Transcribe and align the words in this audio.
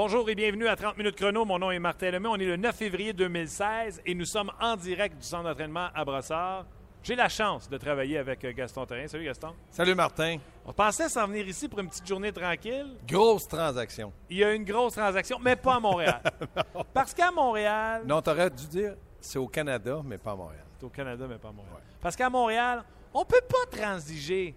Bonjour 0.00 0.30
et 0.30 0.36
bienvenue 0.36 0.68
à 0.68 0.76
30 0.76 0.96
minutes 0.96 1.16
chrono. 1.16 1.44
Mon 1.44 1.58
nom 1.58 1.72
est 1.72 1.80
Martin 1.80 2.12
Lemay. 2.12 2.28
On 2.28 2.36
est 2.36 2.44
le 2.44 2.56
9 2.56 2.72
février 2.72 3.12
2016 3.12 4.02
et 4.06 4.14
nous 4.14 4.26
sommes 4.26 4.52
en 4.60 4.76
direct 4.76 5.16
du 5.16 5.24
centre 5.24 5.42
d'entraînement 5.42 5.88
à 5.92 6.04
Brossard. 6.04 6.66
J'ai 7.02 7.16
la 7.16 7.28
chance 7.28 7.68
de 7.68 7.76
travailler 7.78 8.16
avec 8.16 8.44
euh, 8.44 8.52
Gaston 8.52 8.86
Terrien. 8.86 9.08
Salut 9.08 9.24
Gaston. 9.24 9.54
Salut 9.72 9.96
Martin. 9.96 10.36
On 10.64 10.72
pensait 10.72 11.08
s'en 11.08 11.26
venir 11.26 11.48
ici 11.48 11.68
pour 11.68 11.80
une 11.80 11.88
petite 11.88 12.06
journée 12.06 12.30
tranquille. 12.30 12.96
Grosse 13.08 13.48
transaction. 13.48 14.12
Il 14.30 14.36
y 14.36 14.44
a 14.44 14.52
une 14.52 14.62
grosse 14.62 14.92
transaction, 14.92 15.40
mais 15.42 15.56
pas 15.56 15.74
à 15.74 15.80
Montréal. 15.80 16.22
Parce 16.94 17.12
qu'à 17.12 17.32
Montréal. 17.32 18.02
Non, 18.06 18.22
t'aurais 18.22 18.50
dû 18.50 18.68
dire 18.68 18.94
c'est 19.20 19.40
au 19.40 19.48
Canada, 19.48 20.00
mais 20.04 20.18
pas 20.18 20.30
à 20.30 20.36
Montréal. 20.36 20.64
C'est 20.78 20.86
au 20.86 20.90
Canada, 20.90 21.26
mais 21.28 21.38
pas 21.38 21.48
à 21.48 21.52
Montréal. 21.52 21.82
Parce 22.00 22.14
qu'à 22.14 22.30
Montréal, 22.30 22.84
on 23.12 23.24
peut 23.24 23.42
pas 23.48 23.76
transiger 23.76 24.54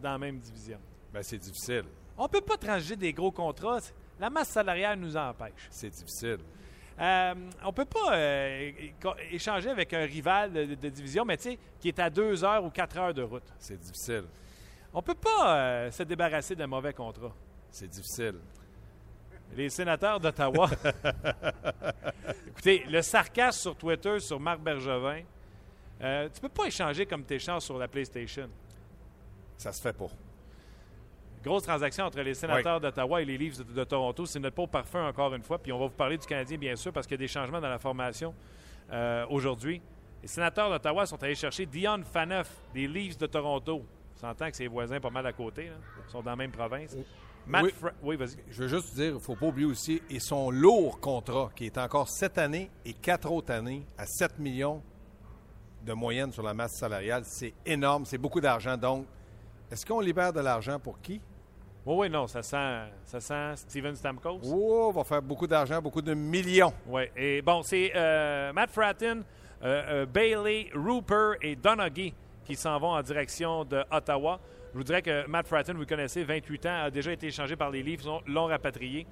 dans 0.00 0.12
la 0.12 0.18
même 0.18 0.38
division. 0.38 0.78
Ben, 1.12 1.24
c'est 1.24 1.38
difficile. 1.38 1.82
On 2.16 2.28
peut 2.28 2.42
pas 2.42 2.56
transiger 2.56 2.94
des 2.94 3.12
gros 3.12 3.32
contrats. 3.32 3.80
La 4.20 4.30
masse 4.30 4.48
salariale 4.48 4.98
nous 4.98 5.16
empêche. 5.16 5.68
C'est 5.70 5.90
difficile. 5.90 6.38
Euh, 7.00 7.34
on 7.64 7.72
peut 7.72 7.84
pas 7.84 8.14
euh, 8.14 8.70
échanger 9.32 9.70
avec 9.70 9.92
un 9.92 10.04
rival 10.04 10.52
de, 10.52 10.74
de 10.74 10.88
division, 10.88 11.24
mais 11.24 11.36
tu 11.36 11.50
sais, 11.50 11.58
qui 11.80 11.88
est 11.88 11.98
à 11.98 12.08
deux 12.08 12.44
heures 12.44 12.64
ou 12.64 12.70
quatre 12.70 12.96
heures 12.96 13.14
de 13.14 13.22
route. 13.22 13.52
C'est 13.58 13.78
difficile. 13.78 14.24
On 14.92 15.02
peut 15.02 15.16
pas 15.16 15.56
euh, 15.56 15.90
se 15.90 16.04
débarrasser 16.04 16.54
d'un 16.54 16.68
mauvais 16.68 16.92
contrat. 16.92 17.32
C'est 17.70 17.88
difficile. 17.88 18.36
Les 19.56 19.68
sénateurs 19.70 20.20
d'Ottawa. 20.20 20.70
Écoutez, 22.48 22.84
le 22.88 23.02
sarcasme 23.02 23.60
sur 23.60 23.76
Twitter 23.76 24.20
sur 24.20 24.38
Marc 24.38 24.60
Bergevin, 24.60 25.22
tu 26.00 26.40
peux 26.40 26.48
pas 26.48 26.66
échanger 26.66 27.06
comme 27.06 27.24
tu 27.24 27.34
échanges 27.34 27.62
sur 27.62 27.78
la 27.78 27.88
PlayStation. 27.88 28.48
Ça 29.56 29.72
se 29.72 29.80
fait 29.80 29.92
pas. 29.92 30.08
Grosse 31.44 31.62
transaction 31.64 32.04
entre 32.06 32.20
les 32.22 32.34
sénateurs 32.34 32.80
d'Ottawa 32.80 33.20
et 33.20 33.24
les 33.24 33.36
Leafs 33.36 33.58
de, 33.58 33.64
de 33.64 33.84
Toronto. 33.84 34.24
C'est 34.26 34.40
notre 34.40 34.56
pot 34.56 34.66
parfum 34.66 35.06
encore 35.06 35.34
une 35.34 35.42
fois. 35.42 35.58
Puis 35.58 35.72
on 35.72 35.78
va 35.78 35.86
vous 35.86 35.92
parler 35.92 36.16
du 36.16 36.26
Canadien, 36.26 36.56
bien 36.56 36.74
sûr, 36.76 36.92
parce 36.92 37.06
qu'il 37.06 37.14
y 37.14 37.20
a 37.20 37.24
des 37.24 37.28
changements 37.28 37.60
dans 37.60 37.68
la 37.68 37.78
formation 37.78 38.34
euh, 38.92 39.26
aujourd'hui. 39.28 39.80
Les 40.22 40.28
sénateurs 40.28 40.70
d'Ottawa 40.70 41.04
sont 41.06 41.22
allés 41.22 41.34
chercher 41.34 41.66
Dion 41.66 42.00
Phaneuf 42.10 42.50
des 42.72 42.86
Leafs 42.88 43.18
de 43.18 43.26
Toronto. 43.26 43.84
On 44.16 44.18
s'entend 44.18 44.50
que 44.50 44.56
ses 44.56 44.68
voisins 44.68 45.00
pas 45.00 45.10
mal 45.10 45.26
à 45.26 45.32
côté. 45.32 45.66
là. 45.66 45.74
Ils 46.06 46.10
sont 46.10 46.22
dans 46.22 46.30
la 46.30 46.36
même 46.36 46.50
province. 46.52 46.96
Matt 47.46 47.64
Oui. 47.64 47.74
Fra- 47.78 47.92
oui 48.02 48.16
vas-y. 48.16 48.38
Je 48.50 48.62
veux 48.62 48.68
juste 48.68 48.94
dire, 48.94 49.08
il 49.08 49.14
ne 49.14 49.18
faut 49.18 49.36
pas 49.36 49.46
oublier 49.46 49.66
aussi, 49.66 50.00
et 50.08 50.18
son 50.20 50.50
lourd 50.50 50.98
contrat, 50.98 51.50
qui 51.54 51.66
est 51.66 51.76
encore 51.76 52.08
cette 52.08 52.38
année 52.38 52.70
et 52.86 52.94
quatre 52.94 53.30
autres 53.30 53.52
années, 53.52 53.84
à 53.98 54.06
7 54.06 54.38
millions 54.38 54.82
de 55.84 55.92
moyenne 55.92 56.32
sur 56.32 56.42
la 56.42 56.54
masse 56.54 56.72
salariale, 56.78 57.24
c'est 57.26 57.52
énorme, 57.66 58.06
c'est 58.06 58.16
beaucoup 58.16 58.40
d'argent. 58.40 58.78
Donc, 58.78 59.04
est-ce 59.70 59.84
qu'on 59.84 60.00
libère 60.00 60.32
de 60.32 60.40
l'argent 60.40 60.78
pour 60.78 60.98
qui? 61.02 61.20
Oui, 61.86 61.94
oui, 61.98 62.10
non, 62.10 62.26
ça 62.26 62.42
sent, 62.42 62.80
ça 63.04 63.20
sent 63.20 63.56
Steven 63.68 63.94
Stamkos. 63.94 64.40
Oh, 64.44 64.86
on 64.88 64.92
va 64.92 65.04
faire 65.04 65.20
beaucoup 65.20 65.46
d'argent, 65.46 65.82
beaucoup 65.82 66.00
de 66.02 66.14
millions. 66.14 66.72
Oui, 66.86 67.02
et 67.16 67.42
bon, 67.42 67.62
c'est 67.62 67.92
euh, 67.94 68.52
Matt 68.54 68.70
Fratton, 68.70 69.22
euh, 69.62 69.82
euh, 70.02 70.06
Bailey, 70.06 70.70
Rupert 70.74 71.34
et 71.42 71.56
Donaghy 71.56 72.14
qui 72.44 72.56
s'en 72.56 72.78
vont 72.78 72.90
en 72.92 73.02
direction 73.02 73.64
de 73.64 73.84
Ottawa. 73.90 74.40
Je 74.72 74.78
vous 74.78 74.84
dirais 74.84 75.02
que 75.02 75.26
Matt 75.26 75.46
Fratton, 75.46 75.74
vous 75.74 75.80
le 75.80 75.86
connaissez, 75.86 76.24
28 76.24 76.66
ans, 76.66 76.82
a 76.84 76.90
déjà 76.90 77.12
été 77.12 77.26
échangé 77.26 77.54
par 77.56 77.70
les 77.70 77.82
Leafs, 77.82 78.04
l'ont- 78.04 78.22
l'ont 78.26 78.46
rapatrié. 78.46 79.06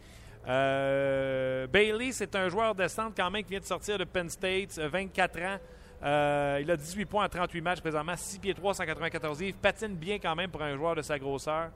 Euh, 0.48 1.66
Bailey, 1.66 2.12
c'est 2.12 2.34
un 2.36 2.48
joueur 2.48 2.74
de 2.74 2.86
centre 2.88 3.14
quand 3.16 3.30
même 3.30 3.42
qui 3.42 3.50
vient 3.50 3.60
de 3.60 3.64
sortir 3.64 3.98
de 3.98 4.04
Penn 4.04 4.28
State, 4.28 4.78
euh, 4.78 4.88
24 4.88 5.38
ans. 5.40 5.56
Euh, 6.04 6.58
il 6.60 6.70
a 6.70 6.76
18 6.76 7.04
points 7.06 7.24
en 7.24 7.28
38 7.28 7.60
matchs 7.60 7.80
présentement, 7.80 8.16
6 8.16 8.38
pieds 8.40 8.54
3, 8.54 8.74
194 8.74 9.40
livres. 9.40 9.58
Patine 9.62 9.94
bien 9.94 10.18
quand 10.18 10.34
même 10.34 10.50
pour 10.50 10.62
un 10.62 10.74
joueur 10.76 10.96
de 10.96 11.02
sa 11.02 11.18
grosseur. 11.18 11.70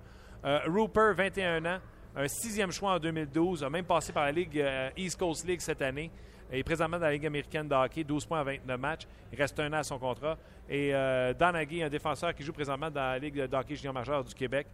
Euh, 0.44 0.60
Rupert, 0.66 1.14
21 1.14 1.64
ans, 1.64 1.78
un 2.14 2.28
sixième 2.28 2.72
choix 2.72 2.94
en 2.94 2.98
2012, 2.98 3.64
a 3.64 3.70
même 3.70 3.84
passé 3.84 4.12
par 4.12 4.24
la 4.24 4.32
Ligue 4.32 4.58
euh, 4.58 4.91
East 4.97 5.19
Coast 5.19 5.47
League 5.47 5.60
cette 5.60 5.82
année. 5.82 6.10
Il 6.52 6.58
est 6.58 6.62
présentement 6.62 6.98
dans 6.98 7.06
la 7.06 7.12
Ligue 7.12 7.26
américaine 7.26 7.66
de 7.66 7.74
hockey, 7.74 8.04
12 8.04 8.24
points 8.24 8.41
en 8.41 8.44
29 8.44 8.80
matchs. 8.80 9.06
Il 9.32 9.38
reste 9.38 9.58
un 9.58 9.72
an 9.72 9.78
à 9.78 9.82
son 9.82 9.98
contrat. 9.98 10.38
Et 10.69 10.94
euh, 10.94 11.34
Donaghy, 11.34 11.82
un 11.82 11.88
défenseur 11.88 12.34
qui 12.34 12.44
joue 12.44 12.52
présentement 12.52 12.91
dans 12.91 13.00
la 13.00 13.19
Ligue 13.19 13.47
de 13.47 13.56
hockey 13.56 13.74
junior 13.74 13.92
majeur 13.92 14.22
du 14.22 14.32
Québec, 14.32 14.69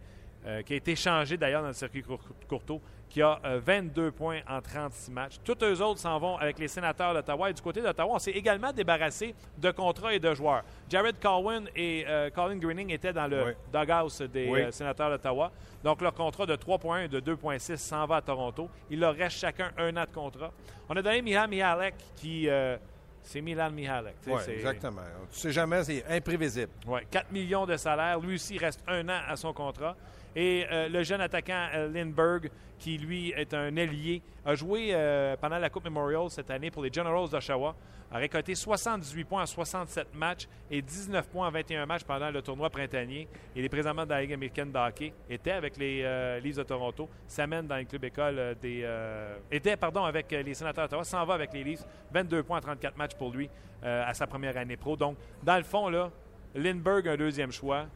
euh, 0.45 0.61
qui 0.61 0.73
a 0.73 0.75
été 0.75 0.95
changé 0.95 1.37
d'ailleurs 1.37 1.61
dans 1.61 1.67
le 1.69 1.73
circuit 1.73 2.01
cour- 2.03 2.19
Courteau, 2.47 2.81
qui 3.09 3.21
a 3.21 3.39
euh, 3.45 3.59
22 3.63 4.11
points 4.11 4.39
en 4.49 4.59
36 4.61 5.11
matchs. 5.11 5.35
Tous 5.43 5.55
eux 5.63 5.81
autres 5.81 5.99
s'en 5.99 6.17
vont 6.19 6.35
avec 6.37 6.57
les 6.59 6.67
sénateurs 6.67 7.13
d'Ottawa. 7.13 7.49
Et 7.49 7.53
du 7.53 7.61
côté 7.61 7.81
d'Ottawa, 7.81 8.13
on 8.15 8.19
s'est 8.19 8.31
également 8.31 8.73
débarrassé 8.73 9.35
de 9.57 9.71
contrats 9.71 10.13
et 10.13 10.19
de 10.19 10.33
joueurs. 10.33 10.63
Jared 10.89 11.19
Colwyn 11.19 11.65
et 11.75 12.05
euh, 12.07 12.29
Colin 12.31 12.57
Greening 12.57 12.89
étaient 12.91 13.13
dans 13.13 13.27
le 13.27 13.43
Oui. 13.45 13.51
dughouse 13.71 14.21
des 14.33 14.49
Oui. 14.49 14.61
euh, 14.61 14.71
sénateurs 14.71 15.09
d'Ottawa. 15.11 15.51
Donc, 15.83 16.01
leur 16.01 16.13
contrat 16.13 16.45
de 16.45 16.55
3,1 16.55 17.05
et 17.05 17.07
de 17.07 17.19
2,6 17.19 17.77
s'en 17.77 18.05
va 18.05 18.17
à 18.17 18.21
Toronto. 18.21 18.69
Il 18.89 18.99
leur 18.99 19.15
reste 19.15 19.37
chacun 19.37 19.71
un 19.77 19.95
an 19.97 20.05
de 20.05 20.13
contrat. 20.13 20.51
On 20.89 20.95
a 20.95 21.01
donné 21.01 21.21
Milan 21.21 21.47
Mihalek 21.47 21.95
qui. 22.15 22.49
euh, 22.49 22.77
c'est 23.25 23.39
Milan 23.39 23.71
Mihalek. 23.71 24.15
Oui, 24.27 24.33
exactement. 24.49 25.01
Tu 25.31 25.39
sais 25.39 25.51
jamais, 25.53 25.81
c'est 25.85 26.03
imprévisible. 26.09 26.71
Ouais, 26.85 27.05
4 27.09 27.31
millions 27.31 27.65
de 27.65 27.77
salaire. 27.77 28.19
Lui 28.19 28.35
aussi, 28.35 28.55
il 28.55 28.59
reste 28.59 28.83
un 28.85 29.07
an 29.07 29.21
à 29.29 29.37
son 29.37 29.53
contrat. 29.53 29.95
Et 30.35 30.65
euh, 30.71 30.89
le 30.89 31.03
jeune 31.03 31.21
attaquant 31.21 31.67
euh, 31.73 31.91
Lindbergh, 31.91 32.49
qui 32.79 32.97
lui 32.97 33.31
est 33.31 33.53
un 33.53 33.75
ailier, 33.75 34.21
a 34.45 34.55
joué 34.55 34.89
euh, 34.91 35.35
pendant 35.37 35.59
la 35.59 35.69
Coupe 35.69 35.85
Memorial 35.85 36.29
cette 36.29 36.49
année 36.49 36.71
pour 36.71 36.83
les 36.83 36.91
Generals 36.91 37.29
d'Oshawa, 37.29 37.75
a 38.11 38.17
récolté 38.17 38.53
78 38.55 39.23
points 39.25 39.43
en 39.43 39.45
67 39.45 40.13
matchs 40.13 40.47
et 40.69 40.81
19 40.81 41.27
points 41.29 41.47
en 41.47 41.51
21 41.51 41.85
matchs 41.85 42.03
pendant 42.03 42.29
le 42.29 42.41
tournoi 42.41 42.69
printanier. 42.69 43.27
Il 43.55 43.63
est 43.63 43.69
présentement 43.69 44.05
dans 44.05 44.15
la 44.15 44.21
Ligue 44.21 44.33
américaine 44.33 44.71
de 44.71 44.77
hockey, 44.77 45.13
était 45.29 45.51
avec 45.51 45.77
les 45.77 46.01
euh, 46.03 46.39
Leafs 46.39 46.57
de 46.57 46.63
Toronto, 46.63 47.09
s'amène 47.27 47.67
dans 47.67 47.77
le 47.77 47.85
club 47.85 48.03
école 48.03 48.55
des... 48.61 48.87
était, 49.51 49.77
pardon, 49.77 50.03
avec 50.03 50.31
les 50.31 50.53
sénateurs 50.53 50.85
d'Ottawa, 50.85 51.03
s'en 51.03 51.25
va 51.25 51.35
avec 51.35 51.53
les 51.53 51.63
Leafs, 51.63 51.85
22 52.11 52.43
points 52.43 52.57
en 52.57 52.61
34 52.61 52.97
matchs 52.97 53.15
pour 53.15 53.31
lui 53.31 53.49
à 53.81 54.13
sa 54.13 54.27
première 54.27 54.57
année 54.57 54.77
pro. 54.77 54.95
Donc, 54.95 55.17
dans 55.41 55.57
le 55.57 55.63
fond, 55.63 55.89
là, 55.89 56.09
Lindbergh, 56.55 57.07
un 57.07 57.17
deuxième 57.17 57.51
choix. 57.51 57.87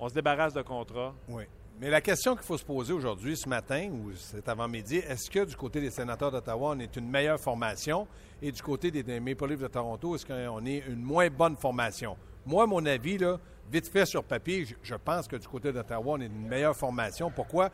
On 0.00 0.08
se 0.08 0.14
débarrasse 0.14 0.54
de 0.54 0.62
contrat. 0.62 1.14
Oui. 1.28 1.44
Mais 1.78 1.90
la 1.90 2.00
question 2.00 2.34
qu'il 2.34 2.44
faut 2.44 2.58
se 2.58 2.64
poser 2.64 2.92
aujourd'hui, 2.92 3.36
ce 3.36 3.48
matin, 3.48 3.90
ou 3.90 4.12
cet 4.14 4.48
avant-midi, 4.48 4.96
est-ce 4.96 5.30
que 5.30 5.44
du 5.44 5.54
côté 5.56 5.80
des 5.80 5.90
sénateurs 5.90 6.30
d'Ottawa, 6.30 6.72
on 6.74 6.78
est 6.78 6.96
une 6.96 7.08
meilleure 7.08 7.38
formation? 7.38 8.06
Et 8.42 8.50
du 8.50 8.62
côté 8.62 8.90
des, 8.90 9.20
Maple 9.20 9.48
Leafs 9.48 9.60
de 9.60 9.66
Toronto, 9.66 10.14
est-ce 10.14 10.24
qu'on 10.24 10.64
est 10.64 10.82
une 10.88 11.02
moins 11.02 11.28
bonne 11.28 11.56
formation? 11.56 12.16
Moi, 12.46 12.66
mon 12.66 12.84
avis, 12.86 13.18
là, 13.18 13.38
vite 13.70 13.88
fait 13.88 14.06
sur 14.06 14.24
papier, 14.24 14.66
je, 14.82 14.94
pense 14.94 15.28
que 15.28 15.36
du 15.36 15.46
côté 15.46 15.72
d'Ottawa, 15.72 16.16
on 16.16 16.20
est 16.20 16.26
une 16.26 16.48
meilleure 16.48 16.76
formation. 16.76 17.30
Pourquoi? 17.30 17.70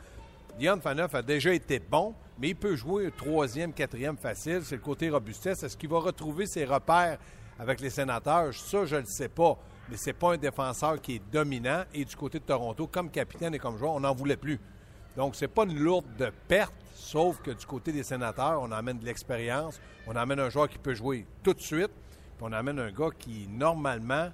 Dion 0.58 0.80
Phaneuf 0.80 1.14
a 1.14 1.22
déjà 1.22 1.52
été 1.52 1.78
bon, 1.78 2.14
mais 2.38 2.50
il 2.50 2.56
peut 2.56 2.76
jouer 2.76 3.10
troisième, 3.10 3.72
quatrième 3.72 4.16
facile. 4.16 4.62
C'est 4.64 4.76
le 4.76 4.82
côté 4.82 5.10
robustesse. 5.10 5.62
Est-ce 5.62 5.76
qu'il 5.76 5.90
va 5.90 5.98
retrouver 5.98 6.46
ses 6.46 6.64
repères 6.64 7.18
avec 7.58 7.80
les 7.80 7.90
sénateurs? 7.90 8.52
Ça, 8.54 8.84
je 8.84 8.96
ne 8.96 9.00
le 9.00 9.06
sais 9.06 9.28
pas. 9.28 9.58
Mais 9.88 9.96
c'est 9.96 10.12
pas 10.12 10.34
un 10.34 10.36
défenseur 10.36 11.00
qui 11.00 11.16
est 11.16 11.22
dominant. 11.32 11.84
Et 11.94 12.04
du 12.04 12.16
côté 12.16 12.38
de 12.38 12.44
Toronto, 12.44 12.86
comme 12.86 13.10
capitaine 13.10 13.54
et 13.54 13.58
comme 13.58 13.78
joueur, 13.78 13.92
on 13.92 14.00
n'en 14.00 14.14
voulait 14.14 14.36
plus. 14.36 14.60
Donc, 15.16 15.34
c'est 15.36 15.48
pas 15.48 15.64
une 15.64 15.78
lourde 15.78 16.06
de 16.18 16.30
perte, 16.48 16.74
sauf 16.94 17.40
que 17.40 17.50
du 17.52 17.64
côté 17.64 17.92
des 17.92 18.02
sénateurs, 18.02 18.60
on 18.60 18.70
amène 18.72 18.98
de 18.98 19.04
l'expérience. 19.04 19.80
On 20.06 20.14
amène 20.16 20.40
un 20.40 20.50
joueur 20.50 20.68
qui 20.68 20.78
peut 20.78 20.94
jouer 20.94 21.26
tout 21.42 21.54
de 21.54 21.60
suite. 21.60 21.90
Puis 22.36 22.42
on 22.42 22.52
amène 22.52 22.78
un 22.78 22.90
gars 22.90 23.10
qui, 23.18 23.48
normalement, 23.48 24.30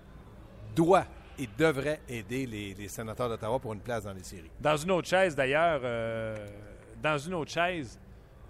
doit 0.75 1.05
et 1.39 1.49
devrait 1.59 2.01
aider 2.09 2.47
les, 2.47 2.75
les 2.75 2.89
sénateurs 2.89 3.29
d'Ottawa 3.29 3.59
pour 3.59 3.73
une 3.73 3.81
place 3.81 4.05
dans 4.05 4.13
les 4.13 4.25
séries. 4.25 4.51
Dans 4.61 4.77
une 4.77 4.91
autre 4.91 5.09
chaise, 5.09 5.35
d'ailleurs, 5.35 5.81
euh, 5.85 6.37
dans 7.03 7.19
une 7.19 7.35
autre 7.35 7.51
chaise, 7.51 7.99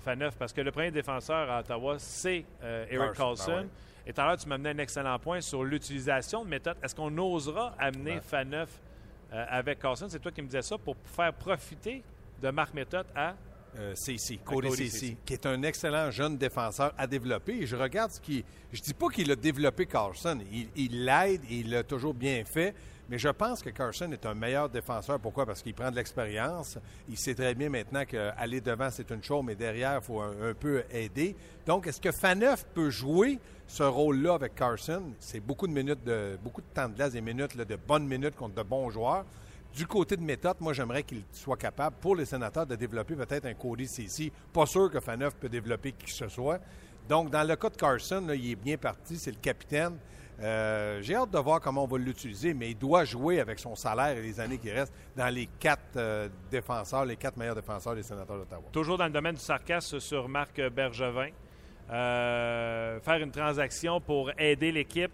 Faneuf, 0.05 0.37
parce 0.37 0.53
que 0.53 0.61
le 0.61 0.73
premier 0.73 0.91
défenseur 0.91 1.51
à 1.51 1.61
Ottawa, 1.61 1.97
c'est 1.99 2.45
euh, 2.63 2.87
Eric 2.91 3.13
Carlson, 3.13 3.45
Carlson. 3.45 3.53
ben 3.53 3.63
ouais. 3.63 3.69
Et 4.07 4.13
tout 4.13 4.21
à 4.21 4.27
l'heure, 4.27 4.37
tu 4.37 4.49
m'as 4.49 4.57
amené 4.57 4.71
un 4.71 4.79
excellent 4.79 5.19
point 5.19 5.41
sur 5.41 5.63
l'utilisation 5.65 6.45
de 6.45 6.51
méthodes. 6.51 6.77
Est-ce 6.83 6.95
qu'on 6.95 7.17
osera 7.19 7.75
amener 7.79 8.15
Ben. 8.15 8.21
Faneuf 8.21 8.81
euh, 9.33 9.45
avec 9.49 9.79
Carlson? 9.79 10.07
C'est 10.09 10.19
toi 10.19 10.33
qui 10.33 10.43
me 10.43 10.47
disais 10.47 10.63
ça 10.63 10.77
pour 10.79 10.97
faire 11.05 11.33
profiter 11.33 12.03
de 12.43 12.51
Marc 12.51 12.75
Méthode 12.75 13.07
à. 13.15 13.35
Euh, 13.79 13.95
CC, 13.95 14.39
Cody 14.45 14.69
Cody 14.69 14.77
CC, 14.85 14.91
Ceci. 14.91 15.17
qui 15.25 15.33
est 15.33 15.47
un 15.47 15.63
excellent 15.63 16.11
jeune 16.11 16.37
défenseur 16.37 16.93
à 16.99 17.07
développer. 17.07 17.55
Et 17.63 17.67
je 17.67 17.75
regarde 17.77 18.11
ce 18.11 18.21
qui. 18.21 18.45
Je 18.71 18.83
dis 18.83 18.93
pas 18.93 19.09
qu'il 19.09 19.31
a 19.31 19.37
développé 19.37 19.87
Carlson. 19.87 20.39
Il- 20.53 20.69
Il 20.77 21.05
l'aide 21.07 21.41
et 21.49 21.61
il 21.61 21.71
l'a 21.71 21.83
toujours 21.83 22.13
bien 22.13 22.45
fait. 22.45 22.75
Mais 23.13 23.19
je 23.19 23.29
pense 23.29 23.63
que 23.63 23.69
Carson 23.69 24.11
est 24.11 24.25
un 24.25 24.33
meilleur 24.33 24.71
défenseur. 24.71 25.21
Pourquoi? 25.21 25.45
Parce 25.45 25.61
qu'il 25.61 25.75
prend 25.75 25.91
de 25.91 25.97
l'expérience. 25.97 26.79
Il 27.11 27.19
sait 27.19 27.35
très 27.35 27.55
bien 27.55 27.69
maintenant 27.69 28.07
qu'aller 28.07 28.63
devant, 28.63 28.89
c'est 28.91 29.11
une 29.11 29.23
chose, 29.23 29.45
mais 29.45 29.55
derrière, 29.55 29.99
il 30.01 30.03
faut 30.03 30.23
un, 30.23 30.55
peu 30.59 30.83
aider. 30.91 31.37
Donc, 31.67 31.87
est-ce 31.87 32.01
que 32.01 32.11
Faneuf 32.11 32.65
peut 32.73 32.89
jouer 32.89 33.39
ce 33.67 33.83
rôle-là 33.83 34.33
avec 34.37 34.55
Carson? 34.55 35.13
C'est 35.19 35.41
beaucoup 35.41 35.67
de 35.67 35.75
minutes, 35.75 36.03
de, 36.03 36.39
beaucoup 36.43 36.63
de 36.63 36.67
temps 36.73 36.89
de 36.89 36.95
glace, 36.95 37.13
des 37.13 37.21
minutes, 37.21 37.55
de 37.55 37.77
bonnes 37.77 38.07
minutes 38.07 38.35
contre 38.35 38.55
de 38.55 38.63
bons 38.63 38.89
joueurs. 38.89 39.27
Du 39.77 39.87
côté 39.87 40.17
de 40.17 40.23
méthode, 40.23 40.57
moi, 40.61 40.73
j'aimerais 40.73 41.03
qu'il 41.03 41.23
soit 41.33 41.59
capable, 41.59 41.97
pour 42.01 42.17
les 42.17 42.25
sénateurs, 42.25 42.65
de 42.65 42.77
développer 42.77 43.15
peut-être 43.15 43.45
un 43.45 43.53
Cody 43.53 43.89
Ceci. 43.89 44.33
Pas 44.55 44.65
sûr 44.65 44.91
que 44.91 45.01
Faneuf 45.01 45.35
peut 45.35 45.51
développer 45.51 45.93
qui 45.93 46.07
que 46.07 46.13
ce 46.13 46.29
soit. 46.29 46.61
Donc, 47.07 47.29
dans 47.29 47.47
le 47.47 47.57
cas 47.57 47.69
de 47.69 47.77
Carson, 47.77 48.27
il 48.33 48.53
est 48.53 48.57
bien 48.57 48.79
parti. 48.79 49.19
C'est 49.19 49.33
le 49.33 49.37
capitaine. 49.37 49.99
Euh, 50.41 51.01
J'ai 51.03 51.15
hâte 51.15 51.31
de 51.31 51.39
voir 51.39 51.61
comment 51.61 51.85
on 51.85 51.87
va 51.87 51.99
l'utiliser, 51.99 52.55
mais 52.55 52.71
il 52.71 52.79
doit 52.79 53.05
jouer 53.05 53.41
avec 53.41 53.59
son 53.59 53.75
salaire 53.77 54.17
et 54.17 54.23
les 54.23 54.41
années 54.41 54.59
qui 54.59 54.71
restent 54.71 54.95
dans 55.17 55.33
les 55.33 55.47
quatre 55.61 55.97
euh, 55.97 56.29
défenseurs, 56.51 57.05
les 57.05 57.17
quatre 57.17 57.37
meilleurs 57.37 57.55
défenseurs 57.55 57.95
des 57.95 58.03
sénateurs 58.03 58.39
d'Ottawa. 58.39 58.65
Toujours 58.73 58.99
dans 58.99 59.07
le 59.07 59.13
domaine 59.13 59.35
du 59.35 59.41
sarcasme 59.41 60.01
sur 60.01 60.29
Marc 60.29 60.61
Bergevin. 60.71 61.29
Euh, 61.91 63.01
faire 63.01 63.21
une 63.21 63.31
transaction 63.31 64.01
pour 64.01 64.31
aider 64.39 64.73
l'équipe 64.73 65.13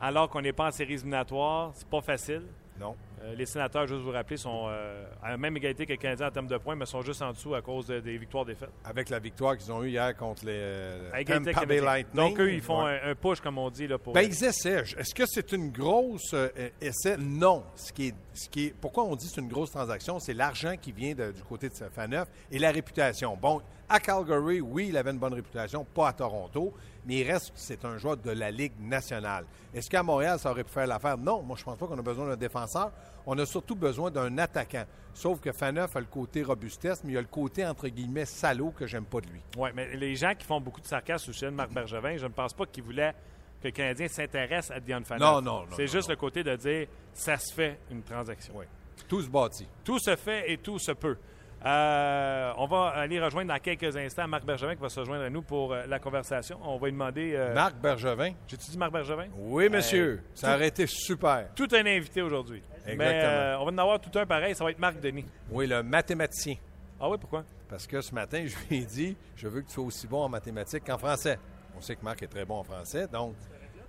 alors 0.00 0.28
qu'on 0.28 0.40
n'est 0.40 0.52
pas 0.52 0.68
en 0.68 0.70
séries 0.72 0.94
éliminatoires, 0.94 1.72
c'est 1.74 1.88
pas 1.88 2.00
facile. 2.00 2.42
Non. 2.78 2.96
Euh, 3.22 3.34
les 3.34 3.44
sénateurs, 3.44 3.86
juste 3.86 4.00
vous 4.00 4.10
rappeler, 4.12 4.38
sont 4.38 4.64
euh, 4.68 5.04
à 5.22 5.28
la 5.32 5.36
même 5.36 5.54
égalité 5.58 5.84
que 5.84 5.90
les 5.92 5.98
Canadiens 5.98 6.28
en 6.28 6.30
termes 6.30 6.46
de 6.46 6.56
points, 6.56 6.74
mais 6.74 6.86
sont 6.86 7.02
juste 7.02 7.20
en 7.20 7.32
dessous 7.32 7.54
à 7.54 7.60
cause 7.60 7.86
de- 7.86 8.00
des 8.00 8.16
victoires-défaites. 8.16 8.70
Avec 8.82 9.10
la 9.10 9.18
victoire 9.18 9.58
qu'ils 9.58 9.70
ont 9.70 9.82
eue 9.84 9.90
hier 9.90 10.16
contre 10.16 10.46
les 10.46 10.52
euh, 10.54 11.10
Tampa 11.26 11.66
Bay. 11.66 11.80
Lightning. 11.82 12.16
Donc, 12.16 12.40
eux, 12.40 12.50
ils 12.50 12.62
font 12.62 12.82
Ouais. 12.84 12.98
un, 13.04 13.10
un 13.10 13.14
push, 13.14 13.38
comme 13.42 13.58
on 13.58 13.68
dit, 13.68 13.86
là, 13.86 13.98
pour. 13.98 14.14
Ben, 14.14 14.22
ils 14.22 14.42
essaient. 14.44 14.82
Est-ce 14.96 15.14
que 15.14 15.24
c'est 15.26 15.52
une 15.52 15.70
grosse 15.70 16.32
euh, 16.32 16.48
essai? 16.80 17.18
Non. 17.18 17.62
Ce 17.76 17.92
qui 17.92 18.08
est, 18.08 18.14
ce 18.32 18.48
qui 18.48 18.68
est, 18.68 18.74
pourquoi 18.80 19.04
on 19.04 19.14
dit 19.14 19.26
que 19.26 19.32
c'est 19.34 19.42
une 19.42 19.48
grosse 19.48 19.72
transaction? 19.72 20.18
C'est 20.18 20.32
l'argent 20.32 20.74
qui 20.80 20.90
vient 20.92 21.12
de- 21.14 21.32
du 21.32 21.42
côté 21.42 21.68
de 21.68 21.74
Faneuf 21.74 22.26
et 22.50 22.58
la 22.58 22.70
réputation. 22.70 23.36
Bon, 23.36 23.60
à 23.90 24.00
Calgary, 24.00 24.62
oui, 24.62 24.86
il 24.88 24.96
avait 24.96 25.10
une 25.10 25.18
bonne 25.18 25.34
réputation, 25.34 25.84
pas 25.84 26.08
à 26.08 26.12
Toronto, 26.14 26.72
mais 27.10 27.16
il 27.22 27.30
reste, 27.32 27.50
c'est 27.56 27.84
un 27.84 27.98
joueur 27.98 28.16
de 28.18 28.30
la 28.30 28.52
Ligue 28.52 28.74
nationale. 28.78 29.44
Est-ce 29.74 29.90
qu'à 29.90 30.00
Montréal, 30.00 30.38
ça 30.38 30.52
aurait 30.52 30.62
pu 30.62 30.70
faire 30.70 30.86
l'affaire? 30.86 31.18
Non. 31.18 31.42
Moi, 31.42 31.56
je 31.58 31.64
pense 31.64 31.76
pas 31.76 31.88
qu'on 31.88 31.98
a 31.98 32.02
besoin 32.02 32.28
d'un 32.28 32.36
défenseur. 32.36 32.92
On 33.26 33.36
a 33.36 33.44
surtout 33.44 33.74
besoin 33.74 34.12
d'un 34.12 34.38
attaquant. 34.38 34.84
Sauf 35.12 35.40
que 35.40 35.50
Faneuf 35.50 35.96
a 35.96 35.98
le 35.98 36.06
côté 36.06 36.44
robustesse, 36.44 37.02
mais 37.02 37.12
il 37.14 37.18
a 37.18 37.20
le 37.20 37.26
côté, 37.26 37.66
entre 37.66 37.88
guillemets, 37.88 38.26
salaud 38.26 38.70
que 38.70 38.86
j'aime 38.86 39.06
pas 39.06 39.20
de 39.20 39.26
lui. 39.26 39.40
Oui, 39.58 39.70
mais 39.74 39.96
les 39.96 40.14
gens 40.14 40.34
qui 40.38 40.46
font 40.46 40.60
beaucoup 40.60 40.80
de 40.80 40.86
sarcasme 40.86 41.32
sujet 41.32 41.46
de 41.46 41.50
Marc 41.56 41.72
Bergevin, 41.72 42.16
je 42.16 42.26
ne 42.26 42.32
pense 42.32 42.54
pas 42.54 42.64
qu'ils 42.66 42.84
voulaient 42.84 43.12
que 43.60 43.66
le 43.66 43.72
Canadien 43.72 44.06
s'intéresse 44.06 44.70
à 44.70 44.78
Dion 44.78 45.02
Phaneuf. 45.04 45.20
Non, 45.20 45.42
non, 45.42 45.60
non, 45.62 45.76
C'est 45.76 45.88
juste 45.88 46.08
non. 46.08 46.12
le 46.14 46.16
côté 46.16 46.44
de 46.44 46.54
dire 46.54 46.86
ça 47.12 47.36
se 47.38 47.52
fait 47.52 47.80
une 47.90 48.02
transaction. 48.04 48.54
Oui. 48.56 48.66
Tout 49.08 49.20
se 49.22 49.28
bâtit. 49.28 49.66
Tout 49.82 49.98
se 49.98 50.14
fait 50.14 50.52
et 50.52 50.58
tout 50.58 50.78
se 50.78 50.92
peut. 50.92 51.18
Euh, 51.64 52.52
on 52.56 52.66
va 52.66 52.88
aller 52.88 53.20
rejoindre 53.20 53.52
dans 53.52 53.58
quelques 53.58 53.94
instants 53.96 54.26
Marc 54.26 54.44
Bergevin 54.44 54.74
qui 54.74 54.80
va 54.80 54.88
se 54.88 54.98
rejoindre 55.00 55.24
à 55.24 55.30
nous 55.30 55.42
pour 55.42 55.72
euh, 55.74 55.84
la 55.86 55.98
conversation. 55.98 56.58
On 56.64 56.78
va 56.78 56.86
lui 56.86 56.92
demander. 56.92 57.32
euh, 57.34 57.52
Marc 57.54 57.76
Bergevin? 57.76 58.32
J'ai-tu 58.48 58.70
dit 58.70 58.78
Marc 58.78 58.92
Bergevin? 58.92 59.26
Oui, 59.36 59.68
monsieur. 59.68 60.22
Ça 60.34 60.48
tout- 60.48 60.54
aurait 60.54 60.68
été 60.68 60.86
super. 60.86 61.48
Tout 61.54 61.68
un 61.72 61.84
invité 61.86 62.22
aujourd'hui. 62.22 62.62
Exactement. 62.86 62.98
Mais 62.98 63.54
on 63.60 63.64
va 63.66 63.70
en 63.72 63.78
avoir 63.78 64.00
tout 64.00 64.18
un 64.18 64.24
pareil. 64.24 64.54
Ça 64.54 64.64
va 64.64 64.70
être 64.70 64.78
Marc 64.78 65.00
Denis. 65.00 65.26
Oui, 65.50 65.66
le 65.66 65.82
mathématicien. 65.82 66.54
Ah 66.98 67.08
oui, 67.10 67.18
pourquoi? 67.20 67.44
Parce 67.68 67.86
que 67.86 68.00
ce 68.00 68.14
matin, 68.14 68.42
je 68.46 68.54
lui 68.68 68.82
ai 68.82 68.84
dit, 68.86 69.16
je 69.36 69.46
veux 69.46 69.60
que 69.60 69.66
tu 69.68 69.74
sois 69.74 69.84
aussi 69.84 70.06
bon 70.06 70.22
en 70.24 70.28
mathématiques 70.30 70.84
qu'en 70.86 70.98
français. 70.98 71.38
On 71.76 71.80
sait 71.82 71.94
que 71.94 72.04
Marc 72.04 72.22
est 72.22 72.26
très 72.26 72.44
bon 72.44 72.56
en 72.56 72.64
français, 72.64 73.06
donc 73.06 73.34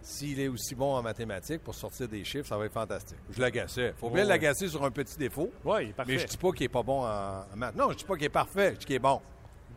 s'il 0.01 0.39
est 0.39 0.48
aussi 0.48 0.75
bon 0.75 0.95
en 0.95 1.01
mathématiques 1.01 1.63
pour 1.63 1.75
sortir 1.75 2.07
des 2.07 2.24
chiffres, 2.24 2.48
ça 2.48 2.57
va 2.57 2.65
être 2.65 2.74
fantastique. 2.74 3.18
Je 3.31 3.39
l'agaçais. 3.42 3.94
faut 3.98 4.09
bien 4.09 4.25
Oh, 4.25 4.30
l'agacer 4.30 4.68
sur 4.68 4.83
un 4.83 4.92
petit 4.92 5.18
défaut. 5.18 5.51
Oui, 5.63 5.83
il 5.83 5.89
est 5.89 5.94
parfait. 5.94 6.12
Mais 6.13 6.19
je 6.19 6.27
dis 6.27 6.38
pas 6.38 6.51
qu'il 6.51 6.63
est 6.65 6.69
pas 6.69 6.83
bon 6.83 7.03
en, 7.06 7.44
maths. 7.56 7.75
Non, 7.75 7.92
je 7.92 7.98
dis 7.98 8.03
pas 8.06 8.15
qu'il 8.15 8.25
est 8.25 8.30
parfait, 8.30 8.71
je 8.74 8.80
dis 8.80 8.86
qu'il 8.86 8.95
est 8.95 9.00
bon. 9.00 9.21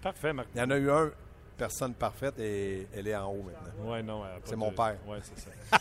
Parfait, 0.01 0.33
Marc. 0.33 0.49
Il 0.55 0.61
y 0.61 0.65
en 0.65 0.71
a 0.71 0.77
eu 0.77 0.91
un, 0.91 1.11
personne 1.57 1.95
parfaite, 1.95 2.39
et 2.39 2.89
elle 2.95 3.09
est 3.09 3.15
en 3.17 3.31
haut 3.31 3.45
maintenant. 3.45 3.93
Ouais, 3.93 4.03
non, 4.03 4.23
C'est 4.45 4.53
de- 4.53 4.57
mon 4.57 4.71
père. 4.73 4.97
Ouais, 5.07 5.19
c'est 5.23 5.39
ça. 5.39 5.51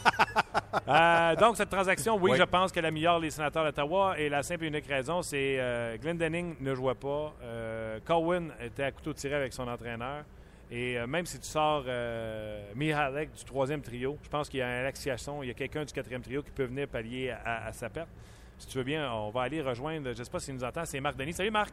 Euh, 0.87 1.35
donc, 1.35 1.55
cette 1.55 1.69
transaction, 1.69 2.15
oui, 2.19 2.31
Oui. 2.31 2.37
je 2.37 2.43
pense 2.43 2.71
qu'elle 2.71 2.85
améliore 2.85 3.19
les 3.19 3.29
sénateurs 3.29 3.63
d'Ottawa. 3.63 4.15
Et 4.17 4.27
la 4.27 4.41
simple 4.41 4.65
et 4.65 4.67
unique 4.67 4.87
raison, 4.87 5.21
c'est 5.21 5.57
euh, 5.59 5.97
Glendening 5.97 6.55
ne 6.59 6.73
jouait 6.73 6.95
pas. 6.95 7.31
Euh, 7.43 7.99
Cowan 8.03 8.51
était 8.59 8.83
à 8.83 8.91
couteau 8.91 9.13
tiré 9.13 9.35
avec 9.35 9.53
son 9.53 9.67
entraîneur. 9.67 10.23
Et 10.71 10.97
euh, 10.97 11.05
même 11.07 11.25
si 11.25 11.39
tu 11.39 11.47
sors 11.47 11.83
euh, 11.87 12.63
Mihalek 12.75 13.31
du 13.33 13.43
troisième 13.43 13.81
trio, 13.81 14.17
je 14.23 14.29
pense 14.29 14.49
qu'il 14.49 14.59
y 14.59 14.63
a 14.63 14.67
un 14.67 14.79
Alexis 14.81 15.09
il 15.41 15.47
y 15.47 15.51
a 15.51 15.53
quelqu'un 15.53 15.85
du 15.85 15.93
quatrième 15.93 16.21
trio 16.21 16.41
qui 16.41 16.51
peut 16.51 16.63
venir 16.65 16.87
pallier 16.87 17.31
à, 17.31 17.67
à 17.67 17.71
sa 17.73 17.89
perte. 17.89 18.09
Si 18.57 18.67
tu 18.67 18.77
veux 18.77 18.83
bien, 18.83 19.11
on 19.11 19.29
va 19.29 19.41
aller 19.43 19.61
rejoindre, 19.61 20.13
je 20.13 20.19
ne 20.19 20.23
sais 20.23 20.31
pas 20.31 20.39
s'il 20.39 20.55
nous 20.55 20.63
entend, 20.63 20.85
c'est 20.85 20.99
Marc 20.99 21.17
Denis. 21.17 21.33
Salut 21.33 21.51
Marc, 21.51 21.71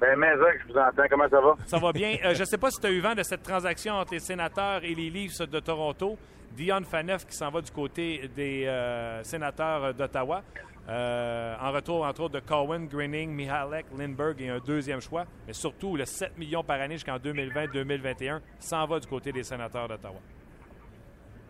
Ben, 0.00 0.16
mais 0.16 0.32
je 0.32 0.72
vous 0.72 0.78
entends. 0.78 1.04
Comment 1.08 1.28
ça 1.28 1.40
va? 1.40 1.54
ça 1.66 1.78
va 1.78 1.92
bien. 1.92 2.16
Euh, 2.24 2.34
je 2.34 2.40
ne 2.40 2.44
sais 2.44 2.58
pas 2.58 2.70
si 2.70 2.80
tu 2.80 2.86
as 2.86 2.90
eu 2.90 3.00
vent 3.00 3.14
de 3.14 3.22
cette 3.22 3.42
transaction 3.42 3.94
entre 3.94 4.12
les 4.14 4.20
sénateurs 4.20 4.82
et 4.84 4.94
les 4.94 5.10
Leafs 5.10 5.40
de 5.40 5.60
Toronto. 5.60 6.18
Dion 6.52 6.82
Phaneuf 6.82 7.26
qui 7.26 7.36
s'en 7.36 7.50
va 7.50 7.60
du 7.60 7.70
côté 7.70 8.28
des 8.34 8.64
euh, 8.66 9.22
sénateurs 9.22 9.94
d'Ottawa. 9.94 10.42
Euh, 10.88 11.54
en 11.60 11.70
retour, 11.70 12.06
entre 12.06 12.22
autres, 12.22 12.34
de 12.34 12.40
Cowan, 12.40 12.86
Greening, 12.86 13.30
Mihalek, 13.30 13.86
Lindbergh 13.96 14.40
et 14.40 14.48
un 14.48 14.58
deuxième 14.58 15.00
choix. 15.00 15.24
Mais 15.46 15.52
surtout, 15.52 15.96
le 15.96 16.06
7 16.06 16.38
millions 16.38 16.62
par 16.64 16.80
année 16.80 16.94
jusqu'en 16.94 17.18
2020-2021 17.18 18.40
s'en 18.58 18.86
va 18.86 18.98
du 18.98 19.06
côté 19.06 19.30
des 19.30 19.42
sénateurs 19.42 19.86
d'Ottawa. 19.86 20.16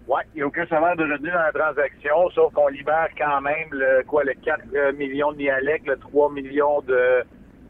Oui, 0.08 0.20
il 0.35 0.38
n'y 0.38 0.43
a 0.43 0.46
aucun 0.46 0.67
salaire 0.67 0.96
de 0.96 1.05
revenu 1.05 1.31
dans 1.31 1.38
la 1.38 1.52
transaction, 1.52 2.31
sauf 2.31 2.52
qu'on 2.52 2.69
libère 2.69 3.08
quand 3.17 3.40
même 3.43 3.69
le 3.70 4.02
quoi 4.05 4.25
le 4.25 4.32
4 4.32 4.61
euh, 4.75 4.93
millions 4.94 5.32
de 5.32 5.37
Nialek, 5.37 5.87
le 5.87 5.99
3 5.99 6.32
millions 6.32 6.81
de, 6.81 7.23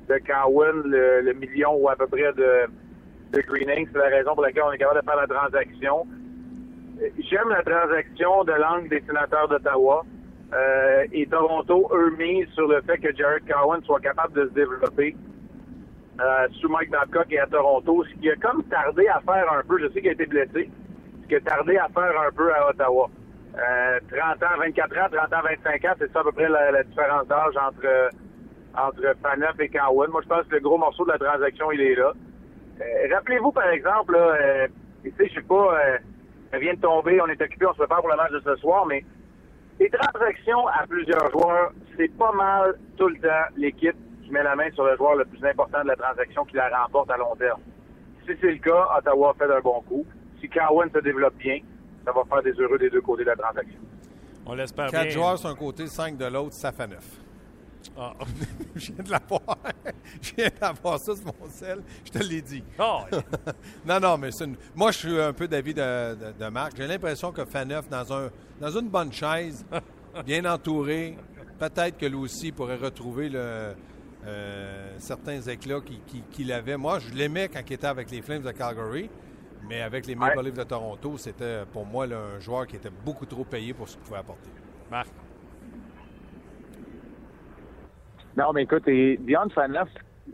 de 0.09 0.19
Cowan, 0.25 0.83
le, 0.85 1.21
le 1.21 1.33
million 1.35 1.75
ou 1.75 1.89
à 1.89 1.97
peu 1.97 2.07
près 2.07 2.33
de, 2.33 2.67
de 3.33 3.41
Greening. 3.43 3.89
C'est 3.93 3.99
la 3.99 4.17
raison 4.17 4.35
pour 4.35 4.45
laquelle 4.45 4.63
on 4.63 4.73
est 4.73 4.79
capable 4.79 5.01
de 5.01 5.05
faire 5.05 5.17
la 5.17 5.27
transaction. 5.27 6.07
Euh, 7.03 7.09
J'aime 7.29 7.49
la 7.51 7.63
transaction 7.63 8.45
de 8.45 8.53
l'angle 8.53 8.89
des 8.89 9.01
sénateurs 9.01 9.49
d'Ottawa. 9.49 10.07
Euh, 10.55 11.05
et 11.13 11.27
Toronto, 11.27 11.91
eux, 11.93 12.11
misent 12.19 12.49
sur 12.55 12.67
le 12.69 12.81
fait 12.83 12.99
que 12.99 13.15
Jared 13.15 13.43
Cowan 13.47 13.83
soit 13.85 14.01
capable 14.01 14.35
de 14.35 14.49
se 14.49 14.55
développer 14.55 15.15
euh, 16.21 16.49
sous 16.61 16.69
Mike 16.69 16.91
Babcock 16.91 17.27
et 17.31 17.39
à 17.39 17.47
Toronto, 17.47 18.05
ce 18.05 18.21
qui 18.21 18.31
a 18.31 18.37
comme 18.37 18.65
tardé 18.65 19.07
à 19.09 19.21
faire 19.21 19.53
un 19.53 19.63
peu. 19.63 19.79
Je 19.79 19.89
sais 19.89 20.01
qu'il 20.01 20.09
a 20.09 20.13
été 20.13 20.27
blessé, 20.27 20.71
ce 21.23 21.29
qui 21.29 21.35
a 21.37 21.41
tardé 21.41 21.77
à 21.77 21.89
faire 21.89 22.21
un 22.27 22.33
peu 22.35 22.53
à 22.55 22.71
Ottawa. 22.71 23.11
Euh, 23.57 24.01
30 24.11 24.43
ans, 24.43 24.59
24 24.59 24.99
ans, 24.99 25.07
30 25.13 25.33
ans, 25.35 25.43
25 25.65 25.85
ans, 25.85 25.95
c'est 25.99 26.13
ça 26.13 26.21
à 26.21 26.25
peu 26.25 26.33
près 26.33 26.49
la, 26.49 26.71
la 26.71 26.83
différence 26.83 27.27
d'âge 27.27 27.57
entre 27.57 27.85
euh, 27.85 28.09
entre 28.75 29.15
Faneuf 29.23 29.59
et 29.61 29.69
Cowan. 29.69 30.11
Moi, 30.11 30.21
je 30.23 30.29
pense 30.29 30.47
que 30.47 30.55
le 30.55 30.61
gros 30.61 30.79
morceau 30.79 31.05
de 31.05 31.13
la 31.13 31.19
transaction, 31.19 31.71
il 31.73 31.81
est 31.81 31.95
là. 31.95 32.13
Euh, 32.81 33.15
Rappelez-vous, 33.15 33.53
par 33.53 33.69
exemple, 33.71 34.13
là, 34.13 34.37
euh, 34.41 34.69
tu 35.05 35.13
sais, 35.19 35.29
je 35.29 35.35
sais 35.35 35.43
pas, 35.43 35.79
euh, 35.79 35.99
elle 36.53 36.61
vient 36.61 36.75
de 36.75 36.81
tomber, 36.81 37.21
on 37.21 37.27
est 37.27 37.41
occupé, 37.43 37.67
on 37.67 37.73
se 37.73 37.79
prépare 37.79 38.01
pour 38.01 38.11
le 38.11 38.17
match 38.17 38.33
de 38.33 38.41
ce 38.41 38.57
soir, 38.57 38.87
mais 38.87 39.05
les 39.79 39.91
transactions 39.91 40.67
à 40.69 40.87
plusieurs 40.87 41.31
joueurs, 41.31 41.73
c'est 41.97 42.09
pas 42.17 42.33
mal 42.33 42.75
tout 42.97 43.09
le 43.09 43.19
temps 43.19 43.47
l'équipe 43.57 43.97
qui 44.25 44.31
met 44.31 44.43
la 44.43 44.57
main 44.57 44.71
sur 44.73 44.85
le 44.85 44.97
joueur 44.97 45.15
le 45.17 45.25
plus 45.25 45.43
important 45.45 45.83
de 45.83 45.89
la 45.89 45.97
transaction 45.97 46.45
qui 46.45 46.57
la 46.57 46.69
remporte 46.83 47.11
à 47.11 47.17
long 47.17 47.35
terme. 47.37 47.61
Si 48.27 48.33
c'est 48.41 48.51
le 48.53 48.59
cas, 48.59 48.89
Ottawa 48.99 49.35
fait 49.39 49.51
un 49.51 49.61
bon 49.61 49.81
coup. 49.83 50.05
Si 50.41 50.49
Cowan 50.49 50.91
se 50.93 50.99
développe 50.99 51.37
bien, 51.37 51.59
ça 52.05 52.13
va 52.13 52.23
faire 52.25 52.43
des 52.43 52.53
heureux 52.61 52.79
des 52.79 52.91
deux 52.91 53.01
côtés 53.01 53.25
de 53.25 53.29
la 53.31 53.37
transaction. 53.37 53.79
On 54.47 54.55
l'espère 54.55 54.91
Quatre 54.91 55.03
bien. 55.05 55.11
joueurs 55.11 55.39
sur 55.39 55.49
un 55.49 55.55
côté, 55.55 55.87
cinq 55.87 56.17
de 56.17 56.27
l'autre, 56.27 56.53
ça 56.55 56.73
fait 56.73 56.87
neuf. 56.87 57.19
Ah. 57.97 58.13
Je 58.77 58.93
viens 58.93 59.05
de 59.05 59.11
l'avoir. 59.11 59.41
Je 60.23 60.35
viens 60.37 60.51
d'avoir 60.61 60.99
ça 60.99 61.15
sur 61.17 61.25
mon 61.27 61.49
sel. 61.51 61.83
Je 62.05 62.11
te 62.11 62.19
l'ai 62.23 62.43
dit. 62.43 62.63
Ah, 62.79 63.05
Non, 63.87 64.01
non, 64.01 64.19
mais 64.19 64.31
c'est 64.31 64.45
une- 64.45 64.57
moi, 64.75 64.91
je 64.93 64.99
suis 64.99 65.21
un 65.21 65.33
peu 65.33 65.49
d'avis 65.49 65.75
de, 65.75 66.15
de, 66.15 66.33
de 66.39 66.49
Marc. 66.49 66.75
J'ai 66.77 66.87
l'impression 66.87 67.33
que 67.33 67.45
Faneuf, 67.45 67.89
dans, 67.89 68.13
un, 68.13 68.31
dans 68.61 68.71
une 68.79 68.89
bonne 68.89 69.13
chaise, 69.13 69.65
bien 70.25 70.45
entouré, 70.45 71.17
peut-être 71.59 71.99
que 71.99 72.07
lui 72.07 72.17
aussi 72.17 72.53
pourrait 72.53 72.77
retrouver 72.77 73.29
le, 73.29 73.75
euh, 74.27 74.95
certains 74.99 75.41
éclats 75.43 75.81
qu'il 75.81 76.01
qui, 76.05 76.23
qu'il 76.31 76.53
avait. 76.53 76.77
Moi, 76.77 76.99
je 77.01 77.11
l'aimais 77.15 77.49
quand 77.49 77.61
il 77.69 77.73
était 77.73 77.87
avec 77.87 78.11
les 78.11 78.23
Flames 78.23 78.43
de 78.43 78.51
Calgary, 78.53 79.11
mais 79.69 79.83
avec 79.83 80.07
les 80.07 80.15
Maple. 80.15 80.43
Leafs 80.45 80.55
de 80.55 80.63
Toronto, 80.63 81.19
c'était 81.19 81.65
pour 81.73 81.85
moi 81.85 82.07
là, 82.07 82.19
un 82.37 82.39
joueur 82.41 82.67
qui 82.67 82.77
était 82.77 82.91
beaucoup 83.05 83.27
trop 83.27 83.45
payé 83.45 83.75
pour 83.75 83.89
ce 83.89 83.95
qu'il 83.95 84.03
pouvait 84.05 84.19
apporter. 84.21 84.51
Marc. 84.91 85.09
Non, 88.39 88.53
mais 88.53 88.63
écoute, 88.63 88.87
et 88.87 89.17
Dion 89.17 89.49
Phaneuf, 89.53 89.89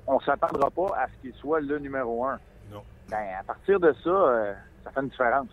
on 0.07 0.21
s'attendra 0.21 0.71
pas 0.71 0.95
à 0.99 1.07
ce 1.09 1.23
qu'il 1.23 1.35
soit 1.37 1.61
le 1.61 1.79
numéro 1.79 2.27
un. 2.27 2.39
Non. 2.71 2.83
Ben, 3.09 3.25
à 3.41 3.43
partir 3.43 3.81
de 3.81 3.95
ça, 4.05 4.11
euh, 4.11 4.53
ça 4.85 4.91
fait 4.91 5.01
une 5.01 5.09
différence. 5.09 5.49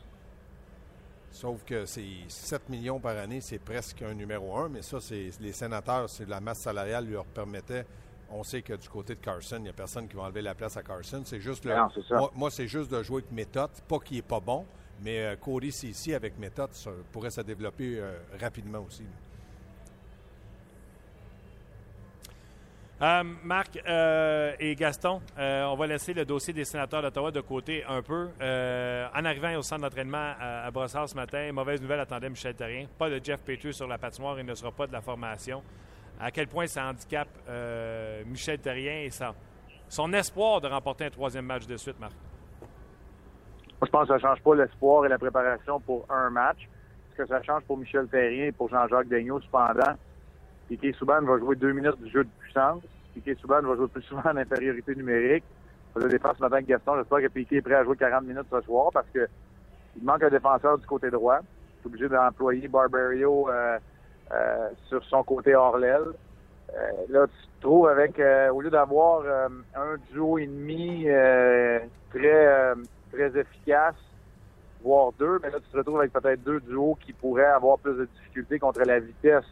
Sauf 1.31 1.63
que 1.63 1.85
c'est 1.85 2.03
7 2.27 2.67
millions 2.67 2.99
par 2.99 3.17
année, 3.17 3.39
c'est 3.39 3.57
presque 3.59 4.01
un 4.01 4.13
numéro 4.13 4.57
un, 4.57 4.67
mais 4.67 4.81
ça, 4.81 4.99
c'est 4.99 5.29
les 5.39 5.53
sénateurs, 5.53 6.09
c'est 6.09 6.27
la 6.27 6.41
masse 6.41 6.59
salariale 6.59 7.09
leur 7.09 7.23
permettait. 7.23 7.85
On 8.29 8.43
sait 8.43 8.61
que 8.61 8.73
du 8.73 8.89
côté 8.89 9.15
de 9.15 9.21
Carson, 9.21 9.55
il 9.57 9.63
n'y 9.63 9.69
a 9.69 9.73
personne 9.73 10.09
qui 10.09 10.17
va 10.17 10.23
enlever 10.23 10.41
la 10.41 10.53
place 10.53 10.75
à 10.75 10.83
Carson. 10.83 11.21
C'est 11.23 11.39
juste 11.39 11.63
le, 11.63 11.73
Non, 11.73 11.87
c'est 11.95 12.03
ça. 12.03 12.17
moi, 12.17 12.31
moi, 12.35 12.51
c'est 12.51 12.67
juste 12.67 12.91
de 12.91 13.01
jouer 13.01 13.21
avec 13.21 13.31
méthode. 13.31 13.71
Pas 13.87 13.99
qu'il 13.99 14.17
n'est 14.17 14.23
pas 14.23 14.41
bon, 14.41 14.65
mais 15.01 15.19
euh, 15.19 15.35
Cody 15.37 15.67
ici 15.67 16.13
avec 16.13 16.37
méthode 16.37 16.73
ça 16.73 16.91
pourrait 17.13 17.31
se 17.31 17.41
développer 17.41 17.97
euh, 17.97 18.17
rapidement 18.41 18.79
aussi. 18.85 19.05
Euh, 23.01 23.23
Marc 23.43 23.79
euh, 23.87 24.53
et 24.59 24.75
Gaston, 24.75 25.21
euh, 25.39 25.63
on 25.63 25.75
va 25.75 25.87
laisser 25.87 26.13
le 26.13 26.23
dossier 26.23 26.53
des 26.53 26.65
sénateurs 26.65 27.01
d'Ottawa 27.01 27.31
de 27.31 27.41
côté 27.41 27.83
un 27.87 28.03
peu. 28.03 28.29
En 28.39 29.25
arrivant 29.25 29.55
au 29.55 29.63
centre 29.63 29.81
d'entraînement 29.81 30.33
à, 30.39 30.65
à 30.67 30.71
Brossard 30.71 31.09
ce 31.09 31.15
matin, 31.15 31.51
mauvaise 31.51 31.81
nouvelle 31.81 32.01
attendait 32.01 32.29
Michel 32.29 32.53
Terrien. 32.53 32.85
Pas 32.99 33.09
de 33.09 33.19
Jeff 33.23 33.41
Petrie 33.41 33.73
sur 33.73 33.87
la 33.87 33.97
patinoire, 33.97 34.39
il 34.39 34.45
ne 34.45 34.53
sera 34.53 34.71
pas 34.71 34.85
de 34.85 34.93
la 34.93 35.01
formation. 35.01 35.63
À 36.19 36.29
quel 36.29 36.45
point 36.45 36.67
ça 36.67 36.85
handicape 36.85 37.29
Michel 38.27 38.59
Terrien 38.59 39.01
et 39.01 39.09
son 39.89 40.13
espoir 40.13 40.61
de 40.61 40.67
remporter 40.67 41.05
un 41.05 41.09
troisième 41.09 41.45
match 41.45 41.65
de 41.65 41.77
suite, 41.77 41.99
Marc? 41.99 42.13
Je 43.83 43.89
pense 43.89 44.03
que 44.03 44.09
ça 44.09 44.13
ne 44.13 44.19
change 44.19 44.43
pas 44.43 44.53
l'espoir 44.53 45.07
et 45.07 45.09
la 45.09 45.17
préparation 45.17 45.79
pour 45.79 46.05
un 46.07 46.29
match. 46.29 46.69
Ce 47.13 47.15
que 47.15 47.27
ça 47.27 47.41
change 47.41 47.63
pour 47.63 47.77
Michel 47.77 48.07
Terrien 48.09 48.45
et 48.45 48.51
pour 48.51 48.69
Jean-Jacques 48.69 49.07
Daigneault, 49.07 49.41
cependant, 49.41 49.95
Piquet 50.71 50.93
Souban 50.93 51.21
va 51.23 51.37
jouer 51.37 51.57
deux 51.57 51.73
minutes 51.73 52.01
du 52.01 52.09
jeu 52.09 52.23
de 52.23 52.29
puissance. 52.39 52.81
Piquet 53.13 53.35
Souban 53.41 53.61
va 53.61 53.75
jouer 53.75 53.89
plus 53.89 54.03
souvent 54.03 54.21
en 54.23 54.37
infériorité 54.37 54.95
numérique. 54.95 55.43
Je 55.97 56.07
défense 56.07 56.37
ce 56.37 56.41
matin 56.43 56.55
avec 56.55 56.67
Gaston. 56.67 56.95
J'espère 56.95 57.19
que 57.19 57.27
Piquet 57.27 57.57
est 57.57 57.61
prêt 57.61 57.73
à 57.73 57.83
jouer 57.83 57.97
40 57.97 58.23
minutes 58.23 58.47
ce 58.49 58.61
soir 58.61 58.89
parce 58.93 59.07
que 59.13 59.27
il 59.97 60.05
manque 60.05 60.23
un 60.23 60.29
défenseur 60.29 60.77
du 60.77 60.85
côté 60.85 61.11
droit. 61.11 61.39
Il 61.41 61.83
est 61.83 61.87
obligé 61.87 62.07
d'employer 62.07 62.69
Barbario 62.69 63.49
euh, 63.49 63.79
euh, 64.31 64.69
sur 64.87 65.03
son 65.03 65.23
côté 65.23 65.53
hors 65.55 65.77
l'aile. 65.77 66.13
Euh, 66.73 66.91
là, 67.09 67.27
tu 67.27 67.47
te 67.47 67.61
trouves 67.63 67.89
avec, 67.89 68.21
au 68.53 68.61
lieu 68.61 68.69
d'avoir 68.69 69.23
un 69.75 69.97
duo 70.13 70.37
et 70.37 70.47
demi 70.47 71.03
très, 72.11 72.75
très 73.11 73.37
efficace, 73.37 73.95
voire 74.81 75.11
deux, 75.19 75.37
mais 75.43 75.49
là, 75.49 75.57
tu 75.59 75.69
te 75.69 75.75
retrouves 75.75 75.99
avec 75.99 76.13
peut-être 76.13 76.41
deux 76.43 76.61
duos 76.61 76.97
qui 77.01 77.11
pourraient 77.11 77.43
avoir 77.43 77.77
plus 77.77 77.97
de 77.97 78.05
difficultés 78.05 78.57
contre 78.57 78.79
la 78.83 79.01
vitesse 79.01 79.43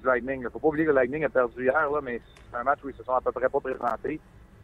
du 0.00 0.06
Lightning. 0.06 0.42
Il 0.42 0.50
faut 0.50 0.58
pas 0.58 0.68
oublier 0.68 0.84
que 0.84 0.90
le 0.90 0.96
Lightning 0.96 1.24
a 1.24 1.28
perdu 1.28 1.64
hier, 1.64 1.88
mais 2.02 2.20
c'est 2.50 2.56
un 2.56 2.64
match 2.64 2.80
où 2.84 2.88
ils 2.88 2.94
se 2.94 3.02
sont 3.02 3.12
à 3.12 3.20
peu 3.20 3.32
près 3.32 3.48
pas 3.48 3.60
présentés. 3.60 4.20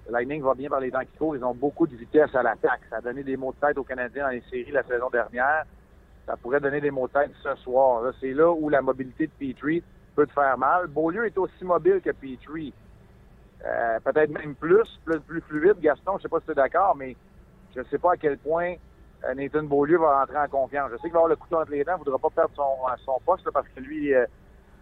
Le 0.06 0.12
Lightning 0.12 0.42
va 0.42 0.54
bien 0.54 0.68
par 0.68 0.80
les 0.80 0.90
temps 0.90 1.00
qui 1.00 1.16
courent. 1.18 1.36
Ils 1.36 1.44
ont 1.44 1.54
beaucoup 1.54 1.86
de 1.86 1.96
vitesse 1.96 2.34
à 2.34 2.42
l'attaque. 2.42 2.82
Ça 2.90 2.96
a 2.96 3.00
donné 3.00 3.22
des 3.22 3.36
mots 3.36 3.52
de 3.52 3.66
tête 3.66 3.78
aux 3.78 3.84
Canadiens 3.84 4.24
dans 4.24 4.30
les 4.30 4.42
séries 4.50 4.70
la 4.70 4.84
saison 4.84 5.10
dernière. 5.10 5.64
Ça 6.26 6.36
pourrait 6.36 6.60
donner 6.60 6.80
des 6.80 6.90
mots 6.90 7.08
de 7.08 7.12
tête 7.12 7.30
ce 7.42 7.54
soir. 7.56 8.02
C'est 8.20 8.32
là 8.32 8.50
où 8.50 8.68
la 8.68 8.82
mobilité 8.82 9.26
de 9.26 9.32
Petrie 9.32 9.82
peut 10.14 10.26
te 10.26 10.32
faire 10.32 10.56
mal. 10.58 10.86
Beaulieu 10.86 11.26
est 11.26 11.38
aussi 11.38 11.64
mobile 11.64 12.00
que 12.02 12.10
Petrie. 12.10 12.72
Euh, 13.64 13.98
peut-être 14.00 14.30
même 14.30 14.54
plus, 14.54 15.00
plus, 15.04 15.20
plus 15.20 15.40
fluide. 15.42 15.80
Gaston, 15.80 16.18
je 16.18 16.22
sais 16.22 16.28
pas 16.28 16.40
si 16.40 16.46
tu 16.46 16.52
es 16.52 16.54
d'accord, 16.54 16.94
mais 16.96 17.16
je 17.74 17.80
ne 17.80 17.84
sais 17.84 17.98
pas 17.98 18.12
à 18.12 18.16
quel 18.16 18.38
point 18.38 18.74
euh, 19.24 19.34
Nathan 19.34 19.64
Beaulieu 19.64 19.98
va 19.98 20.20
rentrer 20.20 20.38
en 20.38 20.48
confiance. 20.48 20.90
Je 20.92 20.96
sais 20.96 21.02
qu'il 21.02 21.12
va 21.12 21.18
avoir 21.20 21.30
le 21.30 21.36
couteau 21.36 21.56
entre 21.56 21.70
les 21.70 21.84
dents, 21.84 21.96
il 21.96 22.00
ne 22.00 22.04
voudra 22.04 22.18
pas 22.18 22.30
perdre 22.30 22.54
son, 23.04 23.20
poste 23.24 23.50
parce 23.50 23.68
que 23.68 23.80
lui, 23.80 24.14
euh, 24.14 24.26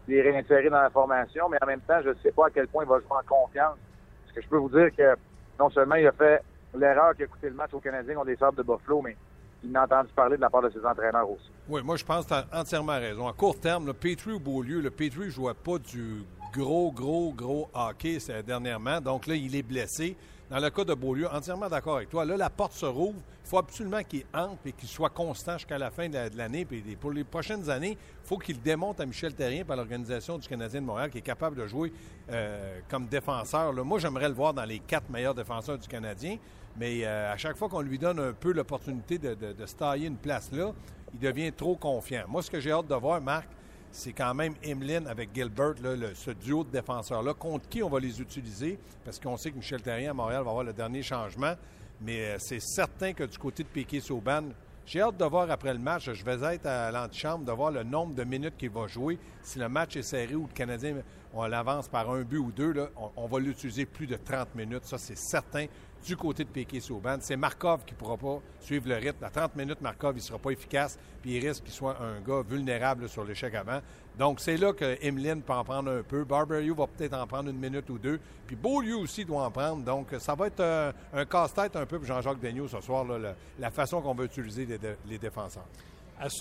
il 0.08 0.14
est 0.14 0.23
réinséré 0.23 0.68
dans 0.68 0.82
la 0.82 0.90
formation, 0.90 1.49
mais 1.49 1.58
en 1.62 1.66
même 1.66 1.80
temps, 1.80 2.00
je 2.02 2.11
ne 2.11 2.14
sais 2.23 2.32
pas 2.32 2.46
à 2.46 2.50
quel 2.50 2.68
point 2.68 2.84
il 2.84 2.88
va 2.88 2.99
jouer 2.99 3.08
en 3.11 3.26
confiance. 3.26 3.76
Parce 4.25 4.34
que 4.34 4.42
je 4.42 4.49
peux 4.49 4.58
vous 4.58 4.68
dire 4.68 4.94
que 4.96 5.16
non 5.58 5.70
seulement 5.70 5.94
il 5.94 6.06
a 6.06 6.12
fait 6.12 6.42
l'erreur 6.75 7.14
qui 7.14 7.23
a 7.23 7.26
coûté 7.26 7.49
le 7.49 7.54
match 7.54 7.73
aux 7.73 7.80
Canadiens 7.80 8.14
contre 8.14 8.28
les 8.28 8.37
de 8.37 8.62
Buffalo, 8.62 9.02
mais 9.02 9.16
il 9.62 9.70
n'a 9.73 9.84
entendu 9.84 10.11
parler 10.14 10.37
de 10.37 10.42
la 10.42 10.50
part 10.50 10.62
de 10.62 10.70
ses 10.70 10.84
entraîneurs 10.84 11.30
aussi. 11.30 11.50
Oui, 11.68 11.80
moi, 11.82 11.96
je 11.96 12.04
pense 12.04 12.25
que 12.25 12.28
tu 12.28 12.34
as 12.34 12.46
entièrement 12.52 12.99
raison. 12.99 13.26
À 13.28 13.32
court 13.32 13.58
terme, 13.58 13.87
le 13.87 13.94
Petrie 13.94 14.32
ou 14.32 14.40
Beaulieu, 14.40 14.80
le 14.80 14.90
Petrie 14.90 15.26
ne 15.26 15.30
jouait 15.30 15.54
pas 15.54 15.78
du 15.78 16.23
gros, 16.52 16.92
gros, 16.92 17.32
gros 17.32 17.68
hockey 17.73 18.18
dernièrement. 18.46 19.00
Donc 19.00 19.26
là, 19.26 19.34
il 19.34 19.56
est 19.56 19.62
blessé. 19.62 20.16
Dans 20.54 20.61
le 20.61 20.70
cas 20.70 20.84
de 20.84 20.94
Beaulieu, 20.94 21.26
entièrement 21.32 21.68
d'accord 21.68 21.96
avec 21.96 22.11
toi. 22.11 22.25
Là, 22.25 22.37
la 22.37 22.49
porte 22.49 22.75
se 22.75 22.87
rouvre. 22.87 23.18
Il 23.44 23.49
faut 23.49 23.58
absolument 23.58 24.04
qu'il 24.04 24.23
entre 24.32 24.64
et 24.66 24.70
qu'il 24.70 24.88
soit 24.88 25.11
constant 25.11 25.58
jusqu'à 25.58 25.78
la 25.78 25.90
fin 25.90 26.08
de 26.08 26.16
l'année. 26.37 26.64
Puis 26.64 26.80
pour 26.94 27.11
les 27.11 27.25
prochaines 27.25 27.68
années, 27.68 27.99
il 27.99 28.28
faut 28.28 28.38
qu'il 28.38 28.62
démontre 28.62 29.00
à 29.00 29.04
Michel 29.06 29.34
Terrien 29.34 29.64
par 29.64 29.76
l'organisation 29.76 30.38
du 30.38 30.46
Canadien 30.46 30.80
de 30.80 30.87
Montréal 30.87 31.11
qu'il 31.11 31.18
est 31.18 31.23
capable 31.23 31.56
de 31.56 31.66
jouer 31.66 31.92
euh, 32.30 32.78
comme 32.88 33.08
défenseur. 33.08 33.73
Moi, 33.84 33.99
j'aimerais 33.99 34.28
le 34.28 34.34
voir 34.37 34.54
dans 34.54 34.64
les 34.64 34.78
quatre 34.78 35.11
meilleurs 35.11 35.34
défenseurs 35.34 35.76
du 35.76 35.88
Canadien. 35.88 36.37
Mais 36.76 37.04
euh, 37.04 37.32
à 37.32 37.37
chaque 37.37 37.56
fois 37.56 37.68
qu'on 37.68 37.80
lui 37.80 37.99
donne 37.99 38.20
un 38.20 38.32
peu 38.32 38.52
l'opportunité 38.52 39.18
de, 39.18 39.34
de, 39.34 39.54
de 39.54 39.66
se 39.66 39.75
tailler 39.75 40.06
une 40.06 40.18
place 40.18 40.52
là, 40.52 40.70
il 41.14 41.18
devient 41.18 41.50
trop 41.50 41.75
confiant. 41.75 42.26
Moi, 42.28 42.42
ce 42.42 42.50
que 42.52 42.61
j'ai 42.61 42.70
hâte 42.70 42.87
de 42.87 42.94
voir, 42.94 43.20
Marc, 43.20 43.49
c'est 43.94 44.12
quand 44.12 44.34
même 44.34 44.54
Emeline 44.62 45.06
avec 45.06 45.30
Gilbert, 45.32 45.74
ce 46.14 46.32
duo 46.32 46.64
de 46.64 46.70
défenseurs-là, 46.70 47.32
contre 47.32 47.68
qui 47.68 47.80
on 47.80 47.88
va 47.88 48.00
les 48.00 48.20
utiliser, 48.20 48.76
parce 49.04 49.20
qu'on 49.20 49.36
sait 49.36 49.52
que 49.52 49.56
Michel 49.56 49.80
Terrien 49.82 50.10
à 50.10 50.14
Montréal 50.14 50.42
va 50.42 50.50
avoir 50.50 50.64
le 50.64 50.72
dernier 50.72 51.02
changement. 51.02 51.54
Mais 52.00 52.20
euh, 52.20 52.36
c'est 52.40 52.60
certain 52.60 53.12
que 53.12 53.22
du 53.22 53.38
côté 53.38 53.62
de 53.62 53.68
Piquet 53.68 54.00
Sauban, 54.00 54.46
j'ai 54.84 55.00
hâte 55.00 55.16
de 55.16 55.24
voir 55.24 55.48
après 55.48 55.72
le 55.72 55.78
match, 55.78 56.10
je 56.12 56.24
vais 56.24 56.54
être 56.54 56.66
à 56.66 56.90
l'antichambre, 56.90 57.44
de 57.44 57.52
voir 57.52 57.70
le 57.70 57.84
nombre 57.84 58.14
de 58.14 58.24
minutes 58.24 58.56
qu'il 58.58 58.70
va 58.70 58.88
jouer. 58.88 59.16
Si 59.42 59.60
le 59.60 59.68
match 59.68 59.96
est 59.96 60.02
serré 60.02 60.34
ou 60.34 60.48
le 60.48 60.52
Canadien, 60.52 60.96
on 61.32 61.46
l'avance 61.46 61.86
par 61.86 62.10
un 62.10 62.22
but 62.22 62.38
ou 62.38 62.50
deux, 62.50 62.74
on 63.16 63.26
va 63.26 63.38
l'utiliser 63.38 63.86
plus 63.86 64.08
de 64.08 64.16
30 64.16 64.56
minutes. 64.56 64.86
Ça, 64.86 64.98
c'est 64.98 65.16
certain 65.16 65.66
du 66.04 66.16
côté 66.16 66.44
de 66.44 66.49
Piquet 66.49 66.80
Sauban. 66.80 67.16
C'est 67.20 67.37
Markov 67.37 67.84
qui 67.84 67.94
ne 67.94 67.99
pourra 67.99 68.16
pas 68.16 68.40
suivre 68.61 68.88
le 68.88 68.96
rythme. 68.96 69.25
À 69.25 69.30
30 69.30 69.56
minutes, 69.56 69.80
Markov, 69.80 70.12
il 70.14 70.18
ne 70.18 70.23
sera 70.23 70.38
pas 70.38 70.50
efficace, 70.50 70.99
puis 71.23 71.37
il 71.37 71.46
risque 71.46 71.64
qu'il 71.64 71.73
soit 71.73 71.96
un 72.00 72.20
gars 72.20 72.42
vulnérable 72.49 73.08
sur 73.08 73.25
l'échec 73.25 73.54
avant. 73.54 73.80
Donc, 74.18 74.40
c'est 74.40 74.56
là 74.56 74.73
que 74.73 74.96
Emeline 75.04 75.42
peut 75.42 75.52
en 75.52 75.64
prendre 75.64 75.90
un 75.90 76.02
peu. 76.02 76.25
Barberio 76.25 76.75
va 76.75 76.87
peut-être 76.87 77.14
en 77.14 77.26
prendre 77.26 77.50
une 77.50 77.58
minute 77.58 77.88
ou 77.90 77.99
deux. 77.99 78.20
Puis 78.46 78.54
Beaulieu 78.54 78.96
aussi 78.96 79.25
doit 79.25 79.44
en 79.44 79.50
prendre. 79.50 79.82
Donc, 79.82 80.08
ça 80.18 80.34
va 80.34 80.46
être 80.46 80.61
un, 80.61 80.92
un 81.12 81.25
casse-tête 81.25 81.75
un 81.76 81.87
peu 81.87 81.99
pour 81.99 82.06
Jean-Jacques 82.06 82.40
Daigneault 82.40 82.68
ce 82.68 82.80
soir, 82.80 83.04
là, 83.04 83.18
la, 83.18 83.34
la, 83.58 83.70
façon 83.70 84.00
qu'on 84.00 84.14
va 84.14 84.25
utiliser 84.25 84.66
les, 84.66 84.78
les 85.08 85.18
défenseurs. 85.18 85.66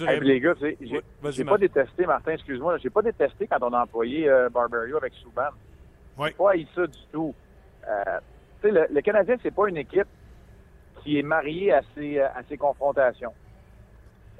Hey, 0.01 0.19
les 0.21 0.39
gars, 0.39 0.53
j'ai 0.61 0.77
oui, 0.81 1.43
pas 1.43 1.57
détesté, 1.57 2.05
Martin, 2.05 2.33
excuse-moi, 2.33 2.77
j'ai 2.77 2.91
pas 2.91 3.01
détesté 3.01 3.47
quand 3.47 3.57
on 3.61 3.73
a 3.73 3.83
employé 3.83 4.29
euh, 4.29 4.49
Barberio 4.49 4.97
avec 4.97 5.13
Souban. 5.15 5.49
Oui. 6.17 6.29
Pas 6.37 6.51
haï 6.51 6.67
ça 6.75 6.85
du 6.85 6.99
tout. 7.11 7.33
Euh, 7.87 8.19
le, 8.71 8.87
le, 8.89 9.01
Canadien, 9.01 9.35
c'est 9.41 9.53
pas 9.53 9.67
une 9.67 9.77
équipe 9.77 10.07
qui 11.03 11.19
est 11.19 11.23
mariée 11.23 11.73
à 11.73 11.81
ses, 11.95 12.19
à 12.19 12.41
ses 12.47 12.57
confrontations. 12.57 13.33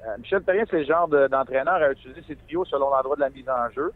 Euh, 0.06 0.16
Michel 0.18 0.42
Perrin, 0.42 0.64
c'est 0.70 0.80
le 0.80 0.84
genre 0.84 1.08
d'entraîneur 1.08 1.78
de, 1.78 1.84
à 1.84 1.92
utiliser 1.92 2.22
ses 2.26 2.36
trios 2.36 2.64
selon 2.66 2.90
l'endroit 2.90 3.16
de 3.16 3.20
la 3.20 3.30
mise 3.30 3.48
en 3.48 3.70
jeu 3.70 3.92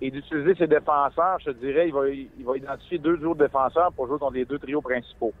et 0.00 0.10
d'utiliser 0.10 0.54
ses 0.54 0.66
défenseurs. 0.66 1.38
Je 1.40 1.50
te 1.50 1.56
dirais, 1.58 1.88
il 1.88 1.94
va, 1.94 2.08
il 2.08 2.44
va 2.44 2.56
identifier 2.56 2.98
deux 2.98 3.24
autres 3.24 3.44
défenseurs 3.44 3.92
pour 3.92 4.06
jouer 4.06 4.18
contre 4.18 4.34
les 4.34 4.44
deux 4.44 4.58
trios 4.58 4.80
principaux. 4.80 5.32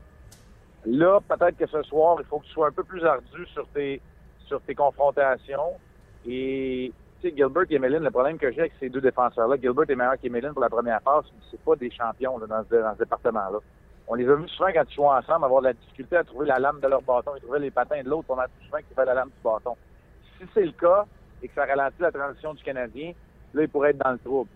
Là, 0.86 1.20
peut-être 1.20 1.56
que 1.56 1.66
ce 1.66 1.82
soir, 1.82 2.16
il 2.20 2.26
faut 2.26 2.38
que 2.38 2.46
tu 2.46 2.52
sois 2.52 2.68
un 2.68 2.72
peu 2.72 2.84
plus 2.84 3.04
ardu 3.04 3.46
sur 3.46 3.66
tes, 3.74 4.00
confrontations. 4.74 5.74
Et 6.26 6.92
tu 7.20 7.28
sais, 7.28 7.36
Gilbert 7.36 7.64
et 7.68 7.74
Emeline, 7.74 8.04
le 8.04 8.10
problème 8.10 8.38
que 8.38 8.50
j'ai 8.52 8.60
avec 8.60 8.72
ces 8.78 8.88
deux 8.88 9.00
défenseurs-là, 9.00 9.56
Gilbert 9.60 9.84
est 9.88 9.96
meilleur 9.96 10.18
qu'Emeline 10.20 10.52
pour 10.52 10.62
la 10.62 10.70
première 10.70 11.00
passe, 11.00 11.24
mais 11.34 11.42
c'est 11.50 11.60
pas 11.60 11.76
des 11.76 11.90
champions 11.90 12.38
dans 12.38 12.46
dans 12.46 12.64
ce 12.68 12.98
département-là. 12.98 13.58
On 14.10 14.14
les 14.14 14.26
a 14.28 14.34
vus 14.34 14.48
souvent 14.48 14.70
quand 14.72 14.84
ils 14.88 14.94
jouent 14.94 15.04
ensemble 15.04 15.44
avoir 15.44 15.60
de 15.60 15.66
la 15.66 15.72
difficulté 15.74 16.16
à 16.16 16.24
trouver 16.24 16.46
la 16.46 16.58
lame 16.58 16.80
de 16.80 16.88
leur 16.88 17.02
bâton. 17.02 17.32
Ils 17.36 17.42
trouvaient 17.42 17.58
les 17.58 17.70
patins 17.70 18.02
de 18.02 18.08
l'autre. 18.08 18.26
On 18.30 18.38
a 18.38 18.46
souvent 18.64 18.78
qu'ils 18.78 18.86
trouvaient 18.86 19.04
la 19.04 19.14
lame 19.14 19.28
du 19.28 19.42
bâton. 19.44 19.76
Si 20.38 20.46
c'est 20.54 20.64
le 20.64 20.72
cas 20.72 21.04
et 21.42 21.48
que 21.48 21.54
ça 21.54 21.66
ralentit 21.66 22.00
la 22.00 22.10
transition 22.10 22.54
du 22.54 22.62
Canadien, 22.64 23.12
là, 23.52 23.62
ils 23.62 23.68
pourraient 23.68 23.90
être 23.90 23.98
dans 23.98 24.12
le 24.12 24.18
trouble. 24.18 24.50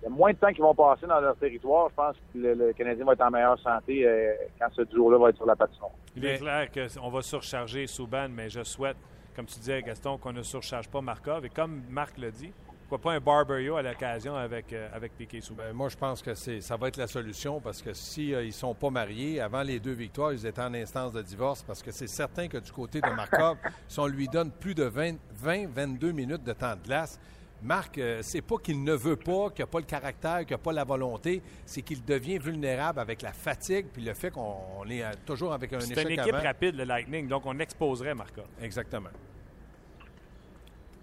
Il 0.00 0.04
y 0.04 0.06
a 0.06 0.10
moins 0.10 0.32
de 0.32 0.36
temps 0.36 0.52
qu'ils 0.52 0.62
vont 0.62 0.74
passer 0.74 1.06
dans 1.06 1.18
leur 1.20 1.34
territoire. 1.36 1.88
Je 1.90 1.94
pense 1.94 2.14
que 2.16 2.38
le, 2.38 2.54
le 2.54 2.72
Canadien 2.72 3.04
va 3.04 3.14
être 3.14 3.22
en 3.22 3.30
meilleure 3.30 3.58
santé 3.58 4.06
euh, 4.06 4.32
quand 4.60 4.68
ce 4.72 4.82
duo-là 4.82 5.18
va 5.18 5.30
être 5.30 5.36
sur 5.36 5.46
la 5.46 5.56
patinoire. 5.56 5.92
Il 6.14 6.24
est 6.24 6.38
clair 6.38 6.68
qu'on 6.70 7.08
va 7.08 7.22
surcharger 7.22 7.86
Souban, 7.88 8.28
mais 8.30 8.48
je 8.48 8.62
souhaite, 8.62 8.96
comme 9.34 9.46
tu 9.46 9.58
disais, 9.58 9.82
Gaston, 9.82 10.18
qu'on 10.18 10.32
ne 10.32 10.42
surcharge 10.42 10.88
pas 10.88 11.00
Markov. 11.00 11.44
Et 11.46 11.48
comme 11.48 11.82
Marc 11.90 12.16
l'a 12.18 12.30
dit, 12.30 12.52
pourquoi 12.88 13.12
pas 13.12 13.16
un 13.16 13.20
Barberio 13.20 13.76
à 13.76 13.82
l'occasion 13.82 14.36
avec, 14.36 14.72
euh, 14.72 14.88
avec 14.92 15.16
Piquet 15.16 15.40
Souban? 15.40 15.72
Moi, 15.72 15.88
je 15.88 15.96
pense 15.96 16.20
que 16.20 16.34
ça 16.34 16.76
va 16.76 16.88
être 16.88 16.98
la 16.98 17.06
solution 17.06 17.60
parce 17.60 17.80
que 17.80 17.94
si 17.94 18.34
euh, 18.34 18.44
ils 18.44 18.52
sont 18.52 18.74
pas 18.74 18.90
mariés, 18.90 19.40
avant 19.40 19.62
les 19.62 19.80
deux 19.80 19.92
victoires, 19.92 20.32
ils 20.32 20.44
étaient 20.44 20.60
en 20.60 20.74
instance 20.74 21.12
de 21.12 21.22
divorce 21.22 21.62
parce 21.62 21.82
que 21.82 21.90
c'est 21.90 22.06
certain 22.06 22.46
que 22.46 22.58
du 22.58 22.70
côté 22.70 23.00
de 23.00 23.08
Markov, 23.08 23.56
si 23.88 23.98
on 23.98 24.06
lui 24.06 24.28
donne 24.28 24.50
plus 24.50 24.74
de 24.74 24.90
20-22 24.90 26.12
minutes 26.12 26.44
de 26.44 26.52
temps 26.52 26.76
de 26.76 26.82
glace, 26.82 27.18
Marc, 27.62 27.96
euh, 27.96 28.20
c'est 28.22 28.42
pas 28.42 28.58
qu'il 28.58 28.84
ne 28.84 28.92
veut 28.92 29.16
pas, 29.16 29.48
qu'il 29.48 29.62
n'a 29.62 29.66
pas 29.66 29.78
le 29.78 29.86
caractère, 29.86 30.40
qu'il 30.40 30.54
n'a 30.54 30.58
pas 30.58 30.72
la 30.72 30.84
volonté, 30.84 31.42
c'est 31.64 31.80
qu'il 31.80 32.04
devient 32.04 32.36
vulnérable 32.36 33.00
avec 33.00 33.22
la 33.22 33.32
fatigue 33.32 33.86
puis 33.90 34.02
le 34.04 34.12
fait 34.12 34.30
qu'on 34.30 34.84
est 34.90 35.04
toujours 35.24 35.54
avec 35.54 35.72
un 35.72 35.78
échec 35.80 35.94
C'est 35.94 36.02
une 36.02 36.10
équipe 36.10 36.34
avant. 36.34 36.44
rapide, 36.44 36.76
le 36.76 36.84
Lightning, 36.84 37.28
donc 37.28 37.46
on 37.46 37.58
exposerait 37.58 38.14
Markov. 38.14 38.44
Exactement. 38.60 39.10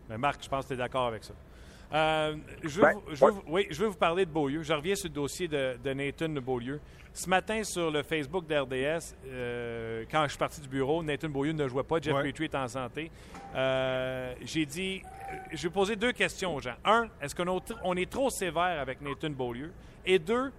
Mais 0.08 0.20
Marc, 0.20 0.44
je 0.44 0.50
pense 0.50 0.66
que 0.66 0.68
tu 0.68 0.74
es 0.76 0.78
d'accord 0.78 1.08
avec 1.08 1.24
ça. 1.24 1.34
Euh, 1.94 2.36
je, 2.64 2.70
veux, 2.70 2.82
Ben, 2.82 2.94
je, 3.12 3.26
veux, 3.26 3.32
ouais. 3.32 3.38
oui, 3.48 3.68
je 3.70 3.80
veux 3.82 3.88
vous 3.88 3.98
parler 3.98 4.26
de 4.26 4.32
Beaulieu. 4.32 4.64
Je 4.64 4.74
reviens 4.74 4.96
sur 4.96 5.10
le 5.10 5.14
dossier 5.14 5.48
de, 5.48 5.78
de 5.84 5.94
Nathan 5.94 6.30
Beaulieu. 6.30 6.80
Ce 7.14 7.28
matin, 7.30 7.62
sur 7.66 7.92
le 7.92 8.04
Facebook 8.04 8.48
d'RDS, 8.48 9.16
euh, 9.28 10.06
quand 10.10 10.24
je 10.24 10.30
suis 10.30 10.38
parti 10.38 10.62
du 10.62 10.70
bureau, 10.70 11.04
Nathan 11.04 11.28
Beaulieu 11.28 11.52
ne 11.52 11.68
jouait 11.68 11.84
pas. 11.84 12.00
Jeff 12.00 12.14
Ouais. 12.16 12.24
Petrie 12.32 12.46
est 12.46 12.56
en 12.56 12.68
santé. 12.70 13.12
Euh, 13.56 14.34
J'ai 14.42 14.66
dit, 14.66 15.02
je 15.52 15.64
vais 15.64 15.74
poser 15.74 15.96
deux 15.98 16.14
questions 16.14 16.56
aux 16.56 16.62
gens. 16.62 16.76
Un, 16.86 17.08
est-ce 17.22 17.36
qu'on 17.36 17.60
on 17.84 17.96
est 17.98 18.10
trop 18.10 18.30
sévère 18.30 18.80
avec 18.80 19.02
Nathan 19.02 19.30
Beaulieu? 19.32 19.72
Et 20.06 20.18
deux, 20.20 20.52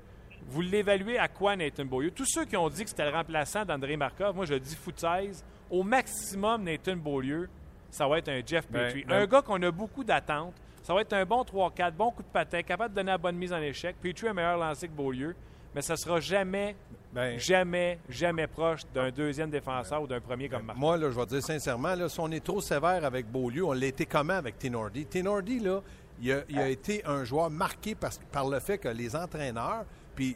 vous 0.49 0.61
l'évaluez 0.61 1.19
à 1.19 1.29
quoi 1.29 1.57
Nathan 1.57 1.87
Beaulieu? 1.87 2.11
Tous 2.11 2.27
ceux 2.27 2.45
qui 2.45 2.57
ont 2.59 2.69
dit 2.69 2.83
que 2.85 2.91
c'était 2.91 3.11
le 3.11 3.17
remplaçant 3.17 3.65
d'André 3.65 3.97
Markov, 3.97 4.37
moi 4.37 4.45
je 4.45 4.55
dis 4.55 4.77
foutaise. 4.77 5.43
Au 5.71 5.83
maximum, 5.83 6.65
Nathan 6.65 6.97
Beaulieu, 6.97 7.49
ça 7.89 8.07
va 8.07 8.19
être 8.19 8.29
un 8.29 8.43
Jeff 8.45 8.67
Ben, 8.71 8.89
Petrie. 8.89 9.05
ben- 9.05 9.23
un 9.23 9.27
gars 9.27 9.41
qu'on 9.41 9.63
a 9.63 9.71
beaucoup 9.71 10.05
d'attentes. 10.05 10.53
Ça 10.83 10.95
va 10.95 11.03
être 11.03 11.13
un 11.13 11.25
bon 11.25 11.43
3-4, 11.43 11.93
bon 11.93 12.11
coup 12.11 12.23
de 12.23 12.29
patin, 12.29 12.63
capable 12.63 12.91
de 12.93 12.97
donner 13.01 13.13
la 13.13 13.19
bonne 13.19 13.37
mise 13.37 13.53
en 13.53 13.61
échec. 13.61 13.95
Petrie 14.01 14.29
a 14.29 14.35
meilleur 14.35 14.59
lancé 14.59 14.89
que 14.89 14.93
Beaulieu, 14.93 15.35
mais 15.75 15.81
ça 15.83 15.97
sera 15.97 16.19
jamais, 16.19 16.75
Ben, 17.13 17.39
jamais, 17.39 17.99
jamais 18.09 18.47
proche 18.49 18.81
d'un 18.93 19.11
deuxième 19.11 19.49
défenseur 19.51 20.03
ou 20.03 20.07
d'un 20.09 20.21
premier 20.21 20.49
comme 20.49 20.65
Marc. 20.65 20.79
Moi, 20.79 20.97
là, 20.97 21.11
je 21.11 21.17
vais 21.19 21.27
dire 21.27 21.43
sincèrement, 21.43 21.95
là, 21.95 22.09
si 22.09 22.19
on 22.19 22.31
est 22.33 22.43
trop 22.45 22.61
sévère 22.61 23.05
avec 23.05 23.27
Beaulieu, 23.31 23.65
on 23.65 23.73
l'a 23.73 23.87
été 23.87 24.07
comment 24.07 24.35
avec 24.35 24.59
Tenordi? 24.59 25.07
Tenordi, 25.07 25.61
là, 25.61 25.81
il 26.21 26.33
a, 26.33 26.41
il 26.49 26.59
a 26.59 26.69
été 26.69 27.05
un 27.07 27.25
joueur 27.25 27.49
marqué 27.49 27.95
par, 27.95 28.11
par 28.33 28.49
le 28.49 28.59
fait 28.59 28.79
que 28.79 28.89
les 28.89 29.15
entraîneurs, 29.15 29.85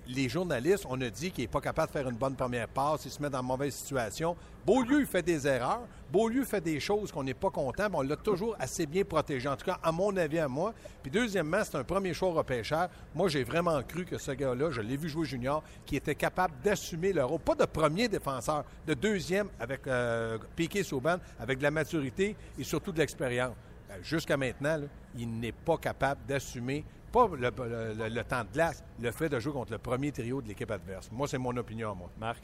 les 0.09 0.29
journalistes, 0.29 0.87
on 0.89 1.01
a 1.01 1.11
dit 1.11 1.31
qu'il 1.31 1.45
n'est 1.45 1.49
pas 1.49 1.61
capable 1.61 1.89
de 1.89 1.93
faire 1.93 2.09
une 2.09 2.17
bonne 2.17 2.35
première 2.35 2.69
passe, 2.69 3.05
il 3.05 3.11
se 3.11 3.21
met 3.21 3.31
dans 3.31 3.41
une 3.41 3.47
mauvaise 3.47 3.75
situation. 3.75 4.37
Beaulieu, 4.67 5.05
fait 5.05 5.23
des 5.23 5.47
erreurs. 5.47 5.83
Beaulieu 6.13 6.45
fait 6.45 6.61
des 6.61 6.81
choses 6.81 7.13
qu'on 7.13 7.23
n'est 7.23 7.35
pas 7.35 7.51
content, 7.51 7.87
on 7.93 8.03
l'a 8.03 8.17
toujours 8.17 8.57
assez 8.59 8.87
bien 8.87 9.05
protégé. 9.05 9.49
En 9.49 9.57
tout 9.57 9.65
cas, 9.65 9.79
à 9.83 9.93
mon 9.93 10.17
avis, 10.17 10.39
à 10.39 10.49
moi. 10.49 10.75
Puis 11.03 11.11
deuxièmement, 11.11 11.63
c'est 11.63 11.77
un 11.77 11.85
premier 11.85 12.15
choix 12.15 12.33
repêcheur. 12.33 12.89
Moi, 13.15 13.29
j'ai 13.29 13.45
vraiment 13.45 13.81
cru 13.83 14.05
que 14.05 14.19
ce 14.19 14.33
gars-là, 14.33 14.71
je 14.71 14.81
l'ai 14.81 14.97
vu 14.97 15.09
jouer 15.09 15.25
junior, 15.25 15.63
qui 15.85 15.97
était 15.97 16.15
capable 16.15 16.55
d'assumer 16.65 17.13
le 17.13 17.25
rôle, 17.25 17.41
pas 17.41 17.55
de 17.55 17.65
premier 17.65 18.09
défenseur, 18.09 18.65
de 18.87 18.95
deuxième 18.95 19.49
avec 19.61 19.87
euh, 19.87 20.39
Piquet 20.57 20.83
Souban, 20.83 21.17
avec 21.39 21.59
de 21.59 21.63
la 21.63 21.71
maturité 21.71 22.37
et 22.59 22.65
surtout 22.65 22.93
de 22.93 22.99
l'expérience. 22.99 23.55
Ben, 23.89 24.03
Jusqu'à 24.03 24.37
maintenant, 24.37 24.81
il 25.17 25.39
n'est 25.39 25.53
pas 25.53 25.77
capable 25.77 26.21
d'assumer 26.27 26.85
pas 27.13 27.29
le, 27.29 27.37
le- 27.39 28.15
le 28.15 28.25
temps 28.25 28.45
de 28.45 28.53
glace, 28.53 28.85
le 29.01 29.11
fait 29.11 29.29
de 29.29 29.39
jouer 29.39 29.53
contre 29.53 29.73
le 29.73 29.79
premier 29.79 30.13
trio 30.13 30.41
de 30.43 30.49
l'équipe 30.49 30.71
adverse. 30.71 31.11
Moi, 31.13 31.27
c'est 31.29 31.39
mon 31.39 31.57
opinion 31.57 31.95
moi. 31.95 32.09
Marc? 32.19 32.43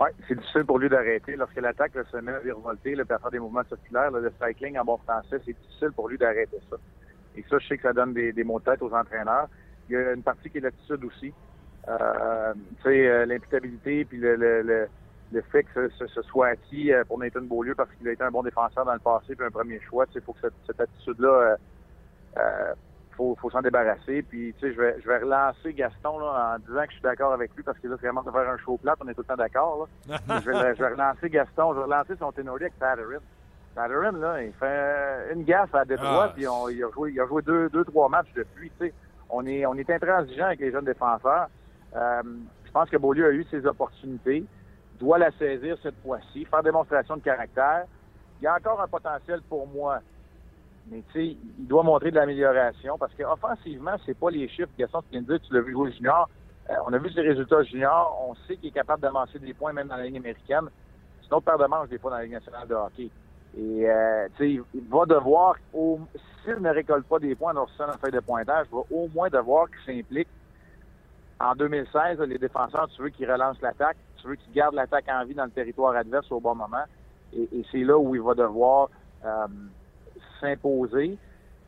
Oui, 0.00 0.08
c'est 0.26 0.34
difficile 0.36 0.64
pour 0.64 0.78
lui 0.78 0.88
d'arrêter. 0.88 1.36
Lorsque 1.36 1.56
l'attaque 1.60 1.92
se 2.10 2.16
met 2.16 2.32
à 2.32 2.38
virevolter, 2.40 2.98
à 3.00 3.04
faire 3.18 3.30
des 3.30 3.38
mouvements 3.38 3.62
circulaires, 3.68 4.10
le 4.10 4.32
cycling 4.44 4.78
en 4.78 4.84
bon 4.84 4.96
français, 4.98 5.38
c'est 5.44 5.52
difficile 5.60 5.92
pour 5.94 6.08
lui 6.08 6.18
d'arrêter 6.18 6.58
ça. 6.70 6.76
Et 7.36 7.44
ça, 7.48 7.58
je 7.58 7.68
sais 7.68 7.76
que 7.76 7.82
ça 7.82 7.92
donne 7.92 8.12
des, 8.12 8.32
mots 8.44 8.58
de 8.58 8.64
tête 8.64 8.82
aux 8.82 8.92
entraîneurs. 8.92 9.48
Il 9.88 9.92
y 9.92 9.96
a 9.96 10.12
une 10.12 10.22
partie 10.22 10.50
qui 10.50 10.58
est 10.58 10.62
l'attitude 10.62 11.04
aussi. 11.04 11.32
Euh, 11.88 12.54
tu 12.78 12.82
sais, 12.84 13.06
euh, 13.08 13.26
l'imputabilité, 13.26 14.04
puis 14.04 14.18
le, 14.18 14.36
le, 14.36 14.62
le, 14.62 14.88
le 15.32 15.42
fait 15.42 15.64
que 15.64 15.88
ce, 15.98 16.06
ce- 16.06 16.22
soit 16.22 16.48
acquis 16.48 16.92
euh, 16.92 17.04
pour 17.04 17.18
Nathan 17.18 17.42
Beaulieu 17.42 17.74
parce 17.74 17.90
qu'il 17.94 18.08
a 18.08 18.12
été 18.12 18.22
un 18.22 18.30
bon 18.30 18.42
défenseur 18.42 18.84
dans 18.84 18.94
le 18.94 19.00
passé, 19.00 19.34
puis 19.36 19.46
un 19.46 19.50
premier 19.50 19.80
choix. 19.80 20.06
Sais, 20.12 20.20
faut 20.20 20.32
que 20.32 20.40
cette, 20.66 20.80
attitude-là, 20.80 21.56
faut, 23.16 23.36
faut 23.40 23.50
s'en 23.50 23.60
débarrasser. 23.62 24.22
Puis, 24.22 24.54
tu 24.54 24.60
sais, 24.68 24.74
je 24.74 24.80
vais, 24.80 24.96
je 25.00 25.06
vais 25.06 25.18
relancer 25.18 25.72
Gaston 25.74 26.18
là, 26.18 26.54
en 26.54 26.58
disant 26.58 26.80
que 26.82 26.88
je 26.88 26.92
suis 26.94 27.02
d'accord 27.02 27.32
avec 27.32 27.54
lui 27.54 27.62
parce 27.62 27.78
que 27.78 27.88
là, 27.88 27.96
c'est 28.00 28.06
vraiment 28.06 28.22
de 28.22 28.30
faire 28.30 28.48
un 28.48 28.56
show 28.58 28.76
plate. 28.76 28.98
On 29.04 29.08
est 29.08 29.14
tout 29.14 29.20
le 29.22 29.26
temps 29.26 29.36
d'accord. 29.36 29.88
là. 30.08 30.16
je, 30.40 30.50
vais, 30.50 30.68
le- 30.70 30.74
je 30.74 30.82
vais 30.82 30.88
relancer 30.90 31.28
Gaston. 31.30 31.72
Je 31.74 31.78
vais 31.78 31.84
relancer 31.84 32.16
son 32.18 32.32
ténorier 32.32 32.66
avec 32.66 32.78
Patterin. 32.78 33.18
Patterin, 33.74 34.12
là, 34.12 34.42
il 34.42 34.52
fait 34.52 35.32
une 35.32 35.44
gaffe 35.44 35.74
à 35.74 35.84
Détroit, 35.84 36.26
Ah. 36.28 36.32
puis 36.34 36.46
on- 36.46 36.68
il, 36.68 36.82
a 36.84 36.90
joué, 36.90 37.12
il 37.12 37.20
a 37.20 37.26
joué 37.26 37.42
deux, 37.42 37.68
deux, 37.70 37.84
trois 37.84 38.08
matchs 38.08 38.32
depuis. 38.34 38.70
Tu 38.78 38.86
sais, 38.88 38.94
on 39.30 39.46
est, 39.46 39.64
on 39.66 39.74
est 39.74 39.88
intransigeant 39.88 40.46
avec 40.46 40.60
les 40.60 40.70
jeunes 40.72 40.84
défenseurs. 40.84 41.48
Euh, 41.96 42.22
je 42.66 42.70
pense 42.70 42.88
que 42.90 42.96
Beaulieu 42.96 43.26
a 43.26 43.30
eu 43.30 43.44
ses 43.50 43.64
opportunités, 43.66 44.44
doit 44.98 45.18
la 45.18 45.30
saisir 45.32 45.76
cette 45.82 46.00
fois-ci, 46.02 46.44
faire 46.46 46.62
démonstration 46.62 47.16
de 47.16 47.22
caractère. 47.22 47.84
Il 48.40 48.44
y 48.44 48.46
a 48.46 48.54
encore 48.54 48.80
un 48.80 48.88
potentiel 48.88 49.40
pour 49.48 49.66
moi. 49.68 50.00
Mais 50.90 51.02
tu 51.12 51.12
sais, 51.12 51.36
il 51.58 51.66
doit 51.66 51.82
montrer 51.82 52.10
de 52.10 52.16
l'amélioration 52.16 52.98
parce 52.98 53.14
qu'offensivement, 53.14 53.94
c'est 54.04 54.18
pas 54.18 54.30
les 54.30 54.48
chiffres. 54.48 54.70
Gaston, 54.78 55.00
tu 55.02 55.08
viens 55.12 55.22
de 55.22 55.26
dire, 55.26 55.40
tu 55.40 55.54
l'as 55.54 55.60
vu 55.60 55.72
jouer 55.72 55.92
junior. 55.92 56.28
Euh, 56.70 56.74
on 56.86 56.92
a 56.92 56.98
vu 56.98 57.10
ses 57.12 57.20
résultats 57.20 57.62
junior. 57.62 58.18
On 58.28 58.34
sait 58.46 58.56
qu'il 58.56 58.68
est 58.68 58.72
capable 58.72 59.02
d'avancer 59.02 59.38
des 59.38 59.54
points 59.54 59.72
même 59.72 59.88
dans 59.88 59.96
la 59.96 60.04
ligne 60.04 60.18
américaine. 60.18 60.68
C'est 61.20 61.28
une 61.28 61.34
autre 61.34 61.44
paire 61.44 61.58
de 61.58 61.66
manches 61.66 61.88
des 61.88 61.98
fois 61.98 62.10
dans 62.10 62.16
la 62.16 62.24
Ligue 62.24 62.32
nationale 62.32 62.68
de 62.68 62.74
hockey. 62.74 63.10
Et 63.56 63.88
euh, 63.88 64.28
il 64.40 64.62
va 64.88 65.04
devoir, 65.04 65.56
s'il 65.72 66.54
ne 66.60 66.70
récolte 66.70 67.06
pas 67.06 67.18
des 67.18 67.34
points 67.34 67.52
dans 67.54 67.66
la 67.78 67.98
feuille 67.98 68.12
de 68.12 68.20
pointage, 68.20 68.66
il 68.72 68.74
va 68.74 68.82
au 68.90 69.08
moins 69.08 69.28
devoir 69.28 69.68
qu'il 69.68 69.94
s'implique. 69.94 70.28
En 71.38 71.54
2016, 71.54 72.18
là, 72.18 72.26
les 72.26 72.38
défenseurs, 72.38 72.88
tu 72.88 73.02
veux 73.02 73.10
qu'ils 73.10 73.30
relancent 73.30 73.60
l'attaque, 73.60 73.96
tu 74.16 74.28
veux 74.28 74.36
qu'ils 74.36 74.52
gardent 74.52 74.76
l'attaque 74.76 75.06
en 75.08 75.24
vie 75.24 75.34
dans 75.34 75.44
le 75.44 75.50
territoire 75.50 75.94
adverse 75.94 76.30
au 76.30 76.40
bon 76.40 76.54
moment. 76.54 76.84
Et, 77.34 77.42
et 77.42 77.66
c'est 77.70 77.82
là 77.82 77.98
où 77.98 78.14
il 78.14 78.22
va 78.22 78.34
devoir 78.34 78.88
euh, 79.24 79.46
s'imposer. 80.42 81.16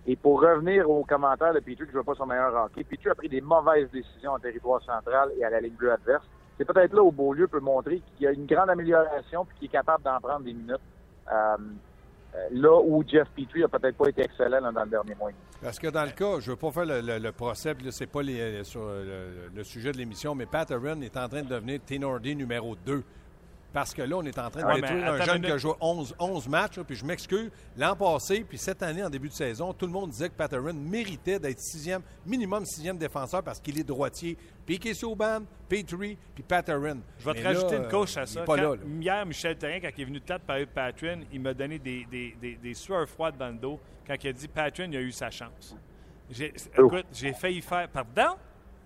Et 0.07 0.16
pour 0.16 0.43
revenir 0.43 0.90
aux 0.90 1.04
commentaires 1.04 1.54
de 1.54 1.61
que 1.61 1.73
je 1.78 1.85
ne 1.85 1.93
veux 1.93 2.02
pas 2.02 2.14
son 2.14 2.26
meilleur 2.26 2.54
hockey, 2.54 2.85
Petrie 2.85 3.09
a 3.09 3.14
pris 3.14 3.28
des 3.31 3.40
mauvaises 3.40 3.90
décisions 3.90 4.33
en 4.33 4.38
territoire 4.38 4.83
central 4.83 5.31
et 5.38 5.45
à 5.45 5.49
la 5.50 5.61
ligne 5.61 5.73
bleue 5.73 5.93
adverse. 5.93 6.25
C'est 6.59 6.66
peut-être 6.66 6.92
là 6.92 7.03
où 7.03 7.11
Beaulieu 7.11 7.48
peut 7.48 7.61
montrer 7.61 8.03
qu'il 8.16 8.25
y 8.25 8.27
a 8.27 8.33
une 8.33 8.44
grande 8.46 8.68
amélioration 8.70 9.46
puis 9.46 9.57
qu'il 9.59 9.66
est 9.68 9.72
capable 9.72 10.05
d'en 10.05 10.20
prendre 10.20 10.44
des 10.44 10.53
minutes. 10.53 10.77
Euh, 11.33 11.57
euh, 12.37 12.48
là 12.51 12.81
où 12.85 13.03
Jeff 13.07 13.29
Petrie 13.35 13.62
a 13.64 13.68
peut-être 13.68 13.96
pas 13.96 14.09
été 14.09 14.22
excellent 14.22 14.70
dans 14.72 14.85
le 14.85 14.90
dernier 14.90 15.14
mois. 15.14 15.31
Parce 15.62 15.79
que 15.79 15.87
dans 15.88 16.05
le 16.05 16.11
cas, 16.11 16.40
je 16.40 16.51
ne 16.51 16.55
veux 16.55 16.57
pas 16.61 16.70
faire 16.70 16.85
le, 16.85 17.01
le- 17.01 17.18
le 17.18 17.33
procès, 17.33 17.72
là, 17.75 17.90
c'est 17.90 18.07
pas 18.11 18.22
les- 18.22 18.62
sur 18.64 18.85
le, 18.85 19.48
le 19.55 19.64
sujet 19.64 19.90
de 19.92 19.96
l'émission, 19.96 20.35
mais 20.35 20.44
Pat 20.44 20.70
Aaron 20.70 21.01
est 21.01 21.16
en 21.16 21.29
train 21.29 21.42
de 21.42 21.48
devenir 21.48 21.81
Tenordi 21.87 22.37
numéro 22.37 22.75
2. 22.85 23.03
Parce 23.74 23.92
que 23.92 24.00
là, 24.02 24.16
on 24.16 24.22
est 24.22 24.38
en 24.38 24.48
train 24.50 24.60
de 24.62 24.66
Ouais, 24.66 24.80
détruire 24.80 25.02
mais 25.02 25.20
un 25.20 25.24
jeune 25.24 25.37
une 25.38 25.42
qui 25.42 25.50
a 25.50 25.58
joué 25.58 25.72
11, 25.80 26.14
11 26.18 26.48
matchs, 26.48 26.76
là, 26.78 26.84
puis 26.84 26.94
je 26.94 27.04
m'excuse. 27.04 27.50
L'an 27.76 27.96
passé, 27.96 28.44
puis 28.48 28.56
cette 28.56 28.82
année, 28.84 29.02
en 29.02 29.10
début 29.10 29.28
de 29.28 29.34
saison, 29.34 29.72
tout 29.74 29.84
le 29.87 29.92
monde 29.92 30.10
disait 30.10 30.28
que 30.28 30.34
Pat 30.34 30.50
Aaron 30.52 30.72
méritait 30.74 31.40
d'être 31.40 31.58
sixième, 31.58 32.00
minimum 32.24 32.64
sixième 32.64 32.96
défenseur 32.96 33.42
parce 33.42 33.58
qu'il 33.58 33.76
est 33.78 33.82
droitier. 33.84 34.38
Piquet 34.64 34.94
Souban, 34.94 35.40
Petrie, 35.68 36.16
puis 36.34 36.44
Pat 36.44 36.66
Aaron. 36.68 37.00
Je 37.18 37.24
vais 37.28 37.34
te 37.34 37.44
rajouter 37.44 37.76
là, 37.78 37.82
une 37.84 37.88
couche 37.90 38.16
euh, 38.16 38.20
à 38.20 38.22
il 38.22 38.28
ça. 38.28 38.40
est 38.42 38.44
pas 38.44 38.56
Quand- 38.56 38.62
là, 38.62 38.76
là. 38.76 38.82
Hier, 39.00 39.26
Michel 39.26 39.58
Terrien, 39.58 39.80
quand 39.80 39.90
il 39.96 40.00
est 40.02 40.04
venu 40.06 40.20
de 40.20 40.24
tête 40.24 40.42
parler 40.42 40.66
de 40.66 40.70
Patrin, 40.70 41.20
il 41.32 41.40
m'a 41.40 41.52
donné 41.52 41.78
des, 41.80 42.06
des, 42.08 42.37
des, 42.40 42.54
des 42.54 42.74
sueurs 42.74 43.08
froides 43.08 43.37
dans 43.37 43.48
le 43.48 43.56
dos 43.58 43.80
quand 44.06 44.14
il 44.22 44.28
a 44.28 44.32
dit 44.32 44.46
Patrin, 44.48 44.84
il 44.84 44.96
a 44.96 45.00
eu 45.00 45.10
sa 45.10 45.30
chance. 45.32 45.74
J'ai-. 46.30 46.54
Écoute, 46.78 47.06
j'ai 47.12 47.32
failli 47.32 47.60
faire. 47.60 47.88
Pardon? 47.88 48.37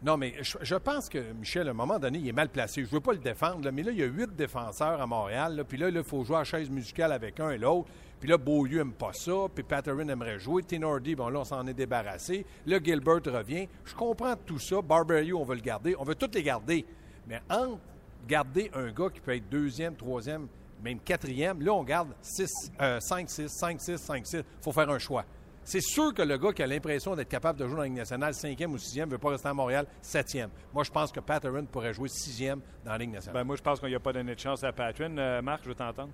Non, 0.01 0.17
mais 0.17 0.35
je, 0.43 0.75
pense 0.77 1.09
que 1.09 1.33
Michel, 1.33 1.67
à 1.67 1.71
un 1.73 1.75
moment 1.75 1.99
donné, 1.99 2.19
il 2.19 2.29
est 2.29 2.33
mal 2.33 2.49
placé. 2.49 2.85
Je 2.85 2.89
veux 2.89 3.01
pas 3.01 3.13
le 3.13 3.19
défendre, 3.19 3.69
mais 3.73 3.83
là, 3.83 3.91
il 3.91 3.99
y 3.99 4.03
a 4.03 4.07
huit 4.07 4.35
défenseurs 4.37 5.01
à 5.01 5.07
Montréal. 5.07 5.65
puis 5.69 5.77
là, 5.77 5.89
il 5.89 6.05
faut 6.05 6.23
jouer 6.23 6.37
à 6.37 6.45
chaise 6.45 6.71
musicale 6.71 7.11
avec 7.11 7.41
un 7.41 7.51
et 7.51 7.59
l'autre. 7.59 7.91
Puis 8.21 8.29
là, 8.29 8.39
Beaulieu 8.39 8.81
aime 8.81 8.93
pas 8.93 9.13
ça. 9.13 9.33
Puis 9.53 9.65
Patterin 9.65 10.07
aimerait 10.09 10.39
jouer. 10.39 10.63
Tenordi, 10.63 11.17
bon, 11.17 11.29
là, 11.29 11.41
on 11.41 11.45
s'en 11.45 11.67
est 11.67 11.75
débarrassé. 11.75 12.47
Là, 12.67 12.79
Gilbert 12.83 13.23
revient. 13.27 13.69
Je 13.85 13.95
comprends 13.95 14.37
tout 14.37 14.61
ça. 14.61 14.81
Barberio, 14.83 15.39
on 15.41 15.45
veut 15.45 15.57
le 15.57 15.63
garder. 15.63 15.97
On 15.99 16.05
veut 16.05 16.15
tous 16.15 16.31
les 16.33 16.45
garder. 16.45 16.87
Mais 17.27 17.41
entre 17.51 17.81
garder 18.27 18.71
un 18.75 18.93
gars 18.93 19.09
qui 19.13 19.21
peut 19.21 19.35
être 19.35 19.49
deuxième, 19.49 19.97
troisième, 19.97 20.47
même 20.83 21.01
quatrième, 21.01 21.61
là, 21.63 21.73
on 21.73 21.83
garde 21.83 22.15
6, 22.23 22.73
5, 23.01 23.29
6, 23.29 23.49
5, 23.49 23.81
6, 23.81 23.97
5, 23.97 24.27
6. 24.27 24.37
Il 24.37 24.45
faut 24.63 24.73
faire 24.73 24.89
un 24.91 24.99
choix. 24.99 25.25
C'est 25.69 25.83
sûr 25.83 26.15
que 26.15 26.23
le 26.23 26.39
gars 26.39 26.55
qui 26.55 26.63
a 26.63 26.67
l'impression 26.67 27.15
d'être 27.15 27.29
capable 27.29 27.59
de 27.59 27.67
jouer 27.67 27.75
dans 27.75 27.83
la 27.83 27.89
Ligue 27.89 27.99
nationale, 27.99 28.33
cinquième 28.33 28.73
ou 28.73 28.79
sixième, 28.79 29.07
ne 29.07 29.13
veut 29.13 29.19
pas 29.19 29.29
rester 29.29 29.49
à 29.49 29.53
Montréal, 29.53 29.85
septième. 30.01 30.49
Moi, 30.73 30.83
je 30.83 30.91
pense 30.91 31.13
que 31.13 31.21
Pat 31.21 31.45
Aaron 31.45 31.67
pourrait 31.67 31.93
jouer 31.93 32.09
sixième 32.09 32.63
dans 32.87 32.93
la 32.93 32.97
Ligue 32.97 33.13
nationale. 33.13 33.43
Ben, 33.43 33.47
moi, 33.47 33.55
je 33.55 33.61
pense 33.61 33.79
qu'il 33.79 33.91
n'y 33.91 33.95
a 33.95 34.01
pas 34.01 34.15
donné 34.15 34.35
de 34.35 34.41
chance 34.41 34.65
à 34.65 34.73
Patrin. 34.73 35.19
Euh, 35.19 35.43
Marc, 35.43 35.65
je 35.65 35.69
veux 35.69 35.75
t'entendre. 35.75 36.09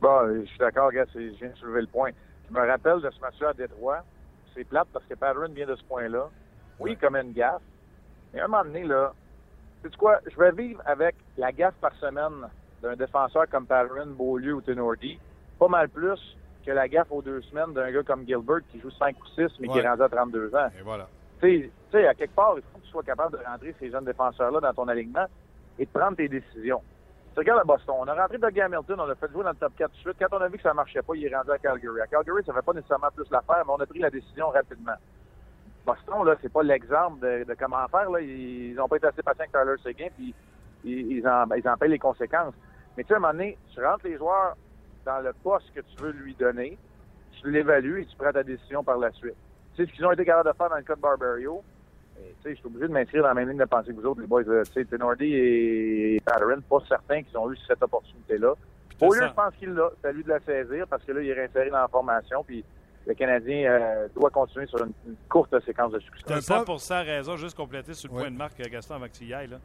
Bon, 0.00 0.34
je 0.34 0.46
suis 0.46 0.58
d'accord, 0.58 0.90
gars, 0.90 1.04
je 1.14 1.20
viens 1.20 1.50
de 1.50 1.54
soulever 1.54 1.82
le 1.82 1.86
point. 1.86 2.10
Je 2.48 2.52
me 2.52 2.66
rappelle 2.66 3.00
de 3.02 3.08
ce 3.08 3.20
match-là 3.20 3.50
à 3.50 3.52
Détroit. 3.52 4.00
C'est 4.52 4.64
plate 4.64 4.88
parce 4.92 5.04
que 5.04 5.14
Patterson 5.14 5.52
vient 5.54 5.66
de 5.68 5.76
ce 5.76 5.84
point-là. 5.84 6.28
Oui, 6.80 6.90
il 6.94 6.98
commet 6.98 7.22
une 7.22 7.34
gaffe. 7.34 7.62
Mais 8.32 8.40
à 8.40 8.46
un 8.46 8.48
moment 8.48 8.64
donné, 8.64 8.82
là, 8.82 9.14
sais 9.84 9.90
quoi? 9.96 10.18
Je 10.28 10.36
vais 10.36 10.50
vivre 10.50 10.82
avec 10.86 11.14
la 11.38 11.52
gaffe 11.52 11.76
par 11.80 11.94
semaine 12.00 12.48
d'un 12.82 12.96
défenseur 12.96 13.48
comme 13.48 13.66
Patterson, 13.66 14.08
Beaulieu 14.08 14.54
ou 14.54 14.60
Tenordi, 14.60 15.20
pas 15.56 15.68
mal 15.68 15.88
plus 15.88 16.18
que 16.64 16.70
la 16.72 16.88
gaffe 16.88 17.10
aux 17.10 17.22
deux 17.22 17.40
semaines 17.42 17.72
d'un 17.72 17.90
gars 17.92 18.02
comme 18.02 18.26
Gilbert 18.26 18.60
qui 18.70 18.80
joue 18.80 18.90
5 18.90 19.16
ou 19.20 19.26
6 19.26 19.60
mais 19.60 19.68
qui 19.68 19.78
est 19.78 19.88
rendu 19.88 20.02
à 20.02 20.08
32 20.08 20.54
ans. 20.54 20.68
Et 20.78 20.82
voilà. 20.82 21.08
Tu 21.40 21.70
sais- 21.92 22.06
à 22.06 22.14
quelque 22.14 22.34
part, 22.34 22.54
il 22.56 22.62
faut 22.62 22.78
que 22.78 22.84
tu 22.84 22.90
sois 22.90 23.02
capable 23.02 23.38
de 23.38 23.44
rentrer 23.44 23.74
ces 23.78 23.90
jeunes 23.90 24.04
défenseurs-là 24.04 24.60
dans 24.60 24.72
ton 24.74 24.88
alignement 24.88 25.26
et 25.78 25.84
de 25.84 25.90
prendre 25.90 26.16
tes 26.16 26.28
décisions. 26.28 26.80
Tu 27.34 27.40
regardes 27.40 27.60
à 27.60 27.64
Boston, 27.64 27.96
on 27.98 28.06
a 28.08 28.14
rentré 28.14 28.38
Doug 28.38 28.58
Hamilton, 28.60 29.00
on 29.00 29.06
l'a 29.06 29.14
fait 29.16 29.30
jouer 29.32 29.42
dans 29.42 29.50
le 29.50 29.56
top 29.56 29.72
4 29.76 29.90
tout 29.90 29.96
de 29.96 30.00
suite. 30.02 30.16
Quand 30.20 30.36
on 30.38 30.40
a 30.40 30.48
vu 30.48 30.56
que 30.56 30.62
ça 30.62 30.72
marchait 30.72 31.02
pas, 31.02 31.14
il 31.16 31.26
est 31.26 31.36
rendu 31.36 31.50
à 31.50 31.58
Calgary. 31.58 32.00
À 32.00 32.06
Calgary, 32.06 32.42
ça 32.46 32.52
ne 32.52 32.56
fait 32.58 32.64
pas 32.64 32.72
nécessairement 32.72 33.10
plus 33.14 33.28
l'affaire, 33.30 33.62
mais 33.66 33.72
on 33.72 33.80
a 33.80 33.86
pris 33.86 33.98
la 33.98 34.10
décision 34.10 34.48
rapidement. 34.50 34.94
Boston, 35.84 36.24
là, 36.24 36.34
c'est 36.40 36.52
pas 36.52 36.62
l'exemple 36.62 37.20
de, 37.20 37.44
de 37.44 37.54
comment 37.54 37.86
faire. 37.88 38.10
Là. 38.10 38.20
Ils 38.20 38.74
n'ont 38.74 38.88
pas 38.88 38.96
été 38.96 39.06
assez 39.06 39.22
patients 39.22 39.44
avec 39.44 39.52
Tyler 39.52 39.76
Seguin, 39.82 40.08
puis 40.16 40.34
ils, 40.84 41.12
ils 41.18 41.28
en, 41.28 41.44
ils 41.54 41.68
en 41.68 41.76
payent 41.76 41.90
les 41.90 41.98
conséquences. 41.98 42.54
Mais 42.96 43.02
tu 43.02 43.08
sais, 43.08 43.14
à 43.14 43.16
un 43.16 43.20
moment 43.20 43.32
donné, 43.32 43.58
tu 43.74 43.84
rentres 43.84 44.04
les 44.06 44.16
joueurs 44.16 44.54
dans 45.04 45.20
le 45.20 45.32
poste 45.42 45.66
que 45.74 45.80
tu 45.80 46.02
veux 46.02 46.12
lui 46.12 46.34
donner, 46.34 46.76
tu 47.40 47.50
l'évalues 47.50 48.02
et 48.02 48.06
tu 48.06 48.16
prends 48.16 48.32
ta 48.32 48.42
décision 48.42 48.82
par 48.84 48.98
la 48.98 49.10
suite. 49.12 49.34
Tu 49.76 49.84
sais, 49.84 49.90
ce 49.90 49.96
qu'ils 49.96 50.06
ont 50.06 50.12
été 50.12 50.24
capables 50.24 50.50
de 50.50 50.56
faire 50.56 50.68
dans 50.70 50.76
le 50.76 50.82
cas 50.82 50.94
de 50.94 51.00
Barbario, 51.00 51.62
sais, 52.42 52.50
je 52.50 52.54
suis 52.56 52.66
obligé 52.66 52.86
de 52.88 52.92
m'inscrire 52.92 53.22
dans 53.22 53.28
la 53.28 53.34
même 53.34 53.48
ligne 53.48 53.58
de 53.58 53.64
pensée 53.64 53.88
que 53.92 54.00
vous 54.00 54.06
autres, 54.06 54.20
les 54.20 54.26
boys. 54.26 54.42
Euh, 54.46 54.62
Tu 54.66 54.72
sais, 54.72 54.84
Tenordi 54.84 55.34
et 55.34 56.20
Patterson, 56.24 56.62
pas 56.68 56.78
certains 56.88 57.22
qu'ils 57.22 57.36
ont 57.38 57.50
eu 57.52 57.56
cette 57.66 57.82
opportunité-là. 57.82 58.54
Au 59.00 59.12
lieu, 59.12 59.20
ça. 59.20 59.28
je 59.28 59.32
pense 59.34 59.54
qu'il 59.56 59.70
l'a. 59.74 59.90
C'est 60.00 60.08
à 60.08 60.12
lui 60.12 60.22
de 60.22 60.28
la 60.28 60.40
saisir 60.40 60.86
parce 60.88 61.02
que 61.04 61.12
là, 61.12 61.20
il 61.22 61.28
est 61.28 61.32
réinséré 61.34 61.70
dans 61.70 61.80
la 61.80 61.88
formation. 61.88 62.44
Puis 62.44 62.64
le 63.06 63.14
Canadien 63.14 63.70
euh, 63.70 64.08
doit 64.14 64.30
continuer 64.30 64.66
sur 64.66 64.78
une, 64.84 64.92
une 65.06 65.16
courte 65.28 65.58
séquence 65.64 65.92
de 65.92 65.98
succès. 65.98 66.22
Tu 66.26 66.32
as 66.32 66.36
un 66.36 66.40
100 66.40 67.02
raison, 67.04 67.36
juste 67.36 67.56
compléter 67.56 67.92
sur 67.94 68.08
le 68.10 68.14
Oui. 68.16 68.22
point 68.22 68.30
de 68.30 68.36
marque, 68.36 68.60
euh, 68.60 68.70
Gaston, 68.70 68.94
avant 68.94 69.06
que 69.06 69.12
tu 69.12 69.24
y 69.24 69.34
ailles. 69.34 69.48
Là. 69.48 69.58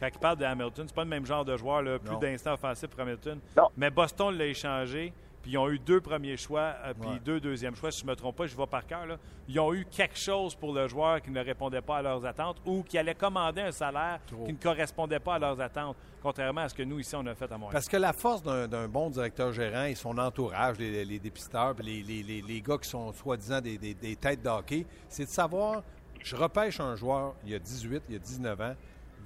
Quand 0.00 0.08
il 0.12 0.18
parle 0.18 0.36
de 0.38 0.44
Hamilton, 0.44 0.84
c'est 0.88 0.94
pas 0.94 1.04
le 1.04 1.10
même 1.10 1.24
genre 1.26 1.44
de 1.44 1.56
joueur, 1.56 1.82
là, 1.82 1.98
plus 1.98 2.16
d'instants 2.18 2.52
offensifs 2.54 2.88
pour 2.88 3.00
Hamilton. 3.00 3.38
Non. 3.56 3.68
Mais 3.76 3.90
Boston 3.90 4.36
l'a 4.36 4.46
échangé, 4.46 5.12
puis 5.42 5.52
ils 5.52 5.58
ont 5.58 5.70
eu 5.70 5.78
deux 5.78 6.00
premiers 6.00 6.36
choix, 6.36 6.74
euh, 6.84 6.92
puis 7.00 7.08
Ouais. 7.10 7.18
deux 7.24 7.40
deuxièmes 7.40 7.74
choix, 7.76 7.90
si 7.90 8.00
je 8.00 8.04
ne 8.04 8.10
me 8.10 8.16
trompe 8.16 8.36
pas, 8.36 8.46
je 8.46 8.56
vais 8.56 8.66
par 8.66 8.86
cœur. 8.86 9.06
là. 9.06 9.16
Ils 9.48 9.58
ont 9.60 9.72
eu 9.72 9.86
quelque 9.90 10.18
chose 10.18 10.54
pour 10.54 10.74
le 10.74 10.86
joueur 10.88 11.22
qui 11.22 11.30
ne 11.30 11.40
répondait 11.42 11.80
pas 11.80 11.98
à 11.98 12.02
leurs 12.02 12.26
attentes 12.26 12.56
ou 12.66 12.82
qui 12.82 12.98
allait 12.98 13.14
commander 13.14 13.60
un 13.62 13.70
salaire 13.72 14.18
Trop. 14.26 14.44
qui 14.44 14.52
ne 14.52 14.58
correspondait 14.58 15.20
pas 15.20 15.36
à 15.36 15.38
leurs 15.38 15.60
attentes, 15.60 15.96
contrairement 16.20 16.62
à 16.62 16.68
ce 16.68 16.74
que 16.74 16.82
nous, 16.82 16.98
ici, 16.98 17.14
on 17.16 17.24
a 17.26 17.34
fait 17.34 17.44
à 17.50 17.56
Montréal. 17.56 17.72
Parce 17.72 17.88
que 17.88 17.96
la 17.96 18.12
force 18.12 18.42
d'un 18.42 18.88
bon 18.88 19.08
directeur 19.08 19.52
gérant 19.52 19.84
et 19.84 19.94
son 19.94 20.18
entourage, 20.18 20.78
les, 20.78 21.04
les 21.04 21.18
dépisteurs, 21.20 21.74
les, 21.80 22.02
les- 22.02 22.22
les- 22.22 22.42
les 22.42 22.60
gars 22.60 22.76
qui 22.78 22.88
sont 22.88 23.12
soi-disant 23.12 23.60
des, 23.60 23.78
des- 23.78 23.94
des 23.94 24.16
têtes 24.16 24.42
de 24.42 24.48
hockey, 24.48 24.84
c'est 25.08 25.24
de 25.24 25.30
savoir 25.30 25.82
je 26.22 26.34
repêche 26.34 26.80
un 26.80 26.96
joueur, 26.96 27.34
il 27.44 27.50
y 27.52 27.54
a 27.54 27.58
18, 27.60 28.02
il 28.08 28.14
y 28.14 28.16
a 28.16 28.18
19 28.18 28.60
ans. 28.60 28.74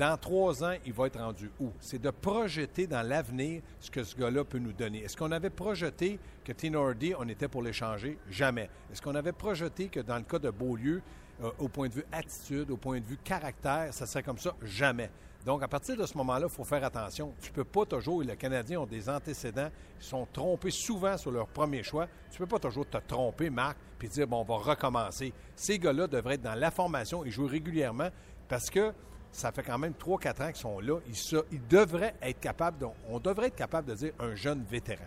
Dans 0.01 0.17
trois 0.17 0.65
ans, 0.65 0.73
il 0.87 0.95
va 0.95 1.09
être 1.09 1.21
rendu 1.21 1.51
où? 1.61 1.73
C'est 1.79 2.01
de 2.01 2.09
projeter 2.09 2.87
dans 2.87 3.07
l'avenir 3.07 3.61
ce 3.81 3.91
que 3.91 4.03
ce 4.03 4.17
gars-là 4.17 4.45
peut 4.45 4.57
nous 4.57 4.73
donner. 4.73 5.03
Est-ce 5.03 5.15
qu'on 5.15 5.31
avait 5.31 5.51
projeté 5.51 6.19
que 6.43 6.53
Tinordi, 6.53 7.13
on 7.19 7.29
était 7.29 7.49
pour 7.49 7.61
l'échanger? 7.61 8.17
Jamais. 8.31 8.71
Est-ce 8.91 9.03
qu'on 9.03 9.15
avait 9.15 9.33
projeté 9.33 9.89
que 9.89 10.01
dans 10.01 10.17
le 10.17 10.23
cas 10.23 10.39
de 10.39 10.49
Beaulieu, 10.49 11.03
euh, 11.43 11.51
au 11.59 11.69
point 11.69 11.89
de 11.89 11.93
vue 11.93 12.05
attitude, 12.13 12.71
au 12.71 12.79
point 12.79 12.99
de 12.99 13.05
vue 13.05 13.19
caractère, 13.19 13.93
ça 13.93 14.07
serait 14.07 14.23
comme 14.23 14.39
ça? 14.39 14.57
Jamais. 14.63 15.11
Donc, 15.45 15.63
à 15.63 15.69
partir 15.69 15.99
de 15.99 16.07
ce 16.07 16.17
moment-là, 16.17 16.47
il 16.49 16.55
faut 16.55 16.65
faire 16.65 16.83
attention. 16.83 17.35
Tu 17.39 17.51
ne 17.51 17.57
peux 17.57 17.65
pas 17.65 17.85
toujours, 17.85 18.23
et 18.23 18.25
les 18.25 18.37
Canadiens 18.39 18.81
ont 18.81 18.87
des 18.87 19.07
antécédents, 19.07 19.69
ils 19.99 20.03
sont 20.03 20.27
trompés 20.33 20.71
souvent 20.71 21.19
sur 21.19 21.31
leur 21.31 21.47
premier 21.47 21.83
choix. 21.83 22.07
Tu 22.31 22.41
ne 22.41 22.47
peux 22.47 22.57
pas 22.57 22.59
toujours 22.59 22.89
te 22.89 22.97
tromper, 23.07 23.51
Marc, 23.51 23.77
puis 23.99 24.09
dire, 24.09 24.27
bon, 24.27 24.41
on 24.41 24.45
va 24.45 24.57
recommencer. 24.57 25.35
Ces 25.55 25.79
gars-là 25.79 26.07
devraient 26.07 26.37
être 26.37 26.43
dans 26.43 26.55
la 26.55 26.71
formation 26.71 27.23
et 27.23 27.31
jouer 27.31 27.49
régulièrement 27.49 28.09
parce 28.49 28.71
que 28.71 28.95
ça 29.33 29.53
fait 29.53 29.63
quand 29.63 29.79
même 29.79 29.93
3-4 29.93 30.43
ans 30.43 30.47
qu'ils 30.47 30.57
sont 30.57 30.81
là. 30.81 30.99
Ils, 31.07 31.69
devraient 31.69 32.15
être 32.23 32.41
capables, 32.41 32.79
de, 32.79 32.87
on 33.09 33.19
devrait 33.19 33.49
être 33.49 33.57
capable 33.57 33.89
de 33.89 33.95
dire 33.95 34.13
un 34.19 34.35
jeune 34.35 34.63
vétéran. 34.63 35.05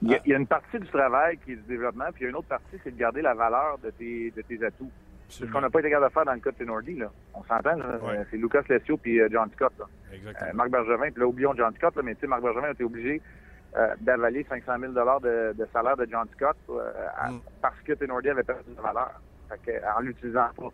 Il 0.00 0.10
y, 0.10 0.32
a, 0.32 0.36
une 0.36 0.46
partie 0.46 0.78
du 0.78 0.86
travail 0.86 1.38
qui 1.38 1.52
est 1.52 1.56
du 1.56 1.62
développement, 1.62 2.04
puis 2.12 2.20
il 2.20 2.24
y 2.24 2.26
a 2.26 2.30
une 2.30 2.36
autre 2.36 2.46
partie, 2.46 2.76
c'est 2.84 2.92
de 2.92 2.98
garder 2.98 3.20
la 3.20 3.34
valeur 3.34 3.78
de 3.78 3.90
tes, 3.90 4.30
de 4.30 4.42
tes 4.42 4.64
atouts. 4.64 4.92
C'est 5.28 5.46
ce 5.46 5.50
qu'on 5.50 5.60
n'a 5.60 5.68
pas 5.68 5.80
été 5.80 5.90
capable 5.90 6.08
de 6.08 6.12
faire 6.12 6.24
dans 6.24 6.32
le 6.32 6.40
cas 6.40 6.50
de 6.52 6.56
Tenordi. 6.56 6.94
Là. 6.94 7.10
On 7.34 7.42
s'entend, 7.44 7.76
c'est 8.30 8.36
Lucas 8.36 8.62
Lessio 8.68 8.96
puis 8.96 9.20
euh, 9.20 9.28
John 9.30 9.50
Scott. 9.52 9.72
Là. 9.78 9.86
Euh, 10.12 10.52
Marc 10.54 10.70
Bergevin, 10.70 11.10
puis 11.10 11.20
là, 11.20 11.26
oublions 11.26 11.54
John 11.54 11.74
Scott, 11.74 11.96
là, 11.96 12.02
mais 12.02 12.14
tu 12.14 12.22
sais, 12.22 12.26
Marc 12.28 12.42
Bergevin 12.42 12.68
a 12.68 12.70
été 12.70 12.84
obligé 12.84 13.20
euh, 13.76 13.94
d'avaler 14.00 14.46
500 14.48 14.72
000 14.80 14.92
de, 14.92 15.52
de, 15.52 15.68
salaire 15.72 15.96
de 15.96 16.08
John 16.10 16.26
Scott 16.34 16.56
mm. 16.68 17.38
parce 17.60 17.78
que 17.84 17.92
Tenordi 17.92 18.30
avait 18.30 18.44
perdu 18.44 18.70
de 18.74 18.80
valeur. 18.80 19.20
Fait 19.50 19.60
que, 19.66 19.98
en 19.98 20.00
l'utilisant 20.00 20.48
pas. 20.56 20.72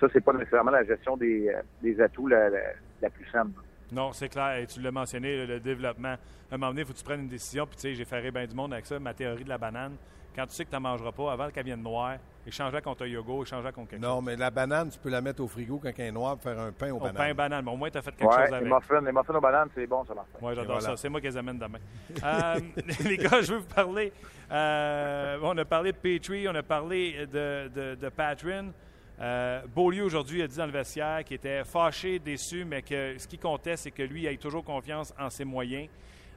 Ça, 0.00 0.06
c'est 0.12 0.22
pas 0.22 0.32
nécessairement 0.32 0.70
la 0.70 0.84
gestion 0.84 1.16
des, 1.16 1.52
des 1.82 2.00
atouts 2.00 2.26
la, 2.26 2.48
la, 2.50 3.10
plus 3.10 3.26
simple. 3.30 3.60
Non, 3.92 4.12
c'est 4.12 4.28
clair. 4.28 4.56
Et 4.58 4.66
tu 4.66 4.80
l'as 4.80 4.90
mentionné, 4.90 5.46
le, 5.46 5.60
développement. 5.60 6.16
À 6.50 6.54
un 6.54 6.56
moment 6.58 6.68
donné, 6.68 6.82
il 6.82 6.86
faut 6.86 6.92
que 6.92 6.98
tu 6.98 7.04
prennes 7.04 7.20
une 7.20 7.28
décision. 7.28 7.66
Puis, 7.66 7.76
tu 7.76 7.82
sais, 7.82 7.94
j'ai 7.94 8.04
fait 8.04 8.30
bien 8.30 8.46
du 8.46 8.54
monde 8.54 8.72
avec 8.72 8.86
ça, 8.86 8.98
ma 8.98 9.14
théorie 9.14 9.44
de 9.44 9.48
la 9.48 9.58
banane. 9.58 9.96
Quand 10.34 10.46
tu 10.46 10.54
sais 10.54 10.64
que 10.64 10.70
tu 10.70 10.74
n'en 10.74 10.80
mangeras 10.80 11.12
pas, 11.12 11.32
avant 11.32 11.48
qu'elle 11.50 11.64
vienne 11.64 11.82
noire, 11.82 12.16
échange-la 12.44 12.80
contre 12.80 13.04
un 13.04 13.06
yogourt, 13.06 13.44
échange-la 13.44 13.70
contre 13.70 13.90
quelque 13.90 14.02
chose. 14.02 14.10
Non, 14.10 14.20
mais 14.20 14.34
la 14.34 14.50
banane, 14.50 14.90
tu 14.90 14.98
peux 14.98 15.08
la 15.08 15.20
mettre 15.20 15.42
au 15.42 15.46
frigo 15.46 15.78
quand 15.80 15.92
elle 15.96 16.06
est 16.06 16.12
noire 16.12 16.34
pour 16.34 16.42
faire 16.42 16.58
un 16.58 16.72
pain 16.72 16.90
au, 16.90 16.96
au 16.96 17.12
pain 17.12 17.34
banane. 17.34 17.64
Mais 17.64 17.70
au 17.70 17.76
moins, 17.76 17.88
tu 17.88 17.98
as 17.98 18.02
fait 18.02 18.10
quelque 18.10 18.32
chose 18.32 18.52
avec. 18.52 18.64
Les 18.64 18.74
muffins, 18.74 19.00
les 19.00 19.12
muffins 19.12 19.34
aux 19.34 19.40
bananes, 19.40 19.68
c'est 19.76 19.86
bon, 19.86 20.04
ça, 20.04 20.14
Oui, 20.42 20.54
j'adore 20.56 20.82
ça. 20.82 20.96
C'est 20.96 21.08
moi 21.08 21.20
qui 21.20 21.28
les 21.28 21.36
amène 21.36 21.58
demain. 21.58 21.78
euh, 22.24 22.60
les 23.08 23.16
gars, 23.16 23.42
je 23.42 23.52
veux 23.52 23.58
vous 23.60 23.74
parler. 23.74 24.12
Euh, 24.50 25.38
on 25.42 25.56
a 25.56 25.64
parlé 25.64 25.92
de 25.92 25.96
Petrie, 25.96 26.48
on 26.48 26.54
a 26.54 26.62
parlé 26.64 27.26
de, 27.26 27.68
de, 27.68 27.94
de 27.94 28.08
Patrin. 28.08 28.72
Euh, 29.20 29.60
Beaulieu, 29.74 30.04
aujourd'hui, 30.04 30.42
a 30.42 30.46
dit 30.46 30.56
dans 30.56 30.66
le 30.66 30.72
vestiaire 30.72 31.22
qu'il 31.24 31.36
était 31.36 31.64
fâché, 31.64 32.18
déçu, 32.18 32.64
mais 32.64 32.82
que 32.82 33.16
ce 33.16 33.28
qui 33.28 33.38
comptait, 33.38 33.76
c'est 33.76 33.90
que 33.90 34.02
lui 34.02 34.26
ait 34.26 34.36
toujours 34.36 34.64
confiance 34.64 35.14
en 35.18 35.30
ses 35.30 35.44
moyens. 35.44 35.88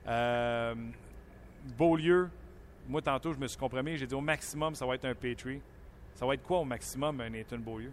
Euh, 0.08 0.76
Beaulieu, 1.78 2.30
moi, 2.88 3.02
tantôt, 3.02 3.34
je 3.34 3.40
me 3.40 3.48
suis 3.48 3.58
compromis. 3.58 3.98
J'ai 3.98 4.08
dit 4.08 4.16
au 4.16 4.22
maximum, 4.22 4.76
ça 4.76 4.86
va 4.86 4.96
être 4.96 5.06
un 5.06 5.16
Petrie. 5.16 5.62
Ça 6.16 6.26
va 6.26 6.36
être 6.36 6.44
quoi 6.44 6.60
au 6.60 6.66
maximum, 6.66 7.20
un 7.22 7.30
Nathan 7.30 7.58
Beaulieu? 7.58 7.92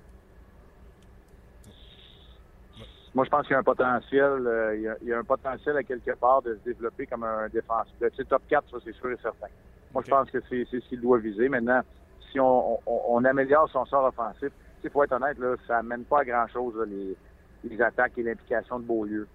Moi, 3.15 3.25
je 3.25 3.31
pense 3.31 3.43
qu'il 3.43 3.53
y 3.53 3.55
a 3.55 3.61
un 3.61 3.63
potentiel. 3.63 4.47
Euh, 4.47 4.97
il, 5.03 5.09
y 5.09 5.13
a, 5.13 5.19
un 5.19 5.25
potentiel 5.25 5.77
à 5.77 5.83
quelque 5.83 6.13
part 6.13 6.43
de 6.43 6.55
se 6.55 6.69
développer 6.69 7.07
comme 7.07 7.23
un 7.23 7.49
défenseur. 7.49 8.11
C'est 8.17 8.29
top 8.29 8.43
4, 8.49 8.71
ça, 8.71 8.77
c'est 8.85 8.95
sûr 8.95 9.11
et 9.11 9.17
certain. 9.23 9.47
Moi, 9.93 10.03
je 10.05 10.11
pense 10.11 10.31
que 10.31 10.39
c'est 10.49 10.67
ce 10.71 10.89
qu'il 10.89 11.01
doit 11.01 11.19
viser. 11.19 11.49
Maintenant, 11.49 11.81
si 12.33 12.41
on, 12.41 13.25
améliore 13.25 13.69
son 13.71 13.85
sort 13.87 14.07
offensif, 14.07 14.51
il 14.85 14.91
faut 14.91 15.03
être 15.03 15.13
honnête, 15.13 15.39
là, 15.39 15.55
ça 15.67 15.77
n'amène 15.77 16.05
pas 16.05 16.21
à 16.21 16.25
grand-chose, 16.25 16.75
les, 16.87 17.17
les, 17.65 17.83
attaques 17.83 18.19
et 18.19 18.23
l'implication 18.23 18.79
de 18.79 18.85
Beaulieu. 18.85 19.27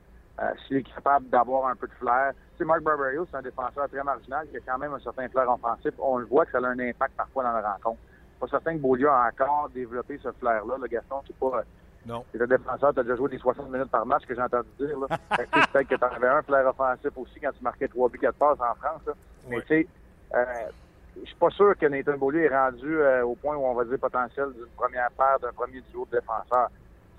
Euh, 0.41 0.51
s'il 0.65 0.77
est 0.77 0.83
capable 0.83 1.27
d'avoir 1.29 1.67
un 1.67 1.75
peu 1.75 1.87
de 1.87 1.93
flair. 1.93 2.31
Tu 2.51 2.59
sais, 2.59 2.65
Mark 2.65 2.81
Barbario, 2.81 3.27
c'est 3.29 3.35
un 3.35 3.41
défenseur 3.41 3.89
très 3.89 4.01
marginal 4.03 4.47
qui 4.47 4.55
a 4.55 4.59
quand 4.65 4.77
même 4.77 4.93
un 4.93 4.99
certain 4.99 5.27
flair 5.27 5.49
offensif. 5.49 5.91
On 5.99 6.17
le 6.17 6.25
voit 6.27 6.45
que 6.45 6.53
ça 6.53 6.59
a 6.59 6.67
un 6.67 6.79
impact 6.79 7.13
parfois 7.17 7.43
dans 7.43 7.51
la 7.51 7.73
rencontre. 7.73 7.99
Pas 8.39 8.47
certain 8.47 8.75
que 8.75 8.81
Beaulieu 8.81 9.09
a 9.09 9.27
encore 9.27 9.69
développé 9.73 10.17
ce 10.23 10.31
flair-là. 10.31 10.75
Le 10.81 10.87
Gaston, 10.87 11.17
c'est 11.27 11.35
pas. 11.35 11.63
Non. 12.05 12.23
C'est 12.31 12.41
un 12.41 12.47
défenseur, 12.47 12.93
tu 12.93 13.01
as 13.01 13.03
déjà 13.03 13.17
joué 13.17 13.29
des 13.31 13.37
60 13.37 13.69
minutes 13.69 13.91
par 13.91 14.05
match, 14.05 14.25
que 14.25 14.33
j'ai 14.33 14.41
entendu 14.41 14.69
dire. 14.79 14.97
Peut-être 15.29 15.87
que 15.89 15.95
tu 15.95 16.03
avais 16.03 16.27
un 16.29 16.41
flair 16.41 16.67
offensif 16.67 17.11
aussi 17.17 17.39
quand 17.41 17.51
tu 17.51 17.61
marquais 17.61 17.89
3 17.89 18.07
buts, 18.07 18.19
4 18.19 18.35
passes 18.35 18.59
en 18.61 18.75
France. 18.75 19.01
Là. 19.07 19.13
Mais 19.49 19.61
tu 19.61 19.67
sais, 19.67 19.87
euh, 20.35 20.45
je 21.21 21.27
suis 21.27 21.35
pas 21.35 21.49
sûr 21.49 21.77
que 21.77 21.85
Nathan 21.85 22.17
Beaulieu 22.17 22.43
est 22.43 22.55
rendu 22.55 22.97
euh, 22.97 23.25
au 23.25 23.35
point 23.35 23.55
où 23.55 23.65
on 23.65 23.73
va 23.73 23.85
dire 23.85 23.99
potentiel 23.99 24.47
d'une 24.53 24.67
première 24.75 25.09
paire, 25.11 25.39
d'un 25.41 25.53
premier 25.53 25.81
duo 25.91 26.07
de 26.11 26.17
défenseurs. 26.17 26.69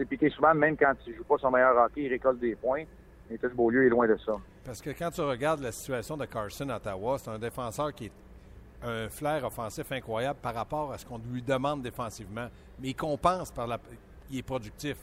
Piqué 0.08 0.30
souvent, 0.30 0.54
même 0.54 0.78
quand 0.78 0.94
il 1.06 1.14
joue 1.14 1.24
pas 1.24 1.36
son 1.38 1.50
meilleur 1.50 1.76
hockey, 1.76 2.04
il 2.04 2.08
récolte 2.08 2.40
des 2.40 2.54
points. 2.56 2.84
Nathan 3.30 3.48
Beaulieu 3.54 3.86
est 3.86 3.90
loin 3.90 4.08
de 4.08 4.16
ça. 4.24 4.32
Parce 4.64 4.80
que 4.80 4.90
quand 4.90 5.10
tu 5.10 5.20
regardes 5.20 5.60
la 5.60 5.72
situation 5.72 6.16
de 6.16 6.24
Carson 6.24 6.68
à 6.70 6.76
Ottawa, 6.76 7.18
c'est 7.18 7.30
un 7.30 7.38
défenseur 7.38 7.92
qui 7.92 8.06
est 8.06 8.12
un 8.82 9.08
flair 9.10 9.44
offensif 9.44 9.92
incroyable 9.92 10.38
par 10.40 10.54
rapport 10.54 10.92
à 10.92 10.98
ce 10.98 11.04
qu'on 11.04 11.20
lui 11.30 11.42
demande 11.42 11.82
défensivement. 11.82 12.48
Mais 12.80 12.88
il 12.88 12.94
compense 12.94 13.50
par 13.50 13.66
la. 13.66 13.78
Il 14.30 14.38
est 14.38 14.42
productif. 14.42 14.96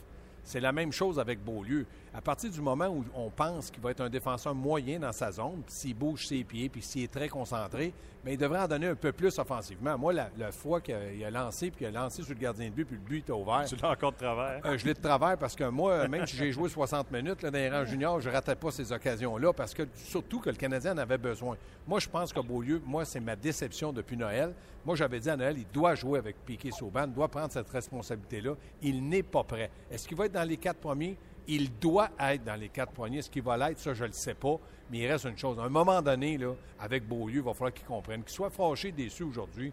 C'est 0.44 0.60
la 0.60 0.72
même 0.72 0.92
chose 0.92 1.20
avec 1.20 1.44
Beaulieu. 1.44 1.86
À 2.18 2.22
partir 2.22 2.50
du 2.50 2.62
moment 2.62 2.88
où 2.88 3.06
on 3.14 3.30
pense 3.30 3.70
qu'il 3.70 3.80
va 3.84 3.92
être 3.92 4.02
un 4.02 4.10
défenseur 4.10 4.56
moyen 4.56 4.98
dans 4.98 5.12
sa 5.12 5.32
zone, 5.32 5.62
s'il 5.68 5.94
bouge 5.94 6.26
ses 6.26 6.44
pieds, 6.44 6.68
puis 6.68 6.82
s'il 6.82 7.04
est 7.04 7.14
très 7.14 7.30
concentré, 7.30 7.94
mais 8.26 8.34
il 8.34 8.38
devrait 8.40 8.62
en 8.62 8.68
donner 8.68 8.88
un 8.88 8.96
peu 8.96 9.12
plus 9.12 9.38
offensivement. 9.38 10.00
Moi, 10.00 10.14
la, 10.14 10.52
fois 10.52 10.82
qu'il 10.82 10.96
a, 10.96 11.30
lancé, 11.30 11.70
puis 11.70 11.86
qu'il 11.86 11.96
a 11.96 12.02
lancé 12.02 12.24
sur 12.24 12.34
le 12.34 12.40
gardien 12.40 12.70
de 12.70 12.74
but, 12.74 12.86
puis 12.86 12.96
le 12.96 13.04
but 13.04 13.18
était 13.20 13.32
ouvert. 13.32 13.66
Tu 13.68 13.76
l'as 13.76 13.92
encore 13.92 14.14
de 14.14 14.18
travers. 14.18 14.66
Euh, 14.66 14.80
je 14.80 14.86
l'ai 14.88 14.96
de 14.96 15.00
travers 15.00 15.38
parce 15.38 15.56
que 15.56 15.66
moi, 15.66 16.08
même 16.08 16.26
si 16.26 16.36
j'ai 16.36 16.52
joué 16.52 16.68
60 16.70 17.12
minutes 17.12 17.44
là, 17.44 17.52
dans 17.52 17.60
les 17.60 17.70
rangs 17.70 17.86
juniors, 17.86 18.20
je 18.20 18.30
ne 18.30 18.34
ratais 18.34 18.56
pas 18.56 18.72
ces 18.72 18.92
occasions-là 18.92 19.54
parce 19.54 19.76
que 19.76 19.84
surtout 19.94 20.40
que 20.40 20.50
le 20.50 20.56
Canadien 20.56 20.96
en 20.96 20.98
avait 20.98 21.20
besoin. 21.20 21.56
Moi, 21.88 22.00
je 22.00 22.10
pense 22.10 22.34
que 22.34 22.40
Beaulieu, 22.40 22.82
moi, 22.84 23.06
c'est 23.06 23.20
ma 23.20 23.36
déception 23.36 23.94
depuis 23.94 24.18
Noël. 24.18 24.56
Moi, 24.84 24.96
j'avais 24.96 25.20
dit 25.20 25.30
à 25.30 25.38
Noël, 25.38 25.56
il 25.56 25.68
doit 25.72 25.94
jouer 25.94 26.18
avec 26.18 26.44
Piquet 26.44 26.72
Sauban, 26.72 27.04
il 27.06 27.14
doit 27.14 27.28
prendre 27.28 27.52
cette 27.52 27.70
responsabilité-là. 27.70 28.56
Il 28.82 29.08
n'est 29.08 29.22
pas 29.22 29.44
prêt. 29.44 29.70
Est-ce 29.92 30.08
qu'il 30.08 30.18
va 30.18 30.26
être 30.26 30.32
dans 30.32 30.48
les 30.48 30.58
quatre 30.58 30.80
premiers? 30.80 31.16
Il 31.48 31.72
doit 31.80 32.10
être 32.20 32.44
dans 32.44 32.56
les 32.56 32.70
quatre 32.70 32.92
premiers. 32.92 33.20
Est-ce 33.20 33.30
qu'il 33.30 33.44
va 33.44 33.58
l'être? 33.58 33.80
Ça, 33.80 33.94
je 33.94 34.04
ne 34.04 34.08
le 34.08 34.14
sais 34.14 34.34
pas. 34.34 34.60
Mais 34.92 35.00
il 35.00 35.08
reste 35.08 35.26
une 35.26 35.38
chose. 35.38 35.60
À 35.60 35.64
un 35.64 35.70
moment 35.70 36.02
donné, 36.02 36.38
là, 36.38 36.54
avec 36.80 37.08
Beaulieu, 37.08 37.38
il 37.38 37.42
va 37.42 37.54
falloir 37.54 37.74
qu'il 37.74 37.86
comprenne. 37.86 38.24
Qu'il 38.24 38.34
soit 38.34 38.50
fâché, 38.50 38.92
déçu 38.92 39.24
aujourd'hui. 39.24 39.72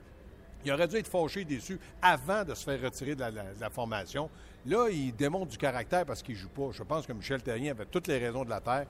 Il 0.64 0.72
aurait 0.72 0.88
dû 0.88 0.96
être 0.96 1.08
fâché, 1.08 1.44
déçu 1.44 1.78
avant 2.00 2.44
de 2.44 2.54
se 2.54 2.64
faire 2.64 2.80
retirer 2.80 3.14
de 3.14 3.24
la, 3.60 3.70
formation. 3.70 4.30
Là, 4.66 4.88
il 4.88 5.14
démontre 5.14 5.50
du 5.50 5.58
caractère 5.58 6.06
parce 6.06 6.22
qu'il 6.22 6.34
ne 6.36 6.40
joue 6.40 6.48
pas. 6.48 6.70
Je 6.72 6.82
pense 6.82 7.06
que 7.06 7.12
Michel 7.12 7.42
Terrien 7.42 7.72
avait 7.72 7.84
toutes 7.84 8.06
les 8.06 8.18
raisons 8.18 8.44
de 8.44 8.50
la 8.50 8.60
Terre 8.60 8.86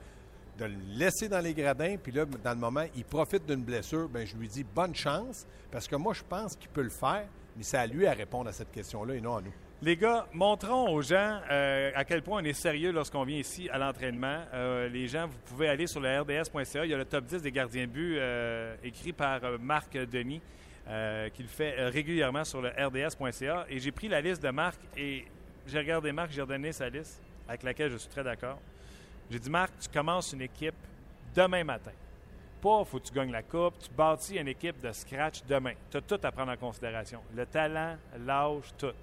de 0.57 0.65
le 0.65 0.75
laisser 0.87 1.27
dans 1.27 1.41
les 1.41 1.53
gradins, 1.53 1.97
puis 2.01 2.11
là, 2.11 2.25
dans 2.25 2.53
le 2.53 2.59
moment, 2.59 2.85
il 2.95 3.03
profite 3.03 3.45
d'une 3.45 3.63
blessure, 3.63 4.07
bien, 4.07 4.25
je 4.25 4.35
lui 4.37 4.47
dis 4.47 4.63
bonne 4.63 4.95
chance, 4.95 5.45
parce 5.69 5.87
que 5.87 5.95
moi, 5.95 6.13
je 6.13 6.23
pense 6.23 6.55
qu'il 6.55 6.69
peut 6.69 6.81
le 6.81 6.89
faire, 6.89 7.27
mais 7.57 7.63
c'est 7.63 7.77
à 7.77 7.87
lui 7.87 8.07
à 8.07 8.13
répondre 8.13 8.49
à 8.49 8.53
cette 8.53 8.71
question-là 8.71 9.15
et 9.15 9.21
non 9.21 9.35
à 9.35 9.41
nous. 9.41 9.53
Les 9.81 9.97
gars, 9.97 10.25
montrons 10.31 10.89
aux 10.89 11.01
gens 11.01 11.41
euh, 11.51 11.91
à 11.95 12.05
quel 12.05 12.21
point 12.21 12.41
on 12.41 12.45
est 12.45 12.53
sérieux 12.53 12.91
lorsqu'on 12.91 13.25
vient 13.25 13.37
ici 13.37 13.69
à 13.69 13.77
l'entraînement. 13.77 14.39
Euh, 14.53 14.87
les 14.87 15.07
gens, 15.07 15.27
vous 15.27 15.37
pouvez 15.45 15.67
aller 15.67 15.85
sur 15.85 15.99
le 15.99 16.21
RDS.ca. 16.21 16.85
Il 16.85 16.91
y 16.91 16.93
a 16.93 16.97
le 16.97 17.03
top 17.03 17.25
10 17.25 17.41
des 17.41 17.51
gardiens 17.51 17.85
de 17.85 17.91
but 17.91 18.17
euh, 18.17 18.75
écrit 18.83 19.11
par 19.11 19.41
Marc 19.59 19.97
Denis, 19.97 20.41
qui 21.33 21.43
le 21.43 21.49
fait 21.49 21.87
régulièrement 21.89 22.45
sur 22.45 22.61
le 22.61 22.69
RDS.ca. 22.69 23.65
Et 23.69 23.79
j'ai 23.79 23.91
pris 23.91 24.07
la 24.07 24.21
liste 24.21 24.41
de 24.41 24.49
Marc 24.49 24.79
et 24.95 25.25
j'ai 25.67 25.79
regardé 25.79 26.13
Marc, 26.13 26.31
j'ai 26.31 26.41
redonné 26.41 26.71
sa 26.71 26.87
liste, 26.87 27.21
avec 27.47 27.63
laquelle 27.63 27.91
je 27.91 27.97
suis 27.97 28.09
très 28.09 28.23
d'accord. 28.23 28.57
J'ai 29.29 29.39
dit, 29.39 29.49
Marc, 29.49 29.73
tu 29.79 29.89
commences 29.89 30.31
une 30.31 30.41
équipe 30.41 30.75
demain 31.35 31.65
matin. 31.65 31.91
Pas, 32.61 32.85
faut 32.85 32.99
que 32.99 33.07
tu 33.07 33.13
gagnes 33.13 33.31
la 33.31 33.43
coupe, 33.43 33.77
tu 33.79 33.89
bâtis 33.91 34.37
une 34.37 34.47
équipe 34.47 34.79
de 34.79 34.91
scratch 34.93 35.43
demain. 35.43 35.73
Tu 35.91 35.97
as 35.97 36.01
tout 36.01 36.19
à 36.23 36.31
prendre 36.31 36.51
en 36.53 36.57
considération. 36.57 37.19
Le 37.35 37.45
talent, 37.45 37.97
l'âge, 38.25 38.73
tout. 38.77 38.93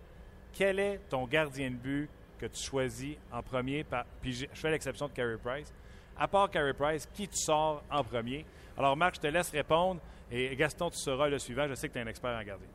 Quel 0.53 0.79
est 0.79 1.01
ton 1.09 1.27
gardien 1.27 1.71
de 1.71 1.77
but 1.77 2.09
que 2.38 2.47
tu 2.47 2.62
choisis 2.62 3.17
en 3.33 3.43
premier? 3.43 3.85
puis 4.21 4.33
je 4.33 4.61
fais 4.61 4.71
l'exception 4.71 5.07
de 5.07 5.12
Carey 5.12 5.38
Price. 5.43 5.73
À 6.19 6.29
part 6.29 6.51
Carey 6.51 6.75
Price, 6.75 7.07
qui 7.15 7.27
tu 7.27 7.37
sors 7.37 7.83
en 7.91 8.05
premier? 8.05 8.45
Alors, 8.77 8.97
Marc, 8.97 9.17
je 9.17 9.21
te 9.21 9.27
laisse 9.27 9.51
répondre. 9.51 10.01
Et 10.31 10.55
Gaston, 10.57 10.91
tu 10.91 10.99
seras 10.99 11.29
le 11.29 11.38
suivant. 11.38 11.67
Je 11.69 11.75
sais 11.75 11.88
que 11.88 11.93
tu 11.93 11.99
es 11.99 12.03
un 12.03 12.07
expert 12.07 12.31
en 12.31 12.43
gardien. 12.43 12.69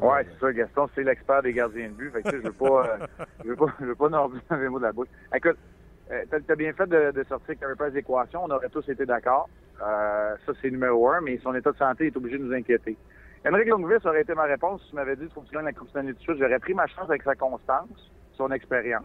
Oui, 0.00 0.18
c'est 0.24 0.40
ça. 0.40 0.52
Gaston, 0.52 0.88
c'est 0.94 1.04
l'expert 1.04 1.42
des 1.42 1.52
gardiens 1.52 1.88
de 1.88 1.94
but. 1.94 2.10
Fait 2.10 2.22
que, 2.22 2.30
je 2.30 2.36
ne 2.36 2.42
veux 2.42 2.52
pas, 2.52 2.86
euh, 2.86 3.24
je 3.44 3.48
veux 3.50 3.56
pas, 3.56 3.66
je 3.80 3.84
veux 3.86 3.94
pas 3.94 4.08
non 4.08 4.28
plus 4.28 4.40
les 4.50 4.68
mots 4.68 4.78
de 4.78 4.84
la 4.84 4.92
bouche. 4.92 5.08
Écoute, 5.34 5.58
euh, 6.10 6.24
tu 6.30 6.52
as 6.52 6.56
bien 6.56 6.72
fait 6.72 6.86
de, 6.86 7.24
sortir 7.28 7.58
Carey 7.58 7.74
Price 7.76 7.92
d'équation. 7.92 8.44
On 8.44 8.50
aurait 8.50 8.70
tous 8.70 8.88
été 8.88 9.04
d'accord. 9.04 9.48
Euh, 9.82 10.36
ça, 10.46 10.52
c'est 10.60 10.70
numéro 10.70 11.08
un, 11.10 11.20
mais 11.20 11.38
son 11.42 11.54
état 11.54 11.72
de 11.72 11.76
santé 11.76 12.06
est 12.06 12.16
obligé 12.16 12.38
de 12.38 12.44
nous 12.44 12.54
inquiéter. 12.54 12.96
Henrik 13.46 13.68
Lundqvist 13.68 14.06
aurait 14.06 14.22
été 14.22 14.34
ma 14.34 14.44
réponse 14.44 14.82
si 14.82 14.90
tu 14.90 14.94
m'avais 14.96 15.16
dit 15.16 15.24
qu'il 15.24 15.32
faut 15.32 15.40
que 15.40 15.48
tu 15.48 15.54
gagnes 15.54 15.64
la 15.64 15.72
Coupe 15.72 15.88
Stanley 15.90 16.12
de 16.12 16.18
suite. 16.18 16.36
J'aurais 16.38 16.58
pris 16.60 16.74
ma 16.74 16.86
chance 16.86 17.08
avec 17.08 17.22
sa 17.24 17.34
constance, 17.34 18.10
son 18.34 18.50
expérience. 18.52 19.04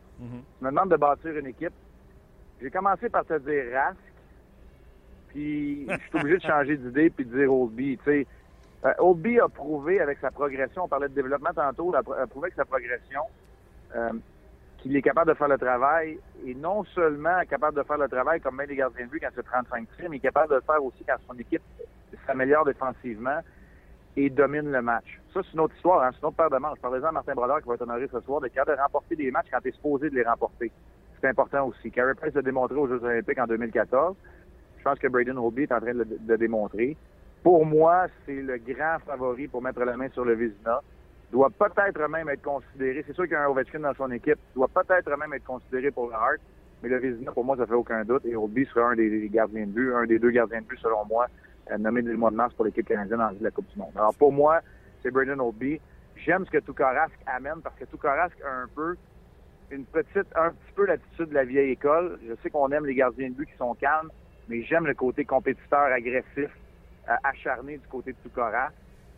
Je 0.62 0.66
me 0.66 0.70
demande 0.72 0.90
de 0.92 0.96
bâtir 0.96 1.36
une 1.38 1.48
équipe. 1.48 1.74
J'ai 2.62 2.70
commencé 2.70 3.10
par 3.10 3.26
te 3.26 3.38
dire 3.40 3.64
Rask, 3.74 3.98
puis 5.30 5.88
je 5.90 5.98
suis 6.10 6.20
obligé 6.20 6.38
de 6.38 6.44
changer 6.44 6.78
d'idée 6.78 7.10
puis 7.10 7.26
de 7.26 7.36
dire 7.38 7.54
Oldby. 7.54 7.98
Tu 7.98 8.04
sais, 8.04 8.28
Euh, 8.86 8.94
Oldby 9.00 9.40
a 9.40 9.48
prouvé 9.50 10.00
avec 10.00 10.20
sa 10.20 10.30
progression, 10.30 10.84
on 10.84 10.88
parlait 10.88 11.10
de 11.10 11.14
développement 11.16 11.50
tantôt, 11.52 11.92
a, 11.96 11.98
a 12.00 12.28
prouvé 12.28 12.46
avec 12.46 12.54
sa 12.56 12.64
progression 12.64 13.22
euh, 13.96 14.12
qu'il 14.78 14.96
est 14.96 15.02
capable 15.02 15.32
de 15.32 15.36
faire 15.36 15.48
le 15.48 15.58
travail 15.58 16.20
et 16.46 16.54
non 16.54 16.84
seulement 16.94 17.42
capable 17.50 17.76
de 17.76 17.82
faire 17.82 17.98
le 17.98 18.08
travail 18.08 18.40
comme 18.40 18.56
même 18.56 18.70
les 18.70 18.76
gardiens 18.76 19.06
de 19.08 19.10
but 19.10 19.20
quand 19.20 19.32
c'est 19.34 19.42
35 19.42 19.88
tirs, 19.98 20.10
mais 20.12 20.20
capable 20.20 20.52
de 20.52 20.56
le 20.58 20.62
faire 20.62 20.84
aussi 20.84 21.04
quand 21.06 21.16
son 21.28 21.34
équipe 21.40 21.64
s'améliore 22.28 22.66
défensivement 22.66 23.40
et 24.18 24.32
domine 24.32 24.72
le 24.72 24.82
match. 24.82 25.22
Ça, 25.32 25.42
c'est 25.44 25.54
une 25.54 25.60
autre 25.60 25.76
histoire, 25.76 26.04
hein? 26.04 26.10
c'est 26.12 26.20
une 26.22 26.30
autre 26.30 26.38
paire 26.38 26.50
de 26.50 26.58
manches. 26.58 26.80
Parlez-en 26.82 27.10
à 27.10 27.12
Martin 27.12 27.36
Brodeur 27.36 27.62
qui 27.62 27.68
va 27.68 27.76
être 27.76 27.84
honoré 27.84 28.10
ce 28.12 28.20
soir, 28.22 28.42
de 28.42 28.48
capable 28.48 28.76
de 28.76 28.82
remporter 28.82 29.16
des 29.16 29.30
matchs 29.30 29.48
quand 29.52 29.62
tu 29.62 29.70
es 29.70 29.72
supposé 29.72 30.10
de 30.10 30.16
les 30.16 30.24
remporter. 30.24 30.72
C'est 31.22 31.28
important 31.28 31.68
aussi. 31.68 31.92
Carey 31.92 32.16
Price 32.16 32.34
l'a 32.34 32.42
démontré 32.42 32.76
aux 32.76 32.88
Jeux 32.88 33.04
olympiques 33.04 33.38
en 33.38 33.46
2014. 33.46 34.16
Je 34.80 34.84
pense 34.84 35.00
que 35.00 35.08
Braden 35.08 35.38
Holby 35.38 35.64
est 35.64 35.72
en 35.72 35.80
train 35.80 35.94
de 35.94 36.06
le 36.28 36.38
démontrer. 36.38 36.98
Pour 37.44 37.66
moi, 37.66 38.08
c'est 38.26 38.42
le 38.42 38.58
grand 38.58 38.98
favori 39.06 39.48
pour 39.48 39.62
mettre 39.62 39.84
la 39.84 39.96
main 39.96 40.10
sur 40.10 40.26
le 40.26 40.34
Vizina. 40.34 40.82
Doit 41.32 41.52
peut-être 41.52 42.08
même 42.10 42.30
être 42.30 42.42
considéré. 42.42 43.04
C'est 43.06 43.14
sûr 43.14 43.26
qu'il 43.26 43.34
y 43.34 43.36
a 43.36 43.44
un 43.44 43.50
Ovechkin 43.50 43.80
dans 43.80 43.94
son 43.94 44.12
équipe. 44.12 44.40
Doit 44.56 44.68
peut-être 44.68 45.16
même 45.18 45.34
être 45.34 45.46
considéré 45.46 45.92
pour 45.92 46.08
le 46.08 46.14
Hart. 46.14 46.40
Mais 46.82 46.90
le 46.90 46.98
Vizina, 46.98 47.32
pour 47.32 47.44
moi, 47.44 47.56
ça 47.58 47.68
fait 47.68 47.74
aucun 47.74 48.04
doute. 48.04 48.26
Et 48.26 48.36
Holby 48.36 48.66
sera 48.66 48.92
un 48.92 48.96
des 48.96 49.30
gardiens 49.30 49.66
de 49.66 49.72
but, 49.72 49.94
un 49.94 50.06
des 50.06 50.20
deux 50.20 50.32
gardiens 50.32 50.62
de 50.62 50.66
but, 50.66 50.80
selon 50.80 51.06
moi, 51.06 51.28
nommé 51.78 52.02
le 52.02 52.16
mois 52.18 52.32
de 52.32 52.36
mars 52.36 52.54
pour 52.54 52.66
l'équipe 52.66 52.88
canadienne 52.88 53.22
en 53.22 53.32
la 53.40 53.52
Coupe 53.52 53.68
du 53.72 53.80
Monde. 53.80 53.92
Alors, 53.96 54.14
pour 54.16 54.32
moi, 54.32 54.62
c'est 55.02 55.12
Braden 55.12 55.40
Holby. 55.40 55.80
J'aime 56.16 56.46
ce 56.46 56.52
que 56.52 56.58
Tukarask 56.58 57.14
amène 57.26 57.62
parce 57.64 57.76
que 57.76 57.86
Tukarask 57.86 58.36
a 58.42 58.64
un 58.64 58.68
peu 58.74 58.96
une 59.72 59.86
petite, 59.86 60.28
un 60.36 60.50
petit 60.50 60.72
peu 60.76 60.86
l'attitude 60.86 61.30
de 61.30 61.34
la 61.34 61.44
vieille 61.44 61.72
école. 61.72 62.20
Je 62.28 62.34
sais 62.42 62.50
qu'on 62.50 62.72
aime 62.72 62.86
les 62.86 62.96
gardiens 62.96 63.30
de 63.30 63.34
but 63.34 63.46
qui 63.48 63.58
sont 63.58 63.74
calmes, 63.76 64.10
mais 64.48 64.64
j'aime 64.64 64.88
le 64.88 64.94
côté 64.94 65.26
compétiteur, 65.26 65.92
agressif, 65.92 66.50
euh, 67.10 67.14
acharné 67.24 67.78
du 67.78 67.88
côté 67.88 68.14
de 68.14 68.18
Tukara. 68.24 68.70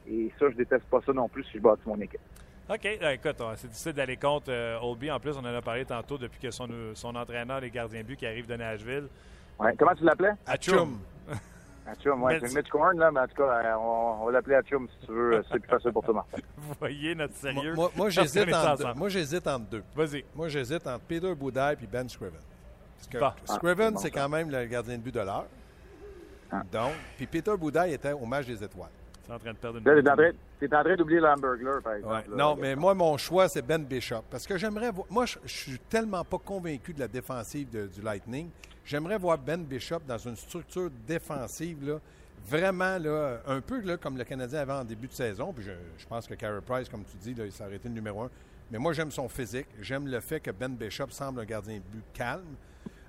Et 0.09 0.31
ça, 0.39 0.49
je 0.49 0.55
déteste 0.55 0.85
pas 0.85 1.01
ça 1.05 1.13
non 1.13 1.29
plus 1.29 1.43
si 1.45 1.57
je 1.57 1.59
bâtis 1.59 1.83
mon 1.85 1.99
équipe. 2.01 2.21
OK. 2.69 2.85
Euh, 2.85 3.12
écoute, 3.12 3.41
c'est 3.55 3.67
difficile 3.67 3.93
d'aller 3.93 4.17
contre 4.17 4.51
euh, 4.51 4.79
Oldby. 4.81 5.12
En 5.12 5.19
plus, 5.19 5.35
on 5.38 5.39
en 5.39 5.45
a 5.45 5.62
parlé 5.62 5.85
tantôt 5.85 6.17
depuis 6.17 6.39
que 6.39 6.51
son, 6.51 6.67
son 6.93 7.15
entraîneur, 7.15 7.62
les 7.62 7.69
gardiens 7.69 8.01
de 8.01 8.05
but 8.05 8.15
qui 8.15 8.25
arrive 8.25 8.47
de 8.47 8.55
Nashville. 8.55 9.07
Ouais. 9.59 9.73
Comment 9.77 9.95
tu 9.95 10.03
l'appelais? 10.03 10.33
Achum. 10.45 10.99
Achum, 11.91 12.23
oui. 12.23 12.34
C'est 12.41 12.56
Mitch 12.56 12.69
Korn, 12.69 12.97
là, 12.97 13.12
mais 13.12 13.21
en 13.21 13.28
tout 13.28 13.36
cas, 13.36 13.78
on, 13.78 14.25
va 14.25 14.32
l'appeler 14.32 14.56
Achum 14.56 14.88
si 14.88 15.06
tu 15.06 15.12
veux. 15.13 15.43
C'est 15.52 15.60
plus 15.60 15.69
facile 15.69 15.91
pour 15.91 16.04
toi, 16.04 16.13
Martin. 16.15 16.38
Vous 16.58 16.73
voyez 16.80 17.15
notre 17.15 17.36
sérieux? 17.36 17.73
Moi, 17.75 17.91
moi 17.95 18.10
j'hésite 18.10 18.54
entre, 18.54 18.95
moi, 18.95 19.10
j'hésite 19.10 19.47
entre 19.47 19.65
deux. 19.65 19.84
Vas-y. 19.95 20.25
Moi, 20.36 20.47
j'hésite 20.49 20.86
entre 20.88 21.06
Peter 21.06 21.34
Boudaille 21.36 21.78
et 21.82 21.88
Ben 21.88 22.08
Scriven. 22.08 22.39
Parce 23.12 23.36
que 23.45 23.54
Scriven, 23.54 23.97
c'est 23.97 24.12
quand 24.12 24.30
même 24.30 24.49
le 24.49 24.65
gardien 24.65 24.97
de 24.97 25.02
but 25.02 25.13
de 25.13 25.21
l'heure. 25.21 25.45
Ah. 26.52 26.63
Donc, 26.71 26.93
puis 27.15 27.28
Peter 27.28 27.56
Boudaille 27.58 27.93
était 27.93 28.12
au 28.12 28.25
match 28.25 28.45
des 28.45 28.63
étoiles. 28.63 28.89
C'est 29.25 29.34
en 29.34 29.39
train 29.39 29.54
de 29.54 29.58
perdre 29.58 29.78
une 29.78 30.34
Tu 30.60 30.65
es 30.65 30.75
en 30.75 30.84
train 30.84 30.95
d'oublier 30.95 31.19
Lambergler, 31.19 31.82
par 31.84 31.93
exemple. 31.93 32.30
non, 32.36 32.56
mais 32.56 32.75
moi, 32.75 32.95
mon 32.95 33.15
choix, 33.17 33.47
c'est 33.47 33.62
Ben 33.62 33.84
Bishop. 33.84 34.23
Parce 34.30 34.47
que 34.47 34.58
j'aimerais 34.58 34.91
voir. 34.91 35.06
Moi, 35.10 35.25
je, 35.28 35.38
ne 35.38 35.47
suis 35.47 35.80
tellement 35.88 36.23
pas 36.23 36.39
convaincu 36.39 36.93
de 36.93 36.99
la 36.99 37.08
défensive 37.08 37.69
du 37.69 38.02
Lightning. 38.02 38.49
J'aimerais 38.89 39.19
voir 39.19 39.38
Ben 39.38 39.63
Bishop 39.63 39.99
dans 40.08 40.17
une 40.17 40.36
structure 40.36 40.89
défensive, 41.08 41.99
vraiment, 42.47 42.97
là, 42.97 43.39
un 43.45 43.62
peu 43.62 43.82
là, 43.82 43.97
comme 43.97 44.17
le 44.17 44.23
Canadien 44.23 44.62
avait 44.62 44.73
en 44.73 44.84
début 44.84 45.08
de 45.08 45.13
saison. 45.13 45.54
Puis 45.54 45.63
je, 45.63 46.08
pense 46.08 46.25
que 46.25 46.34
Carey 46.34 46.60
Price, 46.65 46.89
comme 46.89 47.04
tu 47.04 47.15
dis, 47.17 47.39
il 47.39 47.52
s'est 47.52 47.63
arrêté 47.63 47.88
le 47.88 47.93
numéro 47.93 48.23
un. 48.23 48.32
Mais 48.71 48.80
moi, 48.80 48.93
j'aime 48.93 49.12
son 49.12 49.30
physique. 49.30 49.67
J'aime 49.80 50.08
le 50.08 50.19
fait 50.21 50.39
que 50.39 50.49
Ben 50.49 50.75
Bishop 50.75 51.12
semble 51.12 51.41
un 51.41 51.45
gardien 51.45 51.75
de 51.75 51.84
but 51.84 52.04
calme. 52.15 52.56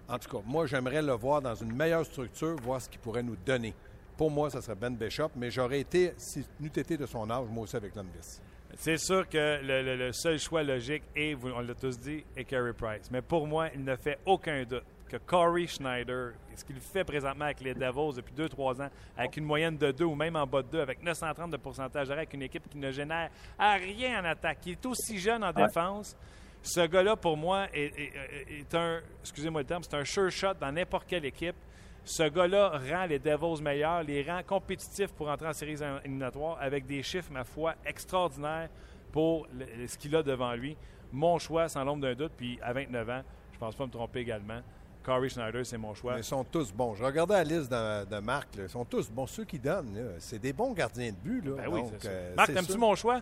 En 0.06 0.18
tout 0.18 0.28
cas, 0.28 0.42
moi, 0.44 0.66
j'aimerais 0.66 1.00
le 1.00 1.12
voir 1.12 1.40
dans 1.40 1.54
une 1.54 1.72
meilleure 1.74 2.04
structure, 2.04 2.56
voir 2.56 2.82
ce 2.82 2.90
qu'il 2.90 3.00
pourrait 3.00 3.22
nous 3.22 3.36
donner. 3.46 3.72
Pour 4.18 4.30
moi, 4.30 4.50
ça 4.50 4.60
serait 4.60 4.76
Ben 4.76 4.94
Bishop, 4.94 5.30
mais 5.34 5.50
j'aurais 5.50 5.80
été, 5.80 6.12
si 6.18 6.44
nous 6.60 6.68
été 6.68 6.98
de 6.98 7.06
son 7.06 7.30
âge, 7.30 7.46
moi 7.48 7.64
aussi 7.64 7.76
avec 7.76 7.94
Lundqvist. 7.94 8.42
C'est 8.76 8.98
sûr 8.98 9.26
que 9.26 9.60
le, 9.62 10.12
seul 10.12 10.38
choix 10.38 10.62
logique 10.62 11.04
est, 11.16 11.34
on 11.42 11.60
l'a 11.60 11.74
tous 11.74 11.98
dit, 11.98 12.22
est 12.36 12.44
Carey 12.44 12.74
Price. 12.74 13.10
Mais 13.10 13.22
pour 13.22 13.46
moi, 13.46 13.68
il 13.74 13.82
ne 13.82 13.96
fait 13.96 14.18
aucun 14.26 14.62
doute 14.64 14.84
que 15.10 15.16
Corey 15.16 15.66
Schneider, 15.66 16.34
ce 16.54 16.64
qu'il 16.64 16.78
fait 16.78 17.02
présentement 17.02 17.46
avec 17.46 17.60
les 17.60 17.74
Devils 17.74 18.14
depuis 18.14 18.32
2-3 18.34 18.82
ans, 18.82 18.90
avec 19.16 19.36
une 19.36 19.44
moyenne 19.44 19.76
de 19.76 19.90
2 19.90 20.04
ou 20.04 20.14
même 20.14 20.36
en 20.36 20.46
bas 20.46 20.62
de 20.62 20.68
2, 20.68 20.80
avec 20.80 21.02
930 21.02 21.50
de 21.50 21.56
pourcentage 21.56 22.10
avec 22.10 22.32
une 22.32 22.42
équipe 22.42 22.68
qui 22.70 22.78
ne 22.78 22.92
génère 22.92 23.28
à 23.58 23.72
rien 23.72 24.22
en 24.22 24.24
attaque, 24.24 24.60
qui 24.60 24.72
est 24.72 24.86
aussi 24.86 25.18
jeune 25.18 25.42
en 25.42 25.52
défense. 25.52 26.16
Ce 26.62 26.86
gars-là, 26.86 27.16
pour 27.16 27.36
moi, 27.36 27.66
est, 27.74 28.72
un, 28.74 29.00
excusez-moi 29.22 29.62
le 29.62 29.66
terme, 29.66 29.82
c'est 29.82 29.96
un 29.96 30.04
sure 30.04 30.30
shot 30.30 30.54
dans 30.60 30.70
n'importe 30.70 31.08
quelle 31.08 31.24
équipe. 31.24 31.56
Ce 32.04 32.22
gars-là 32.22 32.78
rend 32.88 33.06
les 33.06 33.18
Devils 33.18 33.62
meilleurs, 33.62 34.04
les 34.04 34.22
rend 34.22 34.42
compétitifs 34.44 35.12
pour 35.12 35.28
entrer 35.28 35.48
en 35.48 35.52
séries 35.52 35.78
éliminatoires 36.04 36.56
avec 36.60 36.86
des 36.86 37.02
chiffres, 37.02 37.32
ma 37.32 37.44
foi, 37.44 37.74
extraordinaires 37.84 38.68
pour 39.10 39.48
ce 39.86 39.98
qu'il 39.98 40.14
a 40.14 40.22
devant 40.22 40.54
lui. 40.54 40.76
Mon 41.12 41.38
choix, 41.38 41.68
sans 41.68 41.82
l'ombre 41.82 42.02
d'un 42.02 42.14
doute, 42.14 42.32
puis 42.36 42.60
à 42.62 42.72
29 42.72 43.10
ans, 43.10 43.22
je 43.50 43.56
ne 43.56 43.60
pense 43.60 43.74
pas 43.74 43.86
me 43.86 43.90
tromper 43.90 44.20
également. 44.20 44.60
Corey 45.02 45.28
Schneider, 45.28 45.64
c'est 45.64 45.78
mon 45.78 45.94
choix. 45.94 46.14
ils 46.16 46.24
sont 46.24 46.44
tous 46.44 46.72
bons. 46.72 46.94
Je 46.94 47.04
regardais 47.04 47.34
la 47.34 47.44
liste 47.44 47.70
de, 47.70 48.20
Marc. 48.20 48.48
Ils 48.58 48.68
sont 48.68 48.84
tous 48.84 49.10
bons. 49.10 49.26
Ceux 49.26 49.44
qui 49.44 49.58
donnent, 49.58 49.96
c'est 50.18 50.38
des 50.38 50.52
bons 50.52 50.72
gardiens 50.72 51.10
de 51.10 51.16
but. 51.16 51.44
Là. 51.44 51.52
Ben 51.56 51.72
oui, 51.72 51.82
Donc, 51.82 52.04
euh, 52.04 52.34
Marc, 52.36 52.50
aimes-tu 52.50 52.78
mon 52.78 52.94
choix? 52.94 53.20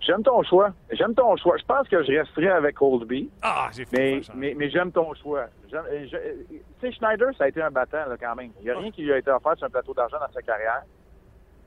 J'aime 0.00 0.22
ton 0.22 0.42
choix. 0.42 0.72
J'aime 0.90 1.14
ton 1.14 1.36
choix. 1.36 1.56
Je 1.56 1.64
pense 1.64 1.88
que 1.88 2.02
je 2.02 2.12
resterai 2.12 2.48
avec 2.48 2.80
Oldby. 2.80 3.30
Ah, 3.42 3.70
j'ai 3.72 3.86
fait 3.86 3.96
mais, 3.96 4.20
mais, 4.34 4.54
mais 4.56 4.70
j'aime 4.70 4.92
ton 4.92 5.14
choix. 5.14 5.46
Euh, 5.72 6.06
tu 6.10 6.60
sais, 6.80 6.92
Schneider, 6.92 7.30
ça 7.38 7.44
a 7.44 7.48
été 7.48 7.62
un 7.62 7.70
battant 7.70 8.06
là, 8.06 8.16
quand 8.20 8.34
même. 8.34 8.50
Il 8.60 8.64
n'y 8.64 8.70
a 8.70 8.78
rien 8.78 8.90
qui 8.90 9.02
lui 9.02 9.12
a 9.12 9.18
été 9.18 9.30
offert 9.30 9.56
sur 9.56 9.66
un 9.66 9.70
plateau 9.70 9.94
d'argent 9.94 10.18
dans 10.20 10.32
sa 10.32 10.42
carrière. 10.42 10.82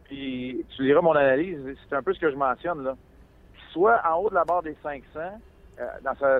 Puis 0.03 0.63
tu 0.75 0.83
liras 0.83 1.01
mon 1.01 1.13
analyse, 1.13 1.59
c'est 1.89 1.95
un 1.95 2.03
peu 2.03 2.13
ce 2.13 2.19
que 2.19 2.31
je 2.31 2.35
mentionne 2.35 2.83
là. 2.83 2.95
Soit 3.71 4.01
en 4.07 4.19
haut 4.19 4.29
de 4.29 4.35
la 4.35 4.45
barre 4.45 4.63
des 4.63 4.77
500, 4.81 5.01
euh, 5.79 5.85
dans 6.03 6.15
sa, 6.15 6.39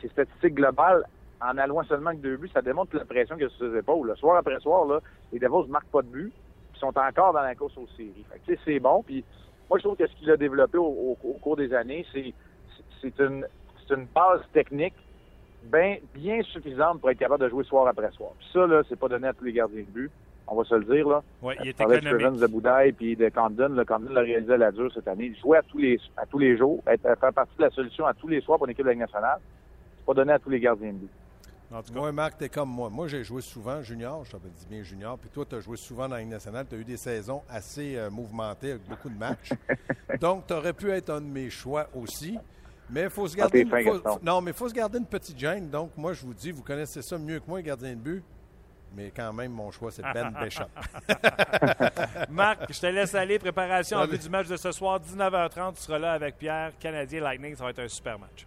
ses 0.00 0.08
statistiques 0.08 0.54
globales, 0.54 1.04
en 1.40 1.56
allouant 1.58 1.84
seulement 1.84 2.10
que 2.12 2.16
deux 2.16 2.36
buts, 2.36 2.50
ça 2.52 2.62
démontre 2.62 2.96
la 2.96 3.04
pression 3.04 3.36
qu'il 3.36 3.44
y 3.44 3.46
a 3.46 3.50
sur 3.50 3.70
ses 3.70 3.78
épaules. 3.78 4.12
Soir 4.16 4.36
après 4.36 4.58
soir, 4.60 4.86
là, 4.86 5.00
les 5.32 5.38
Devils 5.38 5.66
ne 5.66 5.72
marquent 5.72 5.90
pas 5.90 6.02
de 6.02 6.08
but, 6.08 6.32
ils 6.74 6.78
sont 6.78 6.96
encore 6.98 7.32
dans 7.32 7.42
la 7.42 7.54
course 7.54 7.76
aux 7.76 7.88
séries. 7.96 8.24
Fait 8.30 8.54
que, 8.54 8.60
c'est 8.64 8.80
bon. 8.80 9.02
Puis 9.02 9.24
moi, 9.68 9.78
je 9.78 9.84
trouve 9.84 9.96
que 9.96 10.06
ce 10.06 10.14
qu'il 10.16 10.30
a 10.30 10.36
développé 10.36 10.78
au, 10.78 11.16
cours 11.40 11.56
des 11.56 11.72
années, 11.74 12.06
c'est, 12.12 12.32
c'est 13.00 13.18
une, 13.20 13.46
une 13.90 14.06
base 14.14 14.40
technique 14.52 14.94
bien, 15.64 15.96
bien 16.14 16.42
suffisante 16.42 17.00
pour 17.00 17.10
être 17.10 17.18
capable 17.18 17.44
de 17.44 17.48
jouer 17.48 17.64
soir 17.64 17.86
après 17.86 18.10
soir. 18.12 18.30
Puis 18.38 18.48
ça, 18.52 18.66
là, 18.66 18.82
c'est 18.88 18.98
pas 18.98 19.08
donné 19.08 19.28
à 19.28 19.32
tous 19.32 19.44
les 19.44 19.52
gardiens 19.52 19.82
de 19.82 19.90
but. 19.90 20.10
On 20.50 20.56
va 20.56 20.64
se 20.64 20.74
le 20.74 20.84
dire, 20.84 21.06
là. 21.06 21.22
Oui, 21.42 21.54
il 21.60 21.68
est 21.68 21.80
économique. 21.80 22.40
de 22.40 22.46
Boudaille 22.46 22.92
puis 22.92 23.16
de 23.16 23.28
Camden. 23.28 23.74
Le 23.74 23.84
Camden 23.84 24.14
l'a 24.14 24.22
réalisé 24.22 24.54
à 24.54 24.56
la 24.56 24.72
dure 24.72 24.90
cette 24.94 25.06
année. 25.06 25.34
Jouer 25.42 25.58
à 25.58 25.62
tous 25.62 25.76
les, 25.76 26.00
à 26.16 26.24
tous 26.24 26.38
les 26.38 26.56
jours, 26.56 26.82
être, 26.86 27.02
faire 27.02 27.32
partie 27.34 27.56
de 27.58 27.64
la 27.64 27.70
solution 27.70 28.06
à 28.06 28.14
tous 28.14 28.28
les 28.28 28.40
soirs 28.40 28.56
pour 28.56 28.66
une 28.66 28.72
équipe 28.72 28.86
de 28.86 28.90
la 28.90 28.96
nationale, 28.96 29.40
c'est 29.98 30.06
pas 30.06 30.14
donné 30.14 30.32
à 30.32 30.38
tous 30.38 30.48
les 30.48 30.60
gardiens 30.60 30.92
de 30.92 30.98
but. 30.98 31.10
Moi, 31.92 32.12
Marc, 32.12 32.38
t'es 32.38 32.48
comme 32.48 32.70
moi. 32.70 32.88
Moi, 32.88 33.08
j'ai 33.08 33.22
joué 33.22 33.42
souvent 33.42 33.82
junior, 33.82 34.24
je 34.24 34.32
t'avais 34.32 34.48
dit 34.48 34.66
bien 34.68 34.82
junior, 34.82 35.18
puis 35.18 35.28
toi, 35.28 35.44
tu 35.44 35.54
as 35.54 35.60
joué 35.60 35.76
souvent 35.76 36.08
dans 36.08 36.14
la 36.14 36.20
Ligue 36.20 36.30
nationale. 36.30 36.66
Tu 36.68 36.76
as 36.76 36.78
eu 36.78 36.84
des 36.84 36.96
saisons 36.96 37.42
assez 37.48 37.96
euh, 37.96 38.10
mouvementées 38.10 38.70
avec 38.72 38.88
beaucoup 38.88 39.10
de 39.10 39.18
matchs. 39.18 39.52
Donc, 40.20 40.46
tu 40.46 40.54
aurais 40.54 40.72
pu 40.72 40.90
être 40.90 41.10
un 41.10 41.20
de 41.20 41.26
mes 41.26 41.50
choix 41.50 41.88
aussi. 41.94 42.38
Mais 42.90 43.02
il 43.02 43.10
faut 43.10 43.28
se 43.28 43.36
garder. 43.36 43.66
Ah, 43.70 44.16
non, 44.22 44.40
mais 44.40 44.52
il 44.52 44.56
faut 44.56 44.68
se 44.68 44.72
garder 44.74 44.98
une 44.98 45.06
petite 45.06 45.38
gêne. 45.38 45.68
Donc, 45.68 45.90
moi, 45.94 46.14
je 46.14 46.22
vous 46.22 46.32
dis, 46.32 46.52
vous 46.52 46.62
connaissez 46.62 47.02
ça 47.02 47.18
mieux 47.18 47.38
que 47.38 47.44
moi, 47.46 47.60
gardien 47.60 47.90
de 47.90 48.00
but. 48.00 48.24
Mais 48.96 49.12
quand 49.14 49.30
même, 49.34 49.52
mon 49.52 49.70
choix, 49.70 49.90
c'est 49.90 50.00
Ben 50.00 50.32
Bishop. 50.42 50.64
Marc, 52.30 52.72
je 52.72 52.80
te 52.80 52.86
laisse 52.86 53.14
aller. 53.14 53.38
Préparation 53.38 53.98
en 53.98 54.06
vue 54.06 54.16
du 54.16 54.30
match 54.30 54.48
de 54.48 54.56
ce 54.56 54.72
soir, 54.72 54.98
19h30. 55.00 55.74
Tu 55.74 55.82
seras 55.82 55.98
là 55.98 56.12
avec 56.12 56.38
Pierre. 56.38 56.72
Canadien 56.80 57.20
Lightning, 57.20 57.54
ça 57.54 57.64
va 57.64 57.70
être 57.70 57.80
un 57.80 57.88
super 57.88 58.18
match. 58.18 58.46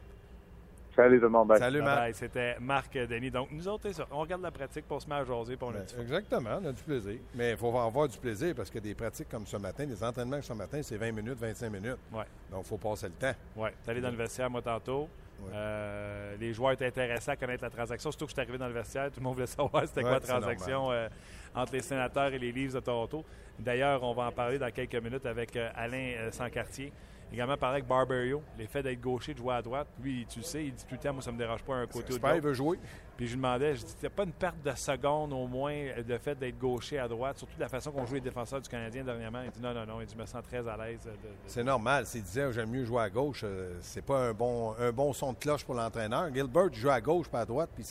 Salut 0.95 1.19
tout 1.19 1.23
le 1.23 1.29
monde. 1.29 1.57
Salut 1.57 1.81
Marc. 1.81 2.15
C'était 2.15 2.57
Marc 2.59 2.93
Denis. 2.93 3.31
Donc, 3.31 3.49
nous 3.51 3.67
autres, 3.67 3.91
ça. 3.91 4.05
On 4.11 4.19
regarde 4.19 4.41
la 4.41 4.51
pratique 4.51 4.87
pour 4.87 5.01
se 5.01 5.07
mettre 5.07 5.21
à 5.21 5.25
jaser. 5.25 5.55
Pour 5.55 5.71
ben, 5.71 5.85
exactement, 5.99 6.59
on 6.61 6.65
a 6.65 6.71
du 6.71 6.83
plaisir. 6.83 7.17
Mais 7.33 7.51
il 7.51 7.57
faut 7.57 7.77
avoir 7.77 8.07
du 8.07 8.17
plaisir 8.17 8.53
parce 8.55 8.69
que 8.69 8.79
des 8.79 8.93
pratiques 8.93 9.29
comme 9.29 9.45
ce 9.45 9.57
matin, 9.57 9.85
des 9.85 10.03
entraînements 10.03 10.37
comme 10.37 10.43
ce 10.43 10.53
matin, 10.53 10.81
c'est 10.83 10.97
20 10.97 11.11
minutes, 11.11 11.37
25 11.39 11.69
minutes. 11.69 11.97
Ouais. 12.11 12.23
Donc, 12.51 12.63
il 12.65 12.67
faut 12.67 12.77
passer 12.77 13.07
le 13.07 13.13
temps. 13.13 13.33
Oui. 13.55 13.69
Tu 13.83 13.89
allé 13.89 14.01
dans 14.01 14.11
le 14.11 14.17
vestiaire, 14.17 14.49
moi, 14.49 14.61
tantôt. 14.61 15.07
Euh, 15.53 16.35
les 16.39 16.53
joueurs 16.53 16.73
étaient 16.73 16.85
intéressés 16.85 17.31
à 17.31 17.35
connaître 17.35 17.63
la 17.63 17.69
transaction. 17.69 18.11
Surtout 18.11 18.25
que 18.25 18.31
je 18.31 18.35
suis 18.35 18.41
arrivé 18.41 18.57
dans 18.57 18.67
le 18.67 18.73
vestiaire, 18.73 19.09
tout 19.11 19.19
le 19.19 19.23
monde 19.23 19.35
voulait 19.35 19.47
savoir 19.47 19.87
c'était 19.87 20.01
quoi 20.01 20.11
la 20.11 20.19
transaction 20.19 20.91
euh, 20.91 21.07
entre 21.55 21.73
les 21.73 21.81
sénateurs 21.81 22.33
et 22.33 22.39
les 22.39 22.51
Leafs 22.51 22.73
de 22.73 22.79
Toronto. 22.79 23.25
D'ailleurs, 23.57 24.03
on 24.03 24.13
va 24.13 24.23
en 24.27 24.31
parler 24.31 24.59
dans 24.59 24.71
quelques 24.71 24.95
minutes 24.95 25.25
avec 25.25 25.55
euh, 25.55 25.69
Alain 25.75 26.29
Sancartier 26.31 26.91
également 27.31 27.57
parlé 27.57 27.77
avec 27.77 27.87
Barberio, 27.87 28.41
l'effet 28.57 28.83
d'être 28.83 28.99
gaucher, 28.99 29.33
de 29.33 29.39
jouer 29.39 29.55
à 29.55 29.61
droite. 29.61 29.87
Lui, 30.01 30.25
tu 30.27 30.41
sais, 30.43 30.65
il 30.65 30.73
dit 30.73 30.85
tout 30.85 30.95
le 30.95 30.99
temps, 30.99 31.13
moi, 31.13 31.21
ça 31.21 31.31
me 31.31 31.37
dérange 31.37 31.63
pas 31.63 31.75
un 31.75 31.87
côté 31.87 32.13
ou 32.13 32.17
de 32.17 32.35
il 32.35 32.41
veut 32.41 32.53
jouer. 32.53 32.77
Puis 33.15 33.27
je 33.27 33.33
lui 33.33 33.37
demandais, 33.37 33.75
je 33.75 33.85
dis, 33.85 34.05
a 34.05 34.09
pas 34.09 34.23
une 34.23 34.31
perte 34.31 34.61
de 34.63 34.71
seconde 34.75 35.31
au 35.33 35.47
moins 35.47 35.75
le 36.07 36.17
fait 36.17 36.35
d'être 36.35 36.57
gaucher 36.57 36.99
à 36.99 37.07
droite, 37.07 37.37
surtout 37.37 37.55
de 37.55 37.61
la 37.61 37.69
façon 37.69 37.91
qu'on 37.91 38.05
joue 38.05 38.15
les 38.15 38.21
défenseurs 38.21 38.61
du 38.61 38.69
Canadien 38.69 39.03
dernièrement. 39.03 39.41
Il 39.45 39.51
dit 39.51 39.61
non, 39.61 39.73
non, 39.73 39.85
non, 39.85 40.01
il 40.01 40.07
dit, 40.07 40.15
je 40.15 40.21
me 40.21 40.25
sens 40.25 40.43
très 40.43 40.67
à 40.67 40.77
l'aise. 40.77 41.07
C'est 41.45 41.63
normal. 41.63 42.05
S'il 42.05 42.23
disait, 42.23 42.51
j'aime 42.51 42.69
mieux 42.69 42.85
jouer 42.85 43.03
à 43.03 43.09
gauche, 43.09 43.41
euh, 43.43 43.77
c'est 43.81 44.03
pas 44.03 44.29
un 44.29 44.33
bon, 44.33 44.73
un 44.79 44.91
bon 44.91 45.13
son 45.13 45.33
de 45.33 45.37
cloche 45.37 45.63
pour 45.63 45.75
l'entraîneur. 45.75 46.33
Gilbert 46.33 46.73
joue 46.73 46.89
à 46.89 46.99
gauche, 46.99 47.29
pas 47.29 47.41
à 47.41 47.45
droite, 47.45 47.69
puis 47.73 47.85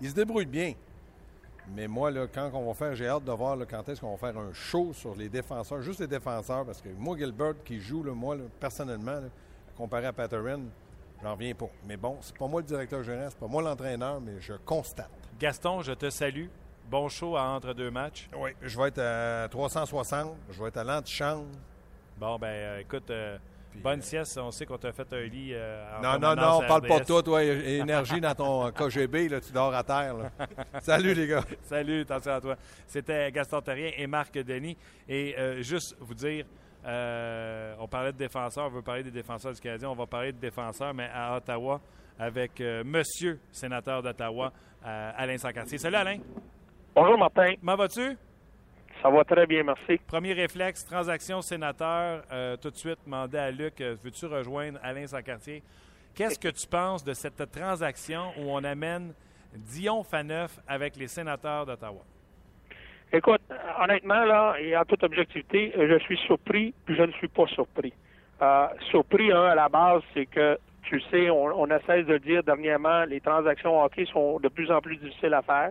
il 0.00 0.10
se 0.10 0.14
débrouille 0.14 0.46
bien. 0.46 0.74
Mais 1.74 1.88
moi, 1.88 2.10
là, 2.10 2.26
quand 2.32 2.50
on 2.52 2.66
va 2.66 2.74
faire, 2.74 2.94
j'ai 2.94 3.08
hâte 3.08 3.24
de 3.24 3.32
voir 3.32 3.56
là, 3.56 3.64
quand 3.68 3.88
est-ce 3.88 4.00
qu'on 4.00 4.14
va 4.14 4.18
faire 4.18 4.38
un 4.38 4.52
show 4.52 4.92
sur 4.92 5.14
les 5.14 5.28
défenseurs, 5.28 5.80
juste 5.80 6.00
les 6.00 6.06
défenseurs, 6.06 6.64
parce 6.64 6.80
que 6.80 6.88
moi, 6.90 7.16
Gilbert 7.16 7.54
qui 7.64 7.80
joue, 7.80 8.02
là, 8.02 8.12
moi, 8.12 8.36
personnellement, 8.60 9.20
comparé 9.76 10.06
à 10.06 10.12
Patterson, 10.12 10.64
j'en 11.22 11.32
reviens 11.32 11.54
pas. 11.54 11.70
Mais 11.86 11.96
bon, 11.96 12.18
c'est 12.20 12.36
pas 12.36 12.46
moi 12.46 12.60
le 12.60 12.66
directeur 12.66 13.02
général, 13.02 13.30
c'est 13.30 13.38
pas 13.38 13.46
moi 13.46 13.62
l'entraîneur, 13.62 14.20
mais 14.20 14.40
je 14.40 14.54
constate. 14.64 15.10
Gaston, 15.38 15.82
je 15.82 15.92
te 15.92 16.10
salue. 16.10 16.46
Bon 16.90 17.08
show 17.08 17.36
à 17.36 17.42
entre 17.44 17.72
deux 17.72 17.90
matchs. 17.90 18.28
Oui, 18.36 18.50
je 18.60 18.78
vais 18.78 18.88
être 18.88 19.00
à 19.00 19.48
360, 19.48 20.36
je 20.50 20.62
vais 20.62 20.68
être 20.68 20.76
à 20.76 20.84
l'antichambre. 20.84 21.46
Bon, 22.18 22.38
ben, 22.38 22.46
euh, 22.46 22.78
écoute, 22.80 23.10
euh, 23.10 23.38
bonne 23.82 24.00
sieste. 24.02 24.38
On 24.42 24.50
sait 24.50 24.66
qu'on 24.66 24.78
t'a 24.78 24.92
fait 24.92 25.12
un 25.12 25.20
lit. 25.22 25.50
euh, 25.52 25.84
Non, 26.02 26.18
non, 26.18 26.34
non, 26.34 26.60
parle 26.66 26.86
pas 26.86 27.00
de 27.00 27.04
toi, 27.04 27.22
toi. 27.22 27.42
Énergie 27.44 28.20
dans 28.20 28.34
ton 28.34 28.70
KGB, 28.72 29.28
là, 29.28 29.40
tu 29.40 29.52
dors 29.52 29.74
à 29.74 29.82
terre. 29.82 30.14
là. 30.16 30.30
Salut, 30.80 31.14
les 31.14 31.26
gars. 31.26 31.44
Salut, 31.62 32.00
attention 32.02 32.32
à 32.32 32.40
toi. 32.40 32.56
C'était 32.86 33.30
Gaston 33.32 33.60
Terrien 33.60 33.90
et 33.96 34.06
Marc 34.06 34.34
Denis. 34.38 34.76
Et 35.08 35.34
euh, 35.38 35.62
juste 35.62 35.96
vous 36.00 36.14
dire, 36.14 36.44
euh, 36.86 37.74
on 37.78 37.88
parlait 37.88 38.12
de 38.12 38.18
défenseurs, 38.18 38.66
on 38.66 38.70
veut 38.70 38.82
parler 38.82 39.02
des 39.02 39.10
défenseurs 39.10 39.52
du 39.52 39.60
Canadien, 39.60 39.88
on 39.88 39.94
va 39.94 40.06
parler 40.06 40.32
de 40.32 40.38
défenseurs, 40.38 40.92
mais 40.92 41.08
à 41.12 41.36
Ottawa, 41.36 41.80
avec 42.18 42.60
euh, 42.60 42.84
Monsieur 42.84 43.40
sénateur 43.50 44.02
d'Ottawa, 44.02 44.52
euh, 44.86 45.10
Alain 45.16 45.38
Sancartier. 45.38 45.78
Salut 45.78 45.96
Alain, 45.96 46.18
Bonjour 46.94 47.18
Martin, 47.18 47.54
comment 47.58 47.76
vas-tu? 47.76 48.16
Ça 49.02 49.10
va 49.10 49.24
très 49.24 49.46
bien, 49.46 49.62
merci. 49.62 49.98
Premier 50.06 50.32
réflexe, 50.32 50.84
transaction 50.84 51.42
sénateur, 51.42 52.22
euh, 52.32 52.56
tout 52.56 52.70
de 52.70 52.76
suite, 52.76 52.98
demander 53.04 53.38
à 53.38 53.50
Luc, 53.50 53.80
euh, 53.80 53.96
veux-tu 54.02 54.26
rejoindre 54.26 54.78
Alain 54.82 55.06
Sancartier? 55.06 55.62
Qu'est-ce 56.14 56.38
que 56.38 56.48
tu 56.48 56.66
penses 56.66 57.04
de 57.04 57.12
cette 57.12 57.50
transaction 57.50 58.32
où 58.38 58.50
on 58.50 58.62
amène 58.64 59.12
Dion 59.54 60.02
Faneuf 60.04 60.58
avec 60.68 60.96
les 60.96 61.08
sénateurs 61.08 61.66
d'Ottawa? 61.66 62.02
Écoute, 63.12 63.42
honnêtement, 63.80 64.24
là, 64.24 64.54
et 64.58 64.76
en 64.76 64.84
toute 64.84 65.02
objectivité, 65.04 65.72
je 65.76 65.98
suis 66.00 66.16
surpris, 66.18 66.74
puis 66.84 66.96
je 66.96 67.02
ne 67.02 67.12
suis 67.12 67.28
pas 67.28 67.46
surpris. 67.48 67.92
Euh, 68.42 68.66
surpris, 68.90 69.32
un, 69.32 69.44
à 69.44 69.54
la 69.54 69.68
base, 69.68 70.02
c'est 70.12 70.26
que, 70.26 70.58
tu 70.82 71.00
sais, 71.10 71.30
on, 71.30 71.44
on 71.44 71.70
a 71.70 71.78
cesse 71.80 72.06
de 72.06 72.14
le 72.14 72.18
dire 72.18 72.42
dernièrement, 72.42 73.04
les 73.04 73.20
transactions 73.20 73.82
hockey 73.82 74.06
sont 74.06 74.40
de 74.40 74.48
plus 74.48 74.70
en 74.70 74.80
plus 74.80 74.96
difficiles 74.96 75.34
à 75.34 75.42
faire. 75.42 75.70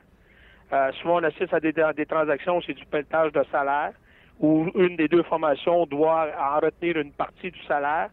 Euh, 0.74 0.92
souvent, 0.94 1.20
on 1.20 1.24
assiste 1.24 1.54
à 1.54 1.60
des, 1.60 1.72
des 1.72 2.06
transactions, 2.06 2.60
c'est 2.66 2.74
du 2.74 2.86
pelletage 2.86 3.32
de 3.32 3.44
salaire, 3.52 3.92
où 4.40 4.68
une 4.74 4.96
des 4.96 5.08
deux 5.08 5.22
formations 5.24 5.86
doit 5.86 6.28
en 6.40 6.60
retenir 6.60 6.98
une 6.98 7.12
partie 7.12 7.52
du 7.52 7.64
salaire. 7.66 8.10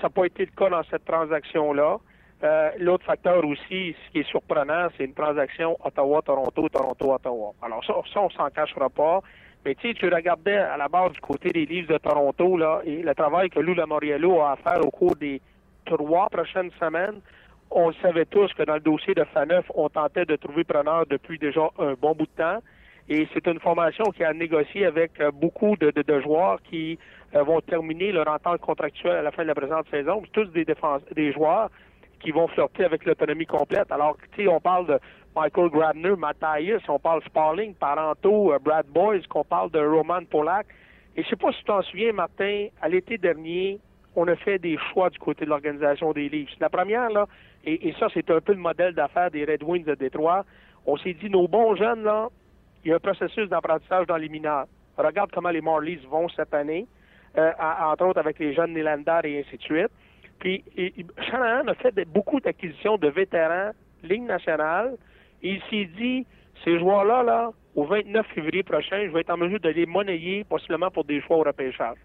Ça 0.00 0.04
n'a 0.04 0.10
pas 0.10 0.26
été 0.26 0.44
le 0.44 0.52
cas 0.54 0.68
dans 0.68 0.82
cette 0.90 1.06
transaction-là. 1.06 1.96
Euh, 2.44 2.70
L'autre 2.78 3.06
facteur 3.06 3.42
aussi, 3.46 3.96
ce 4.04 4.12
qui 4.12 4.18
est 4.18 4.28
surprenant, 4.28 4.88
c'est 4.96 5.04
une 5.04 5.14
transaction 5.14 5.78
Ottawa-Toronto, 5.82 6.68
Toronto-Ottawa. 6.68 7.52
Alors 7.62 7.82
ça, 7.82 7.94
ça 8.12 8.20
on 8.20 8.28
s'en 8.28 8.50
cachera 8.50 8.90
pas. 8.90 9.20
Mais 9.64 9.74
tu 9.74 9.88
sais, 9.88 9.94
tu 9.94 10.06
regardais 10.08 10.58
à 10.58 10.76
la 10.76 10.88
base 10.88 11.12
du 11.12 11.20
côté 11.20 11.50
des 11.50 11.64
livres 11.64 11.92
de 11.94 11.98
Toronto, 11.98 12.58
là, 12.58 12.82
et 12.84 13.02
le 13.02 13.14
travail 13.14 13.48
que 13.48 13.58
Lou 13.58 13.74
Lamoriello 13.74 14.42
a 14.42 14.52
à 14.52 14.56
faire 14.56 14.84
au 14.84 14.90
cours 14.90 15.16
des 15.16 15.40
trois 15.86 16.28
prochaines 16.28 16.70
semaines, 16.78 17.20
on 17.70 17.92
savait 17.94 18.24
tous 18.26 18.52
que 18.54 18.62
dans 18.62 18.74
le 18.74 18.80
dossier 18.80 19.14
de 19.14 19.24
Faneuf, 19.24 19.64
on 19.74 19.88
tentait 19.88 20.24
de 20.24 20.36
trouver 20.36 20.64
preneur 20.64 21.04
depuis 21.06 21.38
déjà 21.38 21.68
un 21.78 21.94
bon 21.94 22.14
bout 22.14 22.26
de 22.26 22.42
temps. 22.42 22.58
Et 23.08 23.28
c'est 23.32 23.46
une 23.46 23.60
formation 23.60 24.04
qui 24.06 24.24
a 24.24 24.32
négocié 24.32 24.84
avec 24.86 25.20
euh, 25.20 25.30
beaucoup 25.30 25.76
de, 25.76 25.90
de- 25.90 26.02
de 26.02 26.20
joueurs 26.20 26.60
qui 26.62 26.98
euh, 27.34 27.42
vont 27.44 27.60
terminer 27.60 28.10
leur 28.12 28.26
entente 28.28 28.60
contractuelle 28.60 29.16
à 29.16 29.22
la 29.22 29.30
fin 29.30 29.42
de 29.42 29.48
la 29.48 29.54
présente 29.54 29.86
saison. 29.90 30.22
Tous 30.32 30.46
des 30.46 30.64
défense, 30.64 31.02
des 31.14 31.32
joueurs 31.32 31.70
qui 32.20 32.32
vont 32.32 32.48
flirter 32.48 32.84
avec 32.84 33.04
l'autonomie 33.04 33.46
complète. 33.46 33.92
Alors, 33.92 34.16
tu 34.34 34.42
sais, 34.42 34.48
on 34.48 34.58
parle 34.60 34.86
de 34.88 34.98
Michael 35.36 35.68
Grabner, 35.70 36.16
Matthias, 36.16 36.82
on 36.88 36.98
parle 36.98 37.22
Sparling, 37.24 37.74
Paranto, 37.74 38.52
euh, 38.52 38.58
Brad 38.58 38.86
Boys, 38.86 39.20
qu'on 39.28 39.44
parle 39.44 39.70
de 39.70 39.78
Roman 39.78 40.24
Polak. 40.28 40.66
Et 41.16 41.22
je 41.22 41.28
sais 41.28 41.36
pas 41.36 41.52
si 41.52 41.58
tu 41.58 41.64
t'en 41.64 41.82
souviens, 41.82 42.12
Martin, 42.12 42.66
à 42.82 42.88
l'été 42.88 43.18
dernier, 43.18 43.78
on 44.16 44.26
a 44.28 44.34
fait 44.36 44.58
des 44.58 44.78
choix 44.92 45.10
du 45.10 45.18
côté 45.18 45.44
de 45.44 45.50
l'organisation 45.50 46.12
des 46.12 46.28
Leafs. 46.28 46.50
La 46.58 46.70
première, 46.70 47.10
là, 47.10 47.26
et, 47.64 47.92
ça, 47.98 48.08
c'est 48.14 48.30
un 48.30 48.40
peu 48.40 48.52
le 48.52 48.58
modèle 48.58 48.94
d'affaires 48.94 49.30
des 49.30 49.44
Red 49.44 49.62
Wings 49.62 49.84
de 49.84 49.94
Détroit, 49.94 50.44
on 50.86 50.96
s'est 50.96 51.14
dit, 51.14 51.28
nos 51.28 51.48
bons 51.48 51.74
jeunes, 51.74 52.02
là, 52.02 52.28
il 52.84 52.90
y 52.90 52.92
a 52.92 52.96
un 52.96 53.00
processus 53.00 53.48
d'apprentissage 53.48 54.06
dans 54.06 54.16
les 54.16 54.28
mineurs. 54.28 54.66
Regarde 54.96 55.30
comment 55.32 55.50
les 55.50 55.60
Marlies 55.60 56.00
vont 56.08 56.28
cette 56.28 56.54
année, 56.54 56.86
euh, 57.36 57.50
entre 57.58 58.06
autres 58.06 58.20
avec 58.20 58.38
les 58.38 58.54
jeunes 58.54 58.72
Nylander 58.72 59.20
et 59.24 59.40
ainsi 59.40 59.56
de 59.56 59.62
suite. 59.62 59.90
Puis, 60.38 60.64
et- 60.76 60.94
a 61.32 61.74
fait 61.74 61.94
beaucoup 62.06 62.40
d'acquisitions 62.40 62.96
de 62.96 63.08
vétérans, 63.08 63.72
Ligue 64.02 64.22
nationale, 64.22 64.96
il 65.42 65.60
s'est 65.68 65.88
dit, 65.98 66.26
ces 66.64 66.78
joueurs-là, 66.78 67.22
là, 67.22 67.50
au 67.74 67.84
29 67.84 68.26
février 68.28 68.62
prochain, 68.62 69.04
je 69.06 69.10
vais 69.10 69.20
être 69.20 69.30
en 69.30 69.36
mesure 69.36 69.60
de 69.60 69.68
les 69.68 69.86
monnayer, 69.86 70.44
possiblement 70.44 70.90
pour 70.90 71.04
des 71.04 71.20
choix 71.22 71.38
au 71.38 71.42
repêchage. 71.42 71.98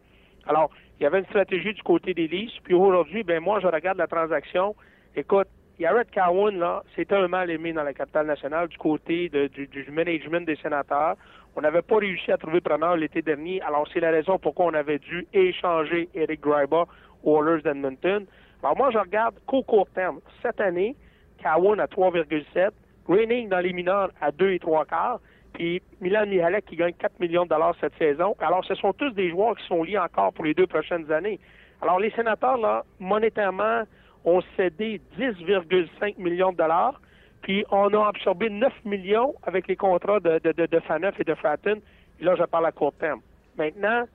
Alors, 0.48 0.72
il 1.00 1.04
y 1.04 1.06
avait 1.06 1.20
une 1.20 1.26
stratégie 1.26 1.74
du 1.74 1.84
côté 1.84 2.14
des 2.14 2.28
Leafs, 2.28 2.62
puis 2.64 2.74
aujourd'hui, 2.74 3.24
ben 3.24 3.40
moi, 3.42 3.60
je 3.60 3.68
regarde 3.68 3.98
la 3.98 4.08
transaction. 4.08 4.76
Écoute, 5.16 5.48
Garrett 5.80 6.08
Cowan, 6.14 6.60
là, 6.60 6.84
c'était 6.96 7.16
un 7.16 7.28
mal 7.28 7.50
aimé 7.50 7.74
dans 7.74 7.84
la 7.84 7.94
capitale 7.94 8.28
nationale 8.28 8.68
du 8.68 8.78
côté 8.78 9.30
du 9.30 9.92
management 9.92 10.46
des 10.46 10.56
sénateurs. 10.58 11.16
On 11.56 11.62
n'avait 11.62 11.82
pas 11.82 11.98
réussi 11.98 12.32
à 12.32 12.38
trouver 12.38 12.62
preneur 12.62 12.96
l'été 12.98 13.22
dernier. 13.22 13.62
Alors, 13.62 13.88
c'est 13.92 14.00
la 14.00 14.12
raison 14.12 14.38
pourquoi 14.38 14.68
on 14.68 14.74
avait 14.74 15.00
dû 15.00 15.26
échanger 15.34 16.08
Eric 16.14 16.42
Greiba 16.42 16.86
aux 17.24 17.44
Oilers 17.44 17.64
d'Edmonton. 17.64 18.26
Alors, 18.62 18.78
moi, 18.78 18.92
je 18.92 19.00
regarde 19.00 19.36
qu'au 19.48 19.64
court 19.64 19.90
terme. 19.94 20.20
Cette 20.44 20.62
année, 20.62 20.96
Cowan 21.42 21.80
à 21.80 21.88
3,7, 21.88 22.70
Greening 23.10 23.50
dans 23.50 23.60
les 23.60 23.74
mineurs 23.74 24.12
à 24.22 24.32
2 24.32 24.52
et 24.52 24.60
3 24.60 24.86
quarts, 24.86 25.20
puis 25.54 25.82
Milan 26.00 26.26
Mihalek 26.28 26.66
qui 26.66 26.76
gagne 26.76 26.94
4 26.94 27.20
millions 27.20 27.44
de 27.44 27.50
dollars 27.50 27.76
cette 27.80 27.98
saison. 27.98 28.36
Alors, 28.40 28.64
ce 28.66 28.76
sont 28.76 28.94
tous 28.94 29.12
des 29.12 29.30
joueurs 29.30 29.56
qui 29.58 29.66
sont 29.68 29.84
liés 29.84 29.98
encore 29.98 30.34
pour 30.34 30.46
les 30.46 30.54
deux 30.54 30.68
prochaines 30.68 31.12
années. 31.12 31.40
Alors, 31.82 32.00
les 32.00 32.12
sénateurs, 32.12 32.58
là, 32.58 32.84
monétairement, 33.00 33.84
ont 34.24 34.42
cédé 34.56 35.02
10,5 35.18 36.16
millions 36.18 36.52
de 36.52 36.58
dollars, 36.58 37.02
puis 37.42 37.66
on 37.72 37.92
a 37.94 38.08
absorbé 38.08 38.50
9 38.50 38.72
millions 38.86 39.34
avec 39.44 39.68
les 39.68 39.76
contrats 39.76 40.20
de, 40.20 40.40
de, 40.40 40.52
de, 40.52 40.66
de 40.68 40.80
Faneuf 40.82 41.20
et 41.20 41.24
de 41.24 41.34
Fratton. 41.34 41.82
Et 42.20 42.24
là, 42.24 42.36
je 42.38 42.44
parle 42.44 42.68
à 42.68 42.72
court 42.72 42.94
terme. 42.94 43.22
Maintenant, 43.58 44.06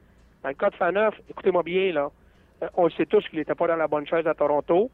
dans 0.42 0.48
le 0.48 0.54
cas 0.54 0.70
de 0.70 0.76
Faneuf, 0.76 1.14
écoutez-moi 1.28 1.62
bien, 1.64 1.92
là, 1.92 2.10
euh, 2.62 2.68
on 2.76 2.88
sait 2.90 3.06
tous 3.06 3.26
qu'il 3.28 3.38
n'était 3.38 3.54
pas 3.54 3.66
dans 3.66 3.76
la 3.76 3.88
bonne 3.88 4.06
chaise 4.06 4.26
à 4.26 4.34
Toronto. 4.34 4.90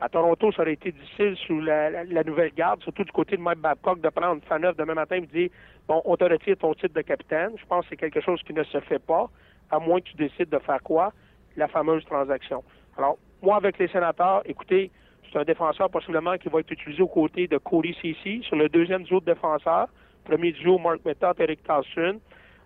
À 0.00 0.08
Toronto, 0.10 0.52
ça 0.52 0.62
aurait 0.62 0.74
été 0.74 0.92
difficile 0.92 1.36
sous 1.46 1.58
la, 1.60 1.88
la- 1.90 2.04
la 2.04 2.22
nouvelle 2.22 2.52
garde, 2.54 2.82
surtout 2.82 3.04
du 3.04 3.12
côté 3.12 3.36
de 3.36 3.40
Mike 3.40 3.60
Babcock, 3.60 4.00
de 4.00 4.08
prendre 4.10 4.42
Faneuf 4.44 4.76
demain 4.76 4.94
matin 4.94 5.16
et 5.16 5.20
me 5.22 5.26
dire 5.26 5.48
Bon, 5.88 6.02
on 6.04 6.16
te 6.16 6.24
retire 6.24 6.56
ton 6.58 6.74
titre 6.74 6.92
de 6.94 7.00
capitaine. 7.00 7.52
Je 7.58 7.64
pense 7.66 7.84
que 7.84 7.90
c'est 7.90 7.96
quelque 7.96 8.20
chose 8.20 8.42
qui 8.42 8.52
ne 8.52 8.62
se 8.64 8.80
fait 8.80 8.98
pas, 8.98 9.30
à 9.70 9.78
moins 9.78 10.00
que 10.00 10.08
tu 10.08 10.16
décides 10.16 10.50
de 10.50 10.58
faire 10.58 10.82
quoi? 10.82 11.12
La 11.56 11.68
fameuse 11.68 12.04
transaction. 12.04 12.62
Alors, 12.98 13.16
moi, 13.40 13.56
avec 13.56 13.78
les 13.78 13.88
sénateurs, 13.88 14.42
écoutez, 14.44 14.90
c'est 15.32 15.38
un 15.38 15.44
défenseur 15.44 15.88
possiblement 15.90 16.36
qui 16.36 16.48
va 16.50 16.60
être 16.60 16.70
utilisé 16.70 17.02
aux 17.02 17.08
côtés 17.08 17.46
de 17.46 17.56
Cody 17.58 17.96
Ceci 18.02 18.42
sur 18.42 18.56
le 18.56 18.68
deuxième 18.68 19.02
duo 19.04 19.20
de 19.20 19.26
défenseurs. 19.32 19.88
Premier 20.24 20.52
duo, 20.52 20.76
Mark 20.78 21.04
Method, 21.06 21.36
Eric 21.40 21.62
Carlson. 21.62 22.20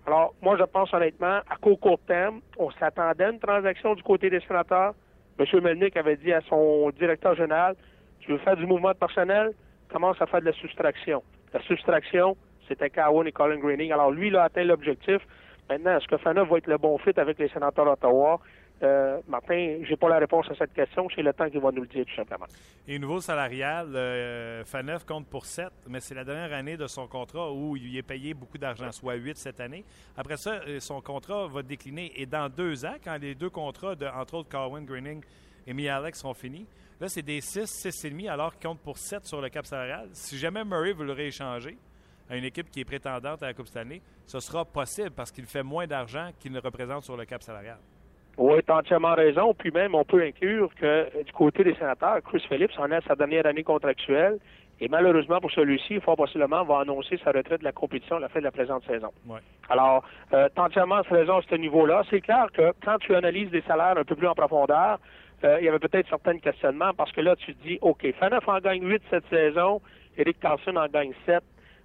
Alors, 0.07 0.35
moi, 0.43 0.57
je 0.59 0.65
pense 0.65 0.93
honnêtement, 0.95 1.41
à 1.49 1.57
court, 1.61 1.79
court 1.79 2.01
terme, 2.09 2.41
on 2.59 2.71
s'attendait 2.73 3.25
à 3.25 3.31
une 3.31 3.39
transaction 3.39 3.95
du 3.95 4.03
côté 4.03 4.31
des 4.31 4.41
sénateurs. 4.41 4.95
M. 5.41 5.61
Melnick 5.63 5.97
avait 5.97 6.17
dit 6.17 6.33
à 6.33 6.43
son 6.43 6.91
directeur 6.91 7.35
général, 7.35 7.75
tu 8.21 8.33
veux 8.33 8.39
faire 8.39 8.57
du 8.57 8.67
mouvement 8.67 8.93
de 8.93 8.99
personnel, 8.99 9.53
commence 9.91 10.21
à 10.21 10.27
faire 10.27 10.41
de 10.41 10.47
la 10.47 10.53
soustraction. 10.53 11.23
La 11.55 11.63
soustraction, 11.63 12.37
c'était 12.69 12.91
Cowan 12.91 13.27
et 13.27 13.33
Colin 13.33 13.59
Greening. 13.59 13.91
Alors, 13.91 14.11
lui, 14.11 14.29
il 14.29 14.37
a 14.37 14.45
atteint 14.45 14.65
l'objectif. 14.65 15.19
Maintenant, 15.71 15.97
est-ce 15.97 16.07
que 16.09 16.19
Fana 16.19 16.45
va 16.45 16.59
être 16.59 16.67
le 16.67 16.77
bon 16.77 16.99
fit 16.99 17.19
avec 17.19 17.39
les 17.39 17.49
sénateurs 17.49 17.87
d'Ottawa? 17.87 18.39
Euh, 18.83 19.21
Martin, 19.29 19.81
j'ai 19.87 19.97
pas 19.97 20.09
la 20.09 20.19
réponse 20.19 20.47
à 20.51 20.55
cette 20.55 20.73
question. 20.73 21.07
C'est 21.15 21.23
le 21.23 21.33
temps 21.35 21.51
qui 21.51 21.59
va 21.59 21.71
nous 21.71 21.83
le 21.83 21.89
dire, 21.89 22.05
tout 22.07 22.15
simplement. 22.15 22.47
Et 22.89 22.99
niveau 22.99 23.21
salarial, 23.21 23.95
euh, 23.95 24.65
Faneuf 24.65 25.05
compte 25.05 25.27
pour 25.27 25.45
7, 25.45 25.69
mais 25.89 26.01
c'est 26.01 26.15
la 26.15 26.25
dernière 26.25 26.53
année 26.57 26.77
de 26.79 26.87
son 26.87 27.07
contrat 27.07 27.53
où 27.53 27.77
il 27.77 27.97
est 27.97 28.03
payé 28.03 28.33
beaucoup 28.33 28.57
d'argent, 28.57 28.91
soit 28.91 29.15
8 29.15 29.37
cette 29.37 29.61
année. 29.61 29.85
Après 30.17 30.39
ça, 30.39 30.61
euh, 30.67 30.81
son 30.81 31.03
contrat 31.03 31.47
va 31.47 31.63
décliner. 31.63 32.13
Et 32.17 32.25
dans 32.25 32.49
deux 32.49 32.87
ans, 32.87 32.95
quand 33.05 33.19
les 33.21 33.35
deux 33.35 33.51
contrats, 33.51 33.95
de, 33.95 34.07
entre 34.07 34.35
autres 34.35 34.49
Carwin 34.49 34.85
Greening 34.85 35.23
et 35.67 35.75
Mialek, 35.75 36.17
seront 36.17 36.35
finis, 36.35 36.67
là, 37.01 37.09
c'est 37.09 37.23
des 37.23 37.43
6, 37.43 37.65
6,5 37.85 38.31
alors 38.31 38.57
qu'il 38.57 38.67
compte 38.67 38.81
pour 38.81 38.97
7 38.97 39.27
sur 39.27 39.43
le 39.43 39.51
cap 39.51 39.67
salarial. 39.67 40.09
Si 40.13 40.39
jamais 40.39 40.65
Murray 40.65 40.95
veut 40.95 41.05
le 41.05 41.13
rééchanger 41.13 41.77
à 42.31 42.37
une 42.37 42.45
équipe 42.45 42.71
qui 42.71 42.81
est 42.81 42.85
prétendante 42.85 43.43
à 43.43 43.47
la 43.47 43.53
Coupe 43.53 43.67
Stanley, 43.67 44.01
ce 44.27 44.41
sera 44.41 44.65
possible 44.65 45.11
parce 45.11 45.31
qu'il 45.31 45.45
fait 45.45 45.65
moins 45.65 45.87
d'argent 45.87 46.31
qu'il 46.39 46.53
ne 46.53 46.61
représente 46.61 47.05
sur 47.05 47.17
le 47.17 47.27
cap 47.27 47.43
salarial. 47.43 47.79
Oui, 48.39 48.61
tu 48.65 48.73
as 48.73 48.77
entièrement 48.77 49.15
raison. 49.15 49.55
Puis 49.55 49.71
même, 49.71 49.95
on 49.95 50.05
peut 50.05 50.23
inclure 50.23 50.75
que 50.75 50.87
euh, 50.87 51.23
du 51.25 51.33
côté 51.33 51.65
des 51.65 51.75
sénateurs, 51.75 52.21
Chris 52.23 52.43
Phillips 52.49 52.79
en 52.79 52.91
est 52.91 52.97
à 52.97 53.01
sa 53.03 53.15
dernière 53.17 53.47
année 53.47 53.63
contractuelle. 53.63 54.39
Et 54.83 54.89
malheureusement 54.89 55.41
pour 55.41 55.51
celui-ci, 55.51 56.01
fort 56.01 56.17
possiblement, 56.17 56.65
va 56.65 56.81
annoncer 56.81 57.19
sa 57.23 57.33
retraite 57.33 57.61
de 57.61 57.65
la 57.65 57.73
compétition 57.73 58.17
à 58.17 58.21
la 58.21 58.29
fin 58.31 58.39
de 58.39 58.45
la 58.45 58.51
présente 58.51 58.83
saison. 58.87 59.11
Ouais. 59.27 59.41
Alors, 59.69 60.05
euh, 60.33 60.49
tu 60.55 60.61
as 60.61 60.65
entièrement 60.65 61.03
raison 61.03 61.37
à 61.37 61.43
ce 61.43 61.55
niveau-là. 61.55 62.03
C'est 62.09 62.23
clair 62.23 62.47
que 62.53 62.73
quand 62.83 62.97
tu 62.99 63.15
analyses 63.15 63.51
des 63.51 63.61
salaires 63.63 63.99
un 63.99 64.05
peu 64.05 64.17
plus 64.17 64.27
en 64.27 64.35
profondeur, 64.35 64.99
euh, 65.45 65.59
il 65.61 65.67
y 65.67 65.69
avait 65.69 65.79
peut-être 65.79 66.09
certains 66.09 66.39
questionnements 66.39 66.93
parce 66.95 67.13
que 67.13 67.21
là, 67.21 67.37
tu 67.37 67.55
te 67.55 67.63
dis, 67.63 67.79
OK, 67.83 68.07
Faneuf 68.19 68.49
en 68.49 68.59
gagne 68.59 68.83
8 68.83 69.03
cette 69.11 69.29
saison, 69.29 69.83
Eric 70.17 70.41
Carlson 70.41 70.77
en 70.77 70.87
gagne 70.87 71.13
7. 71.27 71.43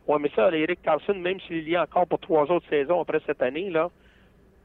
Ouais, 0.07 0.17
mais 0.19 0.31
ça, 0.35 0.49
Eric 0.51 0.81
Carlson, 0.81 1.15
même 1.15 1.39
s'il 1.41 1.67
y 1.67 1.75
a 1.75 1.83
encore 1.83 2.07
pour 2.07 2.19
trois 2.19 2.49
autres 2.51 2.67
saisons 2.69 3.01
après 3.01 3.19
cette 3.25 3.41
année, 3.41 3.69
là, 3.69 3.89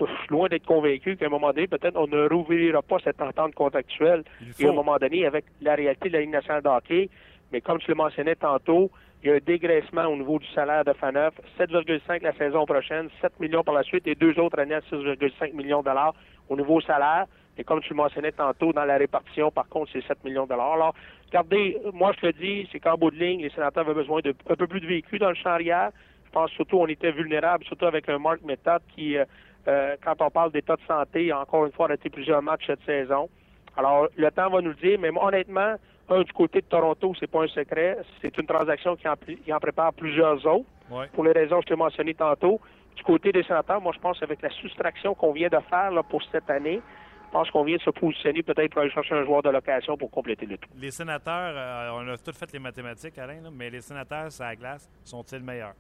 je 0.07 0.15
suis 0.21 0.29
loin 0.31 0.49
d'être 0.49 0.67
convaincu 0.67 1.17
qu'à 1.17 1.27
un 1.27 1.31
moment 1.31 1.53
donné, 1.53 1.67
peut-être 1.67 1.97
on 1.97 2.07
ne 2.07 2.29
rouvrira 2.29 2.83
pas 2.83 2.99
cette 3.03 3.21
entente 3.21 3.55
contractuelle. 3.55 4.25
Et 4.59 4.67
à 4.67 4.71
un 4.71 4.73
moment 4.73 4.97
donné, 4.99 5.27
avec 5.27 5.45
la 5.61 5.75
réalité 5.75 6.09
de 6.09 6.15
la 6.15 6.21
Ligue 6.21 6.31
nationale 6.31 6.63
de 6.63 6.69
hockey, 6.69 7.09
mais 7.53 7.61
comme 7.61 7.81
je 7.81 7.89
le 7.89 7.95
mentionnais 7.95 8.37
tantôt, 8.37 8.91
il 9.23 9.29
y 9.29 9.33
a 9.33 9.37
un 9.37 9.41
dégraissement 9.45 10.07
au 10.07 10.17
niveau 10.17 10.39
du 10.39 10.47
salaire 10.49 10.85
de 10.85 10.93
Faneuf, 10.95 11.35
7,5 11.59 12.23
la 12.23 12.33
saison 12.33 12.65
prochaine, 12.65 13.09
7 13.21 13.39
millions 13.39 13.63
par 13.63 13.75
la 13.75 13.83
suite 13.83 14.07
et 14.07 14.15
deux 14.15 14.39
autres 14.39 14.59
années 14.59 14.75
à 14.75 14.81
6,5 14.81 15.53
millions 15.55 15.81
de 15.81 15.85
dollars 15.85 16.15
au 16.49 16.57
niveau 16.57 16.81
salaire. 16.81 17.27
Et 17.59 17.65
comme 17.65 17.81
tu 17.83 17.91
le 17.91 17.97
mentionnais 17.97 18.33
tantôt, 18.33 18.73
dans 18.73 18.85
la 18.85 18.97
répartition, 18.97 19.51
par 19.51 19.69
contre, 19.69 19.91
c'est 19.93 20.07
7 20.07 20.25
millions 20.25 20.45
de 20.45 20.49
dollars. 20.49 20.73
Alors, 20.73 20.95
regardez, 21.27 21.77
moi, 21.93 22.13
je 22.17 22.29
te 22.29 22.39
dis, 22.39 22.67
c'est 22.73 22.81
qu'en 22.81 22.97
bout 22.97 23.11
de 23.11 23.17
ligne, 23.17 23.43
les 23.43 23.51
sénateurs 23.51 23.85
avaient 23.85 23.95
besoin 23.95 24.21
d'un 24.21 24.57
peu 24.57 24.67
plus 24.67 24.81
de 24.81 24.87
véhicules 24.87 25.19
dans 25.19 25.29
le 25.29 25.35
champ 25.35 25.51
arrière. 25.51 25.91
Je 26.25 26.31
pense 26.31 26.51
surtout 26.53 26.79
on 26.79 26.87
était 26.87 27.11
vulnérable, 27.11 27.65
surtout 27.65 27.87
avec 27.87 28.09
un 28.09 28.19
Mark 28.19 28.41
Method 28.43 28.81
qui, 28.95 29.19
euh, 29.19 29.25
euh, 29.69 29.97
quand 30.03 30.21
on 30.21 30.31
parle 30.31 30.53
d'état 30.53 30.77
de 30.77 30.83
santé, 30.87 31.33
encore 31.33 31.67
une 31.67 31.73
fois, 31.73 31.91
a 31.91 31.95
été 31.95 32.09
plusieurs 32.11 32.43
matchs 32.43 32.67
cette 32.67 32.85
saison. 32.85 33.29
Alors, 33.77 34.09
le 34.17 34.31
temps 34.31 34.51
va 34.51 34.61
nous 34.61 34.71
le 34.71 34.75
dire, 34.75 34.99
mais 34.99 35.11
honnêtement, 35.15 35.77
un, 36.09 36.23
du 36.23 36.33
côté 36.33 36.61
de 36.61 36.67
Toronto, 36.67 37.15
c'est 37.19 37.31
pas 37.31 37.43
un 37.43 37.49
secret. 37.49 37.99
C'est 38.21 38.37
une 38.39 38.47
transaction 38.47 38.97
qui 38.97 39.09
en, 39.09 39.61
prépare 39.61 39.93
plusieurs 39.93 40.45
autres, 40.47 40.67
pour 41.13 41.25
les 41.25 41.33
raisons 41.33 41.59
que 41.59 41.63
je 41.63 41.69
t'ai 41.69 41.77
mentionnées 41.77 42.15
tantôt. 42.15 42.61
Du 42.97 43.03
côté 43.05 43.33
des 43.33 43.45
sénateurs, 43.45 43.81
moi, 43.81 43.93
je 43.95 44.01
pense 44.01 44.23
avec 44.23 44.43
la 44.43 44.51
soustraction 44.51 45.15
qu'on 45.15 45.33
vient 45.33 45.49
de 45.49 45.59
faire 45.69 45.91
là, 45.93 46.03
pour 46.03 46.23
cette 46.33 46.51
année, 46.51 46.81
je 47.27 47.33
pense 47.33 47.51
qu'on 47.53 47.63
vient 47.63 47.77
de 47.77 47.83
se 47.83 47.91
positionner 47.91 48.43
peut-être 48.43 48.73
pour 48.73 48.83
aller 48.83 48.91
chercher 48.91 49.15
un 49.15 49.25
joueur 49.25 49.43
de 49.43 49.51
location 49.51 49.97
pour 49.97 50.11
compléter 50.11 50.47
le 50.47 50.59
tout. 50.59 50.69
Les 50.77 50.91
sénateurs, 50.91 51.55
euh, 51.55 51.91
on 51.95 52.09
a 52.09 52.17
tous 52.17 52.37
fait 52.37 52.53
les 52.53 52.59
mathématiques, 52.59 53.17
Alain, 53.19 53.51
mais 53.53 53.71
les 53.71 53.81
sénateurs, 53.81 54.29
la 54.41 54.57
glace, 54.57 54.91
sont-ils 55.05 55.41
meilleurs? 55.41 55.75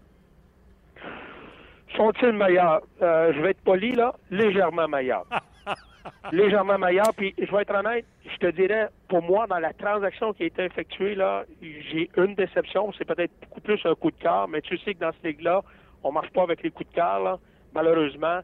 Sont-ils 1.97 2.33
meilleurs? 2.33 2.81
Euh, 3.03 3.33
je 3.33 3.41
vais 3.41 3.51
être 3.51 3.63
poli, 3.63 3.93
là, 3.93 4.15
légèrement 4.31 4.89
meilleurs. 4.89 5.27
légèrement 6.33 6.79
meilleur. 6.79 7.13
Puis, 7.17 7.35
je 7.39 7.51
vais 7.51 7.63
être 7.63 7.75
honnête, 7.75 8.05
je 8.25 8.37
te 8.37 8.51
dirais, 8.53 8.89
pour 9.09 9.23
moi, 9.23 9.47
dans 9.47 9.59
la 9.59 9.73
transaction 9.73 10.33
qui 10.33 10.45
a 10.45 10.47
été 10.47 10.65
effectuée, 10.65 11.15
là, 11.15 11.45
j'ai 11.61 12.11
une 12.17 12.35
déception. 12.35 12.93
C'est 12.97 13.05
peut-être 13.05 13.33
beaucoup 13.43 13.61
plus 13.61 13.81
un 13.85 13.95
coup 13.95 14.11
de 14.11 14.17
cœur, 14.17 14.49
mais 14.49 14.61
tu 14.61 14.79
sais 14.79 14.95
que 14.95 15.01
dans 15.01 15.13
ce 15.13 15.27
ligue-là, 15.27 15.63
on 16.03 16.13
marche 16.13 16.31
pas 16.31 16.43
avec 16.43 16.63
les 16.63 16.71
coups 16.71 16.89
de 16.91 16.95
cœur, 16.95 17.39
malheureusement. 17.75 18.41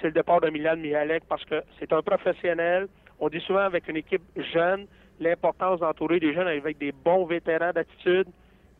C'est 0.00 0.08
le 0.08 0.12
départ 0.12 0.40
de 0.40 0.50
Milan 0.50 0.76
Mihalek 0.76 1.24
parce 1.28 1.44
que 1.44 1.62
c'est 1.78 1.92
un 1.92 2.02
professionnel. 2.02 2.88
On 3.18 3.28
dit 3.28 3.40
souvent 3.40 3.60
avec 3.60 3.88
une 3.88 3.96
équipe 3.96 4.22
jeune, 4.36 4.86
l'importance 5.18 5.80
d'entourer 5.80 6.20
des 6.20 6.32
jeunes 6.32 6.48
avec 6.48 6.78
des 6.78 6.92
bons 6.92 7.26
vétérans 7.26 7.72
d'attitude. 7.72 8.28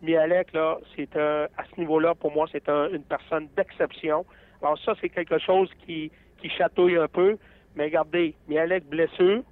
Mihalek, 0.02 0.52
là, 0.52 0.78
c'est 0.96 1.14
à 1.16 1.64
ce 1.74 1.80
niveau-là, 1.80 2.14
pour 2.14 2.32
moi, 2.32 2.46
c'est 2.50 2.68
une 2.68 3.04
personne 3.04 3.48
d'exception. 3.56 4.24
Alors 4.62 4.78
ça, 4.78 4.94
c'est 5.00 5.08
quelque 5.08 5.38
chose 5.38 5.70
qui, 5.84 6.10
qui 6.40 6.48
chatouille 6.50 6.96
un 6.96 7.08
peu. 7.08 7.36
Mais 7.76 7.84
regardez, 7.84 8.34
Mialek 8.48 8.84
blessure, 8.86 9.42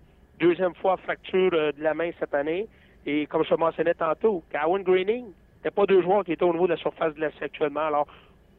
deuxième 0.40 0.74
fois 0.74 0.96
fracture 0.99 1.51
euh, 1.53 1.72
de 1.72 1.82
la 1.82 1.94
main 1.94 2.11
cette 2.18 2.34
année. 2.34 2.66
Et 3.07 3.26
comme 3.26 3.44
je 3.44 3.55
mentionnais 3.55 3.94
tantôt, 3.94 4.42
Cowan 4.53 4.82
Greening, 4.82 5.26
il 5.64 5.70
pas 5.70 5.86
deux 5.86 6.03
joueurs 6.03 6.24
qui 6.24 6.32
étaient 6.32 6.44
au 6.44 6.53
niveau 6.53 6.66
de 6.66 6.72
la 6.72 6.78
surface 6.78 7.14
de 7.14 7.20
l'Est 7.20 7.42
actuellement. 7.42 7.86
Alors, 7.86 8.07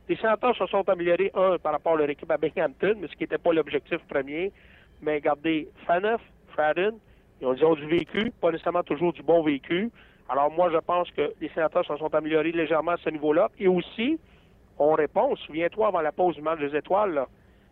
les 0.08 0.16
sénateurs 0.16 0.56
se 0.56 0.66
sont 0.68 0.88
améliorés, 0.90 1.32
un, 1.36 1.58
par 1.58 1.74
rapport 1.74 1.94
à 1.94 1.98
leur 1.98 2.10
équipe 2.10 2.32
à 2.32 2.38
Binghamton, 2.38 2.96
mais 3.00 3.08
ce 3.08 3.14
qui 3.14 3.24
n'était 3.24 3.38
pas 3.38 3.54
l'objectif 3.54 4.00
premier. 4.10 4.52
Mais 5.02 5.16
regardez, 5.16 5.68
Faneuf, 5.86 6.22
Fradden, 6.50 6.96
ils 7.42 7.48
ont, 7.48 7.76
du 7.76 7.86
vécu, 7.86 8.32
pas 8.42 8.52
nécessairement 8.52 8.84
toujours 8.84 9.14
du 9.14 9.22
bon 9.22 9.44
vécu. 9.44 9.92
Alors 10.30 10.52
moi, 10.52 10.70
je 10.72 10.78
pense 10.78 11.10
que 11.12 11.34
les 11.42 11.50
sénateurs 11.50 11.86
se 11.86 11.98
sont 11.98 12.14
améliorés 12.14 12.52
légèrement 12.52 12.92
à 12.92 12.98
ce 12.98 13.10
niveau-là. 13.10 13.50
Et 13.60 13.68
aussi, 13.68 14.20
on 14.78 14.94
répond, 14.94 15.36
souviens-toi, 15.36 15.88
avant 15.88 16.02
la 16.02 16.12
pause 16.12 16.36
du 16.36 16.42
match 16.42 16.60
des 16.60 16.76
étoiles, 16.76 17.26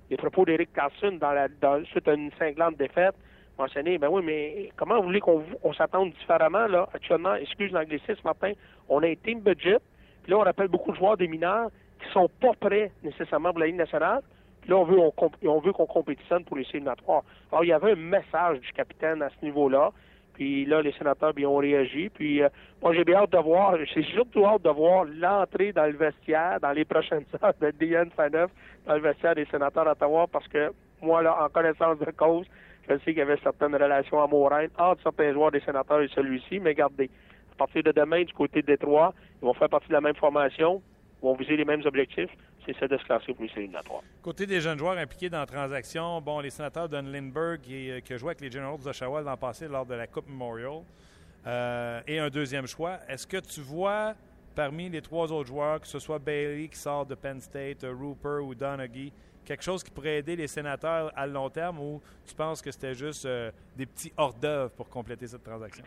les 0.10 0.18
propos 0.18 0.44
d'Eric 0.44 0.74
Carlson 0.74 1.18
dans 1.20 1.32
la 1.32 1.48
dans, 1.48 1.84
suite 1.86 2.08
à 2.08 2.14
une 2.14 2.32
cinglante 2.40 2.78
défaite 2.78 3.16
mentionné, 3.58 3.98
ben 3.98 4.08
oui, 4.10 4.22
mais 4.24 4.70
comment 4.76 4.98
vous 4.98 5.04
voulez 5.04 5.20
qu'on 5.20 5.44
on 5.64 5.74
s'attende 5.74 6.12
différemment, 6.12 6.68
là, 6.68 6.88
actuellement, 6.94 7.36
excuse 7.36 7.72
l'anglicisme, 7.72 8.22
Martin, 8.24 8.54
on 8.88 9.02
a 9.02 9.08
un 9.08 9.16
team 9.16 9.40
budget, 9.40 9.78
puis 10.24 10.32
là, 10.32 10.38
on 10.38 10.44
rappelle 10.44 10.68
beaucoup 10.68 10.92
de 10.92 10.98
joueurs 10.98 11.18
des 11.18 11.28
mineurs 11.28 11.70
qui 12.00 12.12
sont 12.12 12.30
pas 12.40 12.54
prêts 12.60 12.92
nécessairement 13.04 13.50
pour 13.50 13.60
la 13.60 13.68
Ligue 13.68 13.78
nationale, 13.78 14.22
puis 14.62 14.70
là, 14.70 14.78
on 14.78 14.84
veut, 14.84 15.00
on, 15.00 15.12
on 15.46 15.60
veut 15.60 15.74
qu'on 15.74 15.88
compétitionne 15.88 16.44
pour 16.44 16.58
les 16.58 16.66
sénatoires. 16.66 17.24
Alors, 17.52 17.64
il 17.64 17.70
y 17.70 17.74
avait 17.74 17.94
un 17.94 17.96
message 17.96 18.60
du 18.60 18.72
capitaine 18.74 19.22
à 19.24 19.30
ce 19.30 19.44
niveau-là, 19.44 19.92
puis 20.38 20.66
là, 20.66 20.84
les 20.84 20.92
sénateurs 20.92 21.34
bien, 21.34 21.50
ont 21.50 21.58
réagi. 21.58 22.10
Puis 22.10 22.44
euh, 22.44 22.50
moi, 22.80 22.94
j'ai 22.94 23.04
bien 23.04 23.22
hâte 23.22 23.32
de 23.32 23.40
voir, 23.40 23.76
j'ai 23.92 24.04
surtout 24.04 24.46
hâte 24.46 24.62
de 24.62 24.70
voir 24.70 25.06
l'entrée 25.06 25.74
dans 25.74 25.88
le 25.88 25.98
vestiaire 25.98 26.60
dans 26.62 26.74
les 26.74 26.86
prochaines 26.86 27.26
heures 27.44 27.56
de 27.60 27.72
Diane 27.72 28.12
Faneuf 28.16 28.52
dans 28.86 28.94
le 28.94 29.02
vestiaire 29.02 29.34
des 29.34 29.46
sénateurs 29.46 29.86
d'Ottawa 29.86 30.28
parce 30.32 30.48
que 30.48 30.72
moi, 31.02 31.24
là, 31.24 31.44
en 31.44 31.50
connaissance 31.50 31.98
de 31.98 32.12
cause, 32.12 32.46
je 32.88 32.94
sais 33.00 33.06
qu'il 33.06 33.18
y 33.18 33.22
avait 33.22 33.40
certaines 33.42 33.74
relations 33.74 34.22
amoureuses 34.22 34.70
entre 34.78 35.02
certains 35.02 35.34
joueurs 35.34 35.50
des 35.50 35.60
sénateurs 35.62 36.02
et 36.02 36.08
celui-ci, 36.10 36.60
mais 36.60 36.76
gardez, 36.76 37.10
à 37.54 37.56
partir 37.58 37.82
de 37.82 37.92
demain, 37.92 38.24
du 38.24 38.34
côté 38.34 38.62
de 38.62 38.68
Détroit, 38.68 39.16
ils 39.42 39.46
vont 39.46 39.56
faire 39.56 39.70
partie 39.70 39.88
de 39.88 39.94
la 39.94 40.02
même 40.02 40.16
formation, 40.16 40.84
ils 41.20 41.26
vont 41.26 41.34
viser 41.34 41.58
les 41.58 41.66
mêmes 41.66 41.82
objectifs 41.84 42.30
de. 43.68 44.22
Côté 44.22 44.46
des 44.46 44.62
jeunes 44.62 44.78
joueurs 44.78 44.98
impliqués 44.98 45.30
dans 45.30 45.40
la 45.40 45.46
transaction, 45.46 46.22
bon, 46.22 46.40
les 46.40 46.50
sénateurs 46.50 46.90
Don 46.90 47.04
Lindbergh, 47.04 47.62
euh, 47.70 48.00
qui, 48.02 48.14
a 48.14 48.18
joué 48.18 48.30
avec 48.30 48.42
les 48.42 48.52
Generals 48.52 48.80
d'Oshawa 48.80 49.22
l'an 49.22 49.38
passé 49.38 49.68
lors 49.68 49.86
de 49.86 49.94
la 49.94 50.08
Coupe 50.08 50.28
Memorial, 50.28 50.82
euh, 51.46 52.02
et 52.08 52.20
un 52.20 52.30
deuxième 52.30 52.68
choix. 52.68 53.00
Est-ce 53.08 53.26
que 53.26 53.38
tu 53.38 53.62
vois 53.62 54.16
parmi 54.56 54.90
les 54.90 55.02
trois 55.02 55.32
autres 55.32 55.48
joueurs, 55.48 55.80
que 55.80 55.88
ce 55.88 56.00
soit 56.00 56.18
Bailey 56.18 56.68
qui 56.68 56.78
sort 56.78 57.06
de 57.06 57.14
Penn 57.14 57.40
State, 57.40 57.84
Rupert 57.84 58.44
ou 58.44 58.56
Donaghy, 58.56 59.14
quelque 59.48 59.64
chose 59.64 59.82
qui 59.82 59.90
pourrait 59.90 60.18
aider 60.18 60.36
les 60.36 60.48
sénateurs 60.48 61.12
à 61.16 61.26
long 61.26 61.50
terme 61.50 61.80
ou 61.80 62.02
tu 62.28 62.36
penses 62.36 62.62
que 62.62 62.70
c'était 62.70 62.94
juste 62.94 63.26
euh, 63.26 63.50
des 63.78 63.86
petits 63.86 64.12
hors-d'œuvre 64.18 64.72
pour 64.72 64.90
compléter 64.90 65.26
cette 65.26 65.44
transaction? 65.44 65.86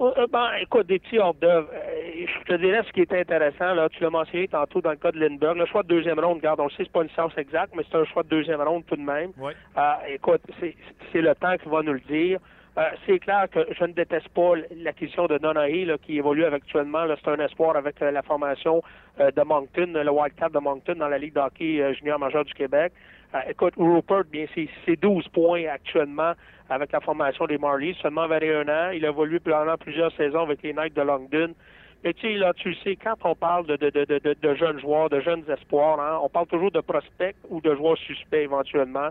Euh, 0.00 0.26
ben, 0.32 0.48
écoute, 0.62 0.86
des 0.86 0.98
petits 0.98 1.18
hors-d'œuvre. 1.18 1.68
Euh, 1.70 2.26
je 2.26 2.44
te 2.44 2.58
dirais 2.58 2.82
ce 2.86 2.92
qui 2.92 3.02
était 3.02 3.20
intéressant, 3.20 3.74
là, 3.74 3.88
tu 3.90 4.02
l'as 4.02 4.10
mentionné 4.10 4.48
tantôt 4.48 4.80
dans 4.80 4.90
le 4.90 4.96
cas 4.96 5.12
de 5.12 5.20
Lindbergh, 5.20 5.58
le 5.58 5.66
choix 5.66 5.82
de 5.82 5.88
deuxième 5.88 6.18
ronde, 6.18 6.38
regarde, 6.38 6.60
on 6.60 6.64
le 6.64 6.70
sait, 6.70 6.84
c'est 6.84 6.92
pas 6.92 7.02
une 7.02 7.10
science 7.10 7.36
exacte, 7.36 7.74
mais 7.76 7.84
c'est 7.90 7.98
un 7.98 8.04
choix 8.06 8.22
de 8.22 8.28
deuxième 8.28 8.62
ronde 8.62 8.84
tout 8.86 8.96
de 8.96 9.02
même. 9.02 9.32
Oui. 9.36 9.52
écoute, 10.08 10.40
c'est 10.58 11.20
le 11.20 11.34
temps 11.34 11.56
qui 11.58 11.68
va 11.68 11.82
nous 11.82 11.92
le 11.92 12.00
dire. 12.00 12.40
C'est 13.06 13.18
clair 13.20 13.46
que 13.50 13.60
je 13.78 13.84
ne 13.84 13.92
déteste 13.92 14.28
pas 14.30 14.54
l'acquisition 14.76 15.26
de 15.26 15.38
Donahy, 15.38 15.88
qui 16.02 16.18
évolue 16.18 16.44
actuellement. 16.44 17.04
C'est 17.22 17.30
un 17.30 17.44
espoir 17.44 17.76
avec 17.76 18.00
la 18.00 18.22
formation 18.22 18.82
de 19.18 19.42
Moncton, 19.42 19.92
le 19.94 20.10
Wildcat 20.10 20.48
de 20.48 20.58
Moncton 20.58 20.94
dans 20.96 21.08
la 21.08 21.18
Ligue 21.18 21.34
d'hockey 21.34 21.94
junior 21.94 22.18
majeur 22.18 22.44
du 22.44 22.52
Québec. 22.52 22.92
écoute, 23.48 23.74
Rupert, 23.76 24.24
bien, 24.24 24.46
c'est 24.84 25.00
12 25.00 25.28
points 25.28 25.66
actuellement 25.72 26.32
avec 26.70 26.92
la 26.92 27.00
formation 27.00 27.46
des 27.46 27.58
Marlies, 27.58 27.96
seulement 28.00 28.26
21 28.26 28.68
ans. 28.68 28.90
Il 28.90 29.04
a 29.04 29.10
évolué 29.10 29.38
pendant 29.38 29.76
plusieurs 29.76 30.12
saisons 30.16 30.42
avec 30.42 30.62
les 30.62 30.72
Knights 30.72 30.94
de 30.94 31.02
Longdon. 31.02 31.54
Mais 32.02 32.12
tu 32.12 32.20
sais, 32.26 32.34
là, 32.34 32.52
tu 32.54 32.74
sais, 32.76 32.96
quand 32.96 33.14
on 33.24 33.34
parle 33.34 33.66
de, 33.66 33.76
de, 33.76 33.90
de, 33.90 34.36
de, 34.40 34.54
jeunes 34.54 34.78
joueurs, 34.78 35.08
de 35.08 35.20
jeunes 35.20 35.44
espoirs, 35.48 35.98
hein, 36.00 36.20
on 36.22 36.28
parle 36.28 36.46
toujours 36.46 36.70
de 36.70 36.80
prospects 36.80 37.36
ou 37.48 37.60
de 37.62 37.74
joueurs 37.74 37.96
suspects 37.96 38.42
éventuellement. 38.42 39.08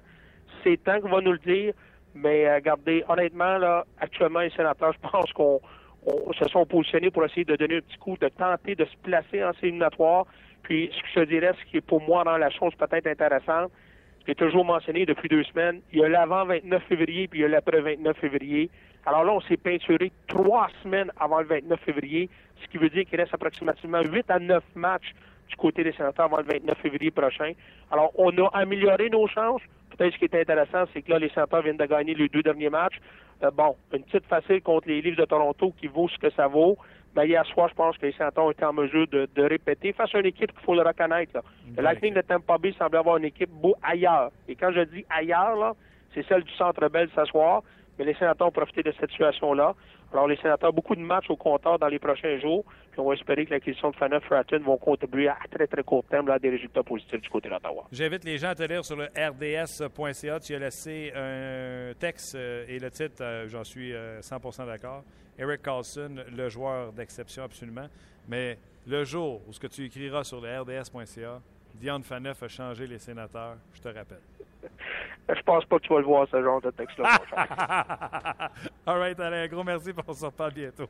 C'est 0.63 0.81
temps 0.83 0.99
qu'on 1.01 1.09
va 1.09 1.21
nous 1.21 1.31
le 1.31 1.39
dire. 1.39 1.73
Mais 2.15 2.47
euh, 2.47 2.55
regardez, 2.55 3.03
honnêtement, 3.07 3.57
là, 3.57 3.85
actuellement, 3.99 4.39
les 4.39 4.51
sénateurs, 4.51 4.93
je 4.93 5.09
pense 5.09 5.31
qu'on 5.33 5.59
se 6.37 6.47
sont 6.49 6.65
positionnés 6.65 7.11
pour 7.11 7.25
essayer 7.25 7.45
de 7.45 7.55
donner 7.55 7.77
un 7.77 7.81
petit 7.81 7.97
coup, 7.97 8.17
de 8.19 8.27
tenter 8.29 8.75
de 8.75 8.85
se 8.85 8.95
placer 9.03 9.43
en 9.43 9.51
éliminatoire. 9.61 10.25
Puis, 10.63 10.91
ce 10.95 11.01
que 11.01 11.21
je 11.21 11.25
dirais, 11.25 11.53
ce 11.59 11.71
qui 11.71 11.77
est 11.77 11.81
pour 11.81 12.01
moi 12.01 12.23
dans 12.23 12.37
la 12.37 12.49
chose 12.49 12.73
peut-être 12.75 13.07
intéressante, 13.07 13.71
j'ai 14.25 14.35
toujours 14.35 14.63
mentionné 14.63 15.05
depuis 15.05 15.27
deux 15.27 15.43
semaines, 15.43 15.81
il 15.91 15.99
y 15.99 16.03
a 16.03 16.07
l'avant 16.07 16.45
29 16.45 16.81
février 16.83 17.27
puis 17.27 17.39
il 17.39 17.41
y 17.41 17.45
a 17.45 17.49
l'après 17.49 17.81
29 17.81 18.17
février. 18.17 18.69
Alors 19.05 19.25
là, 19.25 19.33
on 19.33 19.41
s'est 19.41 19.57
peinturé 19.57 20.13
trois 20.27 20.69
semaines 20.81 21.11
avant 21.19 21.41
le 21.41 21.47
29 21.47 21.77
février, 21.81 22.29
ce 22.61 22.67
qui 22.69 22.77
veut 22.77 22.89
dire 22.89 23.03
qu'il 23.05 23.19
reste 23.19 23.33
approximativement 23.33 24.01
8 24.01 24.31
à 24.31 24.39
9 24.39 24.63
matchs 24.75 25.13
du 25.49 25.55
côté 25.57 25.83
des 25.83 25.91
sénateurs 25.91 26.25
avant 26.25 26.37
le 26.37 26.45
29 26.45 26.77
février 26.77 27.11
prochain. 27.11 27.51
Alors, 27.91 28.11
on 28.15 28.31
a 28.37 28.47
amélioré 28.53 29.09
nos 29.09 29.27
chances. 29.27 29.61
Ce 30.11 30.17
qui 30.17 30.25
est 30.25 30.35
intéressant, 30.35 30.85
c'est 30.93 31.01
que 31.01 31.11
là, 31.11 31.19
les 31.19 31.29
sénateurs 31.29 31.61
viennent 31.61 31.77
de 31.77 31.85
gagner 31.85 32.13
les 32.13 32.27
deux 32.27 32.43
derniers 32.43 32.69
matchs. 32.69 32.99
Euh, 33.43 33.51
bon, 33.51 33.75
une 33.93 34.03
petite 34.03 34.25
facile 34.25 34.61
contre 34.61 34.87
les 34.87 35.01
Livres 35.01 35.17
de 35.17 35.25
Toronto 35.25 35.73
qui 35.79 35.87
vaut 35.87 36.07
ce 36.09 36.17
que 36.17 36.29
ça 36.31 36.47
vaut. 36.47 36.77
Mais 37.15 37.27
hier 37.27 37.45
soir, 37.45 37.69
je 37.69 37.75
pense 37.75 37.97
que 37.97 38.07
les 38.07 38.11
sénateurs 38.13 38.45
ont 38.45 38.51
été 38.51 38.65
en 38.65 38.73
mesure 38.73 39.07
de, 39.07 39.27
répéter 39.37 39.93
face 39.93 40.13
à 40.15 40.19
une 40.19 40.25
équipe 40.25 40.51
qu'il 40.51 40.61
faut 40.61 40.73
le 40.73 40.81
reconnaître. 40.81 41.39
Le 41.77 41.83
Lightning 41.83 42.13
de 42.13 42.21
Tampa 42.21 42.57
Bay 42.57 42.73
semble 42.77 42.97
avoir 42.97 43.17
une 43.17 43.25
équipe 43.25 43.51
beau 43.51 43.75
ailleurs. 43.83 44.31
Et 44.47 44.55
quand 44.55 44.71
je 44.71 44.81
dis 44.81 45.05
ailleurs, 45.09 45.55
là, 45.55 45.73
c'est 46.13 46.25
celle 46.27 46.43
du 46.43 46.51
Centre 46.53 46.87
Bell 46.89 47.09
ce 47.15 47.25
soir. 47.25 47.61
mais 47.99 48.05
les 48.05 48.15
sénateurs 48.15 48.47
ont 48.47 48.51
profité 48.51 48.81
de 48.81 48.91
cette 48.99 49.11
situation-là. 49.11 49.75
Alors, 50.13 50.27
les 50.27 50.37
sénateurs, 50.37 50.71
beaucoup 50.71 50.95
de 50.95 51.01
matchs 51.01 51.29
au 51.29 51.35
compteur 51.35 51.79
dans 51.79 51.87
les 51.87 51.97
prochains 51.97 52.37
jours, 52.39 52.63
puis 52.91 52.99
on 52.99 53.09
va 53.09 53.15
espérer 53.15 53.47
que 53.47 53.49
l'acquisition 53.49 53.89
de 53.89 53.95
Faneuf 53.95 54.23
Fratton 54.25 54.59
vont 54.59 54.77
contribuer 54.77 55.27
à 55.27 55.37
très, 55.49 55.65
très 55.65 55.81
court 55.81 56.03
terme 56.07 56.29
à 56.29 56.37
des 56.37 56.51
résultats 56.51 56.83
positifs 56.83 57.19
du 57.19 57.29
côté 57.29 57.49
d'Ottawa. 57.49 57.85
J'invite 57.91 58.23
les 58.23 58.37
gens 58.37 58.49
à 58.49 58.55
te 58.55 58.61
lire 58.61 58.85
sur 58.85 58.95
le 58.95 59.05
rds.ca. 59.05 60.39
Tu 60.39 60.53
as 60.53 60.59
laissé 60.59 61.11
un 61.15 61.93
texte 61.99 62.35
euh, 62.35 62.65
et 62.67 62.77
le 62.77 62.91
titre, 62.91 63.23
euh, 63.23 63.47
j'en 63.47 63.63
suis 63.63 63.91
100 64.21 64.35
euh, 64.35 64.65
d'accord. 64.67 65.03
Eric 65.39 65.63
Carlson, 65.63 66.15
le 66.31 66.47
joueur 66.47 66.93
d'exception 66.93 67.43
absolument. 67.43 67.87
Mais 68.29 68.59
le 68.85 69.03
jour 69.03 69.41
où 69.47 69.51
ce 69.51 69.59
que 69.59 69.67
tu 69.67 69.83
écriras 69.85 70.23
sur 70.23 70.39
le 70.39 70.61
rds.ca, 70.61 71.41
Dion 71.73 72.03
Faneuf 72.03 72.43
a 72.43 72.47
changé 72.47 72.85
les 72.85 72.99
sénateurs, 72.99 73.57
je 73.73 73.81
te 73.81 73.87
rappelle. 73.87 74.21
Je 75.29 75.41
pense 75.43 75.65
pas 75.65 75.79
que 75.79 75.83
tu 75.83 75.93
vas 75.93 75.99
le 75.99 76.05
voir, 76.05 76.27
ce 76.29 76.41
genre 76.41 76.61
de 76.61 76.71
texte-là. 76.71 77.17
All 78.85 78.99
right, 78.99 79.19
Alain. 79.19 79.43
Un 79.43 79.47
gros 79.47 79.63
merci. 79.63 79.91
On 80.05 80.13
se 80.13 80.25
reparle 80.25 80.53
bientôt. 80.53 80.89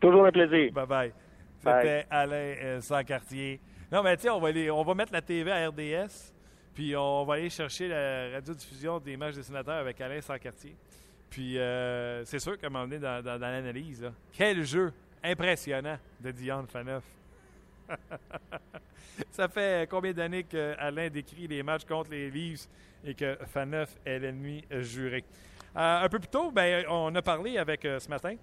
Toujours 0.00 0.26
un 0.26 0.32
plaisir. 0.32 0.72
Bye-bye. 0.72 1.12
C'était 1.58 2.06
Alain 2.10 2.34
euh, 2.34 2.80
Sancartier. 2.80 3.60
Non, 3.92 4.02
mais 4.02 4.16
tiens, 4.16 4.34
on 4.34 4.40
va, 4.40 4.48
on 4.72 4.82
va 4.82 4.94
mettre 4.94 5.12
la 5.12 5.20
TV 5.20 5.50
à 5.50 5.68
RDS, 5.68 6.32
puis 6.74 6.96
on 6.96 7.24
va 7.24 7.34
aller 7.34 7.50
chercher 7.50 7.88
la 7.88 8.30
radiodiffusion 8.34 8.98
des 8.98 9.16
matchs 9.16 9.34
des 9.34 9.42
sénateurs 9.42 9.76
avec 9.76 10.00
Alain 10.00 10.20
Sancartier. 10.20 10.74
Puis 11.28 11.58
euh, 11.58 12.24
c'est 12.24 12.38
sûr 12.38 12.56
qu'à 12.58 12.68
un 12.68 12.70
moment 12.70 12.84
donné, 12.84 12.98
dans, 12.98 13.22
dans, 13.22 13.38
l'analyse, 13.38 14.10
quel 14.32 14.64
jeu 14.64 14.92
impressionnant 15.22 15.98
de 16.20 16.30
Dion 16.30 16.64
Faneuf. 16.66 17.04
Ça 19.30 19.48
fait 19.48 19.88
combien 19.90 20.12
d'années 20.12 20.44
qu'Alain 20.44 21.08
décrit 21.08 21.46
les 21.46 21.62
matchs 21.62 21.84
contre 21.84 22.10
les 22.10 22.30
Leafs 22.30 22.68
et 23.04 23.14
que 23.14 23.36
Faneuf 23.46 23.96
est 24.04 24.18
l'ennemi 24.18 24.64
juré? 24.70 25.24
Euh, 25.76 26.04
un 26.04 26.08
peu 26.08 26.18
plus 26.18 26.28
tôt, 26.28 26.50
ben, 26.50 26.84
on 26.88 27.14
a 27.14 27.22
parlé 27.22 27.56
avec 27.56 27.84
euh, 27.84 28.00
ce 28.00 28.08
matin 28.08 28.34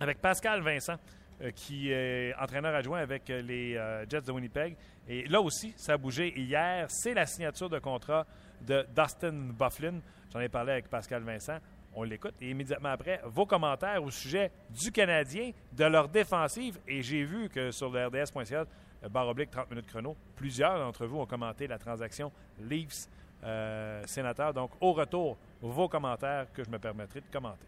avec 0.00 0.20
Pascal 0.20 0.60
Vincent, 0.60 0.96
euh, 1.40 1.50
qui 1.52 1.90
est 1.90 2.34
entraîneur 2.34 2.74
adjoint 2.74 2.98
avec 2.98 3.28
les 3.28 3.74
Jets 4.08 4.22
de 4.22 4.32
Winnipeg. 4.32 4.76
Et 5.08 5.24
là 5.28 5.40
aussi, 5.40 5.72
ça 5.76 5.92
a 5.92 5.96
bougé. 5.96 6.32
Hier, 6.36 6.86
c'est 6.88 7.14
la 7.14 7.26
signature 7.26 7.70
de 7.70 7.78
contrat 7.78 8.26
de 8.60 8.84
Dustin 8.94 9.32
Bufflin. 9.32 10.00
J'en 10.32 10.40
ai 10.40 10.48
parlé 10.48 10.72
avec 10.72 10.88
Pascal 10.88 11.22
Vincent. 11.22 11.58
On 11.94 12.02
l'écoute. 12.02 12.34
Et 12.40 12.50
immédiatement 12.50 12.90
après, 12.90 13.20
vos 13.24 13.46
commentaires 13.46 14.02
au 14.02 14.10
sujet 14.10 14.50
du 14.70 14.90
Canadien, 14.90 15.50
de 15.72 15.84
leur 15.84 16.08
défensive. 16.08 16.78
Et 16.88 17.02
j'ai 17.02 17.24
vu 17.24 17.48
que 17.48 17.70
sur 17.70 17.90
le 17.90 18.06
RDS.ca, 18.06 18.64
barre 19.10 19.28
oblique 19.28 19.50
30 19.50 19.70
minutes 19.70 19.86
chrono, 19.86 20.16
plusieurs 20.36 20.78
d'entre 20.78 21.06
vous 21.06 21.20
ont 21.20 21.26
commenté 21.26 21.66
la 21.66 21.78
transaction 21.78 22.32
Leafs 22.60 23.08
euh, 23.44 24.02
sénateur. 24.04 24.54
Donc, 24.54 24.70
au 24.80 24.92
retour, 24.92 25.36
vos 25.60 25.88
commentaires 25.88 26.46
que 26.52 26.64
je 26.64 26.70
me 26.70 26.78
permettrai 26.78 27.20
de 27.20 27.26
commenter. 27.32 27.66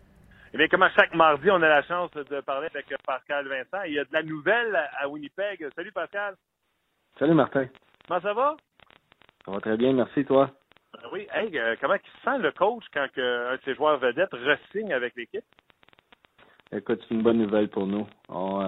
Eh 0.53 0.59
bien, 0.59 0.69
comme 0.69 0.83
à 0.83 0.91
chaque 0.91 1.15
mardi, 1.15 1.51
on 1.51 1.57
a 1.57 1.69
la 1.69 1.83
chance 1.83 2.11
de 2.13 2.41
parler 2.41 2.69
avec 2.73 2.87
Pascal 3.05 3.47
Vincent. 3.49 3.83
Il 3.87 3.95
y 3.95 3.99
a 3.99 4.05
de 4.05 4.13
la 4.13 4.23
nouvelle 4.23 4.75
à 4.99 5.09
Winnipeg. 5.09 5.69
Salut 5.75 5.93
Pascal. 5.93 6.35
Salut 7.19 7.35
Martin. 7.35 7.67
Comment 8.07 8.21
ça 8.21 8.33
va? 8.33 8.57
Ça 9.45 9.51
va 9.51 9.61
très 9.61 9.77
bien, 9.77 9.93
merci 9.93 10.25
toi. 10.25 10.51
Euh, 11.07 11.09
oui, 11.13 11.27
hey, 11.33 11.59
euh, 11.59 11.77
comment 11.81 11.95
il 11.95 12.01
se 12.01 12.25
sent 12.25 12.39
le 12.43 12.53
coach 12.53 12.85
quand 12.93 13.07
un 13.17 13.55
de 13.55 13.61
ses 13.65 13.75
joueurs 13.75 13.99
vedettes 13.99 14.33
re-signe 14.33 14.93
avec 14.93 15.15
l'équipe? 15.17 15.45
Écoute, 16.73 17.01
c'est 17.09 17.15
une 17.15 17.23
bonne 17.23 17.39
nouvelle 17.39 17.69
pour 17.69 17.87
nous. 17.87 18.07
On, 18.29 18.61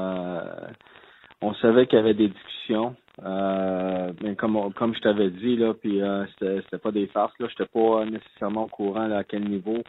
on 1.42 1.54
savait 1.54 1.86
qu'il 1.86 1.98
y 1.98 2.00
avait 2.00 2.14
des 2.14 2.28
discussions. 2.28 2.94
Euh, 3.24 4.12
mais 4.22 4.36
comme 4.36 4.94
je 4.94 5.00
t'avais 5.00 5.30
dit 5.30 5.56
là, 5.56 5.74
puis 5.74 6.00
euh, 6.00 6.24
c'était 6.38 6.78
pas 6.78 6.92
des 6.92 7.08
farces 7.08 7.36
là, 7.40 7.48
j'étais 7.48 7.66
pas 7.66 8.04
nécessairement 8.04 8.64
au 8.64 8.68
courant 8.68 9.10
à 9.10 9.24
quel 9.24 9.48
niveau 9.48 9.82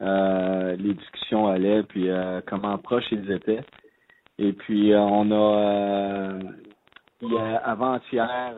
euh, 0.00 0.76
les 0.76 0.94
discussions 0.94 1.48
allaient, 1.48 1.82
puis 1.82 2.08
euh, 2.08 2.40
comment 2.46 2.78
proches 2.78 3.10
ils 3.10 3.32
étaient. 3.32 3.64
Et 4.38 4.52
puis 4.52 4.92
on 4.94 5.32
a 5.32 6.38
avant-hier 7.64 8.54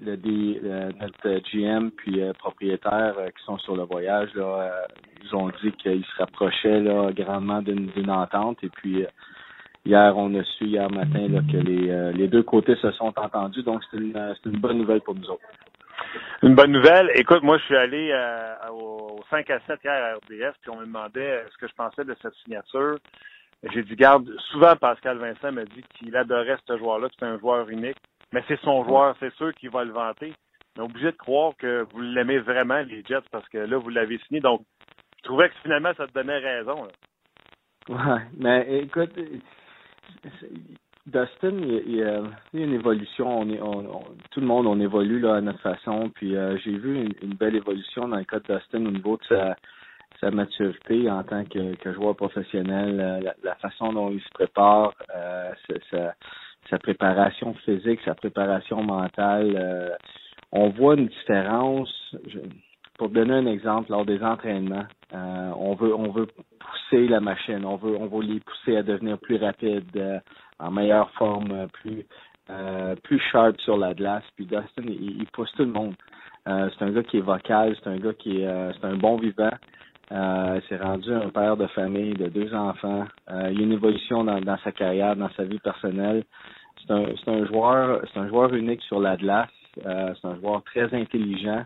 le, 0.00 0.92
notre 1.00 1.38
GM 1.50 1.90
puis 1.90 2.20
propriétaire 2.38 3.14
qui 3.36 3.44
sont 3.44 3.58
sur 3.58 3.76
le 3.76 3.82
voyage 3.82 4.32
là, 4.34 4.86
ils 5.22 5.34
ont 5.36 5.50
dit 5.62 5.72
qu'ils 5.72 6.04
se 6.04 6.16
rapprochaient 6.18 6.80
là 6.80 7.10
grandement 7.12 7.60
d'une 7.60 8.10
entente 8.10 8.64
et 8.64 8.70
puis 8.70 9.04
Hier, 9.86 10.12
on 10.16 10.34
a 10.34 10.42
su 10.42 10.64
hier 10.64 10.90
matin 10.90 11.28
là, 11.28 11.40
que 11.48 11.58
les, 11.58 11.88
euh, 11.90 12.10
les 12.10 12.26
deux 12.26 12.42
côtés 12.42 12.74
se 12.74 12.90
sont 12.90 13.12
entendus, 13.16 13.62
donc 13.62 13.82
c'est 13.88 13.98
une, 13.98 14.16
euh, 14.16 14.34
une 14.44 14.58
bonne 14.58 14.78
nouvelle 14.78 15.00
pour 15.00 15.14
nous 15.14 15.30
autres. 15.30 15.44
Une 16.42 16.56
bonne 16.56 16.72
nouvelle. 16.72 17.08
Écoute, 17.14 17.44
moi, 17.44 17.56
je 17.58 17.64
suis 17.66 17.76
allé 17.76 18.10
euh, 18.12 18.70
au 18.72 19.20
5 19.30 19.48
à 19.48 19.60
7 19.60 19.78
hier 19.84 19.92
à 19.92 20.14
RDS, 20.16 20.54
puis 20.60 20.70
on 20.70 20.80
me 20.80 20.86
demandait 20.86 21.44
ce 21.52 21.58
que 21.58 21.68
je 21.68 21.74
pensais 21.74 22.04
de 22.04 22.16
cette 22.20 22.34
signature. 22.42 22.98
J'ai 23.72 23.82
dit, 23.82 23.96
garde, 23.96 24.30
souvent 24.50 24.76
Pascal 24.76 25.18
Vincent 25.18 25.52
m'a 25.52 25.64
dit 25.64 25.82
qu'il 25.94 26.16
adorait 26.16 26.56
ce 26.66 26.76
joueur-là, 26.76 27.08
c'est 27.18 27.24
un 27.24 27.38
joueur 27.38 27.68
unique, 27.68 27.96
mais 28.32 28.42
c'est 28.48 28.60
son 28.60 28.84
joueur, 28.84 29.16
c'est 29.20 29.32
sûr 29.34 29.54
qu'il 29.54 29.70
va 29.70 29.84
le 29.84 29.92
vanter. 29.92 30.32
Mais 30.76 30.84
obligé 30.84 31.06
de 31.06 31.16
croire 31.16 31.52
que 31.56 31.86
vous 31.92 32.00
l'aimez 32.00 32.38
vraiment, 32.38 32.80
les 32.82 33.02
Jets, 33.02 33.24
parce 33.30 33.48
que 33.48 33.58
là, 33.58 33.78
vous 33.78 33.88
l'avez 33.88 34.18
signé. 34.26 34.40
Donc, 34.40 34.62
je 35.18 35.22
trouvais 35.24 35.48
que 35.48 35.54
finalement, 35.62 35.92
ça 35.96 36.06
te 36.06 36.12
donnait 36.12 36.38
raison. 36.38 36.86
Ouais, 37.88 38.20
mais 38.36 38.80
écoute, 38.82 39.18
Dustin, 41.06 41.56
il, 41.62 41.96
y 41.96 42.02
a 42.02 42.20
une 42.52 42.74
évolution. 42.74 43.40
On 43.40 43.48
est, 43.48 43.60
tout 44.32 44.40
le 44.40 44.46
monde, 44.46 44.66
on 44.66 44.80
évolue 44.80 45.20
là, 45.20 45.36
à 45.36 45.40
notre 45.40 45.60
façon. 45.60 46.10
Puis 46.14 46.36
euh, 46.36 46.58
j'ai 46.58 46.76
vu 46.76 47.08
une, 47.22 47.34
belle 47.34 47.56
évolution 47.56 48.08
dans 48.08 48.16
le 48.16 48.24
cas 48.24 48.40
de 48.40 48.54
Dustin 48.54 48.84
au 48.84 48.90
niveau 48.90 49.16
de 49.16 49.24
sa, 49.24 49.56
maturité 50.30 51.10
en 51.10 51.22
tant 51.22 51.44
que, 51.44 51.92
joueur 51.92 52.16
professionnel, 52.16 53.00
euh, 53.00 53.32
la, 53.42 53.54
façon 53.56 53.92
dont 53.92 54.10
il 54.10 54.20
se 54.20 54.28
prépare, 54.30 54.92
euh, 55.14 55.52
sa, 56.70 56.78
préparation 56.78 57.54
physique, 57.64 58.00
sa 58.04 58.14
préparation 58.14 58.82
mentale. 58.82 59.96
on 60.52 60.70
voit 60.70 60.94
une 60.94 61.08
différence. 61.08 62.16
pour 62.98 63.10
donner 63.10 63.34
un 63.34 63.46
exemple, 63.46 63.90
lors 63.90 64.04
des 64.04 64.22
entraînements, 64.22 64.86
on 65.12 65.74
veut 65.74 65.94
on 65.94 66.10
veut 66.10 66.26
pousser 66.66 67.06
la 67.08 67.20
machine. 67.20 67.64
On 67.64 67.76
veut, 67.76 67.96
on 67.96 68.06
veut 68.06 68.22
les 68.22 68.40
pousser 68.40 68.76
à 68.76 68.82
devenir 68.82 69.18
plus 69.18 69.36
rapides, 69.36 69.96
euh, 69.96 70.18
en 70.58 70.70
meilleure 70.70 71.10
forme, 71.12 71.50
euh, 71.52 71.66
plus, 71.68 72.04
euh, 72.50 72.94
plus 73.02 73.20
sharp 73.30 73.60
sur 73.60 73.76
la 73.76 73.94
glace. 73.94 74.24
Puis 74.36 74.46
Dustin, 74.46 74.82
il, 74.86 75.26
pousse 75.32 75.52
tout 75.56 75.64
le 75.64 75.72
monde. 75.72 75.94
c'est 76.46 76.82
un 76.82 76.90
gars 76.90 77.02
qui 77.02 77.18
est 77.18 77.22
vocal, 77.22 77.76
c'est 77.82 77.90
un 77.90 77.98
gars 77.98 78.14
qui 78.14 78.42
est, 78.42 78.72
c'est 78.74 78.86
un 78.86 78.96
bon 78.96 79.16
vivant. 79.16 79.50
Euh, 80.12 80.60
s'est 80.68 80.76
rendu 80.76 81.12
un 81.12 81.30
père 81.30 81.56
de 81.56 81.66
famille 81.68 82.14
de 82.14 82.28
deux 82.28 82.54
enfants. 82.54 83.06
il 83.28 83.58
y 83.58 83.60
a 83.60 83.64
une 83.64 83.72
évolution 83.72 84.22
dans, 84.24 84.40
dans 84.40 84.58
sa 84.58 84.72
carrière, 84.72 85.16
dans 85.16 85.30
sa 85.30 85.44
vie 85.44 85.58
personnelle. 85.58 86.24
C'est 86.80 86.92
un, 86.92 87.06
c'est 87.24 87.30
un 87.30 87.44
joueur, 87.46 88.02
c'est 88.12 88.20
un 88.20 88.28
joueur 88.28 88.54
unique 88.54 88.82
sur 88.82 89.00
la 89.00 89.16
glace. 89.16 89.50
c'est 89.74 90.24
un 90.24 90.36
joueur 90.40 90.62
très 90.62 90.94
intelligent 90.94 91.64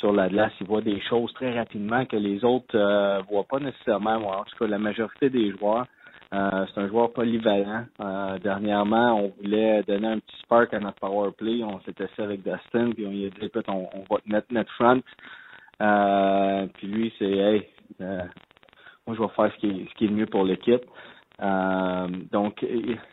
sur 0.00 0.12
la 0.12 0.28
glace, 0.28 0.52
il 0.60 0.66
voit 0.66 0.80
des 0.80 1.00
choses 1.02 1.32
très 1.34 1.56
rapidement 1.56 2.04
que 2.06 2.16
les 2.16 2.42
autres 2.44 2.74
euh, 2.74 3.20
voient 3.28 3.44
pas 3.44 3.60
nécessairement. 3.60 4.16
en 4.16 4.44
tout 4.44 4.56
cas, 4.58 4.66
la 4.66 4.78
majorité 4.78 5.28
des 5.28 5.50
joueurs, 5.52 5.86
euh, 6.32 6.64
c'est 6.72 6.80
un 6.80 6.88
joueur 6.88 7.12
polyvalent. 7.12 7.84
Euh, 8.00 8.38
dernièrement, 8.38 9.20
on 9.20 9.32
voulait 9.40 9.82
donner 9.82 10.08
un 10.08 10.18
petit 10.18 10.36
spark 10.42 10.72
à 10.72 10.80
notre 10.80 10.98
power 10.98 11.30
play. 11.36 11.62
On 11.62 11.80
s'était 11.80 12.06
fait 12.08 12.22
avec 12.22 12.42
Dustin, 12.42 12.92
puis 12.92 13.06
on 13.06 13.10
lui 13.10 13.26
a 13.26 13.30
dit 13.30 13.46
écoute, 13.46 13.66
on, 13.68 13.88
on 13.92 14.14
va 14.14 14.20
te 14.20 14.32
mettre 14.32 14.46
notre 14.50 14.72
front. 14.72 15.02
Euh, 15.80 16.66
puis 16.74 16.86
lui, 16.86 17.12
c'est 17.18 17.30
hey, 17.30 17.66
moi 17.98 19.16
je 19.16 19.20
vais 19.22 19.28
faire 19.28 19.52
ce 19.54 19.58
qui 19.58 19.66
est, 19.68 19.88
ce 19.88 19.94
qui 19.94 20.04
est 20.04 20.08
le 20.08 20.14
mieux 20.14 20.26
pour 20.26 20.44
l'équipe. 20.44 20.84
donc, 21.40 22.64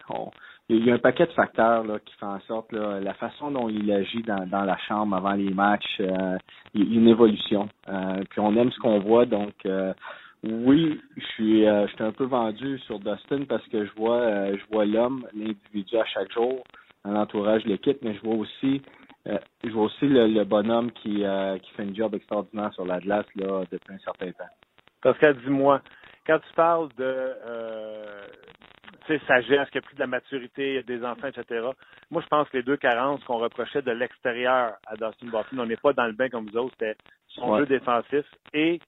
on, 0.09 0.32
il 0.70 0.86
y 0.86 0.91
a 0.91 0.95
un 0.95 0.99
paquet 0.99 1.26
de 1.26 1.32
facteurs 1.32 1.84
là, 1.86 1.99
qui 1.99 2.13
font 2.15 2.28
en 2.28 2.39
sorte 2.41 2.74
là, 2.74 2.99
la 2.99 3.13
façon 3.13 3.51
dont 3.51 3.70
il 3.70 3.89
agit 3.91 4.22
dans, 4.24 4.45
dans 4.47 4.63
la 4.63 4.78
chambre 4.88 5.15
avant 5.15 5.32
les 5.32 5.53
matchs, 5.53 5.97
euh, 6.01 6.38
il 6.74 6.93
y 6.93 6.97
a 6.97 6.99
une 6.99 7.07
évolution. 7.07 7.70
Euh, 7.88 8.24
puis 8.30 8.41
on 8.41 8.53
aime 8.55 8.72
ce 8.72 8.80
qu'on 8.80 8.99
voit, 8.99 9.26
donc 9.26 9.53
euh, 9.65 9.93
oui, 10.43 10.99
je 11.15 11.26
suis 11.36 11.63
je 11.63 11.88
suis 11.93 12.03
un 12.03 12.11
peu 12.11 12.26
vendu 12.26 12.80
sur 12.80 12.99
Dustin 12.99 13.45
parce 13.47 13.65
que 13.68 13.86
je 13.86 13.91
vois 13.95 14.55
je 14.55 14.61
vois 14.72 14.86
l'homme, 14.86 15.26
l'individu 15.34 15.97
à 15.97 16.05
chaque 16.05 16.32
jour 16.32 16.63
l'entourage 17.05 17.63
de 17.63 17.70
l'équipe, 17.70 17.99
mais 18.01 18.13
je 18.15 18.22
vois 18.22 18.36
aussi 18.36 18.82
je 19.63 19.69
vois 19.69 19.86
aussi 19.86 20.07
le, 20.07 20.43
bonhomme 20.43 20.91
qui 20.91 21.23
qui 21.61 21.71
fait 21.71 21.84
un 21.84 21.93
job 21.93 22.13
extraordinaire 22.15 22.73
sur 22.73 22.86
la 22.86 22.99
glace 22.99 23.25
là 23.36 23.63
depuis 23.71 23.93
un 23.93 23.99
certain 23.99 24.32
temps. 24.32 24.49
Pascal, 25.01 25.38
dis-moi, 25.43 25.82
quand 26.25 26.39
tu 26.39 26.53
parles 26.55 26.89
de 26.97 27.34
sais, 29.07 29.19
sagesse, 29.25 29.69
qu'il 29.69 29.75
y 29.75 29.84
a 29.84 29.88
plus 29.88 29.95
de 29.95 29.99
la 29.99 30.07
maturité, 30.07 30.69
il 30.69 30.75
y 30.75 30.78
a 30.78 30.84
des 30.84 31.03
enfants, 31.03 31.28
etc. 31.28 31.67
Moi, 32.11 32.21
je 32.21 32.28
pense 32.28 32.47
que 32.49 32.57
les 32.57 32.63
deux 32.63 32.78
carences 32.78 33.23
qu'on 33.23 33.38
reprochait 33.38 33.82
de 33.82 33.91
l'extérieur 33.91 34.73
à 34.86 34.95
Dustin 34.95 35.28
Buffin, 35.28 35.57
on 35.57 35.65
n'est 35.65 35.78
pas 35.78 35.93
dans 35.93 36.05
le 36.05 36.13
bain 36.13 36.30
comme 36.30 36.47
vous 36.47 36.57
autres, 36.57 36.75
c'était 36.80 36.97
son 37.30 37.57
jeu 37.57 37.65
défensif 37.65 38.25
et 38.53 38.80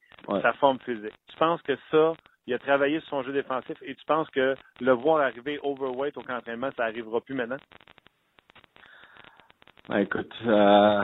sa 0.42 0.54
forme 0.54 0.80
physique. 0.80 1.14
Tu 1.28 1.36
penses 1.38 1.62
que 1.62 1.78
ça, 1.92 2.14
il 2.48 2.54
a 2.54 2.60
travaillé 2.60 3.00
sur 3.02 3.10
son 3.10 3.24
jeu 3.24 3.34
défensif 3.34 3.78
et 3.82 3.96
tu 3.96 4.06
penses 4.06 4.30
que 4.30 4.56
le 4.82 4.92
voir 4.92 5.22
arriver 5.22 5.60
overweight 5.64 6.18
au 6.18 6.22
camp 6.22 6.36
d'entraînement, 6.36 6.70
ça 6.76 6.86
n'arrivera 6.86 7.22
plus 7.22 7.36
maintenant? 7.36 7.58
Ben, 9.90 10.02
écoute, 10.02 10.32
euh, 10.46 11.04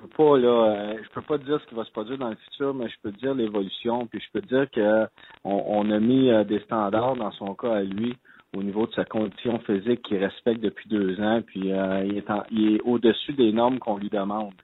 peux 0.00 0.08
pas 0.08 0.38
là, 0.38 0.48
euh, 0.48 0.98
je 1.02 1.08
peux 1.10 1.22
pas 1.22 1.38
dire 1.38 1.60
ce 1.60 1.66
qui 1.66 1.74
va 1.74 1.84
se 1.84 1.90
produire 1.90 2.18
dans 2.18 2.28
le 2.28 2.36
futur, 2.36 2.72
mais 2.72 2.88
je 2.88 2.94
peux 3.02 3.10
dire 3.10 3.34
l'évolution, 3.34 4.06
puis 4.06 4.20
je 4.20 4.30
peux 4.32 4.46
dire 4.46 4.70
que 4.70 5.08
on, 5.42 5.90
a 5.90 5.98
mis 5.98 6.30
euh, 6.30 6.44
des 6.44 6.60
standards 6.60 7.16
dans 7.16 7.32
son 7.32 7.56
cas 7.56 7.78
à 7.78 7.82
lui 7.82 8.16
au 8.56 8.62
niveau 8.62 8.86
de 8.86 8.92
sa 8.92 9.04
condition 9.04 9.58
physique 9.58 10.02
qu'il 10.02 10.18
respecte 10.18 10.60
depuis 10.60 10.88
deux 10.88 11.20
ans, 11.20 11.42
puis 11.44 11.72
euh, 11.72 12.04
il 12.04 12.18
est, 12.18 12.26
il 12.52 12.76
est 12.76 12.80
au-dessus 12.82 13.32
des 13.32 13.52
normes 13.52 13.80
qu'on 13.80 13.96
lui 13.96 14.08
demande. 14.08 14.54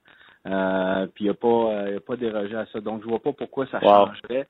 puis 1.15 1.25
il 1.25 1.27
n'a 1.27 1.35
pas, 1.35 1.89
il 1.91 1.97
a 1.97 2.01
pas 2.01 2.17
dérogé 2.17 2.55
à 2.55 2.67
ça. 2.67 2.81
Donc 2.81 3.03
je 3.03 3.09
vois 3.09 3.19
pas 3.19 3.33
pourquoi 3.33 3.67
ça 3.67 3.81
changerait. 3.81 4.47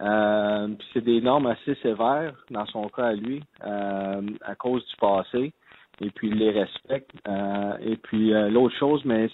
puis 0.00 0.88
c'est 0.92 1.04
des 1.04 1.20
normes 1.20 1.46
assez 1.46 1.76
sévères 1.76 2.34
dans 2.50 2.66
son 2.66 2.88
cas 2.88 3.06
à 3.06 3.12
lui, 3.12 3.40
à 3.60 4.54
cause 4.58 4.84
du 4.84 4.96
passé 4.96 5.52
et 6.00 6.10
puis 6.10 6.28
il 6.28 6.34
les 6.34 6.50
respecte. 6.50 7.10
et 7.80 7.96
puis 7.96 8.30
l'autre 8.50 8.76
chose, 8.76 9.04
mais 9.04 9.28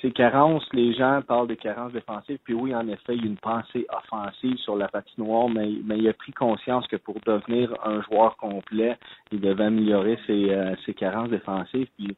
ces 0.00 0.10
carences, 0.12 0.66
les 0.72 0.94
gens 0.94 1.20
parlent 1.22 1.48
de 1.48 1.54
carences 1.54 1.92
défensives, 1.92 2.38
puis 2.44 2.54
oui, 2.54 2.74
en 2.74 2.86
effet, 2.88 3.14
il 3.14 3.20
y 3.20 3.24
a 3.24 3.26
une 3.26 3.36
pensée 3.36 3.86
offensive 3.90 4.56
sur 4.58 4.76
la 4.76 4.88
patinoire, 4.88 5.48
mais, 5.48 5.68
mais 5.84 5.98
il 5.98 6.08
a 6.08 6.12
pris 6.12 6.32
conscience 6.32 6.86
que 6.86 6.96
pour 6.96 7.16
devenir 7.26 7.74
un 7.84 8.00
joueur 8.02 8.36
complet, 8.36 8.96
il 9.30 9.40
devait 9.40 9.64
améliorer 9.64 10.18
ses, 10.26 10.50
euh, 10.50 10.74
ses 10.86 10.94
carences 10.94 11.30
défensives. 11.30 11.88
Puis 11.98 12.16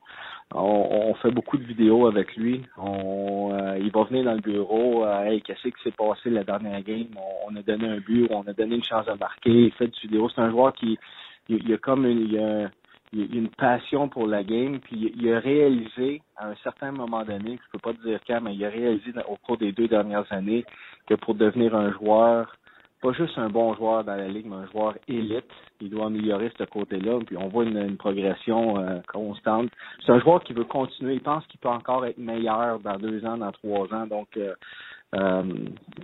on, 0.53 1.15
fait 1.23 1.31
beaucoup 1.31 1.57
de 1.57 1.65
vidéos 1.65 2.07
avec 2.07 2.37
lui. 2.37 2.63
On, 2.77 3.53
euh, 3.53 3.79
il 3.79 3.91
va 3.91 4.05
venir 4.05 4.25
dans 4.25 4.35
le 4.35 4.41
bureau. 4.41 5.05
Euh, 5.05 5.25
hey, 5.25 5.43
qu'est-ce 5.43 5.69
qui 5.69 5.83
s'est 5.83 5.93
passé 5.97 6.31
la 6.31 6.45
dernière 6.45 6.83
game? 6.83 7.09
On, 7.49 7.57
a 7.57 7.63
donné 7.63 7.89
un 7.89 7.99
but, 7.99 8.29
on 8.31 8.43
a 8.43 8.53
donné 8.53 8.77
une 8.77 8.85
chance 8.85 9.07
de 9.07 9.13
marquer. 9.13 9.51
Il 9.51 9.73
fait 9.73 9.89
du 9.89 10.01
vidéo. 10.03 10.29
C'est 10.29 10.41
un 10.41 10.51
joueur 10.51 10.73
qui 10.75 10.99
il, 11.49 11.73
a 11.73 11.79
comme 11.79 12.07
une, 12.07 12.29
il 12.29 12.39
a, 12.39 12.71
il, 13.15 13.23
a 13.23 13.39
une 13.39 13.49
passion 13.49 14.09
pour 14.09 14.27
la 14.27 14.43
game, 14.43 14.81
puis 14.81 15.13
il, 15.17 15.33
a 15.33 15.39
réalisé 15.39 16.23
à 16.37 16.49
un 16.49 16.55
certain 16.57 16.93
moment 16.93 17.25
donné, 17.25 17.59
je 17.65 17.71
peux 17.73 17.79
pas 17.79 17.93
dire 18.05 18.19
quand, 18.27 18.41
mais 18.43 18.55
il 18.55 18.65
a 18.65 18.69
réalisé 18.69 19.13
au 19.29 19.37
cours 19.37 19.57
des 19.57 19.73
deux 19.73 19.89
dernières 19.89 20.31
années 20.33 20.65
que 21.07 21.15
pour 21.15 21.35
devenir 21.35 21.75
un 21.75 21.93
joueur, 21.93 22.57
pas 23.01 23.13
juste 23.13 23.39
un 23.39 23.51
bon 23.51 23.75
joueur 23.75 24.03
dans 24.05 24.17
la 24.17 24.29
ligue, 24.29 24.47
mais 24.47 24.57
un 24.57 24.67
joueur 24.67 24.95
élite, 25.09 25.51
il 25.81 25.91
doit 25.91 26.07
améliorer 26.07 26.51
ce 26.59 26.65
côté-là, 26.65 27.21
puis 27.27 27.37
on 27.37 27.49
voit 27.49 27.65
une, 27.65 27.97
progression 27.97 28.79
euh, 28.79 29.01
constante. 29.07 29.71
C'est 30.05 30.13
un 30.13 30.21
joueur 30.21 30.43
qui 30.43 30.53
veut 30.53 30.65
continuer, 30.65 31.15
il 31.15 31.23
pense 31.23 31.47
qu'il 31.47 31.61
peut 31.61 31.69
encore 31.69 32.05
être 32.07 32.19
meilleur 32.19 32.81
dans 32.81 32.97
deux 32.97 33.25
ans, 33.25 33.37
dans 33.37 33.53
trois 33.53 33.93
ans, 33.95 34.07
donc 34.07 34.29
euh, 34.37 34.55
euh, 35.15 35.43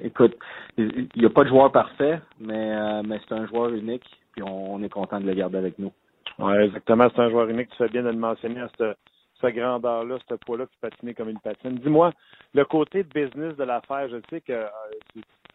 écoute, 0.04 0.36
il 0.78 1.08
n'y 1.16 1.24
a 1.24 1.30
pas 1.30 1.42
de 1.42 1.48
joueur 1.48 1.72
parfait, 1.72 2.20
mais, 2.38 3.02
mais 3.02 3.18
c'est 3.26 3.34
un 3.34 3.46
joueur 3.48 3.70
unique, 3.70 4.04
puis 4.32 4.42
on 4.44 4.80
est 4.84 4.88
content 4.88 5.18
de 5.18 5.26
le 5.26 5.34
garder 5.34 5.58
avec 5.58 5.78
nous. 5.80 5.90
Oui, 6.40 6.54
exactement. 6.54 7.08
C'est 7.14 7.20
un 7.20 7.30
joueur 7.30 7.48
unique. 7.48 7.68
Tu 7.70 7.76
fais 7.76 7.88
bien 7.88 8.02
de 8.02 8.08
le 8.08 8.16
mentionner 8.16 8.60
à 8.60 8.68
cette, 8.76 8.96
cette 9.40 9.54
grandeur-là, 9.54 10.18
ce 10.28 10.34
poids-là, 10.34 10.66
qui 10.66 10.76
patinait 10.80 11.14
comme 11.14 11.28
une 11.28 11.40
patine. 11.40 11.76
Dis-moi, 11.78 12.12
le 12.54 12.64
côté 12.64 13.02
business 13.02 13.56
de 13.56 13.64
l'affaire, 13.64 14.08
je 14.08 14.16
sais 14.30 14.40
que 14.40 14.52
euh, 14.52 14.66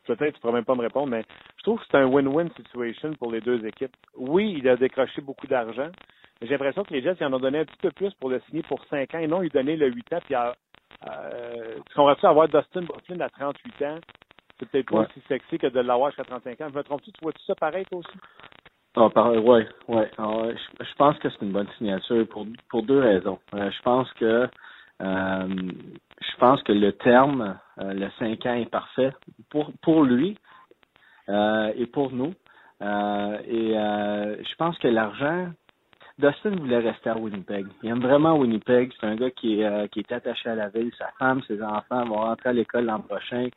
peut-être 0.06 0.34
tu 0.34 0.38
ne 0.38 0.42
pourras 0.42 0.54
même 0.54 0.66
pas 0.66 0.76
me 0.76 0.82
répondre, 0.82 1.08
mais 1.08 1.24
je 1.58 1.64
trouve 1.64 1.80
que 1.80 1.86
c'est 1.90 1.98
un 1.98 2.08
win-win 2.08 2.54
situation 2.56 3.14
pour 3.14 3.32
les 3.32 3.42
deux 3.42 3.66
équipes. 3.66 3.96
Oui, 4.16 4.56
il 4.60 4.70
a 4.70 4.76
décroché 4.76 5.22
beaucoup 5.22 5.48
d'argent. 5.48 5.90
J'ai 6.42 6.50
l'impression 6.50 6.84
que 6.84 6.94
les 6.94 7.02
Jets, 7.02 7.16
ils 7.20 7.26
en 7.26 7.34
ont 7.34 7.40
donné 7.40 7.60
un 7.60 7.66
petit 7.66 7.82
peu 7.82 7.92
plus 7.92 8.14
pour 8.16 8.30
le 8.30 8.40
signer 8.42 8.62
pour 8.64 8.84
5 8.86 9.16
ans 9.16 9.20
et 9.20 9.28
non, 9.28 9.42
ils 9.42 9.50
donnaient 9.50 9.78
le 9.78 9.88
8 9.88 10.14
ans. 10.14 10.20
Puis, 10.26 10.36
euh, 10.36 11.76
tu 11.88 11.96
comprends-tu 11.96 12.26
avoir 12.26 12.48
Dustin 12.48 12.82
Buckland 12.82 13.22
à 13.22 13.30
38 13.30 13.86
ans? 13.86 14.00
C'est 14.60 14.70
peut-être 14.70 14.90
pas 14.90 15.00
aussi 15.02 15.22
sexy 15.28 15.58
que 15.58 15.68
de 15.68 15.80
l'avoir 15.80 16.12
jusqu'à 16.12 16.24
35 16.24 16.62
ans. 16.62 16.68
Je 16.70 16.78
me 16.78 16.84
trompe-tu? 16.84 17.12
Tu 17.12 17.22
vois-tu 17.22 17.42
ça 17.46 17.56
pareil, 17.56 17.86
toi 17.86 18.00
aussi? 18.00 18.18
Ah, 18.98 19.10
par, 19.10 19.32
ouais, 19.34 19.68
ouais. 19.90 20.10
Ah, 20.18 20.44
je, 20.80 20.96
pense 20.98 21.18
que 21.20 21.30
c'est 21.30 21.42
une 21.42 21.52
bonne 21.52 21.68
signature 21.78 22.26
pour 22.30 22.48
pour 22.70 22.84
deux 22.84 23.00
raisons. 23.00 23.40
Euh, 23.54 23.70
je 23.70 23.82
pense 23.82 24.12
que 24.14 24.48
euh, 25.02 25.48
je 26.22 26.38
pense 26.40 26.64
que 26.64 26.72
le 26.72 26.94
terme, 26.94 27.60
euh, 27.80 27.94
le 27.94 28.10
5 28.20 28.46
ans 28.46 28.54
est 28.54 28.70
parfait 28.70 29.12
pour 29.50 29.74
pour 29.82 30.04
lui 30.04 30.38
et 31.28 31.86
pour 31.88 32.12
nous. 32.12 32.34
et 32.82 33.74
je 33.74 34.56
pense 34.58 34.78
que 34.78 34.88
l'argent, 34.88 35.48
Dustin 36.18 36.52
voulait 36.52 36.80
rester 36.80 37.10
à 37.10 37.18
Winnipeg. 37.18 37.66
Il 37.84 37.90
aime 37.90 38.00
vraiment 38.00 38.38
Winnipeg. 38.38 38.94
C'est 39.00 39.08
un 39.08 39.16
gars 39.16 39.32
qui 39.32 39.62
est 39.62 39.90
qui 39.90 40.00
est 40.00 40.12
attaché 40.14 40.50
à 40.50 40.56
la 40.56 40.70
ville. 40.70 40.92
Sa 40.98 41.10
femme, 41.20 41.42
ses 41.48 41.62
enfants 41.62 42.06
vont 42.06 42.22
rentrer 42.22 42.50
à 42.50 42.54
l'école 42.54 42.86
l'an 42.86 43.02
prochain. 43.02 43.50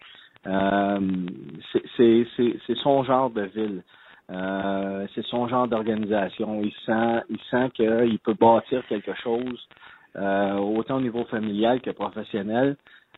c'est 1.97 2.79
son 2.83 3.05
genre 3.05 3.31
de 3.31 3.43
ville. 3.43 3.83
Euh, 4.31 5.07
c'est 5.15 5.25
son 5.27 5.49
genre 5.49 5.69
d'organisation. 5.69 6.61
Il 6.63 6.73
sent, 6.85 7.23
il 7.31 7.39
sent 7.51 7.71
qu'il 7.75 8.19
peut 8.19 8.35
bâtir 8.35 8.87
quelque 8.87 9.15
chose, 9.15 9.69
euh, 10.17 10.57
autant 10.57 10.97
au 10.97 11.01
niveau 11.01 11.25
familial 11.25 11.81
que 11.81 11.91
professionnel. 11.91 12.77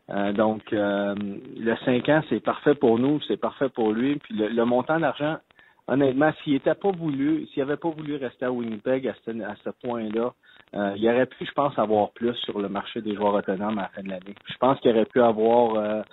Euh, 0.09 0.31
donc, 0.33 0.63
le 0.71 1.75
5 1.85 2.09
ans, 2.09 2.21
c'est 2.29 2.39
parfait 2.39 2.75
pour 2.75 2.97
nous, 2.97 3.19
c'est 3.27 3.37
parfait 3.37 3.69
pour 3.69 3.91
lui. 3.91 4.15
Puis 4.17 4.35
le, 4.35 4.65
montant 4.65 4.99
d'argent, 4.99 5.37
honnêtement, 5.87 6.31
s'il 6.43 6.53
n'était 6.53 6.75
pas 6.75 6.91
voulu, 6.91 7.45
s'il 7.47 7.63
n'avait 7.63 7.77
pas 7.77 7.89
voulu 7.89 8.15
rester 8.15 8.45
à 8.45 8.51
Winnipeg 8.51 9.07
à 9.07 9.13
ce, 9.25 9.31
à 9.41 9.55
ce 9.63 9.69
point-là, 9.85 10.33
il 10.95 11.09
aurait 11.09 11.25
pu, 11.25 11.45
je 11.45 11.51
pense, 11.51 11.77
avoir 11.77 12.11
plus 12.11 12.35
sur 12.45 12.59
le 12.59 12.69
marché 12.69 13.01
des 13.01 13.15
joueurs 13.15 13.33
autonomes 13.33 13.77
à 13.77 13.83
la 13.83 13.87
fin 13.89 14.01
de 14.01 14.09
l'année. 14.09 14.35
Je 14.47 14.57
pense 14.57 14.79
qu'il 14.79 14.91
aurait 14.91 15.05
pu 15.05 15.21
avoir 15.21 16.03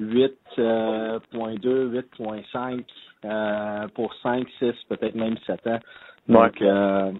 8.2, 0.00 1.20
8.5 1.28 2.84
euh, 3.28 3.88
pour 3.94 4.14
5, 4.22 4.46
6, 4.58 4.72
peut-être 4.88 5.14
même 5.14 5.36
7 5.46 5.66
ans. 5.66 5.78
Donc, 6.28 6.60
euh, 6.60 7.12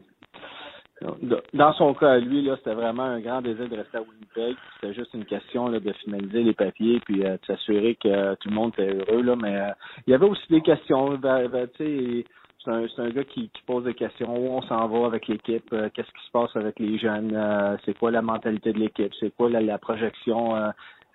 dans 1.53 1.73
son 1.75 1.95
cas, 1.95 2.19
lui, 2.19 2.43
là, 2.43 2.57
c'était 2.57 2.75
vraiment 2.75 3.05
un 3.05 3.21
grand 3.21 3.43
désir 3.43 3.69
de 3.69 3.77
rester 3.77 3.99
à 3.99 4.03
Winnipeg. 4.03 4.57
C'était 4.75 4.95
juste 4.95 5.15
une 5.15 5.25
question 5.25 5.69
là, 5.69 5.79
de 5.81 5.93
finaliser 5.93 6.43
les 6.43 6.55
papiers 6.55 7.01
puis 7.01 7.25
euh, 7.25 7.33
de 7.33 7.47
s'assurer 7.47 7.97
que 7.97 8.35
tout 8.37 8.49
le 8.49 8.55
monde 8.55 8.73
était 8.79 8.95
heureux. 8.95 9.23
Là. 9.23 9.37
Mais 9.37 9.59
il 10.07 10.11
y 10.11 10.15
avait 10.15 10.27
aussi 10.27 10.47
des 10.49 10.63
questions. 10.63 11.15
Ben, 11.17 11.49
ben, 11.49 11.69
c'est 11.79 12.25
un, 12.67 12.87
un 12.99 13.11
gars 13.11 13.25
qui, 13.25 13.49
qui, 13.51 13.63
pose 13.67 13.85
des 13.85 13.95
questions. 13.95 14.35
Où 14.37 14.57
on 14.57 14.63
s'en 14.63 14.89
va 14.89 15.07
avec 15.07 15.29
l'équipe? 15.29 15.69
Qu'est-ce 15.71 16.11
qui 16.11 16.27
se 16.27 16.33
passe 16.33 16.57
avec 16.57 16.79
les 16.79 16.99
jeunes? 16.99 17.79
c'est 17.85 17.97
quoi 17.97 18.11
la 18.11 18.23
mentalité 18.23 18.73
de 18.73 18.79
l'équipe? 18.79 19.13
C'est 19.21 19.35
quoi 19.37 19.51
la, 19.51 19.61
la 19.61 19.79
projection 19.79 20.57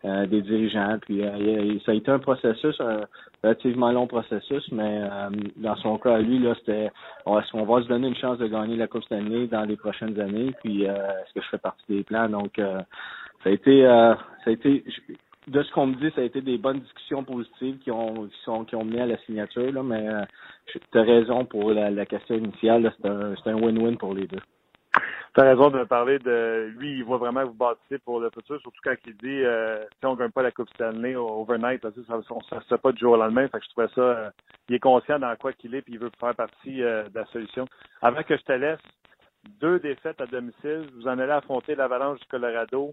euh, 0.03 0.25
des 0.25 0.41
dirigeants. 0.41 0.97
Puis 1.01 1.21
euh, 1.21 1.77
ça 1.85 1.91
a 1.91 1.95
été 1.95 2.09
un 2.09 2.17
processus, 2.17 2.79
un 2.81 3.01
relativement 3.43 3.91
long 3.91 4.07
processus, 4.07 4.67
mais 4.71 5.03
euh, 5.03 5.29
dans 5.57 5.75
son 5.75 5.99
cas, 5.99 6.17
lui, 6.17 6.39
là, 6.39 6.55
c'était 6.55 6.89
on, 7.27 7.35
va 7.35 7.83
se 7.83 7.87
donner 7.87 8.07
une 8.07 8.15
chance 8.15 8.39
de 8.39 8.47
gagner 8.47 8.77
la 8.77 8.87
Coupe 8.87 9.03
Stanley 9.03 9.45
dans 9.45 9.63
les 9.63 9.77
prochaines 9.77 10.19
années. 10.19 10.53
Puis 10.63 10.85
est-ce 10.85 11.33
que 11.35 11.41
je 11.41 11.49
fais 11.49 11.59
partie 11.59 11.83
des 11.87 12.03
plans? 12.03 12.29
Donc 12.29 12.53
ça 12.57 12.83
a 13.45 13.49
été 13.49 13.83
ça 13.83 14.17
a 14.47 14.49
été 14.49 14.83
de 15.47 15.61
ce 15.61 15.71
qu'on 15.71 15.87
me 15.87 15.95
dit, 15.95 16.11
ça 16.15 16.21
a 16.21 16.23
été 16.23 16.41
des 16.41 16.57
bonnes 16.57 16.79
discussions 16.79 17.23
positives 17.23 17.77
qui 17.79 17.91
ont 17.91 18.25
qui 18.25 18.41
sont 18.43 18.65
qui 18.65 18.75
ont 18.75 18.83
mené 18.83 19.01
à 19.01 19.05
la 19.05 19.17
signature, 19.19 19.71
là, 19.71 19.83
mais 19.83 20.07
tu 20.65 20.97
as 20.97 21.03
raison 21.03 21.45
pour 21.45 21.73
la, 21.73 22.05
question 22.07 22.35
initiale, 22.35 22.91
c'est 23.03 23.49
un 23.51 23.55
win-win 23.55 23.97
pour 23.97 24.15
les 24.15 24.25
deux. 24.25 24.41
Tu 25.33 25.39
as 25.39 25.45
raison 25.45 25.69
de 25.69 25.77
me 25.79 25.85
parler 25.85 26.19
de 26.19 26.73
lui, 26.77 26.97
il 26.97 27.05
voit 27.05 27.17
vraiment 27.17 27.45
vous 27.45 27.53
bâtir 27.53 27.99
pour 28.03 28.19
le 28.19 28.29
futur, 28.31 28.59
surtout 28.59 28.81
quand 28.83 28.95
il 29.05 29.15
dit 29.15 29.43
euh, 29.45 29.81
si 29.99 30.05
on 30.05 30.15
gagne 30.15 30.31
pas 30.31 30.41
la 30.41 30.51
Coupe 30.51 30.69
Stanley 30.71 31.15
overnight, 31.15 31.81
ça, 31.81 31.89
ça, 32.05 32.19
ça 32.49 32.59
se 32.59 32.67
fait 32.67 32.77
pas 32.77 32.91
du 32.91 32.99
jour 32.99 33.13
au 33.13 33.17
lendemain. 33.17 33.47
Fait 33.47 33.59
que 33.59 33.63
je 33.63 33.69
trouvais 33.69 33.87
ça 33.95 34.01
euh, 34.01 34.29
il 34.67 34.75
est 34.75 34.79
conscient 34.79 35.19
dans 35.19 35.33
quoi 35.37 35.53
qu'il 35.53 35.73
est 35.73 35.81
puis 35.81 35.93
il 35.93 35.99
veut 35.99 36.11
faire 36.19 36.35
partie 36.35 36.83
euh, 36.83 37.07
de 37.07 37.17
la 37.17 37.25
solution. 37.27 37.65
Avant 38.01 38.23
que 38.23 38.35
je 38.35 38.43
te 38.43 38.51
laisse, 38.51 38.81
deux 39.61 39.79
défaites 39.79 40.19
à 40.19 40.25
domicile, 40.25 40.87
vous 40.95 41.07
en 41.07 41.17
allez 41.17 41.31
affronter 41.31 41.75
l'Avalanche 41.75 42.19
du 42.19 42.27
Colorado, 42.27 42.91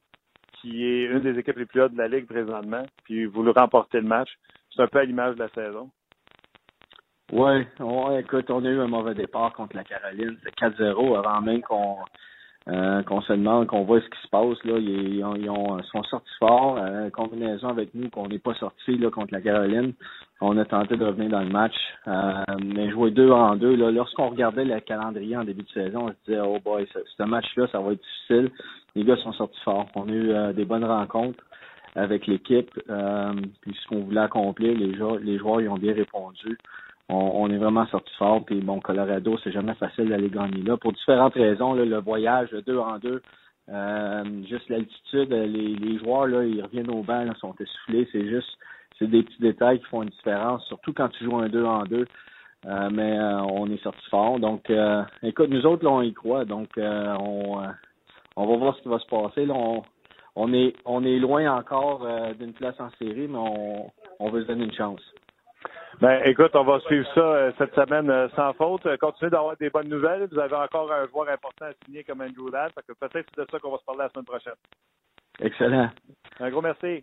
qui 0.61 0.85
est 0.85 1.07
une 1.07 1.21
des 1.21 1.39
équipes 1.41 1.59
les 1.59 1.67
plus 1.67 1.83
hautes 1.83 1.93
de 1.93 1.99
la 1.99 2.09
Ligue 2.09 2.27
présentement, 2.27 2.85
puis 3.03 3.25
vous 3.25 3.43
le 3.43 3.51
remportez 3.51 4.01
le 4.01 4.07
match. 4.07 4.31
C'est 4.71 4.83
un 4.83 4.87
peu 4.87 5.01
à 5.01 5.05
l'image 5.05 5.35
de 5.35 5.41
la 5.41 5.49
saison. 5.49 5.91
Oui, 7.33 7.67
écoute, 8.19 8.51
on 8.51 8.65
a 8.65 8.69
eu 8.69 8.81
un 8.81 8.87
mauvais 8.87 9.15
départ 9.15 9.53
contre 9.53 9.77
la 9.77 9.85
Caroline. 9.85 10.39
C'est 10.43 10.55
4-0 10.55 11.19
avant 11.19 11.41
même 11.43 11.61
qu'on 11.63 11.99
euh, 12.69 13.03
qu'on 13.03 13.23
se 13.23 13.33
demande, 13.33 13.67
qu'on 13.67 13.85
voit 13.85 14.01
ce 14.01 14.07
qui 14.07 14.21
se 14.23 14.29
passe. 14.29 14.63
Là. 14.65 14.79
Ils, 14.79 15.25
ont, 15.25 15.83
sont 15.85 16.03
sortis 16.05 16.35
fort. 16.39 16.79
Euh, 16.79 17.09
combinaison 17.11 17.69
avec 17.69 17.95
nous 17.95 18.11
qu'on 18.11 18.29
n'est 18.29 18.39
pas 18.39 18.55
sorti 18.55 18.99
contre 19.11 19.33
la 19.33 19.41
Caroline. 19.41 19.95
On 20.41 20.57
a 20.59 20.65
tenté 20.65 20.97
de 20.97 21.05
revenir 21.05 21.31
dans 21.31 21.41
le 21.41 21.49
match. 21.49 21.75
Euh, 22.07 22.45
mais 22.63 22.91
jouer 22.91 23.11
deux 23.11 23.31
en 23.31 23.57
deux, 23.57 23.75
là, 23.75 23.91
lorsqu'on 23.91 24.29
regardait 24.29 24.65
le 24.65 24.81
calendrier 24.81 25.37
en 25.37 25.45
début 25.45 25.63
de 25.63 25.71
saison, 25.71 26.07
on 26.07 26.09
se 26.09 26.15
disait 26.27 26.41
Oh 26.45 26.59
boy, 26.63 26.87
ce, 26.93 26.99
ce 27.17 27.23
match-là, 27.23 27.67
ça 27.73 27.81
va 27.81 27.93
être 27.93 28.03
difficile. 28.03 28.51
Les 28.95 29.05
gars 29.05 29.17
sont 29.17 29.33
sortis 29.33 29.61
forts. 29.65 29.89
On 29.95 30.09
a 30.09 30.13
eu 30.13 30.31
euh, 30.31 30.53
des 30.53 30.65
bonnes 30.65 30.85
rencontres 30.85 31.43
avec 31.95 32.27
l'équipe. 32.27 32.71
Euh, 32.91 33.33
puis 33.63 33.77
ce 33.83 33.89
qu'on 33.89 34.01
voulait 34.01 34.21
accomplir, 34.21 34.77
les 34.77 34.95
joueurs, 34.95 35.19
les 35.19 35.39
joueurs 35.39 35.61
y 35.61 35.69
ont 35.69 35.79
bien 35.79 35.95
répondu 35.95 36.59
on, 37.09 37.51
est 37.51 37.57
vraiment 37.57 37.87
sorti 37.87 38.13
fort. 38.19 38.45
Puis 38.45 38.61
bon, 38.61 38.81
Colorado, 38.81 39.39
c'est 39.43 39.53
jamais 39.53 39.75
facile 39.75 40.09
d'aller 40.09 40.29
gagner 40.29 40.63
là. 40.63 40.77
Pour 40.77 40.93
différentes 40.93 41.35
raisons, 41.35 41.75
là, 41.75 41.85
le 41.85 42.01
voyage 42.01 42.51
de 42.51 42.61
deux 42.61 42.79
en 42.79 42.99
deux, 42.99 43.23
euh, 43.71 44.25
juste 44.49 44.69
l'altitude, 44.69 45.31
les, 45.31 45.75
les 45.75 45.99
joueurs, 45.99 46.27
là, 46.27 46.45
ils 46.45 46.63
reviennent 46.63 46.91
au 46.91 47.03
banc, 47.03 47.25
là, 47.25 47.35
sont 47.41 47.55
essoufflés. 47.59 48.09
C'est 48.13 48.29
juste 48.29 48.59
c'est 48.99 49.09
des 49.09 49.23
petits 49.23 49.41
détails 49.41 49.79
qui 49.79 49.87
font 49.87 50.03
une 50.03 50.09
différence, 50.09 50.65
surtout 50.67 50.93
quand 50.93 51.09
tu 51.09 51.25
joues 51.25 51.37
un 51.37 51.49
deux 51.49 51.65
en 51.65 51.85
deux. 51.85 52.07
Euh, 52.67 52.91
mais 52.91 53.17
euh, 53.17 53.41
on 53.43 53.71
est 53.71 53.81
sorti 53.83 54.05
fort. 54.11 54.41
Donc 54.41 54.71
écoute, 55.23 55.49
nous 55.51 55.65
autres, 55.65 55.85
là, 55.85 55.91
on 55.91 56.03
y 56.03 56.13
croit. 56.13 56.45
Donc 56.45 56.69
on, 56.77 57.63
on 58.37 58.47
va 58.47 58.57
voir 58.57 58.77
ce 58.77 58.83
qui 58.83 58.89
va 58.89 58.99
se 58.99 59.07
passer. 59.07 59.47
Là, 59.47 59.55
on, 59.55 59.83
on 60.37 60.53
est 60.53 60.75
on 60.85 61.05
est 61.05 61.19
loin 61.19 61.53
encore 61.53 62.05
euh, 62.05 62.33
d'une 62.35 62.53
place 62.53 62.79
en 62.79 62.91
série, 62.99 63.27
mais 63.27 63.39
on, 63.39 63.91
on 64.21 64.31
veut 64.31 64.43
se 64.43 64.47
donner 64.47 64.65
une 64.65 64.73
chance. 64.73 65.01
Ben, 66.01 66.23
écoute, 66.25 66.55
on 66.55 66.65
va 66.65 66.79
suivre 66.81 67.07
ça 67.15 67.21
euh, 67.21 67.53
cette 67.59 67.75
semaine 67.75 68.09
euh, 68.09 68.29
sans 68.37 68.53
faute. 68.53 68.87
Euh, 68.87 68.97
continuez 68.97 69.31
d'avoir 69.31 69.57
des 69.57 69.71
bonnes 69.71 69.89
nouvelles. 69.89 70.29
Vous 70.31 70.39
avez 70.39 70.55
encore 70.55 70.93
un 70.93 71.07
joueur 71.09 71.29
important 71.29 71.67
à 71.67 71.73
signer 71.85 72.05
comme 72.05 72.21
Andrew 72.21 72.51
Ladd. 72.53 72.73
Fait 72.73 72.83
que 72.87 72.93
peut-être 72.93 73.27
c'est 73.35 73.43
de 73.43 73.47
ça 73.51 73.59
qu'on 73.59 73.73
va 73.73 73.79
se 73.79 73.85
parler 73.85 74.03
la 74.03 74.09
semaine 74.11 74.25
prochaine. 74.25 74.55
Excellent. 75.41 75.91
Un 76.41 76.51
gros 76.51 76.63
merci. 76.63 77.03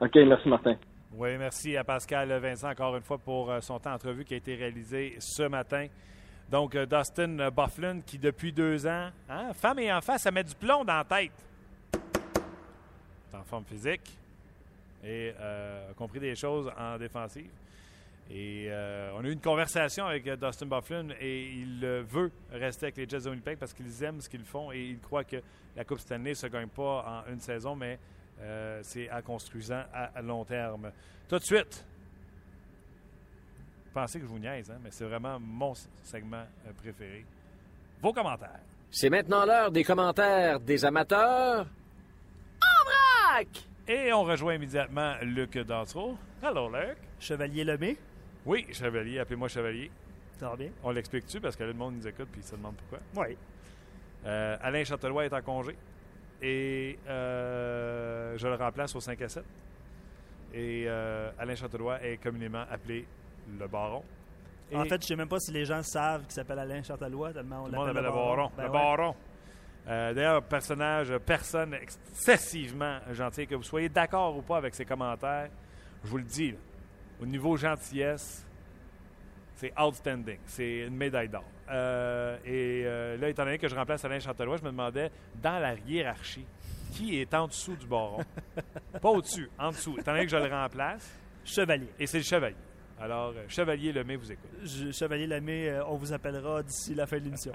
OK, 0.00 0.14
merci 0.14 0.48
Martin. 0.48 0.76
Oui, 1.14 1.38
merci 1.38 1.76
à 1.76 1.84
Pascal 1.84 2.30
Vincent 2.38 2.70
encore 2.70 2.96
une 2.96 3.02
fois 3.02 3.18
pour 3.18 3.50
son 3.62 3.78
temps 3.78 3.92
d'entrevue 3.92 4.24
qui 4.24 4.34
a 4.34 4.36
été 4.36 4.54
réalisé 4.54 5.16
ce 5.18 5.44
matin. 5.44 5.86
Donc, 6.50 6.76
Dustin 6.76 7.50
Bufflin 7.50 8.00
qui, 8.00 8.18
depuis 8.18 8.52
deux 8.52 8.86
ans, 8.86 9.08
hein, 9.28 9.52
femme 9.54 9.78
et 9.78 9.92
enfant, 9.92 10.18
ça 10.18 10.30
met 10.30 10.44
du 10.44 10.54
plomb 10.54 10.84
dans 10.84 10.98
la 10.98 11.04
tête. 11.04 11.32
C'est 13.30 13.36
en 13.36 13.44
forme 13.44 13.64
physique 13.64 14.18
et 15.04 15.32
euh, 15.38 15.90
a 15.90 15.94
compris 15.94 16.20
des 16.20 16.34
choses 16.34 16.70
en 16.78 16.98
défensive. 16.98 17.50
Et 18.30 18.66
euh, 18.68 19.10
on 19.14 19.24
a 19.24 19.28
eu 19.28 19.32
une 19.32 19.40
conversation 19.40 20.04
avec 20.04 20.26
euh, 20.26 20.36
Dustin 20.36 20.66
Bufflin 20.66 21.08
et 21.18 21.46
il 21.46 21.80
euh, 21.82 22.02
veut 22.06 22.30
rester 22.52 22.86
avec 22.86 22.98
les 22.98 23.08
Jets 23.08 23.20
de 23.20 23.30
Winnipeg 23.30 23.56
parce 23.56 23.72
qu'ils 23.72 24.04
aiment 24.04 24.20
ce 24.20 24.28
qu'ils 24.28 24.44
font 24.44 24.70
et 24.70 24.80
il 24.80 24.98
croit 24.98 25.24
que 25.24 25.36
la 25.74 25.84
Coupe 25.84 26.00
Stanley 26.00 26.30
ne 26.30 26.34
se 26.34 26.46
gagne 26.46 26.68
pas 26.68 27.24
en 27.26 27.32
une 27.32 27.40
saison, 27.40 27.74
mais 27.74 27.98
euh, 28.40 28.80
c'est 28.82 29.08
à 29.08 29.22
construisant 29.22 29.82
à, 29.94 30.10
à 30.14 30.20
long 30.20 30.44
terme. 30.44 30.92
Tout 31.26 31.38
de 31.38 31.44
suite, 31.44 31.86
pensez 33.94 34.20
que 34.20 34.26
je 34.26 34.30
vous 34.30 34.38
niaise, 34.38 34.70
hein, 34.70 34.78
mais 34.82 34.90
c'est 34.90 35.06
vraiment 35.06 35.40
mon 35.40 35.72
segment 36.02 36.44
préféré. 36.76 37.24
Vos 38.02 38.12
commentaires. 38.12 38.60
C'est 38.90 39.10
maintenant 39.10 39.46
l'heure 39.46 39.70
des 39.70 39.84
commentaires 39.84 40.60
des 40.60 40.84
amateurs. 40.84 41.66
En 42.60 42.84
vrac! 42.84 43.48
Et 43.88 44.12
on 44.12 44.22
rejoint 44.22 44.54
immédiatement 44.54 45.14
Luc 45.22 45.56
Dansereau. 45.56 46.18
Hello, 46.42 46.68
Luc. 46.68 46.98
Chevalier 47.18 47.64
Lemay. 47.64 47.96
Oui, 48.48 48.66
Chevalier, 48.72 49.18
appelez-moi 49.18 49.48
Chevalier. 49.48 49.90
Ça 50.40 50.48
va 50.48 50.56
bien? 50.56 50.70
On 50.82 50.90
l'explique-tu? 50.90 51.38
Parce 51.38 51.54
que 51.54 51.64
là, 51.64 51.68
le 51.68 51.74
monde 51.74 51.96
nous 51.96 52.08
écoute 52.08 52.28
puis 52.32 52.42
se 52.42 52.56
demande 52.56 52.76
pourquoi. 52.76 52.98
Oui. 53.14 53.36
Euh, 54.24 54.56
Alain 54.62 54.82
Châtelois 54.84 55.26
est 55.26 55.32
en 55.34 55.42
congé 55.42 55.76
et 56.40 56.98
euh, 57.08 58.38
je 58.38 58.48
le 58.48 58.54
remplace 58.54 58.96
au 58.96 59.00
5 59.00 59.20
à 59.20 59.28
7. 59.28 59.44
Et 60.54 60.84
euh, 60.86 61.30
Alain 61.38 61.54
Châtelois 61.56 62.02
est 62.02 62.16
communément 62.16 62.64
appelé 62.70 63.06
le 63.58 63.66
Baron. 63.68 64.02
Et 64.70 64.76
En 64.76 64.84
fait, 64.84 65.02
je 65.02 65.08
sais 65.08 65.16
même 65.16 65.28
pas 65.28 65.40
si 65.40 65.52
les 65.52 65.66
gens 65.66 65.82
savent 65.82 66.22
qu'il 66.22 66.32
s'appelle 66.32 66.58
Alain 66.58 66.82
Chantalois, 66.82 67.34
tellement 67.34 67.64
on 67.64 67.66
tout 67.66 67.72
le 67.72 67.78
l'appelle 67.78 67.90
appelle 67.90 68.04
le 68.04 68.10
Baron. 68.10 68.50
Ben 68.56 68.62
le 68.64 68.70
ouais. 68.70 68.78
Baron. 68.78 69.14
Euh, 69.88 70.14
D'ailleurs, 70.14 70.42
personnage, 70.42 71.12
personne 71.18 71.74
excessivement 71.74 72.98
gentil. 73.12 73.46
Que 73.46 73.56
vous 73.56 73.62
soyez 73.62 73.90
d'accord 73.90 74.36
ou 74.36 74.42
pas 74.42 74.56
avec 74.56 74.74
ses 74.74 74.86
commentaires, 74.86 75.50
je 76.02 76.08
vous 76.08 76.18
le 76.18 76.24
dis, 76.24 76.52
là, 76.52 76.58
au 77.20 77.26
niveau 77.26 77.56
gentillesse, 77.56 78.46
c'est 79.56 79.72
outstanding. 79.78 80.38
C'est 80.46 80.86
une 80.86 80.96
médaille 80.96 81.28
d'or. 81.28 81.44
Euh, 81.70 82.36
et 82.44 82.84
euh, 82.86 83.16
là, 83.16 83.28
étant 83.28 83.44
donné 83.44 83.58
que 83.58 83.68
je 83.68 83.74
remplace 83.74 84.04
Alain 84.04 84.20
Chantelois, 84.20 84.56
je 84.56 84.62
me 84.62 84.70
demandais, 84.70 85.10
dans 85.42 85.58
la 85.58 85.74
hiérarchie, 85.74 86.46
qui 86.92 87.20
est 87.20 87.34
en 87.34 87.46
dessous 87.46 87.76
du 87.76 87.86
baron? 87.86 88.24
Pas 89.02 89.10
au-dessus, 89.10 89.50
en 89.58 89.70
dessous. 89.70 89.96
Étant 89.98 90.12
donné 90.12 90.24
que 90.24 90.30
je 90.30 90.36
le 90.36 90.46
remplace, 90.46 91.10
Chevalier. 91.44 91.88
et 91.98 92.06
c'est 92.06 92.18
le 92.18 92.24
chevalier. 92.24 92.56
Alors, 93.00 93.32
euh, 93.36 93.44
Chevalier 93.48 93.92
Lemay 93.92 94.16
vous 94.16 94.32
écoute. 94.32 94.50
Je- 94.64 94.90
Chevalier 94.90 95.26
Lemay, 95.28 95.68
euh, 95.68 95.84
on 95.86 95.96
vous 95.96 96.12
appellera 96.12 96.62
d'ici 96.64 96.94
la 96.96 97.06
fin 97.06 97.18
de 97.18 97.24
l'émission. 97.24 97.52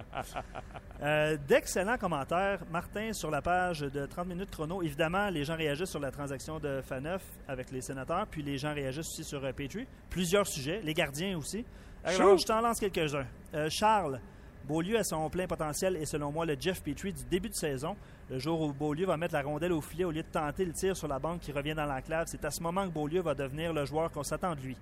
Euh, 1.02 1.36
D'excellents 1.48 1.98
commentaires. 1.98 2.60
Martin, 2.72 3.12
sur 3.12 3.30
la 3.30 3.42
page 3.42 3.82
de 3.82 4.06
30 4.06 4.28
minutes 4.28 4.52
chrono. 4.52 4.82
Évidemment, 4.82 5.30
les 5.30 5.44
gens 5.44 5.58
réagissent 5.58 5.90
sur 5.90 6.00
la 6.00 6.12
transaction 6.12 6.60
de 6.60 6.82
Faneuf 6.82 7.22
avec 7.48 7.72
les 7.72 7.82
sénateurs, 7.82 8.26
puis 8.28 8.42
les 8.42 8.58
gens 8.58 8.74
réagissent 8.74 9.10
aussi 9.10 9.24
sur 9.26 9.44
euh, 9.44 9.52
Petrie. 9.52 9.86
Plusieurs 10.10 10.48
sujets, 10.48 10.80
les 10.82 10.94
gardiens 10.94 11.38
aussi. 11.38 11.66
Alors, 12.06 12.38
je 12.38 12.46
t'en 12.46 12.62
lance 12.62 12.80
quelques-uns. 12.80 13.26
Euh, 13.54 13.70
Charles, 13.70 14.20
Beaulieu 14.66 14.98
a 14.98 15.04
son 15.04 15.30
plein 15.30 15.46
potentiel 15.46 15.98
et 15.98 16.06
selon 16.06 16.32
moi 16.32 16.46
le 16.46 16.56
Jeff 16.58 16.82
Petrie 16.82 17.12
du 17.12 17.26
début 17.26 17.50
de 17.50 17.54
saison. 17.56 17.98
Le 18.30 18.40
jour 18.40 18.62
où 18.62 18.72
Beaulieu 18.72 19.06
va 19.06 19.18
mettre 19.18 19.34
la 19.34 19.42
rondelle 19.42 19.74
au 19.74 19.82
filet 19.82 20.06
au 20.06 20.12
lieu 20.12 20.24
de 20.24 20.28
tenter 20.28 20.64
le 20.64 20.72
tir 20.72 20.96
sur 20.96 21.10
la 21.10 21.20
banque 21.20 21.42
qui 21.42 21.52
revient 21.52 21.74
dans 21.76 21.86
l'enclave, 21.86 22.28
c'est 22.28 22.46
à 22.46 22.50
ce 22.52 22.64
moment 22.64 22.88
que 22.88 22.94
Beaulieu 22.94 23.22
va 23.22 23.36
devenir 23.36 23.74
le 23.74 23.84
joueur 23.84 24.10
qu'on 24.10 24.24
s'attend 24.24 24.56
de 24.56 24.62
lui. 24.62 24.78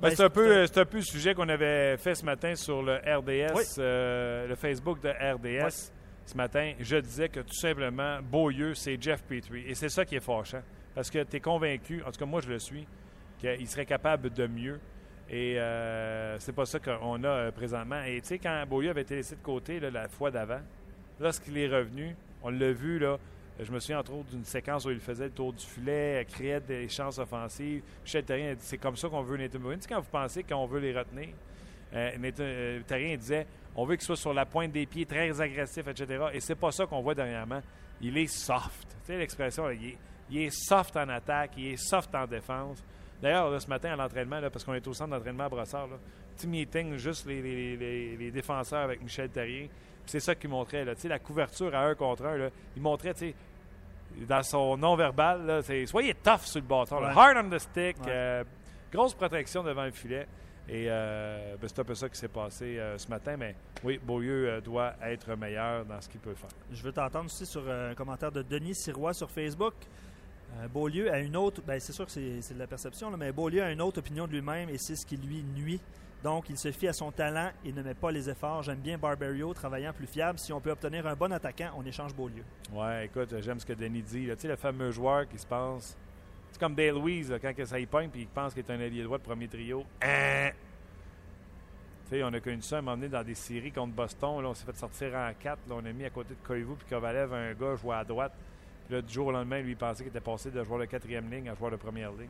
Ben, 0.00 0.08
Ben, 0.08 0.16
c'est, 0.16 0.22
un 0.24 0.30
peu, 0.30 0.66
c'est 0.66 0.78
un- 0.78 0.84
peu 0.86 0.96
le 0.98 1.02
sujet 1.02 1.34
qu'on 1.34 1.48
avait 1.48 1.96
fait 1.98 2.14
ce 2.14 2.24
matin 2.24 2.54
sur 2.54 2.82
le 2.82 2.94
RDS, 2.96 3.52
Oui. 3.54 3.62
euh, 3.78 4.46
le 4.48 4.54
Facebook 4.54 5.00
de 5.02 5.08
RDS. 5.10 5.92
Ce 6.24 6.36
matin, 6.36 6.72
je 6.78 6.96
disais 6.96 7.28
que 7.28 7.40
tout 7.40 7.54
simplement, 7.54 8.18
Beaulieu, 8.22 8.74
c'est 8.74 9.00
Jeff 9.00 9.22
Petrie. 9.24 9.64
Et 9.66 9.74
c'est 9.74 9.88
ça 9.88 10.04
qui 10.04 10.14
est 10.16 10.20
fâchant. 10.20 10.62
Parce 10.94 11.10
que 11.10 11.22
tu 11.24 11.36
es 11.36 11.40
convaincu, 11.40 12.02
en 12.06 12.10
tout 12.12 12.18
cas 12.18 12.24
moi 12.26 12.40
je 12.40 12.48
le 12.48 12.58
suis, 12.58 12.86
qu'il 13.38 13.66
serait 13.68 13.86
capable 13.86 14.30
de 14.30 14.46
mieux. 14.46 14.80
Et 15.28 15.58
euh, 15.60 16.38
c'est 16.38 16.54
pas 16.54 16.64
ça 16.66 16.78
qu'on 16.80 17.22
a 17.24 17.28
euh, 17.28 17.50
présentement. 17.52 18.02
Et 18.04 18.20
tu 18.20 18.28
sais, 18.28 18.38
quand 18.38 18.64
Beaulieu 18.68 18.90
avait 18.90 19.02
été 19.02 19.16
laissé 19.16 19.36
de 19.36 19.42
côté 19.42 19.78
là, 19.80 19.90
la 19.90 20.08
fois 20.08 20.30
d'avant, 20.30 20.60
lorsqu'il 21.20 21.56
est 21.58 21.68
revenu, 21.68 22.16
on 22.42 22.50
l'a 22.50 22.72
vu, 22.72 22.98
là, 22.98 23.18
je 23.62 23.72
me 23.72 23.78
souviens 23.78 23.98
entre 23.98 24.12
autres 24.12 24.30
d'une 24.30 24.44
séquence 24.44 24.84
où 24.86 24.90
il 24.90 25.00
faisait 25.00 25.24
le 25.24 25.30
tour 25.30 25.52
du 25.52 25.64
filet, 25.64 26.26
créait 26.30 26.60
des 26.60 26.88
chances 26.88 27.18
offensives. 27.18 27.82
Michel 28.02 28.24
Terrien 28.24 28.52
a 28.52 28.54
dit 28.54 28.64
c'est 28.64 28.78
comme 28.78 28.96
ça 28.96 29.08
qu'on 29.08 29.22
veut 29.22 29.36
Nathan. 29.36 29.58
Tu 29.58 29.80
sais, 29.80 29.88
quand 29.88 30.00
vous 30.00 30.10
pensez 30.10 30.42
qu'on 30.42 30.66
veut 30.66 30.80
les 30.80 30.96
retenir, 30.96 31.28
euh, 31.94 32.16
Nathan 32.18 32.42
euh, 32.44 32.80
Terrien 32.86 33.16
disait 33.16 33.46
on 33.74 33.84
veut 33.84 33.96
qu'il 33.96 34.04
soit 34.04 34.16
sur 34.16 34.34
la 34.34 34.46
pointe 34.46 34.72
des 34.72 34.86
pieds, 34.86 35.06
très 35.06 35.40
agressif, 35.40 35.86
etc. 35.86 36.26
Et 36.32 36.40
c'est 36.40 36.54
pas 36.54 36.72
ça 36.72 36.86
qu'on 36.86 37.00
voit 37.00 37.14
dernièrement. 37.14 37.60
Il 38.00 38.16
est 38.18 38.26
soft. 38.26 38.88
Tu 38.88 39.12
sais 39.12 39.18
l'expression, 39.18 39.70
il, 39.70 40.42
est, 40.42 40.50
soft 40.50 40.96
en 40.96 41.08
attaque, 41.08 41.52
il 41.56 41.72
est 41.72 41.76
soft 41.76 42.14
en 42.14 42.26
défense. 42.26 42.82
D'ailleurs, 43.22 43.60
ce 43.60 43.68
matin 43.68 43.92
à 43.92 43.96
l'entraînement, 43.96 44.40
parce 44.50 44.64
qu'on 44.64 44.74
est 44.74 44.86
au 44.86 44.94
centre 44.94 45.10
d'entraînement 45.10 45.44
à 45.44 45.48
Brossard, 45.48 45.88
là, 45.88 45.96
petit 46.36 46.46
meeting, 46.46 46.96
juste 46.96 47.26
les, 47.26 48.30
défenseurs 48.32 48.80
avec 48.80 49.02
Michel 49.02 49.28
Terrien. 49.28 49.66
C'est 50.06 50.20
ça 50.20 50.34
qu'il 50.34 50.50
montrait. 50.50 50.84
Là, 50.84 50.94
la 51.04 51.18
couverture 51.18 51.74
à 51.74 51.84
un 51.84 51.94
contre 51.94 52.24
un. 52.24 52.36
Là, 52.36 52.48
il 52.74 52.82
montrait, 52.82 53.14
dans 54.28 54.42
son 54.42 54.76
non-verbal, 54.76 55.62
c'est 55.64 55.86
soyez 55.86 56.14
tough 56.14 56.42
sur 56.42 56.60
le 56.60 56.66
bâton. 56.66 56.98
Ouais. 56.98 57.12
Hard 57.14 57.36
on 57.44 57.50
the 57.50 57.58
stick. 57.58 57.96
Ouais. 58.00 58.08
euh, 58.08 58.44
grosse 58.92 59.14
protection 59.14 59.62
devant 59.62 59.84
le 59.84 59.90
filet. 59.90 60.26
Et 60.68 60.86
euh, 60.88 61.56
ben, 61.60 61.68
c'est 61.68 61.80
un 61.80 61.84
peu 61.84 61.94
ça 61.94 62.08
qui 62.08 62.18
s'est 62.18 62.28
passé 62.28 62.78
euh, 62.78 62.96
ce 62.96 63.08
matin. 63.08 63.36
Mais 63.36 63.56
oui, 63.82 63.98
Beaulieu 64.02 64.60
doit 64.60 64.94
être 65.02 65.34
meilleur 65.34 65.84
dans 65.84 66.00
ce 66.00 66.08
qu'il 66.08 66.20
peut 66.20 66.34
faire. 66.34 66.50
Je 66.70 66.82
veux 66.82 66.92
t'entendre 66.92 67.26
aussi 67.26 67.46
sur 67.46 67.68
un 67.68 67.94
commentaire 67.94 68.30
de 68.30 68.42
Denis 68.42 68.74
Sirois 68.74 69.14
sur 69.14 69.30
Facebook. 69.30 69.74
Beaulieu 70.74 71.12
a 71.12 71.20
une 71.20 71.36
autre, 71.36 71.62
ben 71.64 71.78
c'est 71.78 71.92
sûr 71.92 72.04
que 72.04 72.10
c'est 72.10 72.42
c'est 72.42 72.54
de 72.54 72.58
la 72.58 72.66
perception, 72.66 73.08
là, 73.08 73.16
mais 73.16 73.30
Beaulieu 73.30 73.62
a 73.62 73.70
une 73.70 73.80
autre 73.80 74.00
opinion 74.00 74.26
de 74.26 74.32
lui-même 74.32 74.68
et 74.68 74.78
c'est 74.78 74.96
ce 74.96 75.06
qui 75.06 75.16
lui 75.16 75.44
nuit. 75.44 75.80
Donc, 76.22 76.50
il 76.50 76.58
se 76.58 76.70
fie 76.70 76.88
à 76.88 76.92
son 76.92 77.10
talent 77.10 77.50
et 77.64 77.72
ne 77.72 77.82
met 77.82 77.94
pas 77.94 78.10
les 78.10 78.28
efforts. 78.28 78.62
J'aime 78.62 78.80
bien 78.80 78.98
Barberio, 78.98 79.54
travaillant 79.54 79.92
plus 79.92 80.06
fiable. 80.06 80.38
Si 80.38 80.52
on 80.52 80.60
peut 80.60 80.70
obtenir 80.70 81.06
un 81.06 81.14
bon 81.14 81.32
attaquant, 81.32 81.70
on 81.76 81.84
échange 81.84 82.14
Beaulieu. 82.14 82.44
Ouais, 82.72 83.06
écoute, 83.06 83.34
j'aime 83.40 83.58
ce 83.58 83.64
que 83.64 83.72
Denis 83.72 84.02
dit. 84.02 84.26
Tu 84.26 84.34
sais, 84.36 84.48
le 84.48 84.56
fameux 84.56 84.90
joueur 84.90 85.26
qui 85.26 85.38
se 85.38 85.46
pense. 85.46 85.96
C'est 86.52 86.60
comme 86.60 86.74
Dale 86.74 86.94
Louise, 86.94 87.34
quand 87.40 87.52
ça 87.64 87.78
y 87.78 87.86
pogne, 87.86 88.10
puis 88.10 88.22
il 88.22 88.26
pense 88.26 88.52
qu'il 88.52 88.62
est 88.62 88.70
un 88.70 88.80
allié 88.80 89.02
droit 89.02 89.18
de 89.18 89.22
premier 89.22 89.48
trio. 89.48 89.84
Hein? 90.02 90.50
Tu 92.04 92.16
sais, 92.16 92.24
on 92.24 92.32
a 92.34 92.40
connu 92.40 92.60
ça 92.60 92.76
à 92.76 92.78
un 92.80 92.82
moment 92.82 92.96
donné 92.96 93.08
dans 93.08 93.22
des 93.22 93.36
séries 93.36 93.72
contre 93.72 93.94
Boston. 93.94 94.42
Là, 94.42 94.48
on 94.48 94.54
s'est 94.54 94.66
fait 94.66 94.76
sortir 94.76 95.14
en 95.14 95.30
quatre. 95.38 95.60
Là, 95.68 95.76
on 95.78 95.84
a 95.84 95.92
mis 95.92 96.04
à 96.04 96.10
côté 96.10 96.34
de 96.34 96.46
Koivu 96.46 96.74
puis 96.76 96.86
Kovalev 96.90 97.32
un 97.32 97.54
gars 97.54 97.76
jouer 97.76 97.94
à 97.94 98.04
droite. 98.04 98.32
Puis 98.88 99.02
du 99.02 99.12
jour 99.12 99.28
au 99.28 99.32
lendemain, 99.32 99.60
lui, 99.60 99.70
il 99.70 99.76
pensait 99.76 100.02
qu'il 100.02 100.10
était 100.10 100.20
passé 100.20 100.50
de 100.50 100.62
joueur 100.64 100.80
de 100.80 100.86
quatrième 100.86 101.30
ligne 101.30 101.48
à 101.48 101.54
joueur 101.54 101.70
de 101.70 101.76
première 101.76 102.10
ligne. 102.10 102.28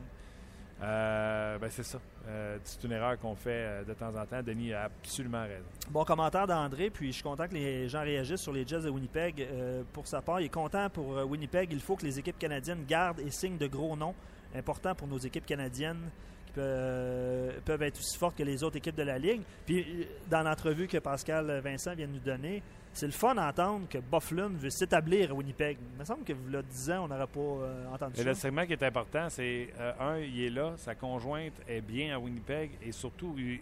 Euh, 0.83 1.59
ben, 1.59 1.71
c'est 1.71 1.83
ça. 1.83 1.99
Euh, 2.27 2.59
c'est 2.65 2.83
une 2.85 2.93
erreur 2.93 3.19
qu'on 3.19 3.35
fait 3.35 3.51
euh, 3.51 3.85
de 3.85 3.93
temps 3.93 4.15
en 4.17 4.25
temps. 4.25 4.43
Denis 4.43 4.73
a 4.73 4.85
absolument 4.85 5.43
raison. 5.43 5.67
Bon 5.91 6.05
commentaire 6.05 6.47
d'André, 6.47 6.91
puis 6.91 7.09
je 7.09 7.15
suis 7.15 7.23
content 7.23 7.47
que 7.47 7.55
les 7.55 7.89
gens 7.89 8.01
réagissent 8.01 8.41
sur 8.41 8.53
les 8.53 8.67
Jets 8.67 8.81
de 8.81 8.91
Winnipeg. 8.91 9.47
Pour 9.93 10.07
sa 10.07 10.23
part, 10.23 10.41
il 10.41 10.47
est 10.47 10.49
content 10.49 10.89
pour 10.89 11.09
Winnipeg. 11.27 11.73
Il 11.73 11.81
faut 11.81 11.97
que 11.97 12.05
les 12.05 12.19
équipes 12.19 12.39
canadiennes 12.39 12.85
gardent 12.87 13.21
et 13.21 13.31
signent 13.31 13.59
de 13.59 13.67
gros 13.67 13.97
noms 13.97 14.15
importants 14.55 14.95
pour 14.95 15.07
nos 15.07 15.19
équipes 15.19 15.47
canadiennes 15.47 16.11
qui 16.47 16.53
peuvent, 16.55 17.61
peuvent 17.65 17.83
être 17.83 17.99
aussi 17.99 18.19
fortes 18.19 18.37
que 18.37 18.43
les 18.43 18.63
autres 18.65 18.77
équipes 18.77 18.97
de 18.97 19.03
la 19.03 19.19
Ligue. 19.19 19.43
Puis, 19.67 20.07
dans 20.31 20.43
l'entrevue 20.43 20.89
que 20.89 20.99
Pascal 20.99 21.61
Vincent 21.61 21.95
vient 21.95 22.07
de 22.07 22.13
nous 22.13 22.21
donner, 22.21 22.63
c'est 22.93 23.07
le 23.07 23.13
fun 23.13 23.35
d'entendre 23.35 23.89
que 23.89 23.99
Bufflin 23.99 24.49
veut 24.49 24.71
s'établir 24.71 25.31
à 25.31 25.35
Winnipeg. 25.35 25.79
Il 25.95 25.99
me 25.99 26.05
semble 26.05 26.25
que, 26.25 26.33
vous 26.33 26.49
le 26.49 26.63
10 26.63 26.91
ans, 26.91 27.05
on 27.05 27.09
n'aurait 27.09 27.27
pas 27.27 27.41
euh, 27.41 27.87
entendu 27.93 28.15
Et 28.17 28.23
ça. 28.23 28.29
le 28.29 28.35
segment 28.35 28.67
qui 28.67 28.73
est 28.73 28.83
important, 28.83 29.29
c'est 29.29 29.69
euh, 29.79 29.93
un, 30.01 30.19
il 30.19 30.45
est 30.45 30.51
là, 30.51 30.73
sa 30.77 30.95
conjointe 30.95 31.53
est 31.69 31.81
bien 31.81 32.15
à 32.15 32.19
Winnipeg 32.19 32.73
et 32.83 32.93
surtout, 32.93 33.35
lui, 33.35 33.61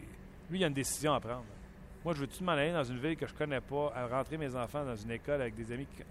il 0.50 0.64
a 0.64 0.66
une 0.66 0.72
décision 0.74 1.12
à 1.12 1.20
prendre. 1.20 1.44
Moi, 2.04 2.14
je 2.14 2.20
veux-tu 2.20 2.42
m'en 2.42 2.52
aller 2.52 2.72
dans 2.72 2.84
une 2.84 2.98
ville 2.98 3.16
que 3.16 3.26
je 3.26 3.34
connais 3.34 3.60
pas, 3.60 3.92
à 3.94 4.06
rentrer 4.06 4.38
mes 4.38 4.54
enfants 4.56 4.84
dans 4.84 4.96
une 4.96 5.10
école 5.10 5.42
avec 5.42 5.54
des 5.54 5.70
amis 5.72 5.86
qui. 5.86 6.02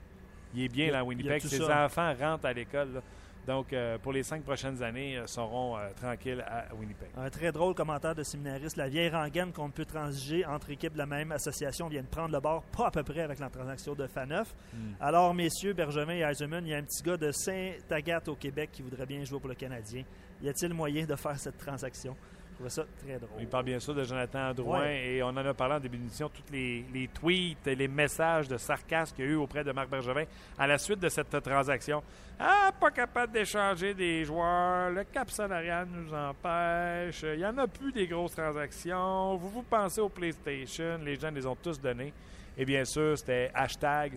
Il 0.54 0.64
est 0.64 0.70
bien 0.70 0.86
Il 0.86 0.92
là 0.92 1.00
à 1.00 1.04
Winnipeg. 1.04 1.42
Ses 1.42 1.58
ça. 1.58 1.86
enfants 1.86 2.14
rentrent 2.18 2.46
à 2.46 2.54
l'école. 2.54 3.02
Donc, 3.48 3.72
euh, 3.72 3.98
pour 3.98 4.12
les 4.12 4.24
cinq 4.24 4.44
prochaines 4.44 4.84
années, 4.84 5.18
euh, 5.18 5.26
seront 5.26 5.78
euh, 5.78 5.90
tranquilles 5.96 6.44
à 6.46 6.66
Winnipeg. 6.76 7.08
Un 7.16 7.30
très 7.30 7.54
drôle 7.54 7.74
commentaire 7.74 8.14
de 8.14 8.22
séminariste. 8.22 8.76
La 8.76 8.90
vieille 8.90 9.10
rengaine 9.10 9.54
qu'on 9.54 9.68
ne 9.68 9.72
peut 9.72 9.86
transiger 9.86 10.46
entre 10.46 10.70
équipes 10.70 10.92
de 10.92 10.98
la 10.98 11.06
même 11.06 11.32
association 11.32 11.88
vient 11.88 12.02
de 12.02 12.08
prendre 12.08 12.34
le 12.34 12.42
bord, 12.42 12.64
pas 12.64 12.88
à 12.88 12.92
peu 12.92 13.04
près 13.04 13.22
avec 13.22 13.40
la 13.40 13.50
transaction 13.50 13.94
de 13.94 14.06
Faneuf. 14.06 14.54
Hmm. 14.74 14.94
Alors, 15.00 15.34
messieurs, 15.34 15.72
Bergevin 15.72 16.16
et 16.16 16.24
Eisenman, 16.24 16.66
il 16.66 16.72
y 16.72 16.74
a 16.74 16.78
un 16.78 16.84
petit 16.84 17.02
gars 17.02 17.16
de 17.16 17.32
Saint-Agathe 17.32 18.28
au 18.28 18.36
Québec 18.36 18.70
qui 18.74 18.82
voudrait 18.82 19.06
bien 19.06 19.24
jouer 19.24 19.40
pour 19.40 19.50
le 19.50 19.56
Canadien. 19.56 20.04
Y 20.44 20.50
a-t-il 20.50 20.74
moyen 20.74 21.06
de 21.06 21.16
faire 21.16 21.40
cette 21.40 21.58
transaction? 21.58 22.18
Je 22.60 22.64
trouvais 22.66 22.70
ça 22.72 22.86
très 23.06 23.20
drôle. 23.20 23.38
Il 23.40 23.48
parle 23.48 23.66
bien 23.66 23.80
sûr 23.80 23.94
de 23.94 24.04
Jonathan 24.04 24.52
Drouin 24.54 24.80
Ouais. 24.82 25.06
et 25.10 25.22
on 25.24 25.28
en 25.28 25.38
a 25.38 25.54
parlé 25.54 25.76
en 25.76 25.80
début 25.80 25.98
d'émission, 25.98 26.28
tous 26.30 26.52
les, 26.52 26.84
les 26.92 27.08
tweets 27.08 27.68
et 27.68 27.76
les 27.76 27.88
messages 27.88 28.48
de 28.48 28.58
sarcasme 28.58 29.16
qu'il 29.16 29.26
y 29.26 29.28
a 29.28 29.32
eu 29.32 29.36
auprès 29.36 29.64
de 29.64 29.72
Marc 29.72 29.90
Bergevin 29.90 30.24
à 30.58 30.66
la 30.66 30.80
suite 30.80 31.00
de 31.00 31.08
cette 31.08 31.40
transaction. 31.44 32.02
Ah, 32.40 32.72
pas 32.80 32.90
capable 32.90 33.34
d'échanger 33.34 33.94
des 33.94 34.26
joueurs, 34.26 34.90
le 34.90 35.04
cap 35.04 35.30
salarial 35.30 35.88
nous 35.92 36.12
empêche, 36.14 37.22
il 37.24 37.38
n'y 37.38 37.46
en 37.46 37.58
a 37.60 37.68
plus 37.68 37.92
des 37.92 38.08
grosses 38.08 38.34
transactions, 38.36 39.36
vous 39.38 39.50
vous 39.50 39.64
pensez 39.64 40.02
au 40.02 40.10
PlayStation, 40.10 40.98
les 41.04 41.16
gens 41.16 41.30
les 41.32 41.46
ont 41.46 41.56
tous 41.56 41.80
donnés. 41.80 42.12
Et 42.58 42.66
bien 42.66 42.86
sûr, 42.86 43.16
c'était 43.18 43.52
hashtag 43.54 44.14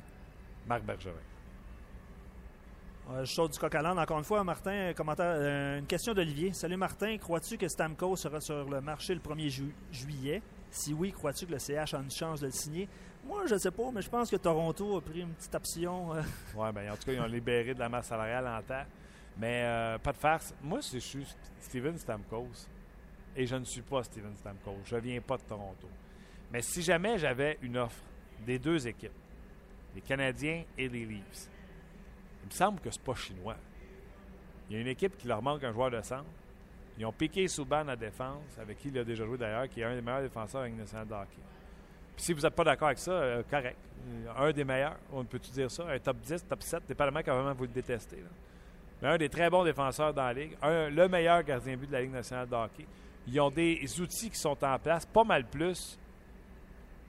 Marc 0.66 0.82
Bergevin. 0.82 1.12
Euh, 3.10 3.24
je 3.24 3.32
saute 3.32 3.52
du 3.52 3.58
coq 3.58 3.74
à. 3.74 3.92
Encore 3.94 4.18
une 4.18 4.24
fois, 4.24 4.44
Martin, 4.44 4.88
un 4.90 4.92
commentaire, 4.94 5.34
euh, 5.36 5.78
une 5.78 5.86
question 5.86 6.14
d'Olivier. 6.14 6.52
Salut 6.52 6.76
Martin, 6.76 7.16
crois-tu 7.18 7.56
que 7.56 7.66
Stamkos 7.68 8.16
sera 8.16 8.40
sur 8.40 8.68
le 8.68 8.80
marché 8.80 9.14
le 9.14 9.20
1er 9.20 9.48
ju- 9.48 9.74
juillet? 9.90 10.42
Si 10.70 10.92
oui, 10.94 11.10
crois-tu 11.10 11.46
que 11.46 11.52
le 11.52 11.58
CH 11.58 11.94
a 11.94 11.98
une 11.98 12.10
chance 12.10 12.40
de 12.40 12.46
le 12.46 12.52
signer? 12.52 12.88
Moi, 13.26 13.44
je 13.46 13.54
ne 13.54 13.58
sais 13.58 13.70
pas, 13.72 13.90
mais 13.92 14.02
je 14.02 14.08
pense 14.08 14.30
que 14.30 14.36
Toronto 14.36 14.96
a 14.96 15.00
pris 15.00 15.20
une 15.22 15.30
petite 15.32 15.54
option. 15.54 16.14
euh, 16.14 16.22
Ouais, 16.54 16.70
ben, 16.72 16.90
en 16.92 16.96
tout 16.96 17.04
cas, 17.06 17.12
ils 17.12 17.20
ont 17.20 17.26
libéré 17.26 17.74
de 17.74 17.80
la 17.80 17.88
masse 17.88 18.06
salariale 18.06 18.46
en 18.46 18.62
temps. 18.62 18.84
Mais 19.38 19.62
euh, 19.64 19.98
pas 19.98 20.12
de 20.12 20.18
farce. 20.18 20.54
Moi, 20.62 20.78
je 20.92 20.98
suis 20.98 21.26
Steven 21.60 21.98
Stamkos. 21.98 22.68
Et 23.36 23.46
je 23.46 23.56
ne 23.56 23.64
suis 23.64 23.82
pas 23.82 24.04
Steven 24.04 24.36
Stamkos. 24.36 24.78
Je 24.84 24.94
ne 24.96 25.00
viens 25.00 25.20
pas 25.20 25.36
de 25.36 25.42
Toronto. 25.42 25.88
Mais 26.52 26.62
si 26.62 26.82
jamais 26.82 27.18
j'avais 27.18 27.58
une 27.62 27.76
offre 27.78 28.02
des 28.46 28.58
deux 28.58 28.86
équipes, 28.86 29.12
les 29.94 30.00
Canadiens 30.00 30.62
et 30.78 30.88
les 30.88 31.04
Leafs, 31.04 31.48
il 32.42 32.46
me 32.46 32.50
semble 32.52 32.80
que 32.80 32.90
c'est 32.90 33.02
pas 33.02 33.14
chinois. 33.14 33.56
Il 34.68 34.76
y 34.76 34.78
a 34.78 34.82
une 34.82 34.88
équipe 34.88 35.16
qui 35.18 35.26
leur 35.28 35.42
manque 35.42 35.64
un 35.64 35.72
joueur 35.72 35.90
de 35.90 36.00
centre. 36.02 36.24
Ils 36.98 37.06
ont 37.06 37.12
piqué 37.12 37.48
Souban 37.48 37.88
à 37.88 37.96
défense, 37.96 38.42
avec 38.60 38.78
qui 38.78 38.88
il 38.88 38.98
a 38.98 39.04
déjà 39.04 39.24
joué 39.24 39.38
d'ailleurs, 39.38 39.68
qui 39.68 39.80
est 39.80 39.84
un 39.84 39.94
des 39.94 40.02
meilleurs 40.02 40.22
défenseurs 40.22 40.60
avec 40.62 40.74
nationale 40.76 41.06
de 41.08 41.14
hockey. 41.14 41.42
Puis 42.16 42.24
si 42.24 42.32
vous 42.32 42.40
n'êtes 42.42 42.54
pas 42.54 42.64
d'accord 42.64 42.88
avec 42.88 42.98
ça, 42.98 43.12
euh, 43.12 43.42
correct. 43.50 43.76
Euh, 44.08 44.32
Un 44.36 44.52
des 44.52 44.64
meilleurs, 44.64 44.96
on 45.12 45.24
peut-tu 45.24 45.50
dire 45.50 45.70
ça? 45.70 45.84
Un 45.88 45.98
top 45.98 46.18
10, 46.18 46.46
top 46.46 46.62
7, 46.62 46.82
dépendamment 46.86 47.20
quand 47.24 47.42
même 47.42 47.54
vous 47.54 47.64
le 47.64 47.68
détestez. 47.70 48.16
là. 48.16 48.28
Mais 49.02 49.08
un 49.08 49.16
des 49.18 49.28
très 49.30 49.48
bons 49.48 49.64
défenseurs 49.64 50.12
dans 50.12 50.24
la 50.24 50.32
Ligue, 50.34 50.56
un- 50.62 50.90
le 50.90 51.08
meilleur 51.08 51.42
gardien 51.42 51.72
de 51.74 51.78
but 51.80 51.86
de 51.86 51.92
la 51.92 52.02
Ligue 52.02 52.12
nationale 52.12 52.48
de 52.48 52.54
hockey. 52.54 52.86
Ils 53.26 53.40
ont 53.40 53.50
des 53.50 53.80
outils 54.00 54.30
qui 54.30 54.38
sont 54.38 54.62
en 54.64 54.78
place, 54.78 55.06
pas 55.06 55.24
mal 55.24 55.44
plus 55.46 55.98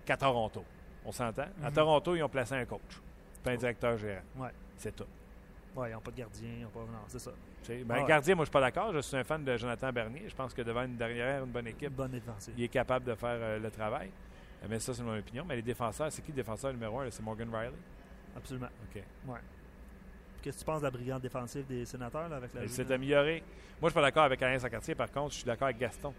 qu'à 0.06 0.16
Toronto. 0.18 0.64
On 1.06 1.12
s'entend? 1.12 1.48
À 1.64 1.70
Mhm. 1.70 1.74
Toronto, 1.74 2.16
ils 2.16 2.24
ont 2.24 2.30
placé 2.30 2.56
un 2.56 2.66
coach, 2.66 3.02
un 3.46 3.56
directeur 3.56 3.98
gérant. 3.98 4.22
Ouais. 4.38 4.52
C'est 4.78 4.96
tout. 4.96 5.06
Ouais, 5.76 5.89
ils 5.89 5.93
n'ont 5.93 6.01
pas 6.01 6.11
de 6.11 6.17
gardien. 6.17 6.49
ils 6.59 6.65
ont 6.65 6.69
pas... 6.69 6.80
Non, 6.80 6.99
c'est 7.07 7.19
ça. 7.19 7.32
Ben, 7.67 7.86
Ah 7.89 8.01
ouais. 8.01 8.05
Gardien, 8.07 8.36
moi, 8.36 8.43
je 8.43 8.49
suis 8.49 8.53
pas 8.53 8.61
d'accord. 8.61 8.91
Je 8.93 8.99
suis 8.99 9.15
un 9.15 9.24
fan 9.24 9.43
de 9.43 9.55
Jonathan 9.55 9.91
Bernier. 9.91 10.24
Je 10.28 10.36
pense 10.36 10.53
que 10.53 10.61
devant 10.61 10.84
une 10.84 10.97
dernière, 10.97 11.43
une 11.43 11.51
bonne 11.51 11.67
équipe, 11.67 11.93
Bonne 11.93 12.19
il 12.57 12.63
est 12.63 12.67
capable 12.67 13.05
de 13.05 13.15
faire 13.15 13.38
euh, 13.39 13.59
le 13.59 13.72
travail. 13.72 14.09
Mais 14.69 14.80
ça, 14.80 14.93
c'est 14.93 15.03
mon 15.03 15.17
opinion. 15.17 15.45
Mais 15.47 15.55
les 15.55 15.61
défenseurs, 15.61 16.11
c'est 16.11 16.22
qui 16.22 16.32
le 16.32 16.36
défenseur 16.36 16.72
numéro 16.74 16.99
un? 16.99 17.09
C'est 17.09 17.24
Morgan 17.24 17.49
Riley? 17.53 17.72
Absolument. 18.36 18.67
OK. 18.84 19.01
Qu'est-ce 20.41 20.57
que 20.57 20.59
tu 20.61 20.65
penses 20.65 20.80
de 20.80 20.86
la 20.86 20.91
brigade 20.91 21.22
défensive 21.22 21.65
des 21.67 21.86
sénateurs 21.86 22.28
là, 22.28 22.38
avec 22.38 22.53
la 22.53 22.63
Il 22.63 22.69
s'est 22.69 22.91
amélioré. 22.91 23.43
Moi, 23.80 23.89
je 23.89 23.91
suis 23.91 23.93
pas 23.95 24.01
d'accord 24.01 24.24
avec 24.24 24.41
Alain 24.41 24.59
Sacartier. 24.59 24.95
Par 24.95 25.11
contre, 25.11 25.32
je 25.32 25.38
suis 25.38 25.45
d'accord 25.45 25.65
avec 25.65 25.78
Gaston. 25.78 26.13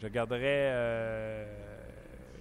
Je 0.00 0.08
garderais 0.08 0.42
euh, 0.44 1.46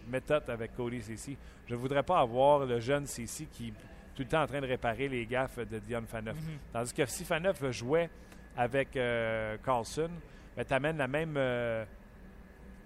méthode 0.07 0.49
avec 0.49 0.75
Cody 0.75 1.01
Ceci. 1.01 1.37
Je 1.67 1.73
ne 1.75 1.79
voudrais 1.79 2.03
pas 2.03 2.19
avoir 2.19 2.65
le 2.65 2.79
jeune 2.79 3.05
Ceci 3.05 3.45
qui 3.47 3.73
tout 4.17 4.23
le 4.23 4.29
temps 4.29 4.41
en 4.41 4.47
train 4.47 4.59
de 4.61 4.65
réparer 4.65 5.07
les 5.07 5.25
gaffes 5.27 5.59
de 5.59 5.77
Dion 5.79 6.01
Faneuf. 6.07 6.35
Mhm. 6.35 6.57
Tandis 6.73 6.91
que 6.93 7.05
si 7.05 7.23
Faneuf 7.23 7.63
jouait 7.71 8.09
avec 8.57 8.97
euh, 8.97 9.55
Carlson, 9.63 10.09
ben, 10.55 10.65
tu 10.65 10.73
amènes 10.73 10.97
la 10.97 11.07
même. 11.07 11.35
euh, 11.37 11.85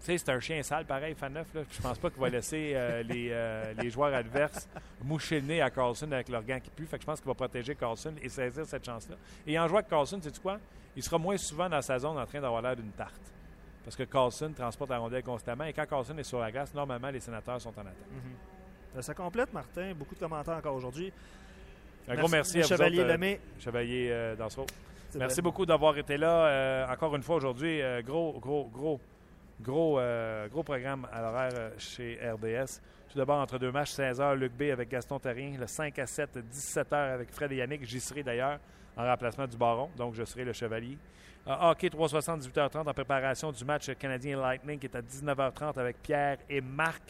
tu 0.01 0.05
sais, 0.07 0.17
c'est 0.17 0.29
un 0.31 0.39
chien 0.41 0.61
sale 0.61 0.85
pareil, 0.85 1.15
Faneuf. 1.15 1.47
Je 1.53 1.81
pense 1.81 1.97
pas 1.99 2.09
qu'il 2.09 2.19
va 2.19 2.27
laisser 2.29 2.73
euh, 2.75 3.01
les, 3.03 3.33
les 3.81 3.89
joueurs 3.89 4.13
adverses 4.13 4.67
moucher 5.03 5.39
le 5.39 5.47
nez 5.47 5.61
à 5.61 5.69
Carlson 5.69 6.11
avec 6.11 6.27
leur 6.27 6.43
gant 6.43 6.59
qui 6.59 6.69
pue. 6.71 6.85
Fait 6.85 6.97
que 6.97 7.03
je 7.03 7.05
pense 7.07 7.19
qu'il 7.21 7.27
va 7.29 7.35
protéger 7.35 7.75
Carlson 7.75 8.13
et 8.21 8.27
saisir 8.27 8.65
cette 8.65 8.83
chance-là. 8.85 9.15
Et 9.47 9.57
en 9.57 9.67
jouant 9.67 9.77
avec 9.77 9.89
Carlson, 9.89 10.19
sais-tu 10.21 10.41
quoi? 10.41 10.59
Il 10.97 11.01
sera 11.03 11.17
moins 11.17 11.37
souvent 11.37 11.69
dans 11.69 11.81
sa 11.81 11.97
zone 11.99 12.17
en 12.17 12.25
train 12.25 12.41
d'avoir 12.41 12.61
l'air 12.61 12.75
d'une 12.75 12.91
tarte. 12.91 13.31
Parce 13.85 13.95
que 13.95 14.03
Carlson 14.03 14.51
transporte 14.55 14.89
la 14.91 14.97
rondelle 14.99 15.23
constamment 15.23 15.63
et 15.63 15.73
quand 15.73 15.85
Carlson 15.87 16.17
est 16.17 16.23
sur 16.23 16.39
la 16.39 16.51
glace, 16.51 16.73
normalement, 16.73 17.09
les 17.09 17.19
sénateurs 17.19 17.61
sont 17.61 17.69
en 17.77 17.81
attaque. 17.81 17.95
Mhm. 18.11 18.35
Ça 18.99 19.13
complète, 19.13 19.53
Martin. 19.53 19.93
Beaucoup 19.95 20.15
de 20.15 20.19
commentaires 20.19 20.55
encore 20.55 20.75
aujourd'hui. 20.75 21.11
Un 22.07 22.15
gros 22.15 22.27
merci 22.27 22.59
à 22.59 22.61
vous 22.61 22.67
Chevalier 22.67 22.99
autres, 22.99 23.09
euh, 23.09 23.13
Lemay. 23.13 23.39
Chevalier 23.59 24.09
euh, 24.11 24.35
Dansereau. 24.35 24.65
Merci 25.15 25.35
vrai. 25.35 25.41
beaucoup 25.43 25.65
d'avoir 25.65 25.97
été 25.97 26.17
là. 26.17 26.45
Euh, 26.47 26.87
encore 26.87 27.15
une 27.15 27.23
fois 27.23 27.35
aujourd'hui, 27.37 27.81
euh, 27.81 28.01
gros, 28.01 28.39
gros, 28.39 28.65
gros, 28.65 28.99
gros, 29.61 29.99
euh, 29.99 30.47
gros 30.47 30.63
programme 30.63 31.07
à 31.11 31.21
l'horaire 31.21 31.51
euh, 31.55 31.69
chez 31.77 32.19
RDS. 32.21 32.81
Tout 33.09 33.17
d'abord, 33.17 33.39
entre 33.39 33.57
deux 33.59 33.71
matchs, 33.71 33.91
16h, 33.91 34.35
Luc 34.35 34.53
B 34.53 34.63
avec 34.71 34.89
Gaston 34.89 35.19
Tarien. 35.19 35.57
Le 35.59 35.67
5 35.67 35.97
à 35.99 36.05
7, 36.05 36.37
17h 36.51 36.95
avec 36.95 37.31
Fred 37.31 37.51
et 37.51 37.57
Yannick. 37.57 37.85
J'y 37.85 37.99
serai 37.99 38.23
d'ailleurs 38.23 38.59
en 38.95 39.03
remplacement 39.05 39.47
du 39.47 39.57
Baron, 39.57 39.89
donc 39.97 40.13
je 40.15 40.23
serai 40.23 40.43
le 40.43 40.53
Chevalier. 40.53 40.97
Euh, 41.47 41.55
hockey 41.59 41.89
360, 41.89 42.41
18h30 42.41 42.89
en 42.89 42.93
préparation 42.93 43.51
du 43.51 43.65
match 43.65 43.91
canadien 43.97 44.39
Lightning 44.39 44.79
qui 44.79 44.85
est 44.85 44.95
à 44.95 45.01
19h30 45.01 45.79
avec 45.79 46.01
Pierre 46.01 46.37
et 46.49 46.61
Marc. 46.61 47.01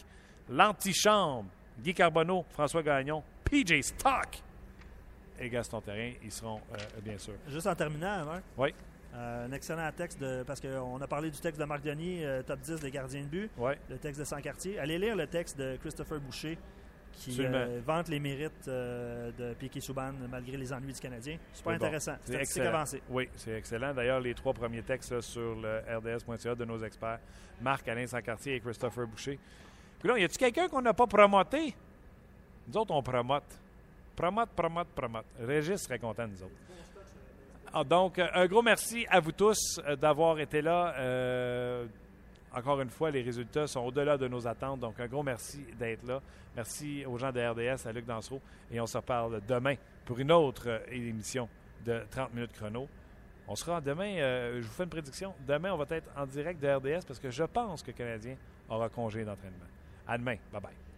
L'antichambre, 0.48 1.48
Guy 1.80 1.94
Carbonneau, 1.94 2.44
François 2.50 2.82
Gagnon, 2.82 3.22
PJ 3.44 3.80
Stock 3.82 4.42
et 5.38 5.48
Gaston 5.48 5.80
Terrien, 5.80 6.12
ils 6.22 6.30
seront 6.30 6.60
euh, 6.72 7.00
bien 7.02 7.18
sûr. 7.18 7.34
Juste 7.48 7.66
en 7.66 7.74
terminant, 7.74 8.24
Marc. 8.24 8.42
Oui. 8.56 8.74
Euh, 9.14 9.46
un 9.46 9.52
excellent 9.52 9.90
texte, 9.92 10.20
de, 10.20 10.42
parce 10.42 10.60
qu'on 10.60 11.00
a 11.00 11.06
parlé 11.06 11.30
du 11.30 11.38
texte 11.38 11.60
de 11.60 11.66
Marc 11.66 11.82
Denis, 11.82 12.24
euh, 12.24 12.42
top 12.42 12.60
10 12.60 12.80
des 12.80 12.90
gardiens 12.90 13.22
de 13.22 13.26
but, 13.26 13.50
Oui. 13.58 13.72
le 13.90 13.98
texte 13.98 14.20
de 14.20 14.24
Sancartier. 14.24 14.78
Allez 14.78 14.98
lire 14.98 15.16
le 15.16 15.26
texte 15.26 15.58
de 15.58 15.76
Christopher 15.76 16.20
Boucher 16.20 16.56
qui 17.14 17.38
vante 17.84 18.08
les 18.08 18.18
mérites 18.18 18.66
de 18.66 19.52
Piquet 19.58 19.80
Souban 19.80 20.12
malgré 20.30 20.56
les 20.56 20.72
ennuis 20.72 20.94
du 20.94 20.98
Canadien. 21.00 21.36
Super 21.52 21.72
bon. 21.78 21.84
intéressant. 21.84 22.16
C'est 22.24 22.36
excellent. 22.36 22.70
avancée. 22.70 23.02
Oui, 23.10 23.28
c'est 23.36 23.52
excellent. 23.52 23.92
D'ailleurs, 23.92 24.18
les 24.18 24.32
trois 24.32 24.54
premiers 24.54 24.82
textes 24.82 25.12
là, 25.12 25.20
sur 25.20 25.54
le 25.56 25.80
rds.ca 25.94 26.54
de 26.54 26.64
nos 26.64 26.82
experts, 26.82 27.18
Marc, 27.60 27.86
Alain 27.86 28.06
Sancartier 28.06 28.54
et 28.54 28.60
Christopher 28.60 29.06
Boucher. 29.06 29.38
Y 30.04 30.24
a-tu 30.24 30.38
quelqu'un 30.38 30.68
qu'on 30.68 30.82
n'a 30.82 30.94
pas 30.94 31.06
promoté? 31.06 31.74
Nous 32.68 32.76
autres, 32.76 32.92
on 32.92 33.02
promote. 33.02 33.44
Promote, 34.16 34.50
promote, 34.50 34.88
promote. 34.88 35.24
Régis 35.40 35.80
serait 35.80 35.98
content 35.98 36.26
nous 36.26 36.42
autres. 36.42 36.54
Ah, 37.72 37.84
donc, 37.84 38.18
euh, 38.18 38.26
un 38.34 38.46
gros 38.46 38.60
merci 38.60 39.06
à 39.08 39.18
vous 39.18 39.32
tous 39.32 39.80
euh, 39.86 39.96
d'avoir 39.96 40.38
été 40.40 40.60
là. 40.60 40.94
Euh, 40.98 41.86
encore 42.54 42.80
une 42.82 42.90
fois, 42.90 43.10
les 43.10 43.22
résultats 43.22 43.66
sont 43.66 43.80
au-delà 43.80 44.18
de 44.18 44.28
nos 44.28 44.46
attentes. 44.46 44.80
Donc, 44.80 45.00
un 45.00 45.06
gros 45.06 45.22
merci 45.22 45.64
d'être 45.78 46.06
là. 46.06 46.20
Merci 46.54 47.06
aux 47.06 47.16
gens 47.16 47.32
de 47.32 47.40
RDS, 47.40 47.86
à 47.86 47.92
Luc 47.92 48.04
Dansereau. 48.04 48.42
Et 48.70 48.78
on 48.78 48.86
se 48.86 48.98
reparle 48.98 49.40
demain 49.48 49.76
pour 50.04 50.18
une 50.18 50.32
autre 50.32 50.82
émission 50.90 51.48
de 51.86 52.02
30 52.10 52.34
minutes 52.34 52.52
chrono. 52.52 52.86
On 53.48 53.56
sera 53.56 53.80
demain, 53.80 54.16
je 54.16 54.60
vous 54.60 54.72
fais 54.72 54.84
une 54.84 54.90
prédiction. 54.90 55.34
Demain, 55.46 55.72
on 55.72 55.78
va 55.78 55.86
être 55.96 56.08
en 56.16 56.26
direct 56.26 56.62
de 56.62 56.68
RDS 56.68 57.06
parce 57.06 57.18
que 57.18 57.30
je 57.30 57.44
pense 57.44 57.82
que 57.82 57.90
le 57.90 57.96
Canadien 57.96 58.36
aura 58.68 58.88
congé 58.90 59.24
d'entraînement. 59.24 59.71
À 60.06 60.18
demain. 60.18 60.36
Bye 60.50 60.60
bye. 60.60 60.91